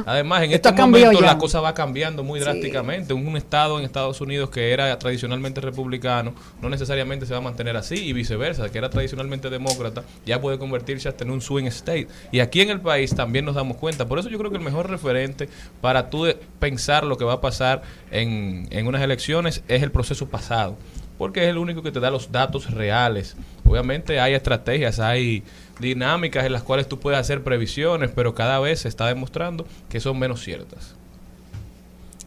Además, 0.06 0.44
en 0.44 0.52
Esto 0.52 0.74
momentos 0.74 1.20
ya. 1.20 1.26
la 1.26 1.38
cosa 1.38 1.62
va 1.62 1.74
cambiando 1.74 2.24
muy 2.24 2.40
drásticamente. 2.40 3.14
Un, 3.14 3.36
estado 3.36 3.78
en 3.80 3.86
Estados 3.86 4.22
Unidos 4.22 4.50
que 4.50 4.72
era 4.72 4.98
tradicionalmente 4.98 5.60
republicano 5.60 6.34
no 6.62 6.70
necesariamente 6.70 7.26
se 7.26 7.34
va 7.34 7.40
a 7.40 7.42
mantener 7.42 7.76
así 7.76 7.96
y 7.96 8.14
viceversa, 8.14 8.70
que 8.70 8.78
era 8.78 8.90
tradicionalmente 8.90 9.50
demócrata, 9.50 10.04
ya 10.26 10.40
puede 10.40 10.58
convertirse 10.58 11.10
hasta 11.10 11.24
en 11.24 11.32
un 11.32 11.42
swing 11.42 11.66
state. 11.66 12.08
Y 12.32 12.40
aquí 12.40 12.62
en 12.62 12.70
el 12.70 12.82
país 12.82 13.14
también 13.14 13.46
nos 13.46 13.56
damos 13.56 13.78
cuenta. 13.78 14.08
Por 14.08 14.20
eso 14.20 14.30
yo 14.30 14.38
creo 14.38 14.52
que 14.52 14.58
el 14.58 14.64
mejor 14.64 14.90
referente 14.90 15.50
para 15.82 16.10
tú 16.10 16.28
pensar 16.60 17.04
lo 17.04 17.18
que 17.18 17.26
va 17.26 17.34
a 17.34 17.42
pasar 17.42 17.84
en, 18.12 18.68
en 18.72 18.88
unas 18.88 19.02
elecciones 19.02 19.64
es 19.68 19.84
el 19.84 19.92
proceso 19.92 20.28
pasado. 20.28 20.78
Porque 21.18 21.44
es 21.44 21.50
el 21.50 21.58
único 21.58 21.82
que 21.82 21.94
te 21.94 22.02
da 22.02 22.12
los 22.12 22.32
datos 22.34 22.72
reales 22.72 23.38
Obviamente 23.66 24.20
hay 24.20 24.36
estrategias, 24.36 25.00
hay 25.00 25.44
dinámicas 25.80 26.46
en 26.46 26.54
las 26.54 26.64
cuales 26.64 26.88
tú 26.88 27.00
puedes 27.00 27.20
hacer 27.20 27.44
previsiones, 27.44 28.12
pero 28.14 28.36
cada 28.36 28.60
vez 28.60 28.82
se 28.82 28.88
está 28.88 29.08
demostrando 29.08 29.66
que 29.90 30.00
son 30.00 30.18
menos 30.20 30.44
ciertas. 30.44 30.96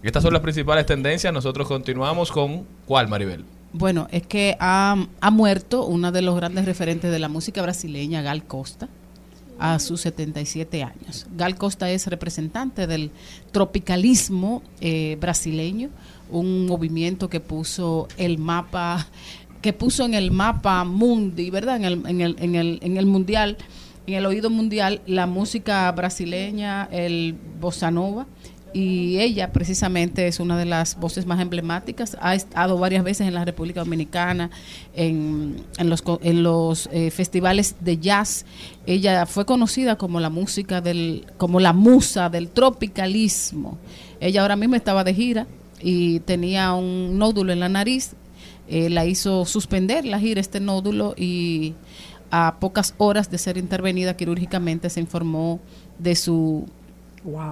Estas 0.03 0.23
son 0.23 0.33
las 0.33 0.43
principales 0.43 0.87
tendencias. 0.87 1.33
Nosotros 1.33 1.67
continuamos 1.67 2.31
con 2.31 2.67
¿cuál, 2.87 3.09
Maribel? 3.09 3.45
Bueno, 3.73 4.07
es 4.11 4.27
que 4.27 4.57
ha, 4.61 4.97
ha 5.21 5.31
muerto 5.31 5.85
uno 5.85 6.13
de 6.13 6.23
los 6.23 6.37
grandes 6.37 6.65
referentes 6.65 7.11
de 7.11 7.19
la 7.19 7.29
música 7.29 7.61
brasileña, 7.63 8.23
Gal 8.23 8.45
Costa, 8.45 8.89
a 9.59 9.79
sus 9.79 10.01
77 10.03 10.83
años. 10.83 11.27
Gal 11.37 11.57
Costa 11.57 11.91
es 11.91 12.07
representante 12.07 12.87
del 12.87 13.11
tropicalismo 13.51 14.63
eh, 14.81 15.17
brasileño, 15.21 15.91
un 16.31 16.67
movimiento 16.67 17.29
que 17.29 17.41
puso 17.41 18.09
el 18.17 18.39
mapa, 18.39 19.07
que 19.61 19.73
puso 19.73 20.05
en 20.05 20.15
el 20.15 20.31
mapa 20.31 20.85
mundi, 20.85 21.51
¿verdad? 21.51 21.77
En 21.77 21.85
el, 21.85 22.07
en 22.07 22.21
el, 22.21 22.37
en 22.39 22.55
el, 22.55 22.79
en 22.83 22.97
el 22.97 23.07
mundial, 23.07 23.57
en 24.07 24.15
el 24.15 24.27
oído 24.27 24.51
mundial, 24.51 25.01
la 25.07 25.27
música 25.27 25.91
brasileña, 25.93 26.89
el 26.91 27.35
bossa 27.61 27.91
nova 27.91 28.27
y 28.73 29.19
ella 29.19 29.53
precisamente 29.53 30.27
es 30.27 30.41
una 30.41 30.59
de 30.59 30.65
las 30.65 30.99
voces 30.99 31.27
más 31.27 31.41
emblemáticas. 31.41 32.17
Ha 32.21 32.35
estado 32.35 32.79
varias 32.79 33.03
veces 33.03 33.27
en 33.27 33.35
la 33.35 33.45
República 33.45 33.81
Dominicana, 33.81 34.51
en, 34.95 35.57
en 35.79 35.91
los, 35.91 36.03
en 36.23 36.43
los 36.43 36.89
eh, 36.93 37.11
festivales 37.11 37.77
de 37.81 37.99
jazz. 37.99 38.45
Ella 38.87 39.27
fue 39.27 39.47
conocida 39.47 39.97
como 39.97 40.21
la 40.21 40.31
música 40.31 40.81
del, 40.81 41.27
como 41.39 41.61
la 41.61 41.73
musa 41.73 42.29
del 42.29 42.49
tropicalismo. 42.49 43.79
Ella 44.21 44.43
ahora 44.43 44.57
mismo 44.57 44.75
estaba 44.75 45.05
de 45.05 45.15
gira 45.15 45.47
y 45.81 46.21
tenía 46.21 46.75
un 46.75 47.19
nódulo 47.19 47.53
en 47.53 47.61
la 47.61 47.69
nariz. 47.69 48.13
Eh, 48.69 48.91
la 48.91 49.07
hizo 49.07 49.45
suspender 49.47 50.05
la 50.05 50.21
gira 50.21 50.41
este 50.41 50.61
nódulo 50.61 51.15
y 51.17 51.75
a 52.31 52.57
pocas 52.61 52.95
horas 52.99 53.31
de 53.31 53.39
ser 53.39 53.57
intervenida 53.57 54.17
quirúrgicamente 54.17 54.91
se 54.91 55.01
informó 55.01 55.61
de 55.99 56.15
su 56.15 56.67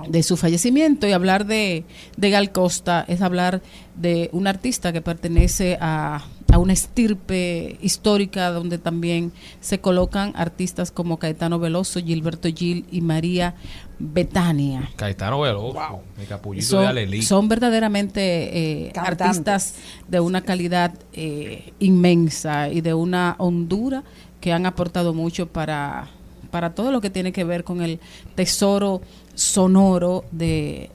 de 0.09 0.23
su 0.23 0.37
fallecimiento. 0.37 1.07
Y 1.07 1.13
hablar 1.13 1.47
de, 1.47 1.85
de 2.17 2.31
Gal 2.31 2.53
Costa 2.53 3.05
es 3.09 3.21
hablar 3.21 3.63
de 3.97 4.31
un 4.33 4.47
artista 4.47 4.93
que 4.93 5.03
pertenece 5.03 5.77
a, 5.81 6.25
a 6.53 6.59
una 6.59 6.73
estirpe 6.73 7.77
histórica 7.81 8.51
donde 8.51 8.79
también 8.79 9.33
se 9.61 9.81
colocan 9.81 10.33
artistas 10.37 10.91
como 10.91 11.19
Caetano 11.19 11.59
Veloso, 11.59 12.01
Gilberto 12.01 12.49
Gil 12.55 12.87
y 12.91 13.01
María 13.01 13.55
Betania. 13.99 14.91
Caetano 14.97 15.41
Veloso, 15.41 16.03
el 16.19 16.27
capullito 16.27 16.65
de 16.65 16.71
Son, 16.71 16.87
Alelí. 16.87 17.23
son 17.23 17.49
verdaderamente 17.49 18.87
eh, 18.87 18.93
artistas 18.95 19.75
de 20.09 20.21
una 20.21 20.43
calidad 20.43 20.95
eh, 21.13 21.73
inmensa 21.79 22.69
y 22.69 22.81
de 22.81 22.95
una 22.95 23.35
hondura 23.39 24.05
que 24.41 24.53
han 24.53 24.67
aportado 24.67 25.15
mucho 25.15 25.49
para, 25.49 26.09
para 26.51 26.75
todo 26.75 26.93
lo 26.93 27.01
que 27.01 27.11
tiene 27.11 27.33
que 27.33 27.45
ver 27.45 27.65
con 27.65 27.83
el 27.83 27.99
tesoro 28.35 29.01
sonoro 29.35 30.25
de 30.31 30.91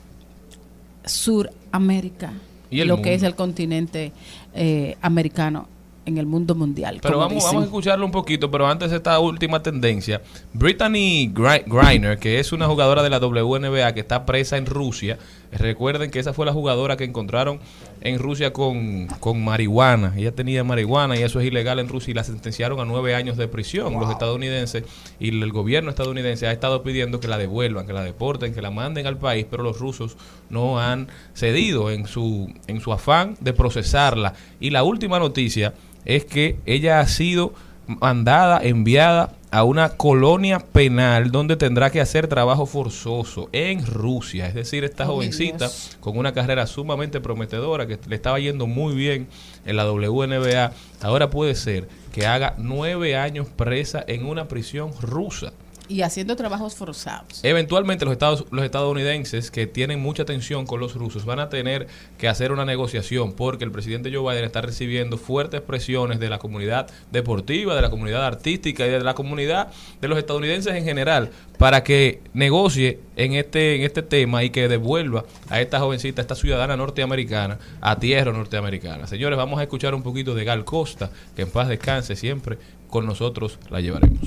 Suramérica, 1.04 2.32
Y 2.72 2.84
lo 2.84 3.00
que 3.02 3.14
es 3.14 3.22
el 3.22 3.34
continente 3.34 4.12
eh, 4.54 4.96
americano 5.02 5.68
en 6.04 6.18
el 6.18 6.26
mundo 6.26 6.56
mundial. 6.56 6.98
Pero 7.00 7.18
vamos, 7.18 7.34
dicen. 7.34 7.46
vamos 7.50 7.62
a 7.62 7.66
escucharlo 7.66 8.04
un 8.04 8.10
poquito, 8.10 8.50
pero 8.50 8.66
antes 8.66 8.90
de 8.90 8.96
esta 8.96 9.20
última 9.20 9.62
tendencia, 9.62 10.20
Brittany 10.52 11.30
Gri- 11.32 11.62
Griner, 11.66 12.18
que 12.18 12.40
es 12.40 12.52
una 12.52 12.66
jugadora 12.66 13.04
de 13.04 13.10
la 13.10 13.18
WNBA 13.18 13.92
que 13.94 14.00
está 14.00 14.26
presa 14.26 14.56
en 14.56 14.66
Rusia, 14.66 15.18
recuerden 15.52 16.10
que 16.10 16.18
esa 16.18 16.32
fue 16.32 16.44
la 16.44 16.52
jugadora 16.52 16.96
que 16.96 17.04
encontraron 17.04 17.60
en 18.04 18.18
Rusia 18.18 18.52
con, 18.52 19.06
con 19.20 19.42
marihuana. 19.44 20.14
Ella 20.16 20.32
tenía 20.32 20.64
marihuana 20.64 21.16
y 21.16 21.22
eso 21.22 21.40
es 21.40 21.46
ilegal 21.46 21.78
en 21.78 21.88
Rusia 21.88 22.10
y 22.10 22.14
la 22.14 22.24
sentenciaron 22.24 22.80
a 22.80 22.84
nueve 22.84 23.14
años 23.14 23.36
de 23.36 23.48
prisión. 23.48 23.94
Los 23.94 24.10
estadounidenses 24.10 24.84
y 25.18 25.28
el 25.28 25.52
gobierno 25.52 25.90
estadounidense 25.90 26.46
ha 26.46 26.52
estado 26.52 26.82
pidiendo 26.82 27.20
que 27.20 27.28
la 27.28 27.38
devuelvan, 27.38 27.86
que 27.86 27.92
la 27.92 28.02
deporten, 28.02 28.54
que 28.54 28.62
la 28.62 28.70
manden 28.70 29.06
al 29.06 29.18
país, 29.18 29.46
pero 29.50 29.62
los 29.62 29.78
rusos 29.78 30.16
no 30.50 30.80
han 30.80 31.08
cedido 31.34 31.90
en 31.90 32.06
su, 32.06 32.52
en 32.66 32.80
su 32.80 32.92
afán 32.92 33.36
de 33.40 33.52
procesarla. 33.52 34.34
Y 34.60 34.70
la 34.70 34.82
última 34.82 35.18
noticia 35.18 35.74
es 36.04 36.24
que 36.24 36.56
ella 36.66 37.00
ha 37.00 37.06
sido 37.06 37.54
mandada, 37.86 38.60
enviada 38.62 39.32
a 39.50 39.64
una 39.64 39.90
colonia 39.90 40.60
penal 40.60 41.30
donde 41.30 41.56
tendrá 41.56 41.90
que 41.90 42.00
hacer 42.00 42.26
trabajo 42.26 42.64
forzoso 42.64 43.50
en 43.52 43.84
Rusia. 43.86 44.46
Es 44.46 44.54
decir, 44.54 44.82
esta 44.84 45.04
Oh, 45.04 45.16
jovencita 45.16 45.66
Dios. 45.68 45.98
con 46.00 46.16
una 46.16 46.32
carrera 46.32 46.66
sumamente 46.66 47.20
prometedora 47.20 47.86
que 47.86 47.98
le 48.08 48.16
estaba 48.16 48.38
yendo 48.40 48.66
muy 48.66 48.94
bien 48.94 49.28
en 49.66 49.76
la 49.76 49.84
WNBA, 49.90 50.72
ahora 51.02 51.28
puede 51.28 51.54
ser 51.54 51.86
que 52.12 52.26
haga 52.26 52.54
nueve 52.56 53.16
años 53.16 53.46
presa 53.54 54.02
en 54.06 54.24
una 54.24 54.48
prisión 54.48 54.90
rusa. 55.02 55.52
Y 55.92 56.00
haciendo 56.00 56.36
trabajos 56.36 56.74
forzados. 56.74 57.44
Eventualmente 57.44 58.06
los, 58.06 58.12
estados, 58.12 58.46
los 58.50 58.64
estadounidenses 58.64 59.50
que 59.50 59.66
tienen 59.66 60.00
mucha 60.00 60.24
tensión 60.24 60.64
con 60.64 60.80
los 60.80 60.94
rusos 60.94 61.26
van 61.26 61.38
a 61.38 61.50
tener 61.50 61.86
que 62.16 62.28
hacer 62.28 62.50
una 62.50 62.64
negociación 62.64 63.34
porque 63.34 63.64
el 63.64 63.72
presidente 63.72 64.10
Joe 64.10 64.32
Biden 64.32 64.44
está 64.46 64.62
recibiendo 64.62 65.18
fuertes 65.18 65.60
presiones 65.60 66.18
de 66.18 66.30
la 66.30 66.38
comunidad 66.38 66.88
deportiva, 67.10 67.74
de 67.74 67.82
la 67.82 67.90
comunidad 67.90 68.24
artística 68.24 68.86
y 68.86 68.90
de 68.90 69.00
la 69.00 69.14
comunidad 69.14 69.68
de 70.00 70.08
los 70.08 70.18
estadounidenses 70.18 70.74
en 70.74 70.84
general 70.84 71.30
para 71.58 71.84
que 71.84 72.22
negocie 72.32 73.00
en 73.16 73.34
este, 73.34 73.76
en 73.76 73.82
este 73.82 74.02
tema 74.02 74.42
y 74.42 74.50
que 74.50 74.68
devuelva 74.68 75.24
a 75.48 75.60
esta 75.60 75.78
jovencita, 75.78 76.20
a 76.20 76.24
esta 76.24 76.34
ciudadana 76.34 76.76
norteamericana, 76.76 77.58
a 77.80 77.98
tierra 77.98 78.32
norteamericana. 78.32 79.06
Señores, 79.06 79.36
vamos 79.36 79.60
a 79.60 79.62
escuchar 79.62 79.94
un 79.94 80.02
poquito 80.02 80.34
de 80.34 80.44
Gal 80.44 80.64
Costa, 80.64 81.10
que 81.36 81.42
en 81.42 81.50
paz 81.50 81.68
descanse 81.68 82.16
siempre, 82.16 82.58
con 82.92 83.06
nosotros 83.06 83.58
la 83.70 83.80
llevaremos. 83.80 84.20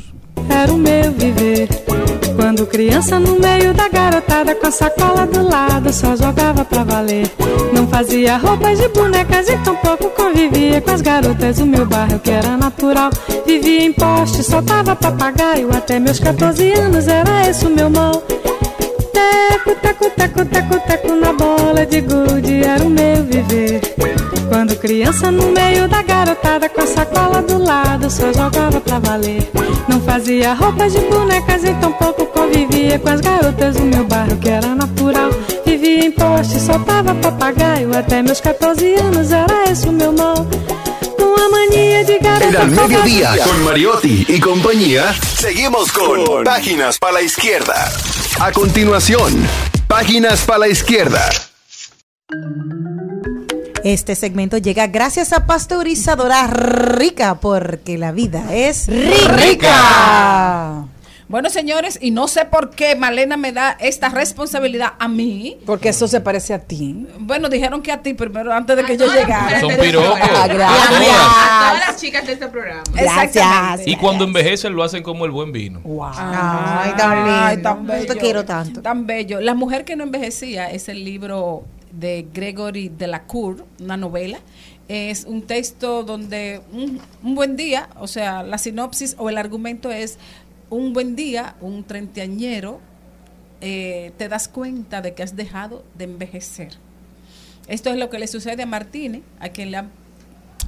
Era 0.49 0.73
o 0.73 0.77
meu 0.77 1.11
viver. 1.11 1.69
Quando 2.35 2.67
criança, 2.67 3.19
no 3.19 3.39
meio 3.39 3.73
da 3.73 3.87
garotada, 3.87 4.55
com 4.55 4.67
a 4.67 4.71
sacola 4.71 5.25
do 5.27 5.47
lado, 5.47 5.93
só 5.93 6.15
jogava 6.15 6.65
pra 6.65 6.83
valer. 6.83 7.31
Não 7.73 7.87
fazia 7.87 8.37
roupas 8.37 8.79
de 8.79 8.87
bonecas 8.89 9.47
e 9.47 9.57
tampouco 9.59 10.09
convivia 10.09 10.81
com 10.81 10.91
as 10.91 11.01
garotas 11.01 11.57
do 11.57 11.65
meu 11.65 11.85
bairro, 11.85 12.19
que 12.19 12.31
era 12.31 12.57
natural. 12.57 13.11
Vivia 13.45 13.85
em 13.85 13.93
poste, 13.93 14.43
soltava 14.43 14.95
papagaio. 14.95 15.69
Até 15.71 15.99
meus 15.99 16.19
14 16.19 16.73
anos 16.73 17.07
era 17.07 17.47
esse 17.47 17.65
o 17.67 17.69
meu 17.69 17.89
mal. 17.89 18.13
Teco, 19.13 19.75
teco, 19.79 20.09
teco, 20.09 20.45
teco, 20.45 20.79
teco 20.87 21.15
na 21.15 21.33
bola 21.33 21.85
de 21.85 22.01
gude, 22.01 22.63
era 22.63 22.83
o 22.83 22.89
meu 22.89 23.23
viver. 23.23 23.81
Quando 24.49 24.75
criança, 24.75 25.31
no 25.31 25.51
meio 25.51 25.87
da 25.87 26.01
garotada, 26.01 26.69
com 26.69 26.81
a 26.81 26.87
sacola 26.87 27.41
do 27.41 27.63
lado, 27.63 28.09
só 28.09 28.31
jogava 28.31 28.79
pra 28.79 28.99
valer. 28.99 29.49
Não 29.89 29.99
fazia 30.01 30.53
roupas 30.53 30.93
de 30.93 30.99
bonecas 30.99 31.63
e 31.63 31.73
tampouco 31.75 32.25
convivia 32.27 32.99
com 32.99 33.09
as 33.09 33.21
garotas 33.21 33.75
do 33.75 33.83
meu 33.83 34.05
bairro, 34.05 34.37
que 34.37 34.49
era 34.49 34.75
natural. 34.75 35.31
Vivia 35.65 36.05
em 36.05 36.11
poste, 36.11 36.59
soltava 36.59 37.15
papagaio. 37.15 37.97
Até 37.97 38.21
meus 38.21 38.39
14 38.39 38.95
anos 38.95 39.31
era 39.31 39.71
esse 39.71 39.87
o 39.87 39.91
meu 39.91 40.13
mal. 40.13 40.35
Com 41.17 41.35
a 41.41 41.49
mania 41.49 42.03
de 42.03 42.19
garota. 42.19 42.45
En 42.45 42.55
al 42.55 42.69
mediodía, 42.69 43.37
con 43.43 43.63
Mariotti 43.63 44.25
y 44.27 44.39
compañía, 44.39 45.13
seguimos 45.37 45.91
con 45.91 46.43
Páginas 46.43 46.99
para 46.99 47.13
la 47.13 47.21
Izquierda. 47.21 47.91
A 48.39 48.51
continuación, 48.51 49.33
Páginas 49.87 50.41
para 50.41 50.59
la 50.59 50.67
Izquierda. 50.67 51.29
Este 53.85 54.15
segmento 54.15 54.57
llega 54.57 54.87
gracias 54.87 55.31
a 55.31 55.45
Pasteurizadora 55.45 56.47
Rica, 56.47 57.35
porque 57.35 57.99
la 57.99 58.11
vida 58.11 58.51
es 58.51 58.87
rica. 58.87 60.87
Bueno, 61.27 61.51
señores, 61.51 61.99
y 62.01 62.09
no 62.09 62.27
sé 62.27 62.45
por 62.45 62.71
qué 62.71 62.95
Malena 62.95 63.37
me 63.37 63.51
da 63.51 63.77
esta 63.79 64.09
responsabilidad 64.09 64.93
a 64.97 65.07
mí. 65.07 65.57
Porque 65.67 65.89
eso 65.89 66.07
se 66.07 66.19
parece 66.19 66.55
a 66.55 66.59
ti. 66.61 67.05
Bueno, 67.19 67.47
dijeron 67.47 67.83
que 67.83 67.91
a 67.91 68.01
ti 68.01 68.15
primero, 68.15 68.51
antes 68.51 68.75
de 68.75 68.85
que 68.85 68.97
yo 68.97 69.05
llegara. 69.05 69.59
Son 69.59 69.71
piropos. 69.79 70.17
Ah, 70.19 70.47
gracias. 70.47 70.87
Todas. 70.87 71.11
A 71.11 71.69
todas 71.69 71.87
las 71.87 72.01
chicas 72.01 72.25
de 72.25 72.33
este 72.33 72.47
programa. 72.47 72.81
Exactamente. 72.95 73.91
Y 73.91 73.97
cuando 73.97 74.23
envejecen 74.23 74.75
lo 74.75 74.81
hacen 74.81 75.03
como 75.03 75.25
el 75.25 75.31
buen 75.31 75.51
vino. 75.51 75.81
Ay, 76.11 76.91
tan 76.97 77.17
lindo. 77.17 77.39
Ay, 77.39 77.61
tan 77.61 77.85
Yo 77.85 77.93
te 77.93 77.99
bello. 77.99 78.19
quiero 78.19 78.45
tanto. 78.45 78.81
Tan 78.81 79.05
bello. 79.05 79.41
La 79.41 79.53
mujer 79.53 79.85
que 79.85 79.95
no 79.95 80.03
envejecía 80.03 80.71
es 80.71 80.89
el 80.89 81.05
libro 81.05 81.65
de 81.99 82.27
Gregory 82.33 82.89
Delacour, 82.89 83.65
una 83.79 83.97
novela. 83.97 84.39
Es 84.87 85.25
un 85.25 85.41
texto 85.41 86.03
donde 86.03 86.61
un, 86.71 87.01
buen 87.35 87.55
día, 87.55 87.89
o 87.99 88.07
sea, 88.07 88.43
la 88.43 88.57
sinopsis 88.57 89.15
o 89.17 89.29
el 89.29 89.37
argumento 89.37 89.91
es 89.91 90.17
un 90.69 90.93
buen 90.93 91.15
día, 91.15 91.55
un 91.61 91.83
treintañero, 91.83 92.79
eh, 93.61 94.11
te 94.17 94.29
das 94.29 94.47
cuenta 94.47 95.01
de 95.01 95.13
que 95.13 95.23
has 95.23 95.35
dejado 95.35 95.83
de 95.97 96.03
envejecer. 96.03 96.73
Esto 97.67 97.89
es 97.89 97.97
lo 97.97 98.09
que 98.09 98.19
le 98.19 98.27
sucede 98.27 98.63
a 98.63 98.67
Martínez, 98.67 99.23
a 99.39 99.49
quien 99.49 99.71
le, 99.71 99.83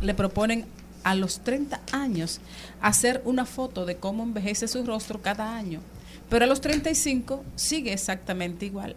le 0.01 0.13
proponen 0.15 0.65
a 1.03 1.13
los 1.13 1.39
30 1.41 1.79
años 1.91 2.41
hacer 2.81 3.21
una 3.23 3.45
foto 3.45 3.85
de 3.85 3.97
cómo 3.97 4.23
envejece 4.23 4.67
su 4.67 4.83
rostro 4.83 5.21
cada 5.21 5.55
año. 5.55 5.81
Pero 6.29 6.45
a 6.45 6.47
los 6.47 6.59
35 6.59 7.43
sigue 7.55 7.93
exactamente 7.93 8.65
igual. 8.65 8.95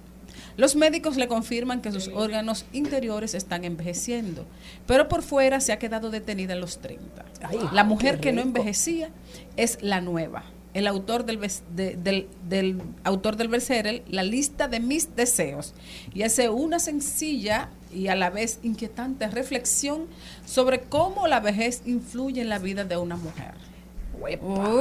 Los 0.56 0.76
médicos 0.76 1.16
le 1.16 1.28
confirman 1.28 1.80
que 1.80 1.92
sus 1.92 2.08
órganos 2.08 2.64
interiores 2.72 3.34
están 3.34 3.64
envejeciendo, 3.64 4.46
pero 4.86 5.08
por 5.08 5.22
fuera 5.22 5.60
se 5.60 5.72
ha 5.72 5.78
quedado 5.78 6.10
detenida 6.10 6.52
en 6.54 6.60
los 6.60 6.78
30. 6.78 7.24
la 7.72 7.84
mujer 7.84 8.20
que 8.20 8.32
no 8.32 8.42
envejecía 8.42 9.10
es 9.56 9.78
la 9.82 10.00
nueva. 10.00 10.44
El 10.72 10.86
autor 10.86 11.24
del, 11.24 11.40
de- 11.74 11.96
del, 11.96 12.28
del 12.48 12.80
autor 13.02 13.36
del 13.36 13.48
bestseller, 13.48 14.04
La 14.08 14.22
lista 14.22 14.68
de 14.68 14.78
mis 14.78 15.16
deseos, 15.16 15.74
y 16.14 16.22
hace 16.22 16.48
una 16.48 16.78
sencilla 16.78 17.70
y 17.92 18.06
a 18.06 18.14
la 18.14 18.30
vez 18.30 18.60
inquietante 18.62 19.26
reflexión 19.26 20.06
sobre 20.46 20.82
cómo 20.82 21.26
la 21.26 21.40
vejez 21.40 21.82
influye 21.86 22.40
en 22.40 22.48
la 22.48 22.60
vida 22.60 22.84
de 22.84 22.96
una 22.96 23.16
mujer. 23.16 23.54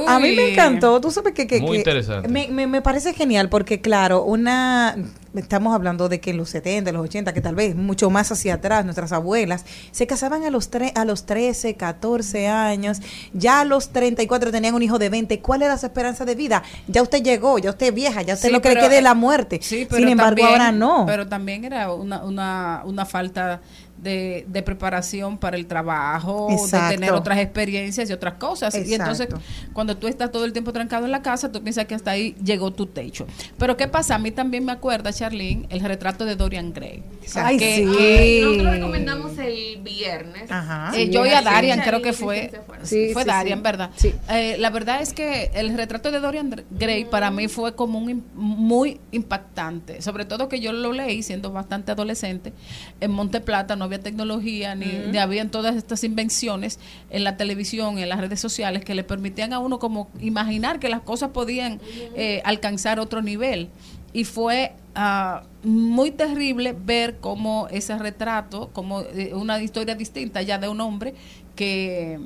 A 0.06 0.18
mí 0.18 0.32
me 0.36 0.52
encantó, 0.52 1.00
tú 1.00 1.10
sabes 1.10 1.32
que, 1.34 1.46
que- 1.46 1.60
Muy 1.60 1.72
que 1.72 1.76
interesante. 1.78 2.28
Me, 2.28 2.48
me- 2.48 2.66
me 2.66 2.82
parece 2.82 3.14
genial 3.14 3.48
porque 3.48 3.80
claro, 3.80 4.22
una 4.24 4.96
estamos 5.34 5.72
hablando 5.74 6.08
de 6.08 6.20
que 6.20 6.30
en 6.30 6.36
los 6.38 6.50
70, 6.50 6.90
los 6.90 7.04
80, 7.04 7.32
que 7.32 7.40
tal 7.40 7.54
vez 7.54 7.76
mucho 7.76 8.10
más 8.10 8.32
hacia 8.32 8.54
atrás, 8.54 8.84
nuestras 8.84 9.12
abuelas 9.12 9.64
se 9.92 10.06
casaban 10.08 10.42
a 10.42 10.50
los 10.50 10.72
tre- 10.72 10.90
a 10.96 11.04
los 11.04 11.24
13, 11.24 11.76
14 11.76 12.48
años, 12.48 12.98
ya 13.32 13.60
a 13.60 13.64
los 13.64 13.90
34 13.90 14.50
tenían 14.50 14.74
un 14.74 14.82
hijo 14.82 14.98
de 14.98 15.08
20, 15.08 15.38
¿cuál 15.40 15.62
era 15.62 15.78
su 15.78 15.86
esperanza 15.86 16.24
de 16.24 16.34
vida? 16.34 16.62
Ya 16.88 17.00
usted 17.02 17.22
llegó, 17.22 17.58
ya 17.58 17.70
usted 17.70 17.86
es 17.88 17.94
vieja, 17.94 18.22
ya 18.22 18.34
usted 18.34 18.48
Sí, 18.48 18.52
lo 18.54 18.60
que 18.60 18.70
le 18.70 18.74
pero- 18.74 18.88
quede 18.88 19.02
la 19.02 19.14
muerte. 19.14 19.60
Sí, 19.62 19.86
pero 19.88 20.00
Sin 20.00 20.08
embargo, 20.08 20.30
también- 20.36 20.48
ahora 20.48 20.72
no. 20.72 21.04
Pero 21.06 21.28
también 21.28 21.64
era 21.64 21.92
una, 21.94 22.24
una, 22.24 22.82
una 22.84 23.06
falta 23.06 23.60
de, 24.02 24.44
de 24.48 24.62
preparación 24.62 25.38
para 25.38 25.56
el 25.56 25.66
trabajo, 25.66 26.48
Exacto. 26.50 26.88
de 26.88 26.94
tener 26.94 27.12
otras 27.12 27.38
experiencias 27.38 28.08
y 28.08 28.12
otras 28.12 28.34
cosas. 28.34 28.74
Y 28.74 28.94
entonces, 28.94 29.28
cuando 29.72 29.96
tú 29.96 30.06
estás 30.08 30.30
todo 30.32 30.44
el 30.44 30.52
tiempo 30.52 30.72
trancado 30.72 31.04
en 31.06 31.12
la 31.12 31.22
casa, 31.22 31.52
tú 31.52 31.62
piensas 31.62 31.86
que 31.86 31.94
hasta 31.94 32.10
ahí 32.12 32.34
llegó 32.42 32.72
tu 32.72 32.86
techo. 32.86 33.26
Pero 33.58 33.76
¿qué 33.76 33.88
pasa? 33.88 34.14
A 34.14 34.18
mí 34.18 34.30
también 34.30 34.64
me 34.64 34.72
acuerda, 34.72 35.12
Charlene, 35.12 35.66
el 35.70 35.80
retrato 35.80 36.24
de 36.24 36.36
Dorian 36.36 36.72
Gray. 36.72 37.02
Ay, 37.34 37.56
que- 37.58 37.76
sí. 37.76 38.40
Nosotros 38.44 38.72
recomendamos 38.74 39.38
el 39.38 39.80
viernes. 39.82 40.50
Ajá. 40.50 40.90
eh, 40.96 41.06
Sí, 41.06 41.10
yo 41.10 41.24
y 41.26 41.30
a 41.30 41.38
sí, 41.40 41.44
Darian 41.44 41.78
sí, 41.80 41.84
creo 41.84 42.02
que 42.02 42.12
fue, 42.12 42.50
sí, 42.82 43.10
fue 43.12 43.22
sí, 43.22 43.28
Darian, 43.28 43.58
sí. 43.58 43.62
¿verdad? 43.62 43.90
Eh, 44.30 44.56
la 44.58 44.70
verdad 44.70 45.02
es 45.02 45.12
que 45.12 45.50
el 45.54 45.76
retrato 45.76 46.10
de 46.10 46.20
Dorian 46.20 46.64
Gray 46.70 47.04
para 47.04 47.30
mí 47.30 47.48
fue 47.48 47.74
como 47.74 47.98
un 47.98 48.24
muy 48.34 48.98
impactante, 49.12 50.02
sobre 50.02 50.24
todo 50.24 50.48
que 50.48 50.60
yo 50.60 50.72
lo 50.72 50.92
leí 50.92 51.22
siendo 51.22 51.52
bastante 51.52 51.92
adolescente. 51.92 52.52
En 53.00 53.10
Monte 53.10 53.40
Plata 53.40 53.76
no 53.76 53.88
había 53.90 54.02
tecnología 54.02 54.74
ni, 54.74 54.86
ni 55.10 55.18
habían 55.18 55.50
todas 55.50 55.76
estas 55.76 56.04
invenciones 56.04 56.78
en 57.10 57.24
la 57.24 57.36
televisión, 57.36 57.98
en 57.98 58.08
las 58.08 58.20
redes 58.20 58.40
sociales 58.40 58.84
que 58.84 58.94
le 58.94 59.04
permitían 59.04 59.52
a 59.52 59.58
uno 59.58 59.78
como 59.78 60.08
imaginar 60.20 60.78
que 60.78 60.88
las 60.88 61.00
cosas 61.00 61.30
podían 61.30 61.80
eh, 62.14 62.40
alcanzar 62.44 63.00
otro 63.00 63.20
nivel. 63.20 63.68
Y 64.12 64.24
fue 64.24 64.72
ah, 64.94 65.42
muy 65.62 66.10
terrible 66.10 66.74
ver 66.74 67.18
cómo 67.20 67.68
ese 67.70 67.96
retrato, 67.98 68.70
como 68.72 69.00
eh, 69.00 69.32
una 69.34 69.60
historia 69.62 69.94
distinta 69.94 70.42
ya 70.42 70.58
de 70.58 70.68
un 70.68 70.80
hombre 70.80 71.14
que 71.54 72.18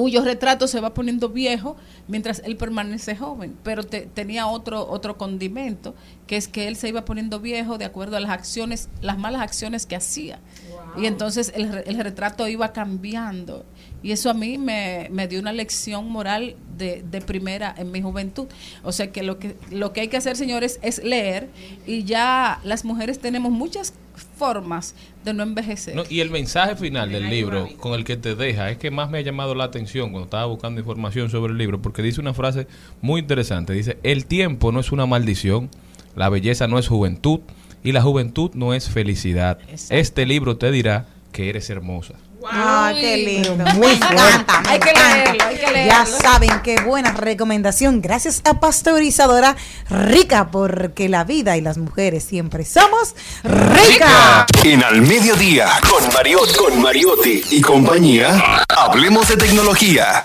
cuyo 0.00 0.24
retrato 0.24 0.66
se 0.66 0.80
va 0.80 0.94
poniendo 0.94 1.28
viejo 1.28 1.76
mientras 2.08 2.40
él 2.46 2.56
permanece 2.56 3.14
joven, 3.16 3.54
pero 3.62 3.82
te- 3.84 4.06
tenía 4.06 4.46
otro 4.46 4.88
otro 4.88 5.18
condimento, 5.18 5.94
que 6.26 6.38
es 6.38 6.48
que 6.48 6.68
él 6.68 6.76
se 6.76 6.88
iba 6.88 7.04
poniendo 7.04 7.38
viejo 7.38 7.76
de 7.76 7.84
acuerdo 7.84 8.16
a 8.16 8.20
las 8.20 8.30
acciones, 8.30 8.88
las 9.02 9.18
malas 9.18 9.42
acciones 9.42 9.84
que 9.84 9.96
hacía. 9.96 10.38
Y 10.96 11.04
entonces 11.04 11.52
el, 11.54 11.82
el 11.84 11.98
retrato 11.98 12.48
iba 12.48 12.72
cambiando. 12.72 13.66
Y 14.02 14.12
eso 14.12 14.30
a 14.30 14.34
mí 14.34 14.58
me, 14.58 15.08
me 15.10 15.28
dio 15.28 15.40
una 15.40 15.52
lección 15.52 16.10
moral 16.10 16.56
de, 16.76 17.02
de 17.08 17.20
primera 17.20 17.74
en 17.76 17.90
mi 17.92 18.00
juventud. 18.00 18.46
O 18.82 18.92
sea 18.92 19.12
que 19.12 19.22
lo 19.22 19.38
que 19.38 19.56
lo 19.70 19.92
que 19.92 20.02
hay 20.02 20.08
que 20.08 20.16
hacer, 20.16 20.36
señores, 20.36 20.78
es 20.82 21.02
leer 21.04 21.48
y 21.86 22.04
ya 22.04 22.60
las 22.64 22.84
mujeres 22.84 23.18
tenemos 23.18 23.52
muchas 23.52 23.92
formas 24.36 24.94
de 25.24 25.34
no 25.34 25.42
envejecer. 25.42 25.94
No, 25.94 26.04
y 26.08 26.20
el 26.20 26.30
mensaje 26.30 26.76
final 26.76 27.10
del 27.10 27.28
libro 27.28 27.68
con 27.78 27.94
el 27.94 28.04
que 28.04 28.16
te 28.16 28.34
deja 28.34 28.70
es 28.70 28.78
que 28.78 28.90
más 28.90 29.10
me 29.10 29.18
ha 29.18 29.20
llamado 29.20 29.54
la 29.54 29.64
atención 29.64 30.10
cuando 30.10 30.24
estaba 30.24 30.46
buscando 30.46 30.80
información 30.80 31.30
sobre 31.30 31.52
el 31.52 31.58
libro, 31.58 31.80
porque 31.80 32.02
dice 32.02 32.20
una 32.20 32.34
frase 32.34 32.66
muy 33.00 33.20
interesante. 33.20 33.72
Dice, 33.72 33.98
el 34.02 34.26
tiempo 34.26 34.72
no 34.72 34.80
es 34.80 34.92
una 34.92 35.06
maldición, 35.06 35.70
la 36.16 36.28
belleza 36.28 36.68
no 36.68 36.78
es 36.78 36.88
juventud 36.88 37.40
y 37.82 37.92
la 37.92 38.02
juventud 38.02 38.50
no 38.54 38.74
es 38.74 38.88
felicidad. 38.88 39.58
Este 39.90 40.26
libro 40.26 40.56
te 40.56 40.70
dirá 40.70 41.06
que 41.32 41.48
eres 41.48 41.70
hermosa. 41.70 42.14
Ah, 42.50 42.92
qué 42.98 43.16
lindo. 43.18 43.54
Muy 43.74 43.86
Me 43.88 43.92
encanta, 43.94 44.60
me 44.62 44.68
Hay 44.70 44.80
que 44.80 44.90
encanta. 44.90 45.16
leerlo, 45.16 45.44
hay 45.46 45.56
que 45.56 45.62
Ya 45.62 45.72
leerlo. 46.04 46.18
saben 46.20 46.50
qué 46.62 46.80
buena 46.80 47.12
recomendación. 47.12 48.00
Gracias 48.00 48.40
a 48.44 48.60
Pasteurizadora 48.60 49.56
Rica, 49.88 50.50
porque 50.50 51.08
la 51.08 51.24
vida 51.24 51.56
y 51.56 51.60
las 51.60 51.76
mujeres 51.78 52.24
siempre 52.24 52.64
somos 52.64 53.14
ricas. 53.44 54.46
En 54.64 54.82
Al 54.82 55.02
Mediodía, 55.02 55.68
con 55.88 56.12
Mariotti, 56.14 56.54
con 56.56 56.80
Mariotti 56.80 57.42
y 57.50 57.60
compañía, 57.60 58.64
hablemos 58.68 59.28
de 59.28 59.36
tecnología. 59.36 60.24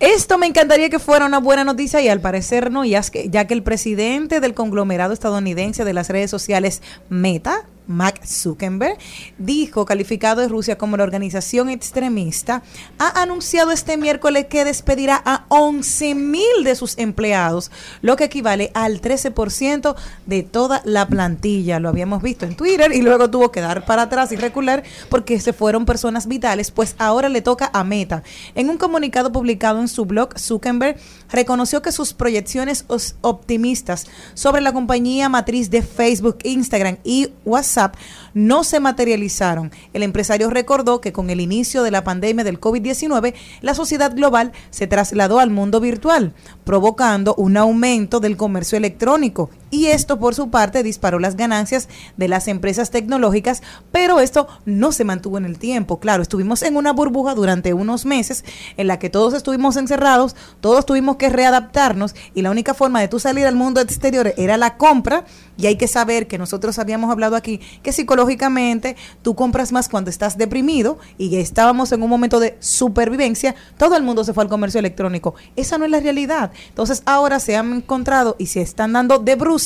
Esto 0.00 0.38
me 0.38 0.46
encantaría 0.46 0.88
que 0.88 0.98
fuera 0.98 1.26
una 1.26 1.38
buena 1.38 1.62
noticia 1.62 2.00
y 2.00 2.08
al 2.08 2.20
parecer 2.22 2.70
no, 2.70 2.86
ya 2.86 3.02
que, 3.02 3.28
ya 3.28 3.46
que 3.46 3.52
el 3.52 3.62
presidente 3.62 4.40
del 4.40 4.54
conglomerado 4.54 5.12
estadounidense 5.12 5.84
de 5.84 5.92
las 5.92 6.08
redes 6.08 6.30
sociales 6.30 6.80
Meta, 7.10 7.66
Mark 7.90 8.20
Zuckerberg, 8.24 8.96
dijo, 9.38 9.84
calificado 9.84 10.40
de 10.40 10.48
Rusia 10.48 10.78
como 10.78 10.96
la 10.96 11.02
organización 11.02 11.68
extremista, 11.68 12.62
ha 12.98 13.20
anunciado 13.20 13.72
este 13.72 13.96
miércoles 13.96 14.46
que 14.46 14.64
despedirá 14.64 15.20
a 15.24 15.44
11 15.48 16.14
mil 16.14 16.64
de 16.64 16.76
sus 16.76 16.96
empleados, 16.98 17.70
lo 18.00 18.16
que 18.16 18.24
equivale 18.24 18.70
al 18.74 19.00
13% 19.00 19.96
de 20.26 20.42
toda 20.42 20.82
la 20.84 21.06
plantilla. 21.08 21.80
Lo 21.80 21.88
habíamos 21.88 22.22
visto 22.22 22.46
en 22.46 22.56
Twitter 22.56 22.92
y 22.94 23.02
luego 23.02 23.28
tuvo 23.28 23.50
que 23.50 23.60
dar 23.60 23.84
para 23.84 24.02
atrás 24.02 24.32
y 24.32 24.36
recular 24.36 24.84
porque 25.08 25.40
se 25.40 25.52
fueron 25.52 25.84
personas 25.84 26.26
vitales, 26.26 26.70
pues 26.70 26.94
ahora 26.98 27.28
le 27.28 27.42
toca 27.42 27.70
a 27.72 27.84
Meta. 27.84 28.22
En 28.54 28.70
un 28.70 28.78
comunicado 28.78 29.32
publicado 29.32 29.80
en 29.80 29.88
su 29.88 30.04
blog, 30.04 30.38
Zuckerberg 30.38 30.96
reconoció 31.32 31.82
que 31.82 31.92
sus 31.92 32.12
proyecciones 32.14 32.84
optimistas 33.20 34.06
sobre 34.34 34.60
la 34.60 34.72
compañía 34.72 35.28
matriz 35.28 35.70
de 35.70 35.82
Facebook, 35.82 36.38
Instagram 36.44 36.98
y 37.04 37.28
WhatsApp 37.44 37.94
no 38.34 38.64
se 38.64 38.80
materializaron. 38.80 39.72
El 39.92 40.02
empresario 40.02 40.50
recordó 40.50 41.00
que 41.00 41.12
con 41.12 41.30
el 41.30 41.40
inicio 41.40 41.82
de 41.82 41.90
la 41.90 42.04
pandemia 42.04 42.44
del 42.44 42.60
COVID-19, 42.60 43.34
la 43.60 43.74
sociedad 43.74 44.14
global 44.14 44.52
se 44.70 44.86
trasladó 44.86 45.40
al 45.40 45.50
mundo 45.50 45.80
virtual, 45.80 46.32
provocando 46.64 47.34
un 47.34 47.56
aumento 47.56 48.20
del 48.20 48.36
comercio 48.36 48.78
electrónico. 48.78 49.50
Y 49.70 49.86
esto, 49.86 50.18
por 50.18 50.34
su 50.34 50.50
parte, 50.50 50.82
disparó 50.82 51.20
las 51.20 51.36
ganancias 51.36 51.88
de 52.16 52.26
las 52.26 52.48
empresas 52.48 52.90
tecnológicas, 52.90 53.62
pero 53.92 54.18
esto 54.18 54.48
no 54.64 54.90
se 54.90 55.04
mantuvo 55.04 55.38
en 55.38 55.44
el 55.44 55.58
tiempo. 55.58 56.00
Claro, 56.00 56.22
estuvimos 56.22 56.62
en 56.62 56.76
una 56.76 56.92
burbuja 56.92 57.36
durante 57.36 57.72
unos 57.72 58.04
meses 58.04 58.44
en 58.76 58.88
la 58.88 58.98
que 58.98 59.10
todos 59.10 59.32
estuvimos 59.32 59.76
encerrados, 59.76 60.34
todos 60.60 60.86
tuvimos 60.86 61.16
que 61.16 61.28
readaptarnos 61.28 62.16
y 62.34 62.42
la 62.42 62.50
única 62.50 62.74
forma 62.74 63.00
de 63.00 63.06
tú 63.06 63.20
salir 63.20 63.46
al 63.46 63.54
mundo 63.54 63.80
exterior 63.80 64.34
era 64.36 64.56
la 64.56 64.76
compra 64.76 65.24
y 65.56 65.66
hay 65.66 65.76
que 65.76 65.86
saber 65.86 66.26
que 66.26 66.38
nosotros 66.38 66.78
habíamos 66.78 67.10
hablado 67.10 67.36
aquí 67.36 67.60
que 67.82 67.92
psicológicamente 67.92 68.96
tú 69.22 69.36
compras 69.36 69.70
más 69.70 69.88
cuando 69.88 70.10
estás 70.10 70.36
deprimido 70.36 70.98
y 71.16 71.36
estábamos 71.36 71.92
en 71.92 72.02
un 72.02 72.10
momento 72.10 72.40
de 72.40 72.56
supervivencia, 72.58 73.54
todo 73.78 73.96
el 73.96 74.02
mundo 74.02 74.24
se 74.24 74.32
fue 74.32 74.42
al 74.42 74.50
comercio 74.50 74.80
electrónico. 74.80 75.34
Esa 75.54 75.78
no 75.78 75.84
es 75.84 75.90
la 75.90 76.00
realidad. 76.00 76.50
Entonces 76.68 77.02
ahora 77.06 77.38
se 77.38 77.56
han 77.56 77.72
encontrado 77.72 78.34
y 78.38 78.46
se 78.46 78.62
están 78.62 78.94
dando 78.94 79.18
de 79.18 79.36
bruces 79.36 79.59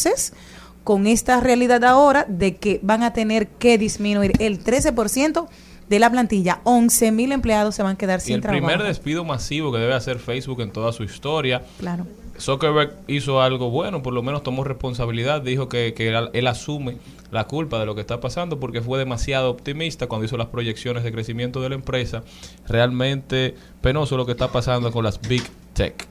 con 0.84 1.06
esta 1.06 1.40
realidad 1.40 1.82
ahora 1.84 2.26
de 2.28 2.56
que 2.56 2.78
van 2.82 3.02
a 3.02 3.12
tener 3.12 3.48
que 3.48 3.78
disminuir 3.78 4.32
el 4.38 4.62
13% 4.62 5.46
de 5.88 5.98
la 5.98 6.10
plantilla. 6.10 6.60
11 6.64 7.12
mil 7.12 7.32
empleados 7.32 7.74
se 7.74 7.82
van 7.82 7.94
a 7.94 7.98
quedar 7.98 8.20
Y 8.20 8.22
sin 8.22 8.34
el 8.36 8.40
trabajo. 8.42 8.66
primer 8.66 8.86
despido 8.86 9.24
masivo 9.24 9.72
que 9.72 9.78
debe 9.78 9.94
hacer 9.94 10.18
Facebook 10.18 10.60
en 10.60 10.70
toda 10.70 10.92
su 10.92 11.02
historia. 11.02 11.62
Claro. 11.78 12.06
Zuckerberg 12.38 12.96
hizo 13.06 13.40
algo 13.40 13.70
bueno, 13.70 14.02
por 14.02 14.12
lo 14.12 14.22
menos 14.22 14.42
tomó 14.42 14.64
responsabilidad, 14.64 15.40
dijo 15.40 15.68
que, 15.68 15.94
que 15.94 16.08
él, 16.08 16.30
él 16.32 16.46
asume 16.48 16.96
la 17.30 17.44
culpa 17.44 17.78
de 17.78 17.86
lo 17.86 17.94
que 17.94 18.00
está 18.00 18.20
pasando 18.20 18.58
porque 18.58 18.80
fue 18.80 18.98
demasiado 18.98 19.50
optimista 19.50 20.08
cuando 20.08 20.24
hizo 20.24 20.36
las 20.36 20.48
proyecciones 20.48 21.04
de 21.04 21.12
crecimiento 21.12 21.60
de 21.60 21.68
la 21.68 21.74
empresa. 21.76 22.24
Realmente 22.66 23.54
penoso 23.80 24.16
lo 24.16 24.26
que 24.26 24.32
está 24.32 24.50
pasando 24.50 24.90
con 24.90 25.04
las 25.04 25.20
Big 25.20 25.44
Tech. 25.74 26.08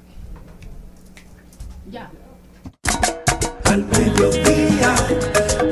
Al 3.74 3.84
mediodía, 3.86 4.94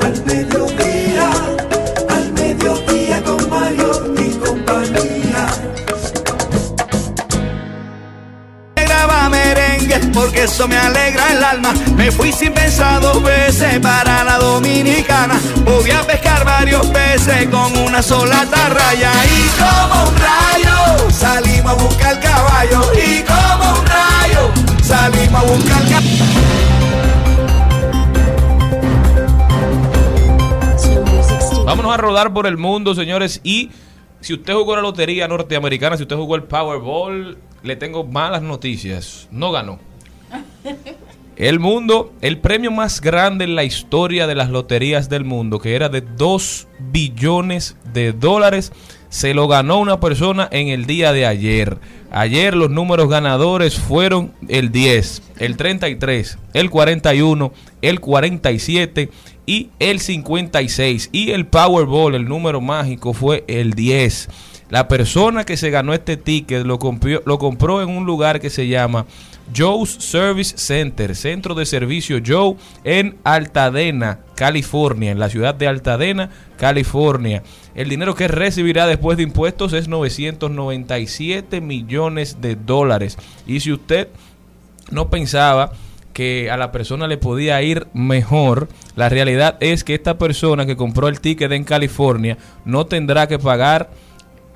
al 0.02 0.26
mediodía, 0.26 1.30
al 2.10 2.34
mediodía 2.34 3.23
con 3.23 3.48
Mario 3.48 4.15
y 4.18 4.30
compañía. 4.40 5.45
graba 8.76 9.30
merengue 9.30 9.99
porque 10.15 10.45
eso 10.45 10.68
me 10.68 10.78
alegra 10.78 11.32
el 11.32 11.44
alma. 11.44 11.73
Me 11.95 12.11
fui 12.11 12.32
sin 12.32 12.52
pensar 12.56 13.02
dos 13.02 13.22
veces 13.22 13.78
para 13.80 14.23
la 14.23 14.40
dominicana. 14.40 15.40
Podía 15.64 16.02
pescar 16.02 16.44
varios 16.44 16.84
peces 16.88 17.49
con 17.49 17.78
una 17.78 18.02
sola 18.02 18.48
tarraya. 18.49 19.11
Y 19.26 19.48
como 19.61 20.10
un 20.10 20.15
rayo 20.18 21.11
salimos 21.11 21.73
a 21.73 21.76
buscar 21.76 22.19
caballo. 22.19 22.82
Y 22.95 23.22
como 23.22 23.80
un 23.80 23.86
rayo 23.86 24.52
salimos 24.82 25.44
a 25.44 25.45
buscar 25.45 25.84
caballo. 25.84 26.40
A 31.80 31.98
rodar 31.98 32.34
por 32.34 32.48
el 32.48 32.57
mundo, 32.57 32.93
señores. 32.93 33.39
Y 33.43 33.69
si 34.19 34.34
usted 34.34 34.53
jugó 34.53 34.76
la 34.76 34.81
lotería 34.81 35.27
norteamericana, 35.27 35.98
si 35.98 36.03
usted 36.03 36.15
jugó 36.15 36.35
el 36.35 36.43
Powerball, 36.43 37.38
le 37.64 37.76
tengo 37.76 38.03
malas 38.03 38.41
noticias. 38.41 39.27
No 39.31 39.52
ganó. 39.52 39.80
El 41.38 41.60
mundo, 41.60 42.14
el 42.22 42.38
premio 42.38 42.69
más 42.69 43.02
grande 43.02 43.45
en 43.45 43.56
la 43.56 43.64
historia 43.64 44.27
de 44.27 44.35
las 44.35 44.52
loterías 44.52 45.10
del 45.10 45.26
mundo, 45.26 45.57
que 45.57 45.73
era 45.76 45.89
de 45.89 46.02
2 46.02 46.68
billones 46.91 47.77
de 47.93 48.11
dólares, 48.11 48.72
se 49.10 49.34
lo 49.34 49.48
ganó 49.48 49.80
una 49.80 49.99
persona 49.99 50.48
en 50.52 50.68
el 50.68 50.85
día 50.85 51.14
de 51.14 51.26
ayer. 51.26 51.80
Ayer 52.11 52.56
los 52.56 52.69
números 52.69 53.10
ganadores 53.10 53.80
fueron 53.80 54.34
el 54.49 54.72
10, 54.72 55.23
el 55.39 55.57
33, 55.57 56.38
el 56.53 56.69
41, 56.69 57.53
el 57.81 57.99
47 57.99 59.10
y 59.45 59.69
el 59.80 59.99
56. 59.99 61.09
Y 61.11 61.31
el 61.31 61.45
Powerball, 61.45 62.15
el 62.15 62.26
número 62.26 62.61
mágico, 62.61 63.13
fue 63.13 63.43
el 63.47 63.73
10. 63.73 64.30
La 64.69 64.88
persona 64.88 65.43
que 65.43 65.57
se 65.57 65.69
ganó 65.69 65.93
este 65.93 66.15
ticket 66.18 66.65
lo 66.65 66.80
compró, 66.80 67.22
lo 67.26 67.38
compró 67.38 67.81
en 67.81 67.89
un 67.89 68.05
lugar 68.05 68.39
que 68.39 68.49
se 68.49 68.68
llama 68.68 69.05
Joe's 69.53 69.89
Service 69.99 70.57
Center, 70.57 71.15
centro 71.15 71.55
de 71.55 71.65
servicio 71.65 72.22
Joe 72.26 72.55
en 72.84 73.18
Altadena, 73.23 74.19
California, 74.35 75.11
en 75.11 75.19
la 75.19 75.30
ciudad 75.30 75.55
de 75.55 75.68
Altadena, 75.68 76.30
California. 76.57 77.43
El 77.76 77.89
dinero 77.89 78.15
que 78.15 78.27
recibirá 78.27 78.88
después 78.88 79.18
de 79.18 79.23
impuestos 79.23 79.73
es 79.73 79.88
997 79.88 81.59
millones 81.59 82.39
de 82.39 82.55
dólares. 82.55 83.18
Y 83.45 83.59
si 83.59 83.73
usted 83.73 84.07
no 84.89 85.09
pensaba 85.09 85.73
que 86.14 86.50
a 86.52 86.58
la 86.58 86.72
persona 86.72 87.08
le 87.08 87.18
podía 87.18 87.62
ir 87.62 87.88
mejor, 87.94 88.68
la 88.96 89.10
realidad 89.10 89.58
es 89.60 89.84
que 89.84 89.96
esta 89.96 90.18
persona 90.18 90.66
que 90.66 90.76
compró 90.76 91.08
el 91.08 91.20
ticket 91.22 91.52
en 91.52 91.64
California 91.64 92.38
no 92.66 92.86
tendrá 92.86 93.28
que 93.28 93.40
pagar 93.40 93.90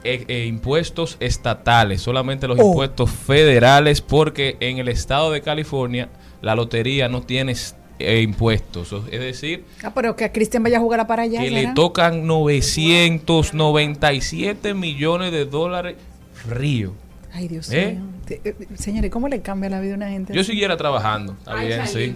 eh, 0.03 0.23
eh, 0.27 0.45
impuestos 0.45 1.17
estatales, 1.19 2.01
solamente 2.01 2.47
los 2.47 2.59
Oh. 2.59 2.67
impuestos 2.69 3.09
federales, 3.09 4.01
porque 4.01 4.55
en 4.59 4.77
el 4.77 4.87
estado 4.87 5.31
de 5.31 5.41
California 5.41 6.09
la 6.41 6.53
lotería 6.55 7.09
no 7.09 7.21
tiene 7.23 7.55
eh, 7.97 8.21
impuestos. 8.21 8.93
Es 9.11 9.19
decir, 9.19 9.65
Ah, 9.83 9.91
pero 9.95 10.15
que 10.15 10.31
Cristian 10.31 10.61
vaya 10.61 10.77
a 10.77 10.81
jugar 10.81 11.07
para 11.07 11.23
allá. 11.23 11.41
que 11.41 11.49
le 11.49 11.67
tocan 11.73 12.27
997 12.27 14.73
millones 14.73 15.31
de 15.31 15.45
dólares 15.45 15.95
frío. 16.33 16.93
Ay, 17.33 17.47
Dios 17.47 17.71
¿Eh? 17.71 17.97
mío. 17.99 18.03
Te- 18.25 18.41
eh, 18.43 18.55
Señores, 18.75 19.11
¿cómo 19.11 19.27
le 19.27 19.41
cambia 19.41 19.69
la 19.69 19.79
vida 19.79 19.93
a 19.93 19.97
una 19.97 20.09
gente? 20.09 20.33
Yo 20.33 20.43
siguiera 20.43 20.75
trabajando, 20.77 21.33
está 21.37 21.55
bien, 21.55 21.87
sí. 21.87 22.15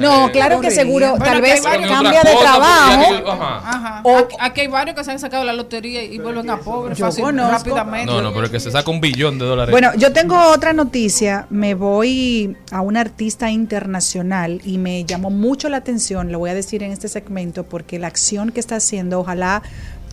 No, 0.00 0.26
Eh, 0.26 0.30
claro 0.32 0.60
que 0.60 0.70
seguro, 0.72 1.10
Bueno, 1.10 1.24
tal 1.24 1.40
vez 1.40 1.60
cambia 1.60 2.22
de 2.22 2.34
trabajo. 2.40 3.30
ajá. 3.30 3.58
Ajá. 3.64 4.00
O- 4.04 4.26
aquí, 4.40 4.62
hay 4.62 4.66
varios 4.66 4.96
que 4.96 5.04
se 5.04 5.12
han 5.12 5.18
sacado 5.20 5.44
la 5.44 5.52
lotería 5.52 6.02
y 6.02 6.18
vuelven 6.18 6.50
a 6.50 6.58
pobres 6.58 6.98
Yo 6.98 7.06
fácil, 7.06 7.22
conozco. 7.24 7.52
rápidamente. 7.70 8.12
No, 8.12 8.20
no, 8.20 8.32
pero 8.34 8.50
que 8.50 8.58
se 8.58 8.70
saca 8.70 8.90
un 8.90 9.00
billón 9.00 9.38
de 9.38 9.44
dólares. 9.44 9.70
Bueno, 9.70 9.92
yo 9.96 10.12
tengo 10.12 10.36
otra 10.50 10.72
noticia. 10.72 11.46
Me 11.50 11.74
voy 11.74 12.56
a 12.72 12.80
una 12.80 13.00
artista 13.00 13.50
internacional 13.50 14.60
y 14.64 14.78
me 14.78 15.04
llamó 15.04 15.30
mucho 15.30 15.68
la 15.68 15.76
atención, 15.78 16.32
lo 16.32 16.38
voy 16.40 16.50
a 16.50 16.54
decir 16.54 16.82
en 16.82 16.90
este 16.90 17.06
segmento, 17.08 17.64
porque 17.64 17.98
la 17.98 18.08
acción 18.08 18.50
que 18.50 18.58
está 18.60 18.76
haciendo, 18.76 19.20
ojalá, 19.20 19.62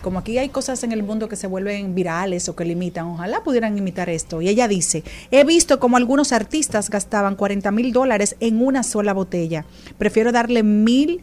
como 0.02 0.18
aquí 0.18 0.36
hay 0.38 0.48
cosas 0.50 0.82
en 0.84 0.92
el 0.92 1.02
mundo 1.02 1.28
que 1.28 1.36
se 1.36 1.46
vuelven 1.46 1.94
virales 1.94 2.48
o 2.48 2.56
que 2.56 2.64
limitan, 2.64 3.06
ojalá 3.06 3.42
pudieran 3.42 3.78
imitar 3.78 4.10
esto. 4.10 4.42
Y 4.42 4.48
ella 4.48 4.68
dice, 4.68 5.04
he 5.30 5.44
visto 5.44 5.78
como 5.78 5.96
algunos 5.96 6.32
artistas 6.32 6.90
gastaban 6.90 7.36
40 7.36 7.70
mil 7.70 7.92
dólares 7.92 8.36
en 8.40 8.60
una 8.60 8.82
sola 8.82 9.14
botella. 9.14 9.64
Prefiero 9.96 10.32
darle 10.32 10.62
mil 10.62 11.22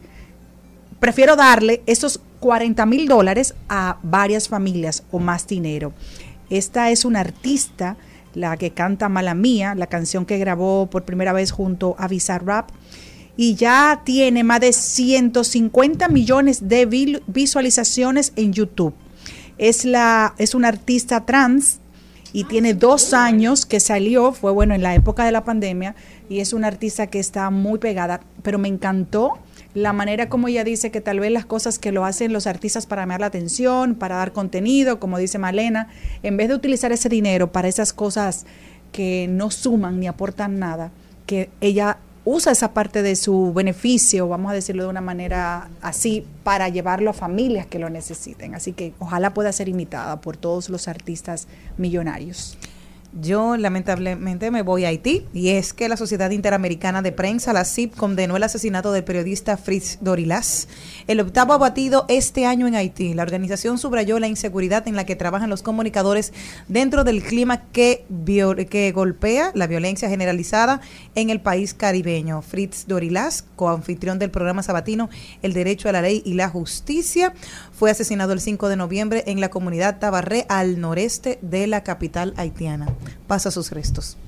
prefiero 1.00 1.34
darle 1.34 1.82
esos 1.86 2.20
40 2.40 2.86
mil 2.86 3.08
dólares 3.08 3.54
a 3.68 3.98
varias 4.02 4.48
familias 4.48 5.02
o 5.10 5.18
más 5.18 5.46
dinero. 5.46 5.92
Esta 6.50 6.90
es 6.90 7.04
una 7.04 7.20
artista, 7.20 7.96
la 8.34 8.56
que 8.56 8.72
canta 8.72 9.08
Mala 9.08 9.34
Mía, 9.34 9.74
la 9.74 9.86
canción 9.86 10.26
que 10.26 10.38
grabó 10.38 10.88
por 10.88 11.04
primera 11.04 11.32
vez 11.32 11.50
junto 11.50 11.96
a 11.98 12.06
Bizarrap, 12.06 12.70
y 13.36 13.54
ya 13.54 14.02
tiene 14.04 14.44
más 14.44 14.60
de 14.60 14.72
150 14.72 16.08
millones 16.08 16.68
de 16.68 17.20
visualizaciones 17.26 18.32
en 18.36 18.52
YouTube. 18.52 18.94
Es, 19.58 19.84
la, 19.84 20.34
es 20.38 20.54
una 20.54 20.68
artista 20.68 21.24
trans 21.26 21.80
y 22.32 22.44
tiene 22.44 22.74
dos 22.74 23.12
años 23.12 23.66
que 23.66 23.80
salió, 23.80 24.32
fue 24.32 24.52
bueno 24.52 24.74
en 24.74 24.82
la 24.82 24.94
época 24.94 25.24
de 25.24 25.32
la 25.32 25.44
pandemia, 25.44 25.96
y 26.28 26.40
es 26.40 26.52
una 26.52 26.68
artista 26.68 27.08
que 27.08 27.18
está 27.18 27.50
muy 27.50 27.78
pegada, 27.78 28.20
pero 28.42 28.58
me 28.58 28.68
encantó 28.68 29.38
la 29.74 29.92
manera 29.92 30.28
como 30.28 30.48
ella 30.48 30.64
dice 30.64 30.90
que 30.90 31.00
tal 31.00 31.20
vez 31.20 31.30
las 31.30 31.44
cosas 31.44 31.78
que 31.78 31.92
lo 31.92 32.04
hacen 32.04 32.32
los 32.32 32.48
artistas 32.48 32.86
para 32.86 33.02
llamar 33.02 33.20
la 33.20 33.26
atención, 33.26 33.94
para 33.94 34.16
dar 34.16 34.32
contenido, 34.32 34.98
como 34.98 35.18
dice 35.18 35.38
Malena, 35.38 35.88
en 36.24 36.36
vez 36.36 36.48
de 36.48 36.54
utilizar 36.54 36.90
ese 36.90 37.08
dinero 37.08 37.52
para 37.52 37.68
esas 37.68 37.92
cosas 37.92 38.46
que 38.90 39.28
no 39.28 39.50
suman 39.52 40.00
ni 40.00 40.08
aportan 40.08 40.58
nada, 40.58 40.90
que 41.26 41.50
ella 41.60 41.98
usa 42.24 42.52
esa 42.52 42.72
parte 42.72 43.02
de 43.02 43.16
su 43.16 43.52
beneficio, 43.52 44.28
vamos 44.28 44.50
a 44.52 44.54
decirlo 44.54 44.84
de 44.84 44.88
una 44.90 45.00
manera 45.00 45.68
así, 45.80 46.26
para 46.44 46.68
llevarlo 46.68 47.10
a 47.10 47.12
familias 47.12 47.66
que 47.66 47.78
lo 47.78 47.90
necesiten. 47.90 48.54
Así 48.54 48.72
que 48.72 48.92
ojalá 48.98 49.34
pueda 49.34 49.52
ser 49.52 49.68
imitada 49.68 50.20
por 50.20 50.36
todos 50.36 50.68
los 50.68 50.88
artistas 50.88 51.48
millonarios. 51.78 52.56
Yo 53.12 53.56
lamentablemente 53.56 54.52
me 54.52 54.62
voy 54.62 54.84
a 54.84 54.88
Haití 54.88 55.26
y 55.32 55.48
es 55.48 55.72
que 55.72 55.88
la 55.88 55.96
Sociedad 55.96 56.30
Interamericana 56.30 57.02
de 57.02 57.10
Prensa, 57.10 57.52
la 57.52 57.64
CIP, 57.64 57.96
condenó 57.96 58.36
el 58.36 58.42
asesinato 58.44 58.92
del 58.92 59.02
periodista 59.02 59.56
Fritz 59.56 59.98
Dorilas, 60.00 60.68
el 61.08 61.18
octavo 61.18 61.52
abatido 61.52 62.06
este 62.08 62.46
año 62.46 62.68
en 62.68 62.76
Haití. 62.76 63.14
La 63.14 63.24
organización 63.24 63.78
subrayó 63.78 64.20
la 64.20 64.28
inseguridad 64.28 64.86
en 64.86 64.94
la 64.94 65.06
que 65.06 65.16
trabajan 65.16 65.50
los 65.50 65.62
comunicadores 65.62 66.32
dentro 66.68 67.02
del 67.02 67.24
clima 67.24 67.62
que, 67.72 68.04
golpea 68.94 69.50
la 69.54 69.66
violencia 69.66 70.08
generalizada 70.08 70.80
en 71.16 71.30
el 71.30 71.40
país 71.40 71.74
caribeño. 71.74 72.42
Fritz 72.42 72.86
Dorilas, 72.86 73.44
coanfitrión 73.56 74.20
del 74.20 74.30
programa 74.30 74.62
sabatino 74.62 75.10
El 75.42 75.52
Derecho 75.52 75.88
a 75.88 75.92
la 75.92 76.02
Ley 76.02 76.22
y 76.24 76.34
la 76.34 76.48
Justicia, 76.48 77.34
fue 77.80 77.90
asesinado 77.90 78.34
el 78.34 78.42
5 78.42 78.68
de 78.68 78.76
noviembre 78.76 79.24
en 79.26 79.40
la 79.40 79.48
comunidad 79.48 79.98
Tabarré, 79.98 80.44
al 80.50 80.82
noreste 80.82 81.38
de 81.40 81.66
la 81.66 81.82
capital 81.82 82.34
haitiana. 82.36 82.86
Pasa 83.26 83.50
sus 83.50 83.70
restos. 83.70 84.18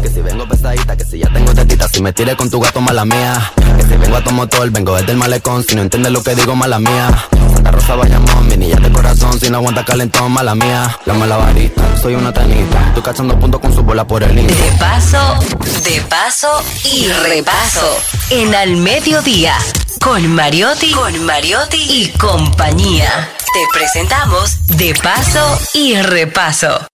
Que 0.00 0.08
si 0.08 0.22
vengo 0.22 0.48
pesadita, 0.48 0.96
que 0.96 1.04
si 1.04 1.18
ya 1.18 1.30
tengo 1.30 1.52
tetita, 1.52 1.86
si 1.88 2.00
me 2.02 2.14
tire 2.14 2.34
con 2.36 2.48
tu 2.48 2.58
gato, 2.58 2.80
mala 2.80 3.04
mía. 3.04 3.52
Que 3.76 3.82
si 3.82 3.96
vengo 3.98 4.16
a 4.16 4.24
tu 4.24 4.30
motor, 4.30 4.70
vengo 4.70 4.96
desde 4.96 5.12
el 5.12 5.18
malecón, 5.18 5.62
si 5.62 5.76
no 5.76 5.82
entiendes 5.82 6.10
lo 6.10 6.22
que 6.22 6.34
digo, 6.34 6.56
mala 6.56 6.78
mía. 6.78 7.10
Santa 7.52 7.70
Rosa 7.70 7.96
Bayamón, 7.96 8.48
mi 8.48 8.56
niña 8.56 8.76
de 8.76 8.90
corazón, 8.90 9.38
si 9.38 9.50
no 9.50 9.58
aguanta 9.58 9.84
calentón, 9.84 10.32
mala 10.32 10.54
mía. 10.54 10.98
La 11.04 11.12
mala 11.12 11.36
varita, 11.36 11.98
soy 11.98 12.14
una 12.14 12.32
tanita, 12.32 12.88
estoy 12.88 13.02
cachando 13.02 13.38
puntos 13.38 13.60
con 13.60 13.74
su 13.74 13.82
bola 13.82 14.06
por 14.06 14.22
el 14.22 14.38
hilo. 14.38 14.48
De 14.48 14.72
paso, 14.78 15.38
de 15.84 16.00
paso 16.08 16.62
y 16.82 17.08
repaso. 17.08 17.94
En 18.30 18.54
Al 18.54 18.78
Mediodía, 18.78 19.54
con 20.02 20.26
Mariotti, 20.34 20.92
con 20.92 21.24
Mariotti 21.24 21.76
y 21.76 22.08
compañía. 22.18 23.28
Te 23.52 23.78
presentamos 23.78 24.66
De 24.78 24.94
paso 24.94 25.58
y 25.74 25.94
repaso. 25.96 26.86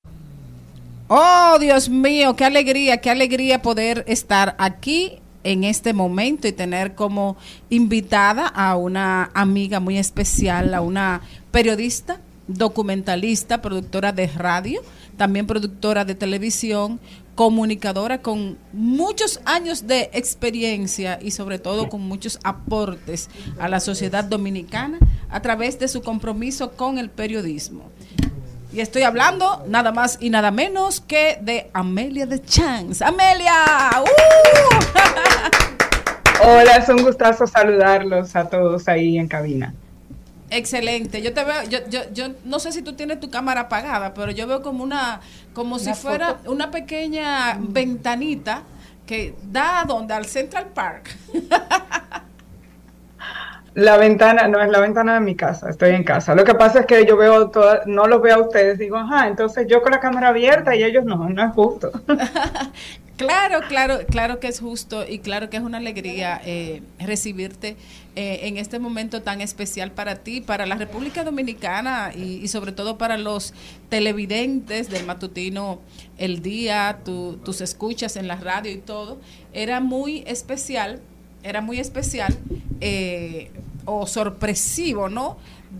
Oh, 1.08 1.56
Dios 1.60 1.88
mío, 1.88 2.34
qué 2.34 2.44
alegría, 2.44 3.00
qué 3.00 3.10
alegría 3.10 3.62
poder 3.62 4.04
estar 4.08 4.56
aquí 4.58 5.20
en 5.44 5.62
este 5.62 5.92
momento 5.92 6.48
y 6.48 6.52
tener 6.52 6.94
como 6.96 7.36
invitada 7.70 8.48
a 8.48 8.76
una 8.76 9.30
amiga 9.34 9.78
muy 9.78 9.98
especial, 9.98 10.74
a 10.74 10.80
una 10.80 11.20
periodista, 11.52 12.20
documentalista, 12.48 13.62
productora 13.62 14.12
de 14.12 14.26
radio, 14.26 14.82
también 15.16 15.46
productora 15.46 16.04
de 16.04 16.14
televisión, 16.14 17.00
comunicadora 17.34 18.22
con 18.22 18.58
muchos 18.72 19.40
años 19.44 19.86
de 19.86 20.10
experiencia 20.12 21.18
y 21.20 21.30
sobre 21.30 21.58
todo 21.58 21.88
con 21.88 22.00
muchos 22.00 22.38
aportes 22.44 23.28
a 23.58 23.68
la 23.68 23.80
sociedad 23.80 24.24
dominicana 24.24 24.98
a 25.28 25.42
través 25.42 25.78
de 25.78 25.88
su 25.88 26.02
compromiso 26.02 26.72
con 26.72 26.98
el 26.98 27.10
periodismo. 27.10 27.90
Y 28.72 28.80
estoy 28.80 29.02
hablando 29.02 29.64
nada 29.68 29.92
más 29.92 30.18
y 30.20 30.30
nada 30.30 30.50
menos 30.50 31.00
que 31.00 31.38
de 31.40 31.70
Amelia 31.72 32.26
de 32.26 32.42
Chance. 32.42 33.04
¡Amelia! 33.04 33.52
¡Uh! 34.02 34.06
Hola, 36.42 36.76
es 36.76 36.88
un 36.88 37.02
gustazo 37.02 37.46
saludarlos 37.46 38.36
a 38.36 38.48
todos 38.48 38.86
ahí 38.88 39.18
en 39.18 39.28
cabina. 39.28 39.74
Excelente. 40.50 41.22
Yo 41.22 41.34
te 41.34 41.44
veo, 41.44 41.62
yo, 41.64 41.78
yo, 41.88 42.00
yo 42.12 42.28
no 42.44 42.58
sé 42.58 42.72
si 42.72 42.82
tú 42.82 42.92
tienes 42.94 43.18
tu 43.20 43.30
cámara 43.30 43.62
apagada, 43.62 44.14
pero 44.14 44.30
yo 44.30 44.46
veo 44.46 44.62
como 44.62 44.84
una, 44.84 45.20
como 45.52 45.78
si 45.78 45.92
fuera 45.94 46.36
foto. 46.36 46.52
una 46.52 46.70
pequeña 46.70 47.58
ventanita 47.58 48.62
que 49.06 49.34
da 49.50 49.80
a 49.80 49.84
donde 49.84 50.14
al 50.14 50.26
Central 50.26 50.66
Park. 50.74 51.16
La 53.74 53.98
ventana, 53.98 54.48
no 54.48 54.58
es 54.62 54.70
la 54.70 54.80
ventana 54.80 55.12
de 55.12 55.20
mi 55.20 55.36
casa, 55.36 55.68
estoy 55.68 55.90
en 55.90 56.02
casa. 56.02 56.34
Lo 56.34 56.44
que 56.44 56.54
pasa 56.54 56.80
es 56.80 56.86
que 56.86 57.04
yo 57.04 57.18
veo 57.18 57.50
toda, 57.50 57.82
no 57.84 58.06
los 58.06 58.22
veo 58.22 58.36
a 58.36 58.40
ustedes, 58.40 58.78
digo, 58.78 58.96
ajá, 58.96 59.28
entonces 59.28 59.66
yo 59.68 59.82
con 59.82 59.92
la 59.92 60.00
cámara 60.00 60.28
abierta 60.28 60.74
y 60.74 60.82
ellos 60.82 61.04
no, 61.04 61.28
no 61.28 61.44
es 61.44 61.52
justo. 61.52 61.92
Claro, 63.16 63.64
claro, 63.66 64.00
claro 64.10 64.40
que 64.40 64.48
es 64.48 64.60
justo 64.60 65.06
y 65.08 65.20
claro 65.20 65.48
que 65.48 65.56
es 65.56 65.62
una 65.62 65.78
alegría 65.78 66.38
eh, 66.44 66.82
recibirte 66.98 67.74
eh, 68.14 68.40
en 68.42 68.58
este 68.58 68.78
momento 68.78 69.22
tan 69.22 69.40
especial 69.40 69.90
para 69.90 70.16
ti, 70.16 70.42
para 70.42 70.66
la 70.66 70.74
República 70.74 71.24
Dominicana 71.24 72.12
y, 72.14 72.46
sobre 72.48 72.72
todo 72.72 72.98
para 72.98 73.16
los 73.16 73.54
televidentes 73.88 74.90
del 74.90 75.04
matutino 75.04 75.80
El 76.18 76.42
Día, 76.42 76.98
tu- 77.06 77.38
tus 77.42 77.62
escuchas 77.62 78.16
en 78.16 78.28
la 78.28 78.36
radio 78.36 78.70
y 78.70 78.78
todo. 78.78 79.16
Era 79.54 79.80
muy 79.80 80.22
especial, 80.26 81.00
era 81.42 81.62
muy 81.62 81.80
especial 81.80 82.36
eh, 82.82 83.50
o 83.86 84.06
sorpresivo, 84.06 85.08
¿no? 85.08 85.38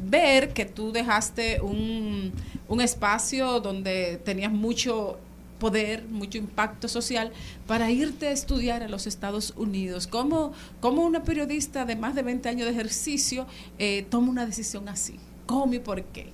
Ver 0.09 0.55
que 0.55 0.65
tú 0.65 0.91
dejaste 0.91 1.61
un, 1.61 2.33
un 2.67 2.81
espacio 2.81 3.61
donde 3.61 4.19
tenías 4.25 4.53
mucho 4.53 5.19
poder, 5.59 6.05
mucho 6.11 6.39
impacto 6.39 6.89
social 6.89 7.31
para 7.67 7.91
irte 7.91 8.29
a 8.29 8.31
estudiar 8.31 8.83
a 8.83 8.89
los 8.89 9.07
Estados 9.07 9.55
Unidos. 9.57 10.07
¿Cómo, 10.07 10.53
una 10.83 11.23
periodista 11.23 11.85
de 11.85 11.97
más 11.97 12.15
de 12.15 12.23
20 12.23 12.49
años 12.49 12.67
de 12.67 12.73
ejercicio 12.73 13.47
eh, 13.79 14.05
toma 14.09 14.31
una 14.31 14.47
decisión 14.47 14.89
así? 14.89 15.19
¿Cómo 15.47 15.75
y 15.75 15.79
por 15.79 16.03
qué? 16.03 16.27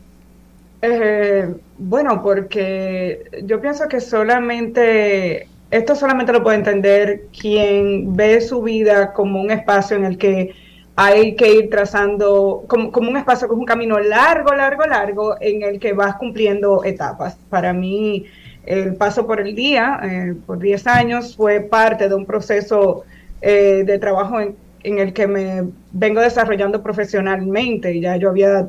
Eh, 0.83 1.55
bueno, 1.79 2.23
porque 2.23 3.25
yo 3.45 3.61
pienso 3.61 3.89
que 3.89 4.01
solamente, 4.01 5.49
esto 5.71 5.95
solamente 5.95 6.33
lo 6.33 6.43
puede 6.43 6.57
entender 6.57 7.27
quien 7.39 8.17
ve 8.17 8.41
su 8.41 8.63
vida 8.63 9.13
como 9.13 9.41
un 9.41 9.53
espacio 9.53 9.97
en 9.97 10.05
el 10.05 10.19
que 10.19 10.55
hay 10.97 11.37
que 11.37 11.55
ir 11.55 11.71
trazando, 11.71 12.65
como, 12.67 12.91
como 12.93 13.11
un 13.11 13.17
espacio 13.17 13.47
es 13.47 13.53
un 13.53 13.65
camino 13.65 13.99
largo, 13.99 14.55
largo, 14.55 14.85
largo, 14.85 15.37
en 15.41 15.63
el 15.63 15.79
que 15.79 15.93
vas 15.93 16.17
cumpliendo 16.17 16.85
etapas. 16.85 17.37
Para 17.49 17.73
mí, 17.73 18.27
el 18.65 18.95
paso 18.97 19.27
por 19.27 19.41
el 19.41 19.55
día, 19.55 20.01
eh, 20.03 20.35
por 20.47 20.59
10 20.59 20.87
años, 20.87 21.37
fue 21.37 21.61
parte 21.61 22.09
de 22.09 22.15
un 22.15 22.27
proceso 22.27 23.05
eh, 23.41 23.83
de 23.85 23.99
trabajo 23.99 24.41
en, 24.41 24.57
el 24.85 25.13
que 25.13 25.27
me 25.27 25.65
vengo 25.93 26.21
desarrollando 26.21 26.83
profesionalmente. 26.83 28.01
Ya 28.01 28.17
yo 28.17 28.31
había 28.31 28.69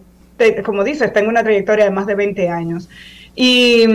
como 0.65 0.83
dices, 0.83 1.13
tengo 1.13 1.29
una 1.29 1.43
trayectoria 1.43 1.85
de 1.85 1.91
más 1.91 2.05
de 2.07 2.15
20 2.15 2.49
años. 2.49 2.89
Y, 3.35 3.85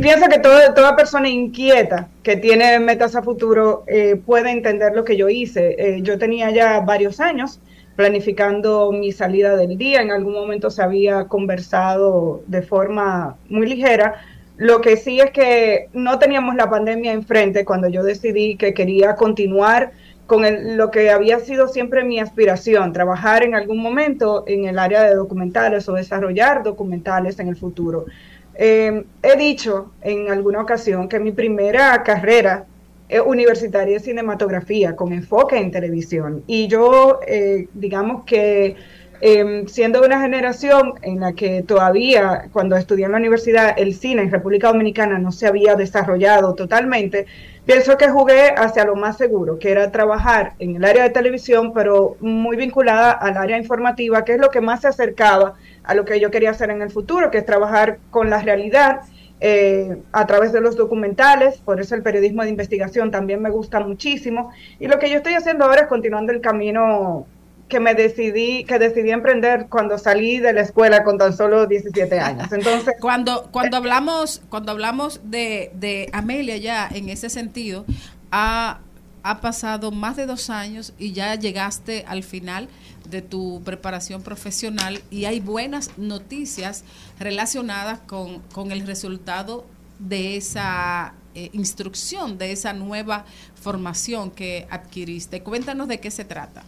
pienso 0.00 0.28
que 0.28 0.38
todo- 0.38 0.74
toda 0.74 0.96
persona 0.96 1.28
inquieta 1.28 2.08
que 2.22 2.36
tiene 2.36 2.78
metas 2.80 3.14
a 3.14 3.22
futuro 3.22 3.84
eh, 3.86 4.16
puede 4.16 4.50
entender 4.50 4.94
lo 4.94 5.04
que 5.04 5.16
yo 5.16 5.28
hice. 5.28 6.00
Yo 6.02 6.18
tenía 6.18 6.50
ya 6.50 6.80
varios 6.80 7.20
años 7.20 7.60
planificando 7.96 8.90
mi 8.92 9.12
salida 9.12 9.56
del 9.56 9.76
día. 9.76 10.00
En 10.02 10.10
algún 10.10 10.32
momento 10.32 10.70
se 10.70 10.82
había 10.82 11.26
conversado 11.28 12.42
de 12.46 12.62
forma 12.62 13.36
muy 13.48 13.66
ligera. 13.66 14.14
Lo 14.56 14.80
que 14.80 14.96
sí 14.96 15.20
es 15.20 15.30
que 15.30 15.88
no 15.92 16.18
teníamos 16.18 16.54
la 16.54 16.68
pandemia 16.68 17.12
enfrente 17.12 17.64
cuando 17.64 17.88
yo 17.88 18.02
decidí 18.02 18.56
que 18.56 18.74
quería 18.74 19.16
continuar 19.16 19.92
con 20.26 20.44
lo 20.76 20.90
que 20.90 21.10
había 21.10 21.40
sido 21.40 21.68
siempre 21.68 22.04
mi 22.04 22.18
aspiración, 22.18 22.92
trabajar 22.92 23.42
en 23.42 23.54
algún 23.54 23.78
momento 23.78 24.44
en 24.46 24.64
el 24.64 24.78
área 24.78 25.02
de 25.02 25.14
documentales 25.14 25.88
o 25.88 25.94
desarrollar 25.94 26.62
documentales 26.62 27.38
en 27.38 27.48
el 27.48 27.56
futuro. 27.56 28.06
Eh, 28.54 29.04
he 29.22 29.36
dicho 29.36 29.92
en 30.02 30.30
alguna 30.30 30.60
ocasión 30.60 31.08
que 31.08 31.18
mi 31.18 31.32
primera 31.32 32.02
carrera 32.02 32.66
eh, 33.08 33.20
universitaria 33.20 33.96
es 33.96 34.04
cinematografía 34.04 34.94
con 34.94 35.12
enfoque 35.12 35.58
en 35.58 35.70
televisión 35.70 36.42
y 36.46 36.66
yo 36.68 37.20
eh, 37.26 37.68
digamos 37.74 38.24
que 38.24 38.76
eh, 39.24 39.62
siendo 39.68 40.02
una 40.04 40.20
generación 40.20 40.94
en 41.02 41.20
la 41.20 41.32
que 41.32 41.62
todavía 41.62 42.48
cuando 42.52 42.76
estudié 42.76 43.04
en 43.04 43.12
la 43.12 43.18
universidad 43.18 43.72
el 43.76 43.94
cine 43.94 44.22
en 44.22 44.32
República 44.32 44.66
Dominicana 44.66 45.16
no 45.20 45.30
se 45.30 45.46
había 45.46 45.76
desarrollado 45.76 46.56
totalmente, 46.56 47.26
pienso 47.64 47.96
que 47.96 48.08
jugué 48.08 48.50
hacia 48.56 48.84
lo 48.84 48.96
más 48.96 49.16
seguro, 49.18 49.60
que 49.60 49.70
era 49.70 49.92
trabajar 49.92 50.54
en 50.58 50.74
el 50.74 50.84
área 50.84 51.04
de 51.04 51.10
televisión, 51.10 51.72
pero 51.72 52.16
muy 52.18 52.56
vinculada 52.56 53.12
al 53.12 53.36
área 53.36 53.56
informativa, 53.56 54.24
que 54.24 54.32
es 54.32 54.40
lo 54.40 54.50
que 54.50 54.60
más 54.60 54.80
se 54.80 54.88
acercaba 54.88 55.54
a 55.84 55.94
lo 55.94 56.04
que 56.04 56.18
yo 56.18 56.32
quería 56.32 56.50
hacer 56.50 56.70
en 56.70 56.82
el 56.82 56.90
futuro, 56.90 57.30
que 57.30 57.38
es 57.38 57.46
trabajar 57.46 57.98
con 58.10 58.28
la 58.28 58.42
realidad 58.42 59.02
eh, 59.40 59.98
a 60.10 60.26
través 60.26 60.52
de 60.52 60.60
los 60.60 60.76
documentales, 60.76 61.58
por 61.58 61.80
eso 61.80 61.94
el 61.94 62.02
periodismo 62.02 62.42
de 62.42 62.50
investigación 62.50 63.12
también 63.12 63.40
me 63.40 63.50
gusta 63.50 63.78
muchísimo. 63.78 64.50
Y 64.80 64.88
lo 64.88 64.98
que 64.98 65.10
yo 65.10 65.18
estoy 65.18 65.34
haciendo 65.34 65.64
ahora 65.64 65.82
es 65.82 65.86
continuando 65.86 66.32
el 66.32 66.40
camino 66.40 67.26
que 67.72 67.80
me 67.80 67.94
decidí, 67.94 68.64
que 68.64 68.78
decidí 68.78 69.12
emprender 69.12 69.68
cuando 69.70 69.96
salí 69.96 70.38
de 70.38 70.52
la 70.52 70.60
escuela 70.60 71.04
con 71.04 71.16
tan 71.16 71.34
solo 71.34 71.66
17 71.66 72.20
años. 72.20 72.48
Entonces, 72.52 72.96
cuando 73.00 73.48
cuando 73.50 73.78
hablamos 73.78 74.42
cuando 74.50 74.72
hablamos 74.72 75.20
de, 75.24 75.70
de 75.72 76.10
Amelia 76.12 76.58
ya 76.58 76.86
en 76.92 77.08
ese 77.08 77.30
sentido 77.30 77.86
ha, 78.30 78.80
ha 79.22 79.40
pasado 79.40 79.90
más 79.90 80.16
de 80.16 80.26
dos 80.26 80.50
años 80.50 80.92
y 80.98 81.12
ya 81.12 81.34
llegaste 81.34 82.04
al 82.06 82.22
final 82.22 82.68
de 83.08 83.22
tu 83.22 83.62
preparación 83.64 84.20
profesional 84.22 85.00
y 85.10 85.24
hay 85.24 85.40
buenas 85.40 85.96
noticias 85.96 86.84
relacionadas 87.18 88.00
con, 88.00 88.40
con 88.52 88.70
el 88.70 88.86
resultado 88.86 89.64
de 89.98 90.36
esa 90.36 91.14
eh, 91.34 91.48
instrucción, 91.54 92.36
de 92.36 92.52
esa 92.52 92.74
nueva 92.74 93.24
formación 93.54 94.30
que 94.30 94.66
adquiriste. 94.68 95.42
Cuéntanos 95.42 95.88
de 95.88 96.00
qué 96.00 96.10
se 96.10 96.26
trata. 96.26 96.64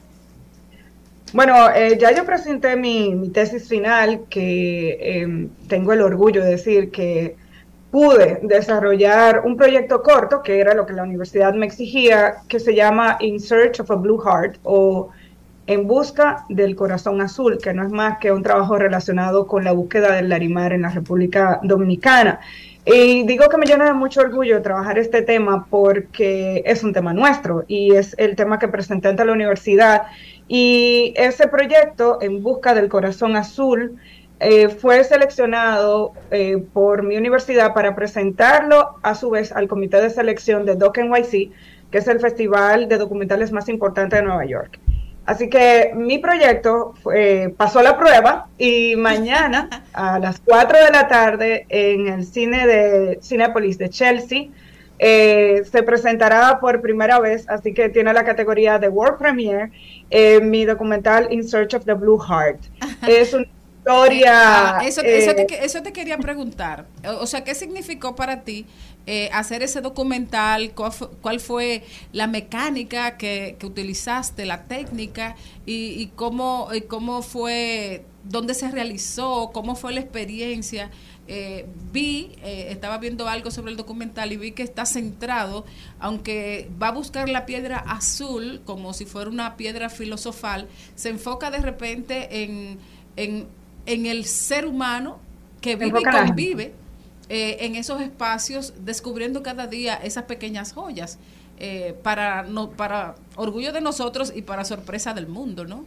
Bueno, 1.34 1.68
eh, 1.74 1.98
ya 1.98 2.12
yo 2.12 2.24
presenté 2.24 2.76
mi, 2.76 3.28
tesis 3.30 3.68
final, 3.68 4.26
que 4.30 4.98
eh, 5.00 5.48
tengo 5.66 5.92
el 5.92 6.00
orgullo 6.00 6.44
de 6.44 6.50
decir 6.50 6.92
que 6.92 7.34
pude 7.90 8.38
desarrollar 8.44 9.42
un 9.44 9.56
proyecto 9.56 10.00
corto, 10.00 10.42
que 10.44 10.60
era 10.60 10.74
lo 10.74 10.86
que 10.86 10.92
la 10.92 11.02
universidad 11.02 11.52
me 11.52 11.66
exigía, 11.66 12.36
que 12.48 12.60
se 12.60 12.76
llama 12.76 13.16
In 13.18 13.40
Search 13.40 13.80
of 13.80 13.90
a 13.90 13.96
Blue 13.96 14.22
Heart 14.24 14.58
o 14.62 15.10
En 15.66 15.88
Busca 15.88 16.46
del 16.48 16.76
Corazón 16.76 17.20
Azul, 17.20 17.58
que 17.58 17.74
no 17.74 17.84
es 17.84 17.90
más 17.90 18.18
que 18.18 18.30
un 18.30 18.44
trabajo 18.44 18.78
relacionado 18.78 19.48
con 19.48 19.64
la 19.64 19.72
búsqueda 19.72 20.12
del 20.12 20.28
Larimar 20.28 20.72
en 20.72 20.82
la 20.82 20.90
República 20.90 21.58
Dominicana. 21.64 22.38
Y 22.86 23.22
digo 23.22 23.48
que 23.48 23.56
me 23.56 23.64
llena 23.64 23.86
de 23.86 23.94
mucho 23.94 24.20
orgullo 24.20 24.60
trabajar 24.60 24.98
este 24.98 25.22
tema 25.22 25.66
porque 25.70 26.62
es 26.66 26.84
un 26.84 26.92
tema 26.92 27.14
nuestro 27.14 27.64
y 27.66 27.94
es 27.94 28.14
el 28.18 28.36
tema 28.36 28.58
que 28.58 28.68
presenté 28.68 29.08
ante 29.08 29.24
la 29.24 29.32
universidad. 29.32 30.02
Y 30.48 31.14
ese 31.16 31.48
proyecto, 31.48 32.18
En 32.20 32.42
Busca 32.42 32.74
del 32.74 32.88
Corazón 32.88 33.36
Azul, 33.36 33.96
eh, 34.40 34.68
fue 34.68 35.02
seleccionado 35.04 36.12
eh, 36.30 36.62
por 36.72 37.02
mi 37.02 37.16
universidad 37.16 37.72
para 37.72 37.94
presentarlo 37.94 38.96
a 39.02 39.14
su 39.14 39.30
vez 39.30 39.52
al 39.52 39.68
comité 39.68 40.00
de 40.00 40.10
selección 40.10 40.66
de 40.66 40.74
Doc 40.76 40.98
NYC, 40.98 41.50
que 41.90 41.98
es 41.98 42.08
el 42.08 42.20
festival 42.20 42.88
de 42.88 42.98
documentales 42.98 43.52
más 43.52 43.68
importante 43.68 44.16
de 44.16 44.22
Nueva 44.22 44.44
York. 44.44 44.78
Así 45.24 45.48
que 45.48 45.92
mi 45.94 46.18
proyecto 46.18 46.92
fue- 47.02 47.54
pasó 47.56 47.80
la 47.80 47.96
prueba 47.96 48.48
y 48.58 48.94
mañana 48.96 49.70
a 49.94 50.18
las 50.18 50.40
4 50.40 50.78
de 50.84 50.90
la 50.90 51.08
tarde 51.08 51.64
en 51.70 52.08
el 52.08 52.26
cine 52.26 52.66
de 52.66 53.18
Cinepolis 53.22 53.78
de 53.78 53.88
Chelsea 53.88 54.48
eh, 54.98 55.62
se 55.70 55.82
presentará 55.82 56.60
por 56.60 56.80
primera 56.80 57.18
vez, 57.18 57.48
así 57.48 57.74
que 57.74 57.88
tiene 57.88 58.12
la 58.12 58.24
categoría 58.24 58.78
de 58.78 58.88
World 58.88 59.18
Premiere, 59.18 59.72
eh, 60.10 60.40
mi 60.40 60.64
documental 60.64 61.32
In 61.32 61.46
Search 61.46 61.74
of 61.74 61.84
the 61.84 61.94
Blue 61.94 62.18
Heart. 62.18 62.60
Es 63.08 63.34
una 63.34 63.46
historia... 63.78 64.78
Ah, 64.78 64.86
eso, 64.86 65.02
eso 65.02 65.30
eh, 65.32 65.44
te, 65.46 65.64
eso 65.64 65.82
te 65.82 65.92
quería 65.92 66.16
preguntar. 66.18 66.86
O 67.20 67.26
sea, 67.26 67.44
¿qué 67.44 67.54
significó 67.54 68.14
para 68.14 68.42
ti 68.42 68.66
eh, 69.06 69.28
hacer 69.32 69.62
ese 69.62 69.80
documental? 69.80 70.72
¿Cuál 70.74 70.92
fue, 70.92 71.08
cuál 71.20 71.40
fue 71.40 71.82
la 72.12 72.26
mecánica 72.26 73.16
que, 73.18 73.56
que 73.58 73.66
utilizaste, 73.66 74.46
la 74.46 74.62
técnica? 74.62 75.36
Y, 75.66 76.00
y 76.00 76.12
cómo, 76.14 76.68
y 76.72 76.82
cómo 76.82 77.20
fue, 77.20 78.04
dónde 78.22 78.54
se 78.54 78.70
realizó? 78.70 79.50
¿Cómo 79.52 79.74
fue 79.74 79.92
la 79.92 80.00
experiencia? 80.00 80.90
Eh, 81.26 81.66
vi, 81.90 82.32
eh, 82.42 82.68
estaba 82.70 82.98
viendo 82.98 83.28
algo 83.28 83.50
sobre 83.50 83.70
el 83.70 83.78
documental 83.78 84.32
y 84.32 84.36
vi 84.36 84.52
que 84.52 84.62
está 84.62 84.84
centrado, 84.84 85.64
aunque 85.98 86.68
va 86.82 86.88
a 86.88 86.92
buscar 86.92 87.28
la 87.30 87.46
piedra 87.46 87.78
azul 87.78 88.60
como 88.66 88.92
si 88.92 89.06
fuera 89.06 89.30
una 89.30 89.56
piedra 89.56 89.88
filosofal, 89.88 90.68
se 90.94 91.08
enfoca 91.08 91.50
de 91.50 91.58
repente 91.58 92.42
en, 92.42 92.78
en, 93.16 93.46
en 93.86 94.06
el 94.06 94.26
ser 94.26 94.66
humano 94.66 95.18
que 95.62 95.76
vive 95.76 96.00
y 96.00 96.04
convive 96.04 96.74
eh, 97.30 97.56
en 97.60 97.74
esos 97.74 98.02
espacios, 98.02 98.74
descubriendo 98.84 99.42
cada 99.42 99.66
día 99.66 99.94
esas 99.94 100.24
pequeñas 100.24 100.74
joyas 100.74 101.18
eh, 101.58 101.96
para, 102.02 102.42
no, 102.42 102.70
para 102.70 103.14
orgullo 103.36 103.72
de 103.72 103.80
nosotros 103.80 104.30
y 104.36 104.42
para 104.42 104.64
sorpresa 104.66 105.14
del 105.14 105.26
mundo, 105.26 105.64
¿no? 105.64 105.86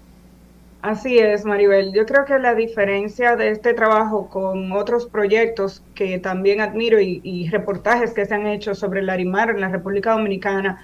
Así 0.81 1.17
es, 1.17 1.43
Maribel. 1.43 1.91
Yo 1.93 2.05
creo 2.05 2.25
que 2.25 2.37
la 2.37 2.53
diferencia 2.53 3.35
de 3.35 3.49
este 3.49 3.73
trabajo 3.73 4.29
con 4.29 4.71
otros 4.71 5.07
proyectos 5.07 5.83
que 5.95 6.19
también 6.19 6.61
admiro 6.61 6.99
y, 7.01 7.49
reportajes 7.49 8.13
que 8.13 8.25
se 8.25 8.35
han 8.35 8.45
hecho 8.45 8.75
sobre 8.75 8.99
el 8.99 9.07
Larimar 9.07 9.49
en 9.49 9.59
la 9.59 9.69
República 9.69 10.11
Dominicana 10.11 10.79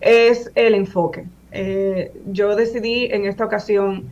es 0.00 0.50
el 0.56 0.74
enfoque. 0.74 1.26
Eh, 1.52 2.12
yo 2.26 2.56
decidí 2.56 3.06
en 3.06 3.24
esta 3.24 3.44
ocasión 3.44 4.10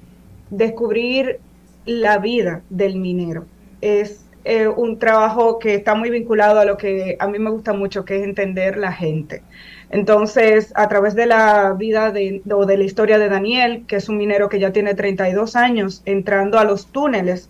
descubrir 0.50 1.40
la 1.84 2.18
vida 2.18 2.62
del 2.70 2.96
minero. 2.96 3.44
Es 3.80 4.23
eh, 4.44 4.68
un 4.68 4.98
trabajo 4.98 5.58
que 5.58 5.74
está 5.74 5.94
muy 5.94 6.10
vinculado 6.10 6.60
a 6.60 6.64
lo 6.64 6.76
que 6.76 7.16
a 7.18 7.26
mí 7.26 7.38
me 7.38 7.50
gusta 7.50 7.72
mucho, 7.72 8.04
que 8.04 8.16
es 8.16 8.24
entender 8.24 8.76
la 8.76 8.92
gente. 8.92 9.42
Entonces, 9.90 10.72
a 10.74 10.88
través 10.88 11.14
de 11.14 11.26
la 11.26 11.72
vida 11.72 12.10
de, 12.10 12.42
o 12.52 12.66
de 12.66 12.76
la 12.76 12.84
historia 12.84 13.18
de 13.18 13.28
Daniel, 13.28 13.84
que 13.86 13.96
es 13.96 14.08
un 14.08 14.18
minero 14.18 14.48
que 14.48 14.58
ya 14.58 14.72
tiene 14.72 14.94
32 14.94 15.56
años, 15.56 16.02
entrando 16.04 16.58
a 16.58 16.64
los 16.64 16.86
túneles 16.86 17.48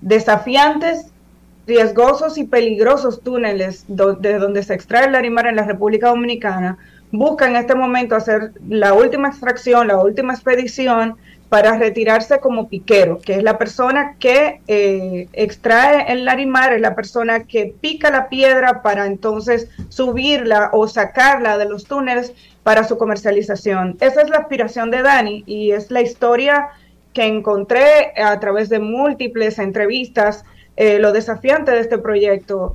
desafiantes, 0.00 1.12
riesgosos 1.66 2.38
y 2.38 2.44
peligrosos 2.44 3.20
túneles 3.22 3.84
de 3.86 4.38
donde 4.38 4.62
se 4.62 4.74
extrae 4.74 5.06
el 5.06 5.12
larimar 5.12 5.46
en 5.46 5.56
la 5.56 5.64
República 5.64 6.08
Dominicana, 6.08 6.78
busca 7.12 7.48
en 7.48 7.56
este 7.56 7.74
momento 7.74 8.16
hacer 8.16 8.52
la 8.68 8.94
última 8.94 9.28
extracción, 9.28 9.88
la 9.88 9.98
última 9.98 10.32
expedición 10.32 11.16
para 11.50 11.76
retirarse 11.76 12.38
como 12.38 12.68
piquero, 12.68 13.18
que 13.18 13.34
es 13.34 13.42
la 13.42 13.58
persona 13.58 14.14
que 14.20 14.60
eh, 14.68 15.28
extrae 15.32 16.10
el 16.12 16.24
larimar, 16.24 16.72
es 16.72 16.80
la 16.80 16.94
persona 16.94 17.42
que 17.42 17.74
pica 17.80 18.08
la 18.08 18.28
piedra 18.28 18.82
para 18.82 19.06
entonces 19.06 19.68
subirla 19.88 20.70
o 20.72 20.86
sacarla 20.86 21.58
de 21.58 21.64
los 21.64 21.86
túneles 21.86 22.32
para 22.62 22.84
su 22.84 22.96
comercialización. 22.96 23.96
Esa 24.00 24.22
es 24.22 24.30
la 24.30 24.38
aspiración 24.38 24.92
de 24.92 25.02
Dani 25.02 25.42
y 25.44 25.72
es 25.72 25.90
la 25.90 26.02
historia 26.02 26.68
que 27.12 27.24
encontré 27.24 28.12
a 28.16 28.38
través 28.38 28.68
de 28.68 28.78
múltiples 28.78 29.58
entrevistas. 29.58 30.44
Eh, 30.76 31.00
lo 31.00 31.10
desafiante 31.10 31.72
de 31.72 31.80
este 31.80 31.98
proyecto 31.98 32.74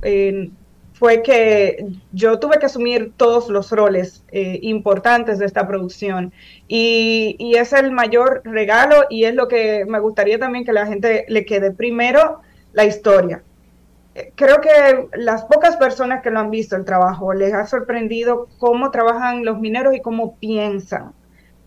fue 0.98 1.22
que 1.22 1.86
yo 2.12 2.38
tuve 2.38 2.58
que 2.58 2.66
asumir 2.66 3.12
todos 3.16 3.50
los 3.50 3.70
roles 3.70 4.24
eh, 4.32 4.58
importantes 4.62 5.38
de 5.38 5.44
esta 5.44 5.66
producción 5.68 6.32
y, 6.68 7.36
y 7.38 7.56
es 7.56 7.74
el 7.74 7.92
mayor 7.92 8.40
regalo 8.44 9.04
y 9.10 9.24
es 9.24 9.34
lo 9.34 9.46
que 9.46 9.84
me 9.86 10.00
gustaría 10.00 10.38
también 10.38 10.64
que 10.64 10.72
la 10.72 10.86
gente 10.86 11.26
le 11.28 11.44
quede 11.44 11.70
primero 11.70 12.40
la 12.72 12.84
historia. 12.86 13.42
Eh, 14.14 14.32
Creo 14.34 14.60
que 14.62 15.08
las 15.18 15.44
pocas 15.44 15.76
personas 15.76 16.22
que 16.22 16.30
lo 16.30 16.40
han 16.40 16.50
visto 16.50 16.76
el 16.76 16.86
trabajo 16.86 17.34
les 17.34 17.52
ha 17.52 17.66
sorprendido 17.66 18.48
cómo 18.58 18.90
trabajan 18.90 19.44
los 19.44 19.60
mineros 19.60 19.94
y 19.94 20.00
cómo 20.00 20.36
piensan. 20.36 21.12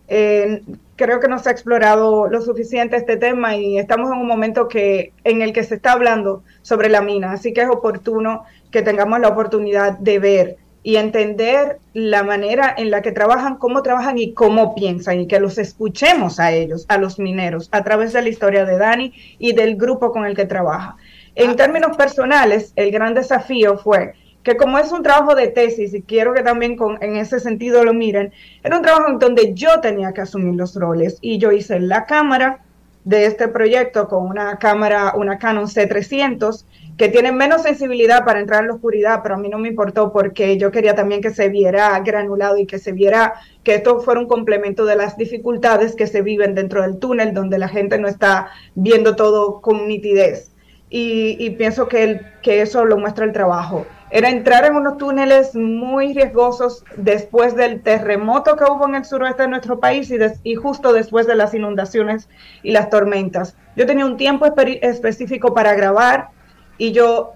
Eh, 0.08 0.62
creo 1.00 1.18
que 1.18 1.28
no 1.28 1.38
se 1.38 1.48
ha 1.48 1.52
explorado 1.52 2.28
lo 2.28 2.42
suficiente 2.42 2.96
este 2.96 3.16
tema 3.16 3.56
y 3.56 3.78
estamos 3.78 4.12
en 4.12 4.18
un 4.18 4.26
momento 4.26 4.68
que 4.68 5.14
en 5.24 5.40
el 5.40 5.54
que 5.54 5.64
se 5.64 5.76
está 5.76 5.92
hablando 5.92 6.44
sobre 6.60 6.90
la 6.90 7.00
mina, 7.00 7.32
así 7.32 7.54
que 7.54 7.62
es 7.62 7.68
oportuno 7.68 8.44
que 8.70 8.82
tengamos 8.82 9.18
la 9.18 9.28
oportunidad 9.28 9.98
de 9.98 10.18
ver 10.18 10.56
y 10.82 10.96
entender 10.96 11.78
la 11.94 12.22
manera 12.22 12.74
en 12.76 12.90
la 12.90 13.00
que 13.00 13.12
trabajan, 13.12 13.56
cómo 13.56 13.82
trabajan 13.82 14.18
y 14.18 14.34
cómo 14.34 14.74
piensan 14.74 15.20
y 15.20 15.26
que 15.26 15.40
los 15.40 15.56
escuchemos 15.56 16.38
a 16.38 16.52
ellos, 16.52 16.84
a 16.88 16.98
los 16.98 17.18
mineros, 17.18 17.70
a 17.72 17.82
través 17.82 18.12
de 18.12 18.20
la 18.20 18.28
historia 18.28 18.66
de 18.66 18.76
Dani 18.76 19.14
y 19.38 19.54
del 19.54 19.76
grupo 19.76 20.12
con 20.12 20.26
el 20.26 20.36
que 20.36 20.44
trabaja. 20.44 20.96
En 21.34 21.56
términos 21.56 21.96
personales, 21.96 22.74
el 22.76 22.90
gran 22.90 23.14
desafío 23.14 23.78
fue 23.78 24.14
que 24.42 24.56
como 24.56 24.78
es 24.78 24.90
un 24.92 25.02
trabajo 25.02 25.34
de 25.34 25.48
tesis, 25.48 25.92
y 25.92 26.02
quiero 26.02 26.32
que 26.32 26.42
también 26.42 26.76
en 27.00 27.16
ese 27.16 27.40
sentido 27.40 27.84
lo 27.84 27.92
miren, 27.92 28.32
era 28.62 28.76
un 28.76 28.82
trabajo 28.82 29.08
en 29.08 29.18
donde 29.18 29.54
yo 29.54 29.80
tenía 29.80 30.12
que 30.12 30.22
asumir 30.22 30.54
los 30.54 30.74
roles 30.74 31.18
y 31.20 31.38
yo 31.38 31.52
hice 31.52 31.78
la 31.80 32.06
cámara 32.06 32.60
de 33.04 33.26
este 33.26 33.48
proyecto 33.48 34.08
con 34.08 34.26
una 34.26 34.58
cámara, 34.58 35.14
una 35.16 35.38
Canon 35.38 35.66
C300, 35.66 36.64
que 36.96 37.08
tiene 37.08 37.32
menos 37.32 37.62
sensibilidad 37.62 38.24
para 38.24 38.40
entrar 38.40 38.60
en 38.60 38.68
la 38.68 38.74
oscuridad, 38.74 39.20
pero 39.22 39.36
a 39.36 39.38
mí 39.38 39.48
no 39.48 39.58
me 39.58 39.68
importó 39.68 40.12
porque 40.12 40.58
yo 40.58 40.70
quería 40.70 40.94
también 40.94 41.22
que 41.22 41.30
se 41.30 41.48
viera 41.48 41.98
granulado 42.00 42.58
y 42.58 42.66
que 42.66 42.78
se 42.78 42.92
viera 42.92 43.34
que 43.62 43.76
esto 43.76 44.00
fuera 44.00 44.20
un 44.20 44.28
complemento 44.28 44.84
de 44.84 44.96
las 44.96 45.16
dificultades 45.16 45.96
que 45.96 46.06
se 46.06 46.20
viven 46.20 46.54
dentro 46.54 46.82
del 46.82 46.98
túnel, 46.98 47.32
donde 47.32 47.58
la 47.58 47.68
gente 47.68 47.98
no 47.98 48.06
está 48.06 48.50
viendo 48.74 49.16
todo 49.16 49.62
con 49.62 49.88
nitidez. 49.88 50.52
Y, 50.92 51.50
pienso 51.50 51.86
que 51.86 52.20
eso 52.42 52.84
lo 52.84 52.98
muestra 52.98 53.24
el 53.24 53.32
trabajo. 53.32 53.86
Era 54.12 54.28
entrar 54.28 54.64
en 54.64 54.74
unos 54.74 54.96
túneles 54.98 55.54
muy 55.54 56.12
riesgosos 56.14 56.84
después 56.96 57.54
del 57.54 57.80
terremoto 57.80 58.56
que 58.56 58.64
hubo 58.64 58.88
en 58.88 58.96
el 58.96 59.04
suroeste 59.04 59.42
de 59.42 59.48
nuestro 59.48 59.78
país 59.78 60.10
y, 60.10 60.18
des- 60.18 60.40
y 60.42 60.56
justo 60.56 60.92
después 60.92 61.26
de 61.28 61.36
las 61.36 61.54
inundaciones 61.54 62.28
y 62.62 62.72
las 62.72 62.90
tormentas. 62.90 63.54
Yo 63.76 63.86
tenía 63.86 64.04
un 64.06 64.16
tiempo 64.16 64.46
espe- 64.46 64.80
específico 64.82 65.54
para 65.54 65.74
grabar 65.74 66.28
y 66.76 66.90
yo 66.92 67.34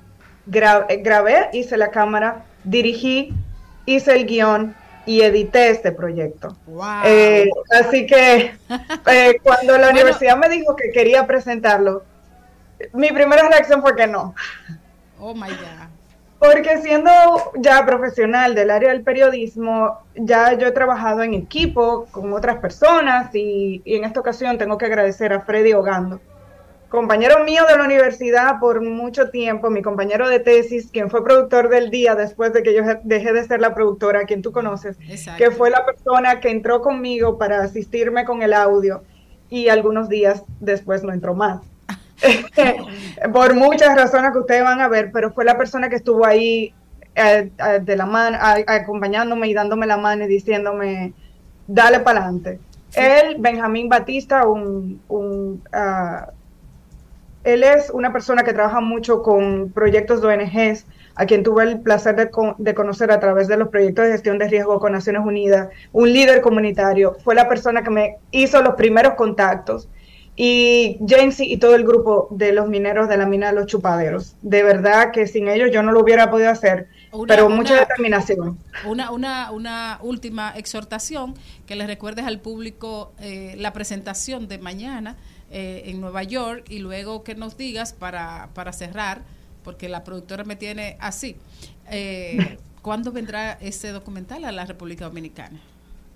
gra- 0.48 0.86
grabé, 1.02 1.48
hice 1.52 1.76
la 1.76 1.90
cámara, 1.90 2.44
dirigí, 2.64 3.32
hice 3.86 4.16
el 4.16 4.26
guion 4.26 4.74
y 5.06 5.20
edité 5.20 5.68
este 5.70 5.92
proyecto. 5.92 6.56
Eh, 7.04 7.48
así 7.70 8.04
que 8.06 8.52
eh, 9.06 9.36
cuando 9.44 9.78
la 9.78 9.90
universidad 9.90 10.36
me 10.36 10.48
dijo 10.48 10.74
que 10.74 10.90
quería 10.90 11.24
presentarlo, 11.26 12.02
mi 12.92 13.08
primera 13.12 13.48
reacción 13.48 13.80
fue 13.80 13.94
que 13.94 14.06
no. 14.08 14.34
Oh 15.20 15.34
my 15.34 15.48
God. 15.50 15.88
Porque 16.44 16.82
siendo 16.82 17.10
ya 17.56 17.86
profesional 17.86 18.54
del 18.54 18.70
área 18.70 18.90
del 18.90 19.02
periodismo, 19.02 20.00
ya 20.14 20.52
yo 20.58 20.66
he 20.66 20.72
trabajado 20.72 21.22
en 21.22 21.32
equipo 21.32 22.06
con 22.10 22.32
otras 22.34 22.58
personas 22.58 23.34
y, 23.34 23.80
y 23.84 23.96
en 23.96 24.04
esta 24.04 24.20
ocasión 24.20 24.58
tengo 24.58 24.76
que 24.76 24.84
agradecer 24.84 25.32
a 25.32 25.40
Freddy 25.40 25.72
Ogando, 25.72 26.20
compañero 26.90 27.42
mío 27.44 27.62
de 27.66 27.76
la 27.76 27.84
universidad 27.84 28.60
por 28.60 28.82
mucho 28.82 29.30
tiempo, 29.30 29.70
mi 29.70 29.80
compañero 29.80 30.28
de 30.28 30.38
tesis, 30.38 30.90
quien 30.92 31.10
fue 31.10 31.24
productor 31.24 31.68
del 31.68 31.90
día 31.90 32.14
después 32.14 32.52
de 32.52 32.62
que 32.62 32.74
yo 32.74 32.82
dejé 33.04 33.32
de 33.32 33.44
ser 33.44 33.60
la 33.60 33.74
productora, 33.74 34.26
quien 34.26 34.42
tú 34.42 34.52
conoces, 34.52 34.96
Exacto. 35.08 35.42
que 35.42 35.50
fue 35.50 35.70
la 35.70 35.84
persona 35.86 36.40
que 36.40 36.50
entró 36.50 36.82
conmigo 36.82 37.38
para 37.38 37.62
asistirme 37.62 38.24
con 38.24 38.42
el 38.42 38.52
audio 38.52 39.02
y 39.48 39.68
algunos 39.68 40.08
días 40.08 40.44
después 40.60 41.02
no 41.02 41.12
entró 41.12 41.34
más. 41.34 41.62
por 43.32 43.54
muchas 43.54 43.94
razones 43.96 44.32
que 44.32 44.38
ustedes 44.38 44.62
van 44.62 44.80
a 44.80 44.88
ver, 44.88 45.10
pero 45.12 45.32
fue 45.32 45.44
la 45.44 45.56
persona 45.56 45.88
que 45.88 45.96
estuvo 45.96 46.24
ahí 46.24 46.72
eh, 47.14 47.50
eh, 47.58 47.80
de 47.82 47.96
la 47.96 48.06
mano, 48.06 48.38
acompañándome 48.66 49.48
y 49.48 49.54
dándome 49.54 49.86
la 49.86 49.96
mano 49.96 50.24
y 50.24 50.28
diciéndome, 50.28 51.12
dale 51.66 52.00
para 52.00 52.20
adelante. 52.20 52.58
Él, 52.94 53.36
Benjamín 53.38 53.88
Batista, 53.88 54.46
un, 54.46 55.00
un, 55.08 55.62
ah, 55.72 56.28
él 57.42 57.62
es 57.62 57.90
una 57.90 58.12
persona 58.12 58.42
que 58.42 58.52
trabaja 58.52 58.80
mucho 58.80 59.22
con 59.22 59.70
proyectos 59.72 60.22
de 60.22 60.28
ONGs, 60.28 60.86
a 61.16 61.26
quien 61.26 61.42
tuve 61.42 61.64
el 61.64 61.80
placer 61.80 62.16
de, 62.16 62.30
con- 62.30 62.54
de 62.58 62.74
conocer 62.74 63.10
a 63.12 63.20
través 63.20 63.46
de 63.48 63.56
los 63.56 63.68
proyectos 63.68 64.06
de 64.06 64.12
gestión 64.12 64.38
de 64.38 64.48
riesgo 64.48 64.80
con 64.80 64.92
Naciones 64.92 65.22
Unidas, 65.24 65.68
un 65.92 66.12
líder 66.12 66.40
comunitario, 66.40 67.16
fue 67.22 67.34
la 67.34 67.48
persona 67.48 67.82
que 67.84 67.90
me 67.90 68.16
hizo 68.30 68.62
los 68.62 68.74
primeros 68.74 69.14
contactos 69.14 69.88
y 70.36 70.98
James 71.06 71.38
y 71.40 71.56
todo 71.58 71.74
el 71.76 71.84
grupo 71.84 72.28
de 72.30 72.52
los 72.52 72.68
mineros 72.68 73.08
de 73.08 73.16
la 73.16 73.26
mina 73.26 73.48
de 73.48 73.52
los 73.54 73.66
chupaderos. 73.66 74.34
De 74.42 74.62
verdad 74.62 75.12
que 75.12 75.26
sin 75.26 75.48
ellos 75.48 75.70
yo 75.72 75.82
no 75.82 75.92
lo 75.92 76.00
hubiera 76.00 76.30
podido 76.30 76.50
hacer, 76.50 76.88
Una- 77.12 77.26
pero 77.28 77.46
una- 77.46 77.56
mucha 77.56 77.74
determinación. 77.80 78.58
Una, 78.86 79.10
una, 79.12 79.50
una 79.52 79.98
última 80.02 80.52
exhortación 80.56 81.34
que 81.66 81.76
le 81.76 81.86
recuerdes 81.86 82.24
al 82.26 82.40
público 82.40 83.12
eh, 83.20 83.54
la 83.58 83.72
presentación 83.72 84.48
de 84.48 84.58
mañana 84.58 85.16
eh, 85.50 85.82
en 85.86 86.00
Nueva 86.00 86.24
York 86.24 86.64
y 86.68 86.80
luego 86.80 87.22
que 87.22 87.36
nos 87.36 87.56
digas 87.56 87.92
para, 87.92 88.48
para 88.54 88.72
cerrar, 88.72 89.22
porque 89.62 89.88
la 89.88 90.02
productora 90.02 90.42
me 90.44 90.56
tiene 90.56 90.96
así. 91.00 91.36
Eh, 91.90 92.58
¿Cuándo 92.82 93.12
vendrá 93.12 93.52
ese 93.60 93.88
documental 93.92 94.44
a 94.44 94.52
la 94.52 94.66
República 94.66 95.04
Dominicana? 95.06 95.58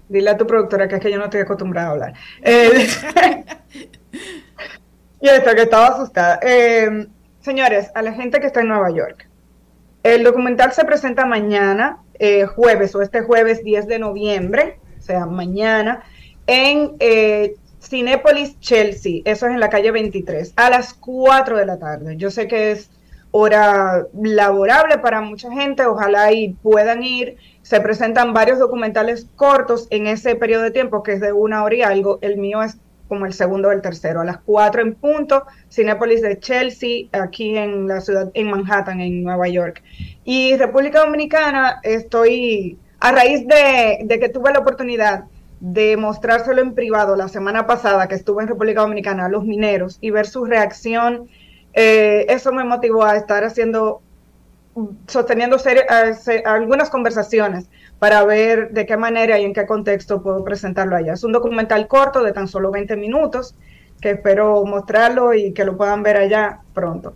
Dile 0.09 0.31
a 0.31 0.37
tu 0.37 0.47
productora 0.47 0.89
que 0.89 0.97
es 0.97 1.01
que 1.03 1.11
yo 1.11 1.19
no 1.19 1.25
estoy 1.27 1.41
acostumbrada 1.41 1.89
a 1.89 1.91
hablar. 1.93 2.15
Y 5.21 5.29
esto, 5.29 5.51
que 5.57 5.63
estaba 5.63 5.89
asustada. 5.89 6.39
Eh, 6.43 7.09
señores, 7.41 7.91
a 7.95 8.03
la 8.03 8.13
gente 8.13 8.39
que 8.39 8.47
está 8.47 8.61
en 8.61 8.69
Nueva 8.69 8.91
York, 8.91 9.29
el 10.05 10.23
documental 10.23 10.73
se 10.73 10.85
presenta 10.85 11.27
mañana, 11.27 11.99
eh, 12.21 12.47
jueves, 12.47 12.95
o 12.95 13.03
este 13.03 13.23
jueves 13.23 13.65
10 13.65 13.89
de 13.89 13.99
noviembre, 13.99 14.79
o 14.97 15.03
sea, 15.03 15.27
mañana, 15.27 16.05
en 16.47 16.93
eh, 17.01 17.57
Cinépolis 17.83 18.61
Chelsea, 18.61 19.23
eso 19.25 19.47
es 19.47 19.53
en 19.53 19.61
la 19.61 19.71
calle 19.71 19.91
23, 19.91 20.53
a 20.55 20.71
las 20.71 20.95
4 20.95 21.57
de 21.57 21.67
la 21.67 21.79
tarde. 21.79 22.17
Yo 22.17 22.31
sé 22.31 22.47
que 22.47 22.71
es 22.71 22.91
hora 23.31 24.07
laborable 24.15 24.99
para 24.99 25.21
mucha 25.21 25.51
gente, 25.51 25.85
ojalá 25.85 26.33
y 26.33 26.55
puedan 26.55 27.03
ir. 27.03 27.37
Se 27.63 27.81
presentan 27.81 28.33
varios 28.33 28.59
documentales 28.59 29.27
cortos 29.37 29.87
en 29.91 30.07
ese 30.07 30.35
periodo 30.35 30.63
de 30.63 30.71
tiempo, 30.71 31.03
que 31.03 31.13
es 31.15 31.21
de 31.21 31.33
una 31.33 31.63
hora 31.65 31.75
y 31.75 31.83
algo. 31.83 32.19
El 32.23 32.39
mío 32.39 32.63
es 32.63 32.79
como 33.09 33.27
el 33.27 33.33
segundo 33.33 33.69
o 33.69 33.73
el 33.73 33.83
tercero, 33.83 34.21
a 34.21 34.25
las 34.25 34.39
4 34.39 34.83
en 34.83 34.95
punto, 34.95 35.45
Cinépolis 35.71 36.23
de 36.23 36.39
Chelsea, 36.39 37.07
aquí 37.13 37.57
en 37.57 37.89
la 37.89 38.01
ciudad, 38.01 38.31
en 38.35 38.51
Manhattan, 38.51 39.01
en 39.01 39.23
Nueva 39.23 39.49
York. 39.49 39.83
Y 40.25 40.57
República 40.57 41.01
Dominicana, 41.01 41.81
estoy, 41.83 42.79
a 43.01 43.13
raíz 43.13 43.47
de, 43.47 44.01
de 44.05 44.21
que 44.21 44.29
tuve 44.29 44.53
la 44.53 44.61
oportunidad 44.61 45.25
de 45.61 45.97
mostrárselo 45.97 46.63
en 46.63 46.75
privado 46.75 47.17
la 47.17 47.29
semana 47.29 47.67
pasada 47.67 48.07
que 48.07 48.15
estuve 48.15 48.43
en 48.43 48.49
República 48.49 48.83
Dominicana 48.83 49.27
a 49.27 49.29
los 49.29 49.45
mineros 49.45 49.99
y 50.01 50.11
ver 50.11 50.27
su 50.27 50.45
reacción, 50.45 51.29
eh, 51.75 52.27
eso 52.29 52.53
me 52.53 52.65
motivó 52.65 53.05
a 53.05 53.17
estar 53.17 53.45
haciendo, 53.45 54.03
sosteniendo 55.07 55.57
eh, 55.67 56.43
algunas 56.45 56.91
conversaciones 56.91 57.69
para 57.99 58.25
ver 58.25 58.71
de 58.71 58.87
qué 58.87 58.97
manera 58.97 59.39
y 59.39 59.45
en 59.45 59.53
qué 59.53 59.67
contexto 59.67 60.23
puedo 60.23 60.45
presentarlo 60.45 60.97
allá. 60.97 61.15
Es 61.15 61.25
un 61.25 61.33
documental 61.33 61.89
corto 61.89 62.23
de 62.23 62.33
tan 62.33 62.49
solo 62.49 62.71
20 62.71 62.97
minutos 62.97 63.55
que 64.01 64.11
espero 64.11 64.65
mostrarlo 64.65 65.35
y 65.35 65.53
que 65.53 65.65
lo 65.65 65.77
puedan 65.77 66.03
ver 66.03 66.17
allá 66.17 66.61
pronto. 66.75 67.15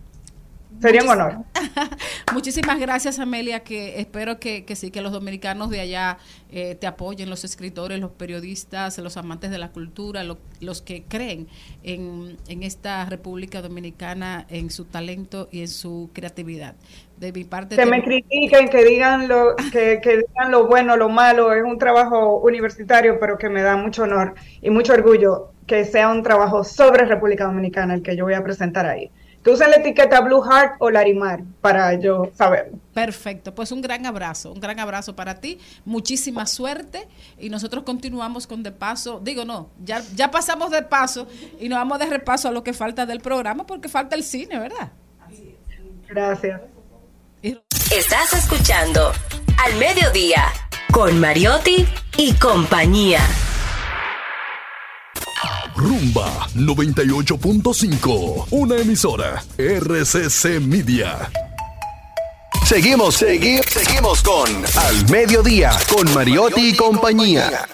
Sería 0.83 1.03
un 1.03 1.11
honor. 1.11 1.45
Muchísimas 2.31 2.79
gracias, 2.81 3.19
Amelia, 3.19 3.61
que 3.61 4.01
espero 4.01 4.39
que, 4.41 4.65
que 4.65 4.77
sí, 4.77 4.91
que 4.91 5.01
los 5.03 5.13
dominicanos 5.13 5.71
de 5.71 5.81
allá 5.81 6.19
eh, 6.51 6.75
te 6.75 6.87
apoyen, 6.87 7.31
los 7.31 7.45
escritores, 7.45 8.01
los 8.01 8.11
periodistas, 8.13 8.99
los 8.99 9.17
amantes 9.17 9.51
de 9.51 9.59
la 9.59 9.71
cultura, 9.73 10.25
lo- 10.25 10.39
los 10.61 10.83
que 10.83 11.05
creen 11.05 11.49
en, 11.83 12.37
en 12.49 12.63
esta 12.63 13.05
República 13.07 13.63
Dominicana, 13.63 14.47
en 14.51 14.71
su 14.71 14.85
talento 14.87 15.49
y 15.53 15.61
en 15.61 15.69
su 15.69 16.11
creatividad. 16.13 16.75
De 17.17 17.33
mi 17.33 17.45
parte, 17.45 17.77
Que 17.77 17.87
te- 17.87 17.91
me 17.91 18.03
critiquen, 18.03 18.69
que 18.69 18.85
digan 18.85 19.29
lo, 19.29 19.57
que, 19.73 20.01
que 20.03 20.19
digan 20.19 20.51
lo 20.51 20.67
bueno, 20.67 20.97
lo 20.97 21.09
malo, 21.09 21.53
es 21.55 21.63
un 21.65 21.79
trabajo 21.79 22.39
universitario, 22.41 23.19
pero 23.19 23.39
que 23.39 23.49
me 23.49 23.63
da 23.63 23.77
mucho 23.77 24.03
honor 24.03 24.35
y 24.61 24.69
mucho 24.71 24.93
orgullo 24.93 25.53
que 25.67 25.85
sea 25.87 26.09
un 26.11 26.23
trabajo 26.23 26.65
sobre 26.65 27.07
República 27.07 27.45
Dominicana 27.47 27.95
el 27.95 28.03
que 28.03 28.17
yo 28.17 28.25
voy 28.25 28.35
a 28.35 28.45
presentar 28.45 28.85
ahí. 28.87 29.11
Que 29.43 29.51
usen 29.51 29.71
la 29.71 29.77
etiqueta 29.77 30.21
Blue 30.21 30.41
Heart 30.43 30.77
o 30.79 30.91
Larimar 30.91 31.43
para 31.61 31.95
yo 31.95 32.31
saberlo. 32.35 32.79
Perfecto, 32.95 33.55
pues 33.55 33.73
un 33.73 33.83
gran 33.83 34.07
abrazo, 34.07 34.53
un 34.53 34.61
gran 34.61 34.79
abrazo 34.79 35.17
para 35.17 35.41
ti, 35.41 35.59
muchísima 35.85 36.47
suerte 36.47 37.09
y 37.39 37.51
nosotros 37.51 37.83
continuamos 37.85 38.47
con 38.47 38.63
de 38.63 38.71
paso, 38.71 39.21
digo 39.23 39.45
no, 39.45 39.71
ya, 39.83 40.03
ya 40.15 40.31
pasamos 40.31 40.71
de 40.71 40.83
paso 40.83 41.27
y 41.59 41.69
nos 41.69 41.79
vamos 41.79 41.99
de 41.99 42.07
repaso 42.07 42.49
a 42.49 42.53
lo 42.53 42.63
que 42.63 42.73
falta 42.73 43.05
del 43.07 43.21
programa 43.21 43.67
porque 43.67 43.89
falta 43.89 44.15
el 44.15 44.23
cine, 44.23 44.59
¿verdad? 44.59 44.93
Gracias. 46.07 46.61
Estás 47.43 48.33
escuchando 48.35 49.13
Al 49.65 49.75
Mediodía 49.79 50.45
con 50.93 51.19
Mariotti 51.19 51.87
y 52.17 52.35
compañía. 52.35 53.21
Rumba 55.83 56.47
98.5. 56.55 58.47
Una 58.51 58.77
emisora. 58.77 59.43
RCC 59.59 60.61
Media. 60.61 61.29
Seguimos, 62.65 63.17
seguimos, 63.17 63.67
seguimos 63.67 64.23
con 64.23 64.49
Al 64.77 65.11
Mediodía, 65.11 65.73
con 65.93 66.15
Mariotti 66.15 66.69
y 66.69 66.77
compañía. 66.77 67.67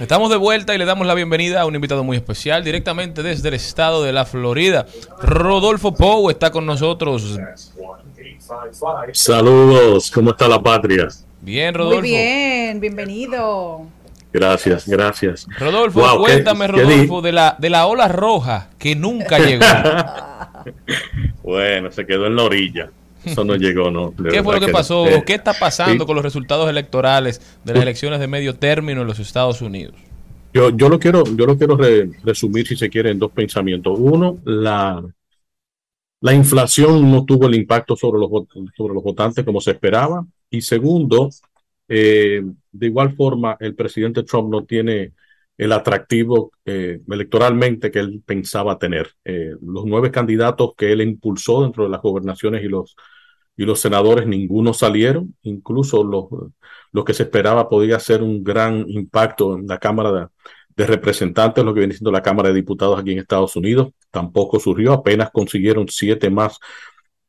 Estamos 0.00 0.30
de 0.30 0.36
vuelta 0.36 0.74
y 0.74 0.78
le 0.78 0.84
damos 0.84 1.06
la 1.06 1.14
bienvenida 1.14 1.60
a 1.60 1.66
un 1.66 1.76
invitado 1.76 2.02
muy 2.02 2.16
especial 2.16 2.64
directamente 2.64 3.22
desde 3.22 3.46
el 3.48 3.54
estado 3.54 4.02
de 4.02 4.12
la 4.12 4.24
Florida. 4.24 4.86
Rodolfo 5.22 5.94
Pou 5.94 6.30
está 6.30 6.50
con 6.50 6.66
nosotros. 6.66 7.38
Saludos, 9.12 10.10
¿cómo 10.10 10.30
está 10.30 10.48
la 10.48 10.60
patria? 10.60 11.06
Bien, 11.40 11.72
Muy 11.72 11.78
Rodolfo. 11.78 12.02
bien, 12.02 12.80
bienvenido. 12.80 13.86
Gracias, 14.34 14.88
gracias. 14.88 15.46
Rodolfo, 15.58 16.00
Wow, 16.00 16.18
cuéntame, 16.18 16.66
qué 16.66 16.72
Rodolfo, 16.72 17.22
de 17.22 17.32
la, 17.32 17.56
de 17.58 17.70
la 17.70 17.86
ola 17.86 18.08
roja 18.08 18.68
que 18.78 18.94
nunca 18.96 19.38
llegó. 19.38 19.64
Bueno, 21.42 21.90
se 21.92 22.06
quedó 22.06 22.26
en 22.26 22.36
la 22.36 22.42
orilla. 22.44 22.90
Eso 23.24 23.44
no 23.44 23.54
llegó, 23.54 23.90
¿no? 23.90 24.12
De 24.16 24.30
¿Qué 24.30 24.42
fue 24.42 24.58
lo 24.58 24.66
que 24.66 24.72
pasó? 24.72 25.04
no. 25.04 25.10
Eh, 25.10 25.22
¿Qué 25.26 25.34
está 25.34 25.52
pasando 25.54 26.04
sí. 26.04 26.06
con 26.06 26.16
los 26.16 26.24
resultados 26.24 26.68
electorales 26.68 27.40
de 27.64 27.74
las 27.74 27.82
elecciones 27.82 28.18
de 28.20 28.26
medio 28.28 28.54
término 28.56 29.02
en 29.02 29.06
los 29.06 29.18
Estados 29.18 29.60
Unidos? 29.62 29.94
Yo, 30.52 30.70
yo 30.70 30.88
lo 30.88 30.98
quiero, 30.98 31.24
yo 31.24 31.46
lo 31.46 31.56
quiero 31.58 31.76
re- 31.76 32.10
resumir, 32.22 32.66
si 32.66 32.76
se 32.76 32.88
quiere, 32.88 33.10
en 33.10 33.18
dos 33.18 33.30
pensamientos. 33.32 33.96
Uno, 33.98 34.38
la, 34.44 35.02
la 36.20 36.32
inflación 36.34 37.10
no 37.10 37.24
tuvo 37.24 37.46
el 37.46 37.54
impacto 37.56 37.96
sobre 37.96 38.20
los, 38.20 38.30
sobre 38.76 38.94
los 38.94 39.02
votantes 39.02 39.44
como 39.44 39.60
se 39.60 39.72
esperaba. 39.72 40.24
Y 40.50 40.60
segundo, 40.62 41.28
eh, 41.88 42.42
de 42.72 42.86
igual 42.86 43.14
forma, 43.16 43.56
el 43.60 43.74
presidente 43.74 44.22
Trump 44.22 44.50
no 44.50 44.64
tiene 44.64 45.12
el 45.56 45.72
atractivo 45.72 46.52
eh, 46.64 47.00
electoralmente 47.08 47.90
que 47.90 48.00
él 48.00 48.22
pensaba 48.24 48.78
tener. 48.78 49.10
Eh, 49.24 49.52
los 49.62 49.84
nueve 49.86 50.10
candidatos 50.10 50.72
que 50.76 50.92
él 50.92 51.00
impulsó 51.02 51.62
dentro 51.62 51.84
de 51.84 51.90
las 51.90 52.02
gobernaciones 52.02 52.64
y 52.64 52.68
los, 52.68 52.96
y 53.56 53.64
los 53.64 53.80
senadores, 53.80 54.26
ninguno 54.26 54.74
salieron. 54.74 55.36
Incluso 55.42 56.02
los, 56.02 56.26
lo 56.92 57.04
que 57.04 57.14
se 57.14 57.24
esperaba 57.24 57.68
podía 57.68 58.00
ser 58.00 58.22
un 58.22 58.42
gran 58.42 58.84
impacto 58.88 59.56
en 59.56 59.66
la 59.66 59.78
Cámara 59.78 60.12
de, 60.12 60.26
de 60.76 60.86
Representantes, 60.86 61.64
lo 61.64 61.72
que 61.72 61.80
viene 61.80 61.94
siendo 61.94 62.10
la 62.10 62.22
Cámara 62.22 62.48
de 62.48 62.56
Diputados 62.56 62.98
aquí 62.98 63.12
en 63.12 63.18
Estados 63.18 63.54
Unidos. 63.56 63.92
Tampoco 64.10 64.58
surgió, 64.58 64.92
apenas 64.92 65.30
consiguieron 65.30 65.86
siete 65.88 66.30
más 66.30 66.58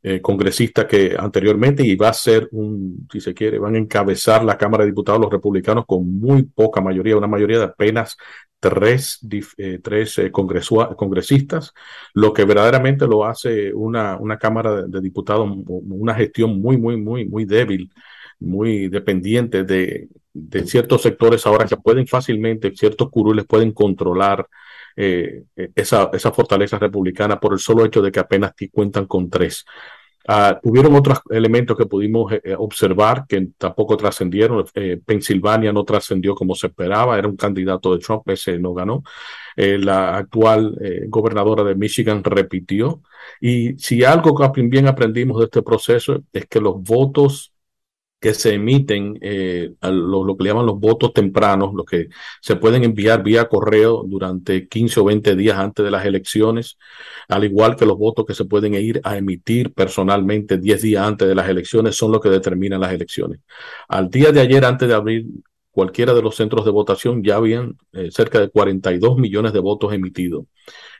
eh, 0.07 0.21
congresistas 0.21 0.85
que 0.85 1.15
anteriormente 1.17 1.83
y 1.83 1.95
va 1.95 2.09
a 2.09 2.13
ser 2.13 2.47
un, 2.51 3.07
si 3.11 3.19
se 3.19 3.33
quiere, 3.33 3.57
van 3.57 3.73
a 3.73 3.79
encabezar 3.79 4.43
la 4.43 4.55
Cámara 4.55 4.83
de 4.83 4.91
Diputados 4.91 5.19
los 5.19 5.31
republicanos 5.31 5.85
con 5.87 6.19
muy 6.19 6.43
poca 6.43 6.79
mayoría, 6.79 7.17
una 7.17 7.25
mayoría 7.25 7.57
de 7.57 7.63
apenas 7.63 8.15
tres, 8.59 9.19
eh, 9.57 9.79
tres 9.81 10.19
eh, 10.19 10.31
congresistas, 10.31 11.73
lo 12.13 12.33
que 12.33 12.45
verdaderamente 12.45 13.07
lo 13.07 13.25
hace 13.25 13.73
una, 13.73 14.15
una 14.17 14.37
Cámara 14.37 14.83
de, 14.83 15.01
Diputados, 15.01 15.49
una 15.65 16.13
gestión 16.13 16.61
muy, 16.61 16.77
muy, 16.77 16.97
muy, 16.97 17.25
muy 17.27 17.45
débil, 17.45 17.91
muy 18.39 18.89
dependiente 18.89 19.63
de, 19.63 20.07
de 20.31 20.67
ciertos 20.67 21.01
sectores 21.01 21.47
ahora 21.47 21.65
que 21.65 21.77
pueden 21.77 22.05
fácilmente, 22.05 22.75
ciertos 22.75 23.09
curules 23.09 23.47
pueden 23.47 23.71
controlar 23.71 24.47
esa, 24.95 26.09
esa 26.13 26.31
fortaleza 26.31 26.79
republicana 26.79 27.37
por 27.37 27.51
el 27.51 27.59
solo 27.59 27.83
hecho 27.83 28.01
de 28.01 28.13
que 28.13 28.19
apenas 28.21 28.53
cuentan 28.71 29.07
con 29.07 29.29
tres. 29.29 29.65
Ah, 30.27 30.59
hubieron 30.63 30.95
otros 30.95 31.19
elementos 31.29 31.77
que 31.77 31.85
pudimos 31.85 32.31
eh, 32.33 32.41
eh, 32.43 32.55
observar 32.57 33.25
que 33.27 33.49
tampoco 33.57 33.95
trascendieron. 33.95 34.65
Eh, 34.73 34.99
Pensilvania 35.05 35.71
no 35.71 35.83
trascendió 35.83 36.33
como 36.35 36.55
se 36.55 36.67
esperaba, 36.67 37.17
era 37.17 37.27
un 37.27 37.35
candidato 37.37 37.93
de 37.93 37.99
Trump, 37.99 38.27
ese 38.29 38.57
no 38.57 38.73
ganó. 38.73 39.03
Eh, 39.55 39.77
la 39.77 40.17
actual 40.17 40.77
eh, 40.81 41.05
gobernadora 41.07 41.63
de 41.63 41.75
Michigan 41.75 42.23
repitió. 42.23 43.01
Y 43.39 43.77
si 43.77 44.03
algo 44.03 44.35
que 44.35 44.61
bien 44.63 44.87
aprendimos 44.87 45.39
de 45.39 45.45
este 45.45 45.61
proceso 45.61 46.23
es 46.33 46.45
que 46.47 46.59
los 46.59 46.81
votos 46.81 47.53
que 48.19 48.33
se 48.33 48.55
emiten, 48.55 49.19
eh, 49.21 49.71
lo 49.81 50.35
que 50.35 50.43
le 50.43 50.49
llaman 50.49 50.65
los 50.65 50.79
votos 50.79 51.13
tempranos, 51.13 51.73
los 51.75 51.85
que 51.85 52.07
se 52.41 52.55
pueden 52.55 52.83
enviar 52.83 53.21
vía 53.23 53.47
correo 53.47 54.03
durante 54.07 54.67
15 54.67 54.99
o 55.01 55.05
20 55.05 55.35
días 55.35 55.57
antes 55.59 55.85
de 55.85 55.91
las 55.91 56.05
elecciones, 56.05 56.77
al 57.27 57.43
igual 57.43 57.75
que 57.75 57.85
los 57.85 57.97
votos 57.97 58.25
que 58.25 58.33
se 58.33 58.45
pueden 58.45 58.73
ir 58.73 58.99
a 59.03 59.17
emitir 59.17 59.73
personalmente 59.73 60.57
10 60.57 60.81
días 60.81 61.05
antes 61.05 61.27
de 61.27 61.35
las 61.35 61.47
elecciones, 61.47 61.95
son 61.95 62.11
los 62.11 62.21
que 62.21 62.29
determinan 62.29 62.81
las 62.81 62.93
elecciones. 62.93 63.41
Al 63.87 64.09
día 64.09 64.31
de 64.31 64.41
ayer, 64.41 64.65
antes 64.65 64.87
de 64.87 64.95
abrir 64.95 65.25
cualquiera 65.69 66.13
de 66.13 66.21
los 66.21 66.35
centros 66.35 66.65
de 66.65 66.71
votación, 66.71 67.21
ya 67.23 67.35
habían 67.35 67.77
eh, 67.91 68.09
cerca 68.09 68.39
de 68.39 68.49
42 68.49 69.17
millones 69.17 69.53
de 69.53 69.59
votos 69.59 69.93
emitidos. 69.93 70.45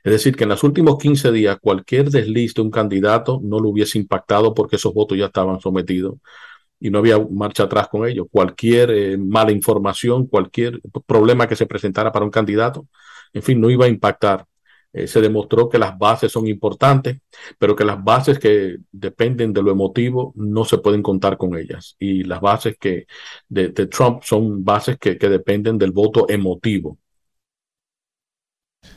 Es 0.04 0.12
decir, 0.12 0.36
que 0.36 0.44
en 0.44 0.50
los 0.50 0.64
últimos 0.64 1.00
15 1.00 1.32
días 1.32 1.58
cualquier 1.60 2.12
desliz 2.12 2.54
de 2.54 2.62
un 2.62 2.70
candidato 2.72 3.40
no 3.42 3.60
lo 3.60 3.70
hubiese 3.70 3.98
impactado 3.98 4.54
porque 4.54 4.76
esos 4.76 4.94
votos 4.94 5.18
ya 5.18 5.28
estaban 5.28 5.60
sometidos 5.60 6.16
y 6.80 6.89
no 6.89 6.99
había 6.99 7.18
marcha 7.19 7.64
atrás 7.64 7.88
con 7.88 8.07
ello. 8.07 8.27
Cualquier 8.27 8.91
eh, 8.91 9.18
mala 9.18 9.52
información, 9.52 10.27
cualquier 10.27 10.81
problema 11.06 11.47
que 11.47 11.56
se 11.56 11.65
presentara 11.65 12.11
para 12.11 12.26
un 12.26 12.31
candidato, 12.31 12.88
en 13.34 13.43
fin, 13.43 13.60
no 13.61 13.69
iba 13.69 13.85
a 13.85 13.89
impactar. 13.89 14.45
Eh, 14.93 15.07
se 15.07 15.19
demostró 15.19 15.68
que 15.68 15.77
las 15.77 15.97
bases 15.97 16.31
son 16.31 16.47
importantes, 16.47 17.18
pero 17.57 17.76
que 17.76 17.84
las 17.84 18.02
bases 18.02 18.39
que 18.39 18.77
dependen 18.91 19.52
de 19.52 19.61
lo 19.61 19.72
emotivo 19.72 20.31
no 20.35 20.64
se 20.64 20.77
pueden 20.77 21.02
contar 21.02 21.38
con 21.38 21.57
ellas. 21.57 21.95
Y 21.99 22.23
las 22.23 22.39
bases 22.39 22.77
que 22.80 23.06
de, 23.49 23.69
Trump 23.88 24.23
son 24.23 24.64
bases 24.64 24.97
que 24.97 25.15
dependen 25.15 25.77
del 25.77 25.91
voto 25.91 26.27
emotivo. 26.30 26.97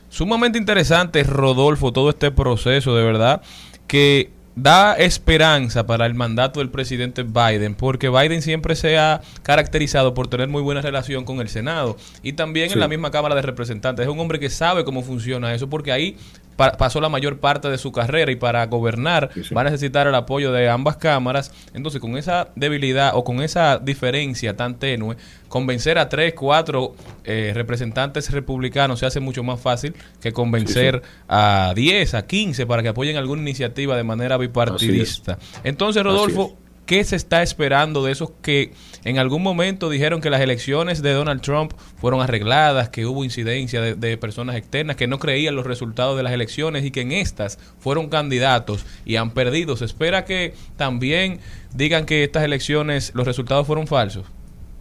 Sumamente 0.09 0.57
interesante, 0.57 1.23
Rodolfo, 1.23 1.93
todo 1.93 2.09
este 2.09 2.31
proceso, 2.31 2.95
de 2.95 3.03
verdad, 3.03 3.41
que 3.87 4.31
da 4.61 4.93
esperanza 4.95 5.85
para 5.85 6.05
el 6.05 6.13
mandato 6.13 6.59
del 6.59 6.69
presidente 6.69 7.23
Biden, 7.23 7.75
porque 7.75 8.09
Biden 8.09 8.41
siempre 8.41 8.75
se 8.75 8.97
ha 8.97 9.21
caracterizado 9.43 10.13
por 10.13 10.27
tener 10.27 10.47
muy 10.47 10.61
buena 10.61 10.81
relación 10.81 11.25
con 11.25 11.39
el 11.39 11.49
Senado 11.49 11.97
y 12.23 12.33
también 12.33 12.67
Sí. 12.69 12.73
en 12.73 12.79
la 12.79 12.87
misma 12.87 13.11
Cámara 13.11 13.35
de 13.35 13.41
Representantes. 13.41 14.05
Es 14.05 14.11
un 14.11 14.19
hombre 14.19 14.39
que 14.39 14.49
sabe 14.49 14.83
cómo 14.83 15.01
funciona 15.03 15.53
eso, 15.53 15.69
porque 15.69 15.91
ahí 15.91 16.17
pa- 16.59 16.73
pasó 16.73 16.99
la 16.99 17.07
mayor 17.07 17.39
parte 17.39 17.69
de 17.69 17.77
su 17.77 17.91
carrera 17.93 18.31
y 18.31 18.35
para 18.35 18.65
gobernar 18.67 19.29
va 19.55 19.61
a 19.61 19.63
necesitar 19.63 20.05
el 20.07 20.13
apoyo 20.15 20.51
de 20.51 20.67
ambas 20.69 20.97
cámaras. 20.97 21.53
Entonces, 21.73 22.01
con 22.01 22.17
esa 22.17 22.49
debilidad 22.55 23.11
o 23.15 23.23
con 23.23 23.41
esa 23.41 23.77
diferencia 23.79 24.57
tan 24.57 24.77
tenue, 24.77 25.15
convencer 25.47 25.97
a 25.97 26.09
tres, 26.09 26.33
cuatro 26.33 26.95
eh, 27.23 27.53
representantes 27.55 28.29
republicanos 28.31 28.99
se 28.99 29.05
hace 29.05 29.19
mucho 29.21 29.41
más 29.43 29.59
fácil 29.61 29.93
que 30.21 30.33
convencer 30.33 31.01
a 31.29 31.71
10, 31.75 32.13
a 32.13 32.27
15 32.27 32.65
para 32.65 32.83
que 32.83 32.89
apoyen 32.89 33.15
alguna 33.15 33.41
iniciativa 33.41 33.95
de 33.95 34.03
manera 34.03 34.37
bipartidista. 34.37 35.37
Entonces, 35.63 36.03
Rodolfo, 36.03 36.57
¿qué 36.89 37.03
se 37.03 37.15
está 37.15 37.43
esperando 37.43 38.03
de 38.03 38.11
esos 38.11 38.31
que 38.41 38.73
en 39.03 39.19
algún 39.19 39.43
momento 39.43 39.91
dijeron 39.91 40.21
que 40.21 40.31
las 40.31 40.41
elecciones 40.41 41.03
de 41.03 41.13
Donald 41.13 41.39
Trump 41.41 41.71
fueron 41.97 42.19
arregladas, 42.19 42.89
que 42.89 43.05
hubo 43.05 43.23
incidencia 43.23 43.79
de, 43.79 44.17
personas 44.17 44.55
externas, 44.55 44.95
que 44.95 45.05
no 45.05 45.19
creían 45.19 45.55
los 45.55 45.67
resultados 45.67 46.17
de 46.17 46.23
las 46.23 46.33
elecciones 46.33 46.83
y 46.83 46.89
que 46.89 47.01
en 47.01 47.11
estas 47.11 47.59
fueron 47.77 48.09
candidatos 48.09 48.87
y 49.05 49.17
han 49.17 49.35
perdido? 49.35 49.77
¿Se 49.77 49.85
espera 49.85 50.25
que 50.25 50.55
también 50.77 51.41
digan 51.75 52.07
que 52.07 52.23
estas 52.23 52.43
elecciones 52.43 53.11
los 53.13 53.27
resultados 53.27 53.67
fueron 53.67 53.85
falsos? 53.85 54.25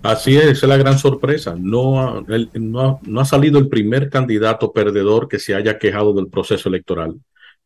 Así 0.02 0.35
es, 0.35 0.44
esa 0.44 0.64
es 0.64 0.70
la 0.70 0.78
gran 0.78 0.98
sorpresa. 0.98 1.56
No 1.59 2.24
ha 3.20 3.24
salido 3.26 3.59
el 3.59 3.68
primer 3.68 4.09
candidato 4.09 4.72
perdedor 4.72 5.28
que 5.28 5.39
se 5.39 5.55
haya 5.55 5.78
quejado 5.78 6.14
del 6.14 6.28
proceso 6.28 6.70
electoral. 6.70 7.16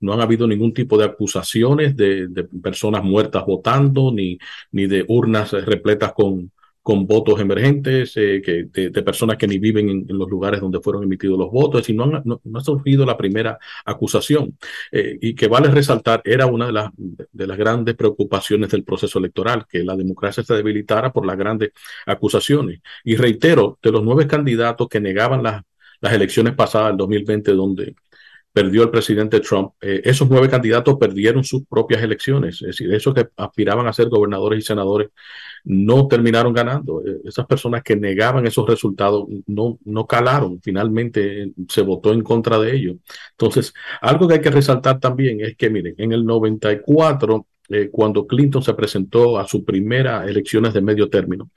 No 0.02 0.12
han 0.12 0.20
habido 0.20 0.46
ningún 0.46 0.74
tipo 0.74 0.98
de 0.98 1.06
acusaciones 1.06 1.96
de, 1.96 2.28
personas 2.62 3.02
muertas 3.02 3.44
votando, 3.46 4.12
ni, 4.12 4.38
ni 4.72 4.86
de 4.86 5.04
urnas 5.08 5.52
repletas 5.52 6.12
con, 6.12 6.50
con 6.82 7.06
votos 7.06 7.40
emergentes, 7.40 8.16
eh, 8.16 8.42
de, 8.42 9.02
personas 9.02 9.36
que 9.36 9.46
ni 9.46 9.58
viven 9.58 9.88
en, 9.88 10.06
los 10.18 10.28
lugares 10.28 10.60
donde 10.60 10.80
fueron 10.80 11.04
emitidos 11.04 11.38
los 11.38 11.50
votos, 11.50 11.82
decir, 11.82 11.94
no, 11.94 12.04
han- 12.04 12.22
no, 12.24 12.40
no 12.44 12.58
ha 12.58 12.62
surgido 12.62 13.06
la 13.06 13.16
primera 13.16 13.58
acusación. 13.84 14.58
Eh, 14.90 15.16
y 15.20 15.34
que 15.34 15.46
vale 15.48 15.70
resaltar, 15.70 16.20
era 16.24 16.46
una 16.46 16.66
de 16.66 16.72
las, 16.72 16.90
de 16.96 17.46
las 17.46 17.56
grandes 17.56 17.94
preocupaciones 17.94 18.70
del 18.70 18.84
proceso 18.84 19.18
electoral, 19.20 19.64
que 19.68 19.84
la 19.84 19.96
democracia 19.96 20.42
se 20.42 20.54
debilitara 20.54 21.12
por 21.12 21.24
las 21.24 21.36
grandes 21.36 21.70
acusaciones. 22.06 22.80
Y 23.04 23.16
reitero, 23.16 23.78
de 23.82 23.92
los 23.92 24.02
nueve 24.02 24.26
candidatos 24.26 24.88
que 24.88 25.00
negaban 25.00 25.42
las, 25.42 25.62
las 26.00 26.12
elecciones 26.12 26.54
pasadas 26.54 26.88
del 26.88 26.96
2020, 26.98 27.52
donde 27.52 27.94
perdió 28.52 28.82
el 28.82 28.90
presidente 28.90 29.40
Trump, 29.40 29.72
eh, 29.80 30.02
esos 30.04 30.28
nueve 30.28 30.48
candidatos 30.48 30.96
perdieron 30.98 31.42
sus 31.42 31.64
propias 31.66 32.02
elecciones. 32.02 32.56
Es 32.62 32.66
decir, 32.68 32.92
esos 32.92 33.14
que 33.14 33.28
aspiraban 33.36 33.86
a 33.86 33.92
ser 33.94 34.08
gobernadores 34.10 34.58
y 34.58 34.62
senadores 34.62 35.08
no 35.64 36.06
terminaron 36.08 36.52
ganando. 36.52 37.02
Eh, 37.06 37.20
Esas 37.24 37.46
personas 37.46 37.82
que 37.82 37.96
negaban 37.96 38.46
esos 38.46 38.66
resultados 38.68 39.26
no, 39.46 39.78
no 39.84 40.06
calaron. 40.06 40.60
Finalmente 40.60 41.44
eh, 41.44 41.52
se 41.68 41.82
votó 41.82 42.12
en 42.12 42.22
contra 42.22 42.58
de 42.58 42.74
ellos. 42.76 42.96
Entonces, 43.32 43.72
algo 44.00 44.28
que 44.28 44.34
hay 44.34 44.40
que 44.40 44.50
resaltar 44.50 45.00
también 45.00 45.40
es 45.40 45.56
que, 45.56 45.70
miren, 45.70 45.94
en 45.98 46.12
el 46.12 46.24
94, 46.26 47.46
eh, 47.70 47.88
cuando 47.90 48.26
Clinton 48.26 48.62
se 48.62 48.74
presentó 48.74 49.38
a 49.38 49.46
sus 49.48 49.62
primeras 49.62 50.28
elecciones 50.28 50.74
de 50.74 50.80
medio 50.82 51.08
término, 51.08 51.50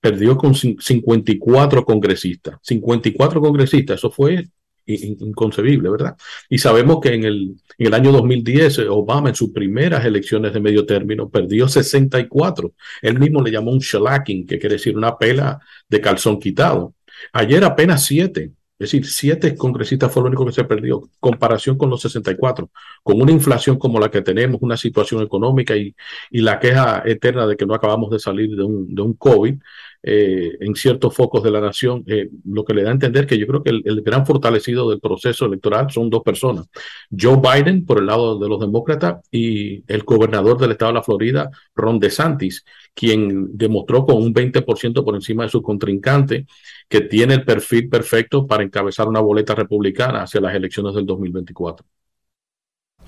perdió 0.00 0.36
con 0.36 0.54
cin- 0.54 0.80
54 0.80 1.84
congresistas. 1.84 2.58
54 2.62 3.40
congresistas, 3.40 3.98
eso 3.98 4.10
fue 4.10 4.48
inconcebible, 4.88 5.90
¿verdad? 5.90 6.16
Y 6.48 6.58
sabemos 6.58 6.98
que 7.00 7.14
en 7.14 7.24
el, 7.24 7.56
en 7.76 7.86
el 7.86 7.94
año 7.94 8.12
2010, 8.12 8.78
eh, 8.78 8.88
Obama 8.88 9.28
en 9.28 9.34
sus 9.34 9.50
primeras 9.50 10.04
elecciones 10.04 10.52
de 10.52 10.60
medio 10.60 10.86
término 10.86 11.28
perdió 11.28 11.68
64. 11.68 12.72
Él 13.02 13.18
mismo 13.18 13.42
le 13.42 13.50
llamó 13.50 13.70
un 13.72 13.78
shellacking, 13.78 14.46
que 14.46 14.58
quiere 14.58 14.76
decir 14.76 14.96
una 14.96 15.16
pela 15.16 15.60
de 15.88 16.00
calzón 16.00 16.38
quitado. 16.38 16.94
Ayer 17.32 17.64
apenas 17.64 18.04
siete. 18.04 18.52
Es 18.78 18.92
decir, 18.92 19.06
siete 19.06 19.56
congresistas 19.56 20.12
fue 20.12 20.22
lo 20.22 20.28
único 20.28 20.46
que 20.46 20.52
se 20.52 20.62
perdió, 20.62 21.10
comparación 21.18 21.76
con 21.76 21.90
los 21.90 22.00
64, 22.00 22.70
con 23.02 23.20
una 23.20 23.32
inflación 23.32 23.76
como 23.76 23.98
la 23.98 24.08
que 24.08 24.22
tenemos, 24.22 24.62
una 24.62 24.76
situación 24.76 25.20
económica 25.20 25.76
y, 25.76 25.96
y 26.30 26.42
la 26.42 26.60
queja 26.60 27.02
eterna 27.04 27.44
de 27.48 27.56
que 27.56 27.66
no 27.66 27.74
acabamos 27.74 28.08
de 28.10 28.20
salir 28.20 28.54
de 28.54 28.62
un, 28.62 28.94
de 28.94 29.02
un 29.02 29.14
COVID 29.14 29.56
eh, 30.02 30.56
en 30.60 30.74
ciertos 30.74 31.14
focos 31.14 31.42
de 31.42 31.50
la 31.50 31.60
nación, 31.60 32.04
eh, 32.06 32.28
lo 32.44 32.64
que 32.64 32.74
le 32.74 32.82
da 32.82 32.90
a 32.90 32.92
entender 32.92 33.26
que 33.26 33.38
yo 33.38 33.46
creo 33.46 33.62
que 33.62 33.70
el, 33.70 33.82
el 33.84 34.02
gran 34.02 34.24
fortalecido 34.24 34.88
del 34.88 35.00
proceso 35.00 35.46
electoral 35.46 35.90
son 35.90 36.08
dos 36.08 36.22
personas, 36.22 36.66
Joe 37.10 37.40
Biden 37.40 37.84
por 37.84 37.98
el 37.98 38.06
lado 38.06 38.38
de 38.38 38.48
los 38.48 38.60
demócratas 38.60 39.20
y 39.30 39.82
el 39.92 40.02
gobernador 40.04 40.58
del 40.58 40.72
estado 40.72 40.92
de 40.92 40.98
la 40.98 41.02
Florida, 41.02 41.50
Ron 41.74 41.98
DeSantis, 41.98 42.64
quien 42.94 43.56
demostró 43.56 44.04
con 44.04 44.16
un 44.16 44.32
20% 44.32 45.04
por 45.04 45.14
encima 45.14 45.44
de 45.44 45.50
su 45.50 45.62
contrincante 45.62 46.46
que 46.88 47.02
tiene 47.02 47.34
el 47.34 47.44
perfil 47.44 47.88
perfecto 47.88 48.46
para 48.46 48.62
encabezar 48.62 49.08
una 49.08 49.20
boleta 49.20 49.54
republicana 49.54 50.22
hacia 50.22 50.40
las 50.40 50.54
elecciones 50.54 50.94
del 50.94 51.06
2024. 51.06 51.86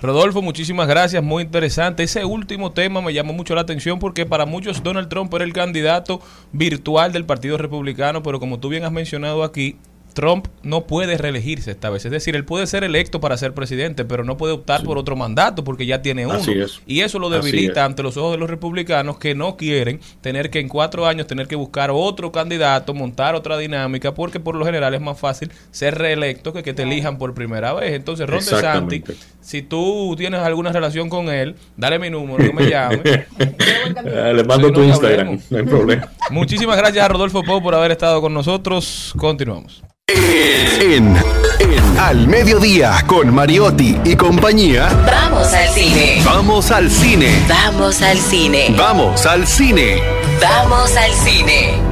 Rodolfo, 0.03 0.41
muchísimas 0.41 0.89
gracias, 0.89 1.23
muy 1.23 1.43
interesante. 1.43 2.03
Ese 2.03 2.25
último 2.25 2.73
tema 2.73 3.03
me 3.03 3.13
llamó 3.13 3.35
mucho 3.35 3.55
la 3.55 3.61
atención 3.61 3.99
porque 3.99 4.25
para 4.25 4.47
muchos 4.47 4.83
Donald 4.83 5.09
Trump 5.09 5.33
era 5.35 5.45
el 5.45 5.53
candidato 5.53 6.23
virtual 6.53 7.13
del 7.13 7.27
Partido 7.27 7.59
Republicano, 7.59 8.23
pero 8.23 8.41
como 8.41 8.59
tú 8.59 8.71
bien 8.71 8.85
has 8.85 8.93
mencionado 8.93 9.45
aquí, 9.45 9.77
Trump 10.13 10.49
no 10.63 10.87
puede 10.87 11.17
reelegirse 11.17 11.71
esta 11.71 11.91
vez. 11.91 12.05
Es 12.05 12.11
decir, 12.11 12.37
él 12.37 12.45
puede 12.45 12.67
ser 12.67 12.85
electo 12.85 13.21
para 13.21 13.37
ser 13.37 13.55
presidente, 13.55 14.05
pero 14.05 14.25
no 14.25 14.37
puede 14.37 14.53
optar 14.53 14.83
por 14.83 14.99
otro 14.99 15.17
mandato 15.17 15.65
porque 15.65 15.87
ya 15.87 16.03
tiene 16.03 16.27
uno. 16.27 16.37
Así 16.37 16.53
es. 16.53 16.81
Y 16.87 17.01
eso 17.01 17.19
lo 17.19 17.31
debilita 17.31 17.81
es. 17.81 17.87
ante 17.87 18.03
los 18.03 18.17
ojos 18.17 18.33
de 18.33 18.39
los 18.39 18.51
republicanos 18.51 19.19
que 19.19 19.35
no 19.35 19.57
quieren 19.57 20.01
tener 20.21 20.51
que 20.51 20.61
en 20.61 20.69
cuatro 20.69 21.07
años 21.07 21.27
tener 21.27 21.49
que 21.49 21.57
buscar 21.57 21.91
otro 21.91 22.33
candidato, 22.33 22.95
montar 22.95 23.35
otra 23.35 23.57
dinámica, 23.59 24.15
porque 24.15 24.41
por 24.41 24.57
lo 24.57 24.65
general 24.65 24.95
es 24.95 25.01
más 25.01 25.19
fácil 25.19 25.51
ser 25.71 25.97
reelecto 25.97 26.53
que 26.53 26.63
que 26.63 26.75
te 26.75 26.83
elijan 26.83 27.19
por 27.19 27.35
primera 27.35 27.73
vez. 27.73 27.93
Entonces, 27.93 28.29
Ron 28.29 28.41
DeSantis. 28.41 29.03
Si 29.51 29.63
tú 29.63 30.15
tienes 30.17 30.39
alguna 30.43 30.71
relación 30.71 31.09
con 31.09 31.29
él, 31.29 31.57
dale 31.77 31.99
mi 31.99 32.09
número, 32.09 32.45
no 32.45 32.53
me 32.53 32.71
llame. 32.71 33.01
Eh, 33.05 33.27
Le 34.33 34.45
mando 34.45 34.73
tu 34.73 34.79
no, 34.79 34.87
Instagram, 34.87 35.27
hablemos. 35.27 35.51
no 35.51 35.59
hay 35.59 35.65
problema. 35.65 36.09
Muchísimas 36.31 36.77
gracias 36.77 37.05
a 37.05 37.09
Rodolfo 37.09 37.43
Pau 37.43 37.61
por 37.61 37.75
haber 37.75 37.91
estado 37.91 38.21
con 38.21 38.33
nosotros. 38.33 39.13
Continuamos. 39.17 39.83
En, 40.07 41.17
en 41.59 41.99
Al 41.99 42.29
Mediodía 42.29 43.03
con 43.09 43.35
Mariotti 43.35 43.99
y 44.05 44.15
compañía. 44.15 44.89
Vamos 45.05 45.53
al 45.53 45.69
cine. 45.71 46.23
Vamos 46.25 46.71
al 46.71 46.89
cine. 46.89 47.33
Vamos 47.49 48.03
al 48.03 48.19
cine. 48.19 48.75
Vamos 48.79 49.27
al 49.27 49.47
cine. 49.49 50.01
Vamos 50.41 50.97
al 50.97 51.11
cine. 51.11 51.90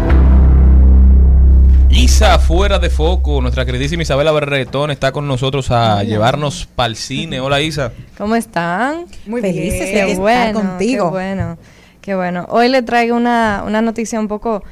Isa 1.99 2.39
fuera 2.39 2.79
de 2.79 2.91
foco, 2.91 3.41
nuestra 3.41 3.67
queridísima 3.67 4.05
Isabela 4.05 4.31
Berretón 4.31 4.93
está 4.93 5.11
con 5.11 5.27
nosotros 5.27 5.73
a 5.73 6.05
llevarnos 6.05 6.69
para 6.77 6.87
el 6.87 6.95
cine. 6.95 7.41
Hola 7.41 7.61
Isa. 7.61 7.91
¿Cómo 8.17 8.37
están? 8.37 9.07
Muy 9.27 9.41
felices 9.41 9.81
de 9.81 10.13
estar 10.13 10.17
bueno, 10.17 10.61
contigo. 10.61 11.07
Qué 11.07 11.11
bueno, 11.11 11.59
qué 12.01 12.15
bueno. 12.15 12.47
Hoy 12.51 12.69
le 12.69 12.83
traigo 12.83 13.17
una, 13.17 13.65
una 13.67 13.83
noticia 13.83 14.21
un 14.21 14.29
poco, 14.29 14.63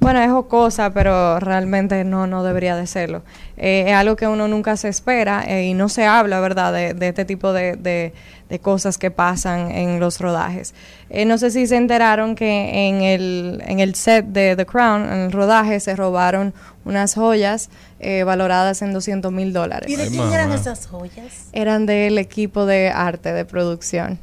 bueno, 0.00 0.20
es 0.20 0.30
jocosa, 0.30 0.90
pero 0.92 1.38
realmente 1.40 2.04
no, 2.04 2.26
no 2.26 2.42
debería 2.42 2.74
de 2.76 2.86
serlo. 2.86 3.22
Eh, 3.56 3.84
es 3.88 3.94
algo 3.94 4.16
que 4.16 4.26
uno 4.26 4.48
nunca 4.48 4.76
se 4.76 4.88
espera 4.88 5.44
eh, 5.46 5.64
y 5.66 5.74
no 5.74 5.88
se 5.88 6.06
habla, 6.06 6.40
¿verdad?, 6.40 6.72
de, 6.72 6.94
de 6.94 7.08
este 7.08 7.24
tipo 7.24 7.52
de, 7.52 7.76
de- 7.76 8.12
de 8.48 8.58
cosas 8.58 8.98
que 8.98 9.12
pasan 9.12 9.70
en 9.70 10.00
los 10.00 10.18
rodajes. 10.18 10.74
Eh, 11.08 11.24
no 11.24 11.38
sé 11.38 11.52
si 11.52 11.68
se 11.68 11.76
enteraron 11.76 12.34
que 12.34 12.88
en 12.88 13.00
el, 13.02 13.62
en 13.64 13.78
el 13.78 13.94
set 13.94 14.26
de 14.26 14.56
The 14.56 14.66
Crown, 14.66 15.04
en 15.04 15.18
el 15.20 15.30
rodaje, 15.32 15.78
se 15.78 15.94
robaron 15.94 16.52
unas 16.84 17.14
joyas 17.14 17.70
eh, 18.00 18.24
valoradas 18.24 18.82
en 18.82 18.92
200 18.92 19.30
mil 19.30 19.52
dólares. 19.52 19.88
¿Y 19.88 19.94
de 19.94 20.08
quién 20.08 20.32
eran 20.32 20.50
esas 20.50 20.88
joyas? 20.88 21.46
Eran 21.52 21.86
del 21.86 22.18
equipo 22.18 22.66
de 22.66 22.88
arte 22.90 23.32
de 23.32 23.44
producción. 23.44 24.18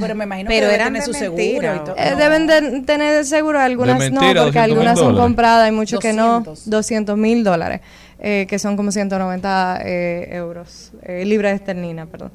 Pero 0.00 0.14
me 0.14 0.24
imagino 0.24 0.48
Pero 0.48 0.60
que 0.60 0.72
debe 0.72 0.74
eran 0.74 0.88
tener 0.88 1.00
de 1.02 1.06
su 1.06 1.12
seguro 1.14 1.74
y 1.74 1.78
todo. 1.80 1.94
Eh, 1.96 2.10
No. 2.12 2.16
Deben 2.16 2.46
de 2.46 2.80
tener 2.82 3.24
seguro, 3.24 3.60
algunas 3.60 3.98
De 3.98 4.10
no, 4.10 4.20
porque 4.20 4.58
200.000 4.58 4.62
algunas 4.62 4.98
son 4.98 5.08
dólares. 5.08 5.22
compradas, 5.24 5.64
hay 5.66 5.72
muchos 5.72 6.00
que 6.00 6.12
no, 6.12 6.40
200. 6.40 6.70
200 6.70 7.16
mil 7.16 7.44
dólares, 7.44 7.80
eh, 8.18 8.46
que 8.48 8.58
son 8.58 8.76
como 8.76 8.90
190 8.92 9.80
eh, 9.84 10.28
euros, 10.32 10.92
eh, 11.02 11.24
libras 11.24 11.54
esterlinas, 11.54 12.08
perdón. 12.08 12.32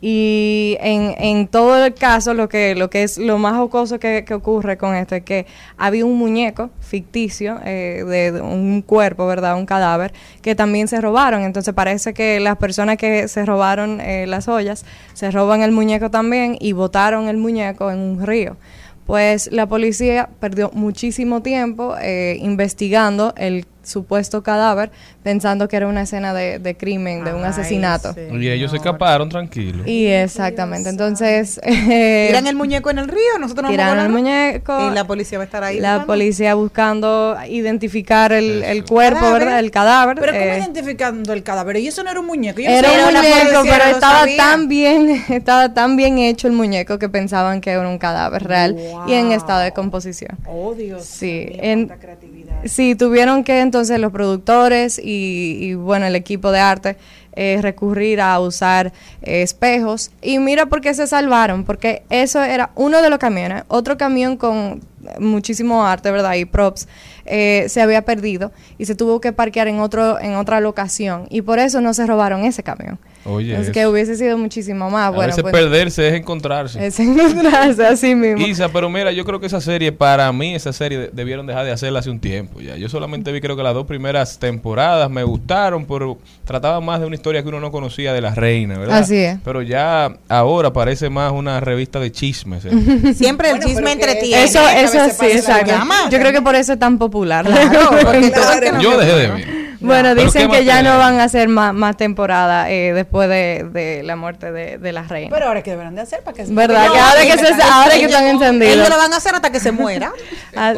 Y 0.00 0.76
en, 0.80 1.14
en 1.18 1.48
todo 1.48 1.84
el 1.84 1.92
caso, 1.92 2.32
lo 2.32 2.48
que, 2.48 2.76
lo 2.76 2.88
que 2.88 3.02
es 3.02 3.18
lo 3.18 3.38
más 3.38 3.56
jocoso 3.56 3.98
que, 3.98 4.24
que 4.24 4.32
ocurre 4.32 4.76
con 4.76 4.94
esto 4.94 5.16
es 5.16 5.24
que 5.24 5.46
había 5.76 6.04
un 6.04 6.16
muñeco 6.16 6.70
ficticio 6.80 7.58
eh, 7.64 8.04
de, 8.06 8.32
de 8.32 8.40
un 8.40 8.82
cuerpo, 8.82 9.26
¿verdad? 9.26 9.56
Un 9.56 9.66
cadáver, 9.66 10.12
que 10.40 10.54
también 10.54 10.86
se 10.86 11.00
robaron. 11.00 11.42
Entonces 11.42 11.74
parece 11.74 12.14
que 12.14 12.38
las 12.38 12.56
personas 12.58 12.96
que 12.96 13.26
se 13.26 13.44
robaron 13.44 14.00
eh, 14.00 14.26
las 14.28 14.46
ollas 14.46 14.84
se 15.14 15.32
roban 15.32 15.62
el 15.62 15.72
muñeco 15.72 16.10
también 16.10 16.56
y 16.60 16.72
botaron 16.72 17.28
el 17.28 17.36
muñeco 17.36 17.90
en 17.90 17.98
un 17.98 18.24
río. 18.24 18.56
Pues 19.04 19.50
la 19.50 19.66
policía 19.66 20.28
perdió 20.38 20.70
muchísimo 20.74 21.40
tiempo 21.42 21.96
eh, 22.00 22.36
investigando 22.40 23.32
el 23.38 23.66
supuesto 23.88 24.42
cadáver, 24.42 24.90
pensando 25.22 25.66
que 25.68 25.76
era 25.76 25.88
una 25.88 26.02
escena 26.02 26.34
de, 26.34 26.58
de 26.58 26.76
crimen, 26.76 27.24
de 27.24 27.34
un 27.34 27.44
asesinato. 27.44 28.14
Y 28.32 28.48
ellos 28.48 28.70
se 28.70 28.76
escaparon 28.76 29.28
tranquilos. 29.28 29.86
Y 29.86 30.06
exactamente, 30.06 30.88
entonces... 30.90 31.60
eh, 31.64 32.26
Tiran 32.28 32.46
el 32.46 32.56
muñeco 32.56 32.90
en 32.90 32.98
el 32.98 33.08
río, 33.08 33.38
nosotros 33.40 33.70
nos 33.70 33.76
vamos 33.76 33.98
a 33.98 34.06
el 34.06 34.12
muñeco. 34.12 34.90
Y 34.90 34.94
la 34.94 35.04
policía 35.06 35.38
va 35.38 35.44
a 35.44 35.46
estar 35.46 35.64
ahí. 35.64 35.80
la 35.80 36.04
policía 36.06 36.54
buscando 36.54 37.36
identificar 37.48 38.32
el, 38.32 38.62
el 38.62 38.84
cuerpo, 38.84 39.20
Cadáver. 39.20 39.40
¿verdad? 39.44 39.58
El 39.60 39.70
cadáver. 39.70 40.16
Pero 40.20 40.32
¿cómo 40.32 40.44
eh, 40.44 40.58
identificando 40.58 41.32
el 41.32 41.42
cadáver? 41.42 41.76
Y 41.78 41.88
eso 41.88 42.02
no 42.04 42.10
era 42.10 42.20
un 42.20 42.26
muñeco. 42.26 42.60
Yo 42.60 42.68
no 42.68 42.76
era 42.76 43.08
un 43.08 43.14
muñeco, 43.14 43.62
pero 43.64 43.84
estaba 43.94 44.18
sabía. 44.20 44.36
tan 44.36 44.68
bien, 44.68 45.24
estaba 45.30 45.72
tan 45.74 45.96
bien 45.96 46.18
hecho 46.18 46.46
el 46.46 46.52
muñeco 46.52 46.98
que 46.98 47.08
pensaban 47.08 47.60
que 47.60 47.70
era 47.70 47.88
un 47.88 47.98
cadáver 47.98 48.44
real 48.44 48.76
y 49.06 49.12
en 49.14 49.32
estado 49.32 49.60
de 49.60 49.72
composición. 49.72 50.36
Oh, 50.46 50.74
Dios. 50.74 51.04
Sí, 51.04 51.46
en, 51.52 51.90
sí, 52.64 52.94
tuvieron 52.94 53.44
que 53.44 53.60
entonces 53.60 53.77
los 53.98 54.12
productores 54.12 54.98
y, 54.98 55.58
y, 55.60 55.74
bueno, 55.74 56.06
el 56.06 56.16
equipo 56.16 56.50
de 56.50 56.60
arte 56.60 56.96
eh, 57.40 57.60
recurrir 57.62 58.20
a 58.20 58.40
usar 58.40 58.92
eh, 59.22 59.42
espejos. 59.42 60.10
Y 60.20 60.40
mira 60.40 60.66
por 60.66 60.80
qué 60.80 60.92
se 60.92 61.06
salvaron, 61.06 61.64
porque 61.64 62.02
eso 62.10 62.42
era 62.42 62.70
uno 62.74 63.00
de 63.00 63.10
los 63.10 63.20
camiones. 63.20 63.62
Otro 63.68 63.96
camión 63.96 64.36
con 64.36 64.80
muchísimo 65.20 65.86
arte, 65.86 66.10
¿verdad? 66.10 66.34
Y 66.34 66.44
props. 66.44 66.88
eh, 67.26 67.66
se 67.68 67.80
había 67.80 68.02
perdido 68.04 68.50
y 68.78 68.86
se 68.86 68.94
tuvo 68.94 69.20
que 69.20 69.32
parquear 69.32 69.68
en 69.68 69.78
otro 69.80 70.18
en 70.18 70.34
otra 70.34 70.60
locación 70.60 71.26
y 71.30 71.42
por 71.42 71.58
eso 71.58 71.80
no 71.80 71.94
se 71.94 72.06
robaron 72.06 72.44
ese 72.44 72.62
camión. 72.62 72.98
Oye, 73.24 73.58
es 73.60 73.70
que 73.70 73.86
hubiese 73.86 74.16
sido 74.16 74.38
muchísimo 74.38 74.88
más. 74.90 75.06
a 75.06 75.10
bueno, 75.10 75.26
veces 75.28 75.42
pues, 75.42 75.52
perderse 75.52 76.08
es 76.08 76.14
encontrarse. 76.14 76.86
es 76.86 76.98
encontrarse 77.00 77.84
así 77.86 78.14
mismo. 78.14 78.46
Isa, 78.46 78.68
pero 78.68 78.88
mira, 78.88 79.12
yo 79.12 79.24
creo 79.24 79.38
que 79.40 79.46
esa 79.46 79.60
serie, 79.60 79.92
para 79.92 80.32
mí, 80.32 80.54
esa 80.54 80.72
serie 80.72 80.98
de- 80.98 81.10
debieron 81.12 81.46
dejar 81.46 81.64
de 81.64 81.72
hacerla 81.72 81.98
hace 81.98 82.10
un 82.10 82.20
tiempo 82.20 82.60
ya. 82.60 82.76
Yo 82.76 82.88
solamente 82.88 83.30
vi, 83.32 83.40
creo 83.40 83.56
que 83.56 83.62
las 83.62 83.74
dos 83.74 83.86
primeras 83.86 84.38
temporadas 84.38 85.10
me 85.10 85.22
gustaron, 85.24 85.84
pero 85.86 86.18
trataban 86.44 86.84
más 86.84 87.00
de 87.00 87.06
una 87.06 87.16
historia 87.16 87.42
que 87.42 87.48
uno 87.48 87.60
no 87.60 87.70
conocía 87.70 88.12
de 88.12 88.20
la 88.20 88.34
reina, 88.34 88.78
¿verdad? 88.78 88.98
Así 88.98 89.16
es. 89.16 89.38
Pero 89.44 89.62
ya 89.62 90.16
ahora 90.28 90.72
parece 90.72 91.10
más 91.10 91.32
una 91.32 91.60
revista 91.60 92.00
de 92.00 92.10
chismes. 92.12 92.64
¿eh? 92.64 93.14
Siempre 93.14 93.50
el 93.50 93.60
chisme 93.60 93.92
entretiene. 93.92 94.44
Eso, 94.44 94.60
eso 94.68 94.98
sí, 95.18 95.26
exacto. 95.26 95.72
Yo 96.10 96.18
creo 96.18 96.32
que 96.32 96.42
por 96.42 96.54
eso 96.54 96.72
es 96.72 96.78
tan 96.78 96.98
popular. 96.98 97.44
porque 98.02 98.30
claro. 98.32 98.80
Yo 98.80 98.98
dejé 98.98 99.14
de 99.14 99.26
ver. 99.28 99.67
Bueno, 99.80 100.10
Pero 100.14 100.24
dicen 100.24 100.42
¿qué 100.42 100.48
más 100.48 100.58
que 100.58 100.64
ya 100.64 100.82
no 100.82 100.98
van 100.98 101.20
a 101.20 101.24
hacer 101.24 101.48
más, 101.48 101.72
más 101.72 101.96
temporada 101.96 102.70
eh, 102.70 102.92
después 102.92 103.28
de, 103.28 103.64
de 103.72 104.02
la 104.02 104.16
muerte 104.16 104.50
de, 104.50 104.78
de 104.78 104.92
la 104.92 105.02
reina. 105.04 105.30
Pero 105.32 105.46
ahora 105.46 105.62
que 105.62 105.70
deberán 105.70 105.94
de 105.94 106.00
hacer 106.00 106.22
para 106.22 106.36
que 106.36 106.44
¿Verdad? 106.48 106.86
No, 106.86 106.92
que 106.92 106.98
ahora 106.98 107.22
que, 107.22 107.32
se, 107.32 107.42
¿verdad? 107.42 107.68
ahora 107.70 107.94
que 107.94 108.04
están 108.04 108.26
encendidos. 108.28 108.74
Ellos 108.74 108.88
lo 108.88 108.96
van 108.96 109.12
a 109.12 109.16
hacer 109.16 109.34
hasta 109.34 109.50
que 109.50 109.60
se 109.60 109.72
muera. 109.72 110.12
Ah, 110.56 110.74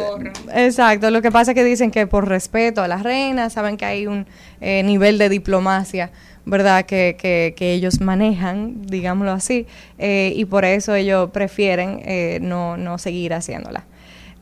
exacto, 0.53 1.09
lo 1.09 1.23
que 1.23 1.31
pasa 1.31 1.51
es 1.51 1.55
que 1.55 1.63
dicen 1.63 1.89
que 1.89 2.05
por 2.05 2.27
respeto 2.27 2.83
a 2.83 2.87
las 2.87 3.01
reinas, 3.01 3.53
saben 3.53 3.77
que 3.77 3.85
hay 3.85 4.05
un 4.05 4.27
eh, 4.59 4.83
nivel 4.83 5.17
de 5.17 5.27
diplomacia, 5.29 6.11
¿verdad? 6.45 6.85
Que, 6.85 7.15
que, 7.17 7.55
que 7.57 7.73
ellos 7.73 7.99
manejan, 7.99 8.85
digámoslo 8.85 9.31
así, 9.31 9.65
eh, 9.97 10.33
y 10.35 10.45
por 10.45 10.65
eso 10.65 10.93
ellos 10.93 11.31
prefieren 11.31 12.01
eh, 12.05 12.39
no, 12.41 12.77
no 12.77 12.99
seguir 12.99 13.33
haciéndola. 13.33 13.85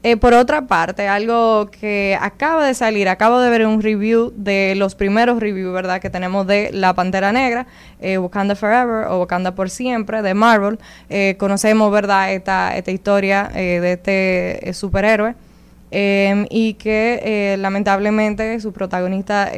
Eh, 0.01 0.15
por 0.15 0.33
otra 0.33 0.65
parte, 0.65 1.09
algo 1.09 1.69
que 1.71 2.17
acaba 2.21 2.65
de 2.65 2.73
salir, 2.73 3.09
acabo 3.09 3.39
de 3.41 3.49
ver 3.49 3.65
un 3.67 3.81
review 3.81 4.31
de 4.33 4.73
los 4.77 4.95
primeros 4.95 5.41
reviews, 5.41 5.73
¿verdad? 5.73 5.99
Que 5.99 6.09
tenemos 6.09 6.47
de 6.47 6.69
La 6.71 6.93
Pantera 6.93 7.33
Negra, 7.33 7.67
eh, 7.99 8.17
Wakanda 8.17 8.55
Forever 8.55 9.07
o 9.09 9.19
Wakanda 9.19 9.55
por 9.55 9.69
Siempre 9.69 10.21
de 10.21 10.33
Marvel. 10.33 10.79
Eh, 11.09 11.35
conocemos, 11.37 11.91
¿verdad? 11.91 12.31
Esta, 12.33 12.77
esta 12.77 12.91
historia 12.91 13.51
eh, 13.53 13.81
de 13.81 13.91
este 13.93 14.69
eh, 14.69 14.73
superhéroe. 14.73 15.35
eh, 15.91 16.45
y 16.49 16.75
que 16.75 17.19
eh, 17.23 17.57
lamentablemente 17.57 18.59
su 18.61 18.71
protagonista 18.71 19.51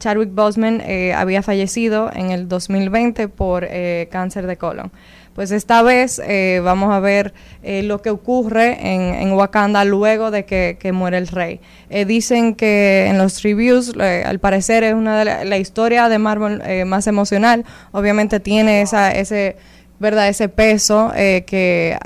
Chadwick 0.00 0.30
Boseman 0.34 0.82
había 1.14 1.42
fallecido 1.42 2.10
en 2.14 2.30
el 2.30 2.48
2020 2.48 3.28
por 3.28 3.68
cáncer 4.10 4.46
de 4.46 4.56
colon. 4.56 4.90
Pues 5.38 5.52
esta 5.52 5.82
vez 5.82 6.20
eh, 6.26 6.60
vamos 6.64 6.92
a 6.92 6.98
ver 6.98 7.32
eh, 7.62 7.84
lo 7.84 8.02
que 8.02 8.10
ocurre 8.10 8.92
en, 8.92 9.14
en 9.14 9.32
Wakanda 9.34 9.84
luego 9.84 10.32
de 10.32 10.44
que, 10.44 10.78
que 10.80 10.90
muere 10.90 11.16
el 11.16 11.28
rey. 11.28 11.60
Eh, 11.90 12.04
dicen 12.06 12.56
que 12.56 13.06
en 13.06 13.18
los 13.18 13.44
reviews, 13.44 13.94
al 13.96 14.40
parecer 14.40 14.82
es 14.82 14.94
una 14.94 15.16
de 15.16 15.24
la, 15.24 15.44
la 15.44 15.56
historia 15.56 16.08
de 16.08 16.18
Marvel 16.18 16.60
eh, 16.66 16.84
más 16.84 17.06
emocional. 17.06 17.64
Obviamente 17.92 18.40
tiene 18.40 18.82
esa, 18.82 19.12
ese, 19.12 19.54
verdad, 20.00 20.26
ese 20.26 20.48
peso 20.48 21.12
eh, 21.14 21.44
que 21.46 21.96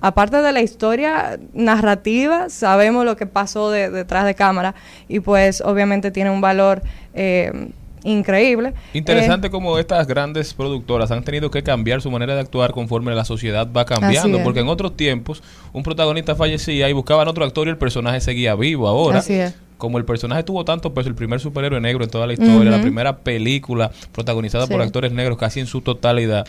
aparte 0.00 0.40
de 0.40 0.52
la 0.52 0.62
historia 0.62 1.38
narrativa, 1.52 2.48
sabemos 2.48 3.04
lo 3.04 3.18
que 3.18 3.26
pasó 3.26 3.70
de- 3.70 3.90
detrás 3.90 4.24
de 4.24 4.34
cámara 4.34 4.74
y 5.08 5.20
pues 5.20 5.60
obviamente 5.60 6.10
tiene 6.10 6.30
un 6.30 6.40
valor 6.40 6.80
eh, 7.12 7.68
increíble. 8.08 8.74
Interesante 8.94 9.50
como 9.50 9.78
estas 9.78 10.06
grandes 10.06 10.54
productoras 10.54 11.10
han 11.10 11.22
tenido 11.22 11.50
que 11.50 11.62
cambiar 11.62 12.00
su 12.00 12.10
manera 12.10 12.34
de 12.34 12.40
actuar 12.40 12.72
conforme 12.72 13.14
la 13.14 13.24
sociedad 13.24 13.68
va 13.70 13.84
cambiando, 13.84 14.42
porque 14.42 14.60
en 14.60 14.68
otros 14.68 14.96
tiempos 14.96 15.42
un 15.72 15.82
protagonista 15.82 16.34
fallecía 16.34 16.88
y 16.88 16.92
buscaban 16.92 17.28
otro 17.28 17.44
actor 17.44 17.66
y 17.66 17.70
el 17.70 17.78
personaje 17.78 18.20
seguía 18.20 18.54
vivo. 18.54 18.88
Ahora, 18.88 19.18
Así 19.18 19.34
es. 19.34 19.54
como 19.76 19.98
el 19.98 20.04
personaje 20.04 20.42
tuvo 20.42 20.64
tanto 20.64 20.94
peso, 20.94 21.08
el 21.08 21.14
primer 21.14 21.40
superhéroe 21.40 21.80
negro 21.80 22.04
en 22.04 22.10
toda 22.10 22.26
la 22.26 22.32
historia, 22.32 22.70
la 22.70 22.80
primera 22.80 23.18
película 23.18 23.90
protagonizada 24.12 24.66
por 24.66 24.80
actores 24.80 25.12
negros 25.12 25.38
casi 25.38 25.60
en 25.60 25.66
su 25.66 25.80
totalidad. 25.80 26.46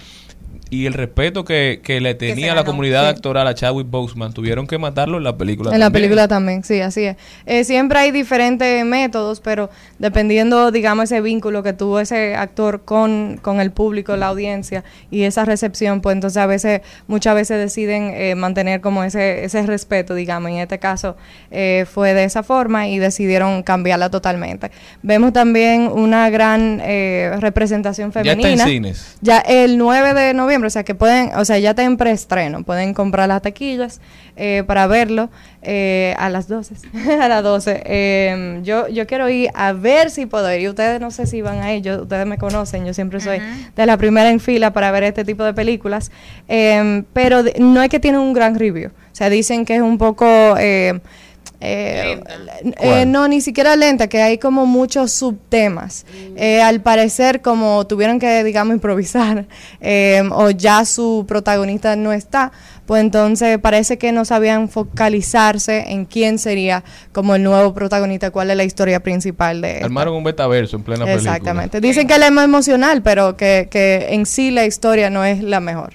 Y 0.72 0.86
el 0.86 0.94
respeto 0.94 1.44
que, 1.46 1.82
que 1.84 2.00
le 2.00 2.14
tenía 2.16 2.50
la 2.50 2.56
ganó, 2.62 2.66
comunidad 2.66 3.04
sí. 3.04 3.10
actoral 3.10 3.48
a 3.48 3.56
Chadwick 3.56 3.90
Boseman 3.90 4.34
tuvieron 4.34 4.68
que 4.68 4.78
matarlo 4.78 5.18
en 5.18 5.24
la 5.24 5.36
película. 5.38 5.72
En 5.74 5.80
la 5.80 5.88
también. 5.88 6.04
película 6.04 6.28
también, 6.28 6.64
sí, 6.64 6.80
así 6.82 7.06
es. 7.06 7.16
Eh, 7.46 7.64
siempre 7.64 7.98
hay 8.00 8.12
diferentes 8.12 8.86
métodos, 8.86 9.40
pero 9.40 9.70
dependiendo, 9.98 10.72
digamos, 10.72 11.06
ese 11.06 11.22
vínculo 11.22 11.64
que 11.64 11.74
tuvo 11.74 12.00
ese 12.00 12.36
actor 12.36 12.82
con, 12.86 13.40
con 13.42 13.60
el 13.62 13.72
público, 13.72 14.16
la 14.16 14.28
audiencia 14.28 14.84
y 15.10 15.24
esa 15.24 15.46
recepción, 15.46 16.02
pues 16.02 16.14
entonces 16.14 16.38
a 16.38 16.46
veces, 16.46 16.82
muchas 17.08 17.34
veces 17.36 17.58
deciden 17.58 18.12
eh, 18.14 18.36
mantener 18.36 18.82
como 18.82 19.04
ese, 19.04 19.44
ese 19.46 19.64
respeto, 19.66 20.14
digamos. 20.16 20.52
En 20.52 20.58
este 20.58 20.78
caso 20.80 21.16
eh, 21.52 21.86
fue 21.92 22.14
de 22.14 22.26
esa 22.26 22.44
forma 22.44 22.88
y 22.88 23.00
decidieron 23.00 23.64
cambiarla 23.64 24.10
totalmente. 24.10 24.72
Vemos 25.02 25.34
también 25.34 25.90
una 25.92 26.30
gran 26.30 26.82
eh, 26.84 27.32
representación 27.40 28.12
Ya 28.12 28.20
está 28.20 28.32
en 28.32 28.38
femenina. 28.42 28.66
cines. 28.66 29.18
Ya 29.22 29.40
el 29.40 29.78
9 29.78 30.14
de 30.14 30.34
noviembre, 30.34 30.59
o 30.68 30.70
sea 30.70 30.84
que 30.84 30.96
pueden, 30.96 31.32
o 31.36 31.46
sea, 31.46 31.58
ya 31.60 31.72
está 31.72 31.84
en 31.84 31.98
preestreno, 31.98 32.64
pueden 32.64 32.94
comprar 32.94 33.28
las 33.28 33.42
taquillas 33.42 34.00
eh, 34.36 34.64
para 34.68 34.88
verlo 34.88 35.30
eh, 35.62 36.16
a 36.18 36.30
las 36.30 36.48
12, 36.48 36.76
a 37.22 37.28
las 37.28 37.44
12. 37.44 37.82
Eh, 37.86 38.60
yo, 38.64 38.88
yo 38.88 39.06
quiero 39.08 39.30
ir 39.30 39.50
a 39.54 39.74
ver 39.74 40.10
si 40.12 40.26
puedo 40.26 40.54
ir, 40.54 40.62
y 40.62 40.70
ustedes 40.70 41.00
no 41.02 41.12
sé 41.12 41.26
si 41.28 41.42
van 41.42 41.62
a 41.62 41.74
ir, 41.74 41.82
yo- 41.84 42.04
ustedes 42.04 42.26
me 42.26 42.38
conocen, 42.38 42.86
yo 42.86 42.94
siempre 42.94 43.20
soy 43.20 43.40
de 43.76 43.86
la 43.86 43.98
primera 43.98 44.30
en 44.30 44.40
fila 44.40 44.72
para 44.74 44.92
ver 44.92 45.04
este 45.04 45.26
tipo 45.26 45.44
de 45.44 45.54
películas, 45.54 46.12
Eh, 46.48 47.04
pero 47.14 47.44
de- 47.44 47.56
no 47.60 47.82
es 47.82 47.90
que 47.90 48.00
tiene 48.00 48.18
un 48.20 48.34
gran 48.34 48.56
review, 48.58 48.90
o 48.90 49.16
sea, 49.16 49.30
dicen 49.30 49.66
que 49.66 49.76
es 49.76 49.82
un 49.82 49.98
poco... 49.98 50.26
eh, 50.60 51.00
eh, 51.62 52.22
eh, 52.80 53.06
no, 53.06 53.28
ni 53.28 53.42
siquiera 53.42 53.76
lenta, 53.76 54.08
que 54.08 54.22
hay 54.22 54.38
como 54.38 54.66
muchos 54.66 55.12
subtemas. 55.12 56.06
Eh, 56.36 56.62
al 56.62 56.82
parecer, 56.82 57.42
como 57.42 57.86
tuvieron 57.86 58.20
que, 58.20 58.44
digamos, 58.44 58.74
improvisar, 58.74 59.46
eh, 59.82 60.24
o 60.32 60.50
ya 60.52 60.86
su 60.86 61.26
protagonista 61.28 61.96
no 61.96 62.14
está, 62.14 62.52
pues 62.86 63.02
entonces 63.02 63.60
parece 63.60 63.98
que 63.98 64.12
no 64.12 64.26
sabían 64.26 64.70
focalizarse 64.70 65.92
en 65.92 66.06
quién 66.06 66.40
sería 66.40 66.84
como 67.12 67.36
el 67.36 67.44
nuevo 67.44 67.74
protagonista, 67.74 68.32
cuál 68.32 68.50
es 68.52 68.58
la 68.58 68.64
historia 68.64 69.02
principal 69.02 69.62
de 69.62 69.74
esta. 69.74 69.86
Armaron 69.86 70.16
un 70.16 70.24
betaverso 70.24 70.78
en 70.78 70.84
plena 70.84 71.06
película. 71.06 71.32
Exactamente. 71.32 71.82
Dicen 71.82 72.08
que 72.08 72.16
él 72.16 72.24
es 72.24 72.32
más 72.32 72.46
emocional, 72.46 73.04
pero 73.04 73.36
que, 73.36 73.68
que 73.70 74.08
en 74.12 74.26
sí 74.26 74.50
la 74.50 74.66
historia 74.66 75.10
no 75.10 75.24
es 75.26 75.44
la 75.44 75.60
mejor. 75.60 75.94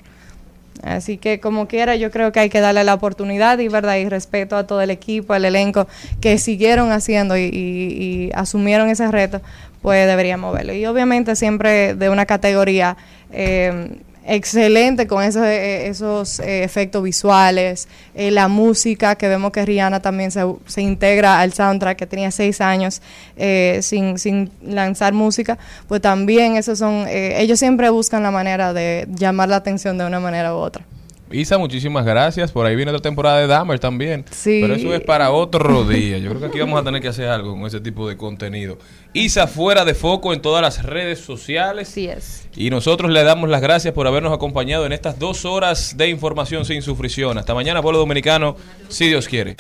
Así 0.85 1.16
que 1.16 1.40
como 1.40 1.66
quiera, 1.66 1.97
yo 1.97 2.11
creo 2.11 2.31
que 2.31 2.40
hay 2.40 2.51
que 2.51 2.61
darle 2.61 2.85
la 2.85 2.94
oportunidad 2.94 3.59
y 3.59 3.69
verdad 3.69 3.97
y 3.97 4.09
respeto 4.09 4.56
a 4.56 4.66
todo 4.66 4.82
el 4.82 4.90
equipo, 4.90 5.32
al 5.32 5.44
elenco 5.44 5.86
que 6.20 6.36
siguieron 6.39 6.93
haciendo 6.93 7.36
y, 7.36 7.43
y- 7.44 8.27
y 8.28 8.31
asumieron 8.35 8.89
ese 8.90 9.11
reto, 9.11 9.40
pues 9.82 10.06
deberíamos 10.06 10.52
verlo. 10.55 10.73
Y 10.74 10.85
obviamente 10.86 11.36
siempre 11.36 11.94
de 11.94 12.11
una 12.11 12.27
categoría 12.27 12.97
eh, 13.32 13.97
excelente 14.27 15.07
con 15.07 15.23
esos, 15.23 15.45
eh, 15.45 15.89
esos 15.89 16.41
eh, 16.41 16.65
efectos 16.65 17.03
visuales, 17.03 17.89
eh, 18.15 18.31
la 18.31 18.49
música, 18.49 19.17
que 19.17 19.29
vemos 19.29 19.53
que 19.53 19.65
Rihanna 19.65 20.01
también 20.01 20.31
se, 20.31 20.43
se 20.67 20.83
integra 20.83 21.41
al 21.41 21.53
soundtrack, 21.53 21.99
que 21.99 22.07
tenía 22.07 22.31
seis 22.31 22.61
años 22.61 23.03
eh, 23.37 23.81
sin, 23.83 24.19
sin 24.19 24.51
lanzar 24.63 25.13
música, 25.13 25.59
pues 25.89 26.01
también 26.01 26.57
esos 26.57 26.79
son, 26.79 27.07
eh, 27.09 27.41
ellos 27.41 27.59
siempre 27.59 27.91
buscan 27.91 28.23
la 28.23 28.31
manera 28.31 28.73
de 28.73 29.07
llamar 29.15 29.49
la 29.49 29.57
atención 29.57 29.99
de 29.99 30.07
una 30.07 30.21
manera 30.21 30.55
u 30.55 30.59
otra. 30.59 30.85
Isa, 31.31 31.59
muchísimas 31.59 32.05
gracias. 32.05 32.53
Por 32.53 32.67
ahí 32.67 32.77
viene 32.77 32.91
otra 32.91 33.03
temporada 33.03 33.41
de 33.41 33.47
Dahmer 33.47 33.79
también. 33.79 34.25
Sí. 34.31 34.59
Pero 34.61 34.75
eso 34.75 34.95
es 34.95 35.01
para 35.01 35.31
otro 35.31 35.85
día. 35.85 36.19
Yo 36.19 36.31
creo 36.31 36.41
que 36.41 36.47
aquí 36.47 36.61
vamos 36.61 36.81
a 36.81 36.85
tener 36.85 37.01
que 37.01 37.09
hacer 37.09 37.29
algo 37.29 37.53
con 37.53 37.67
ese 37.67 37.81
tipo 37.81 38.09
de 38.09 38.17
contenido. 38.17 38.79
Isa 39.15 39.47
fuera 39.47 39.85
de 39.85 39.95
foco 39.95 40.33
en 40.33 40.43
todas 40.43 40.61
las 40.61 40.83
redes 40.85 41.21
sociales. 41.21 41.89
Sí 41.89 42.09
es. 42.09 42.47
Y 42.57 42.71
nosotros 42.71 43.11
le 43.11 43.25
damos 43.25 43.49
las 43.49 43.63
gracias 43.63 43.95
por 43.95 44.07
habernos 44.07 44.33
acompañado 44.33 44.87
en 44.87 44.93
estas 44.93 45.19
dos 45.19 45.45
horas 45.45 45.97
de 45.97 46.09
información 46.09 46.65
sin 46.65 46.83
sufrición. 46.83 47.39
Hasta 47.39 47.55
mañana, 47.55 47.81
pueblo 47.83 47.99
dominicano, 47.99 48.57
si 48.89 49.09
Dios 49.09 49.27
quiere. 49.27 49.57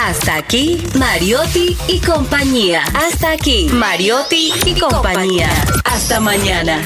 Hasta 0.00 0.36
aquí, 0.36 0.82
Mariotti 0.98 1.76
y 1.88 1.98
compañía. 1.98 2.84
Hasta 2.94 3.32
aquí, 3.32 3.68
Mariotti 3.72 4.52
y 4.64 4.78
compañía. 4.78 5.50
Hasta 5.84 6.20
mañana. 6.20 6.80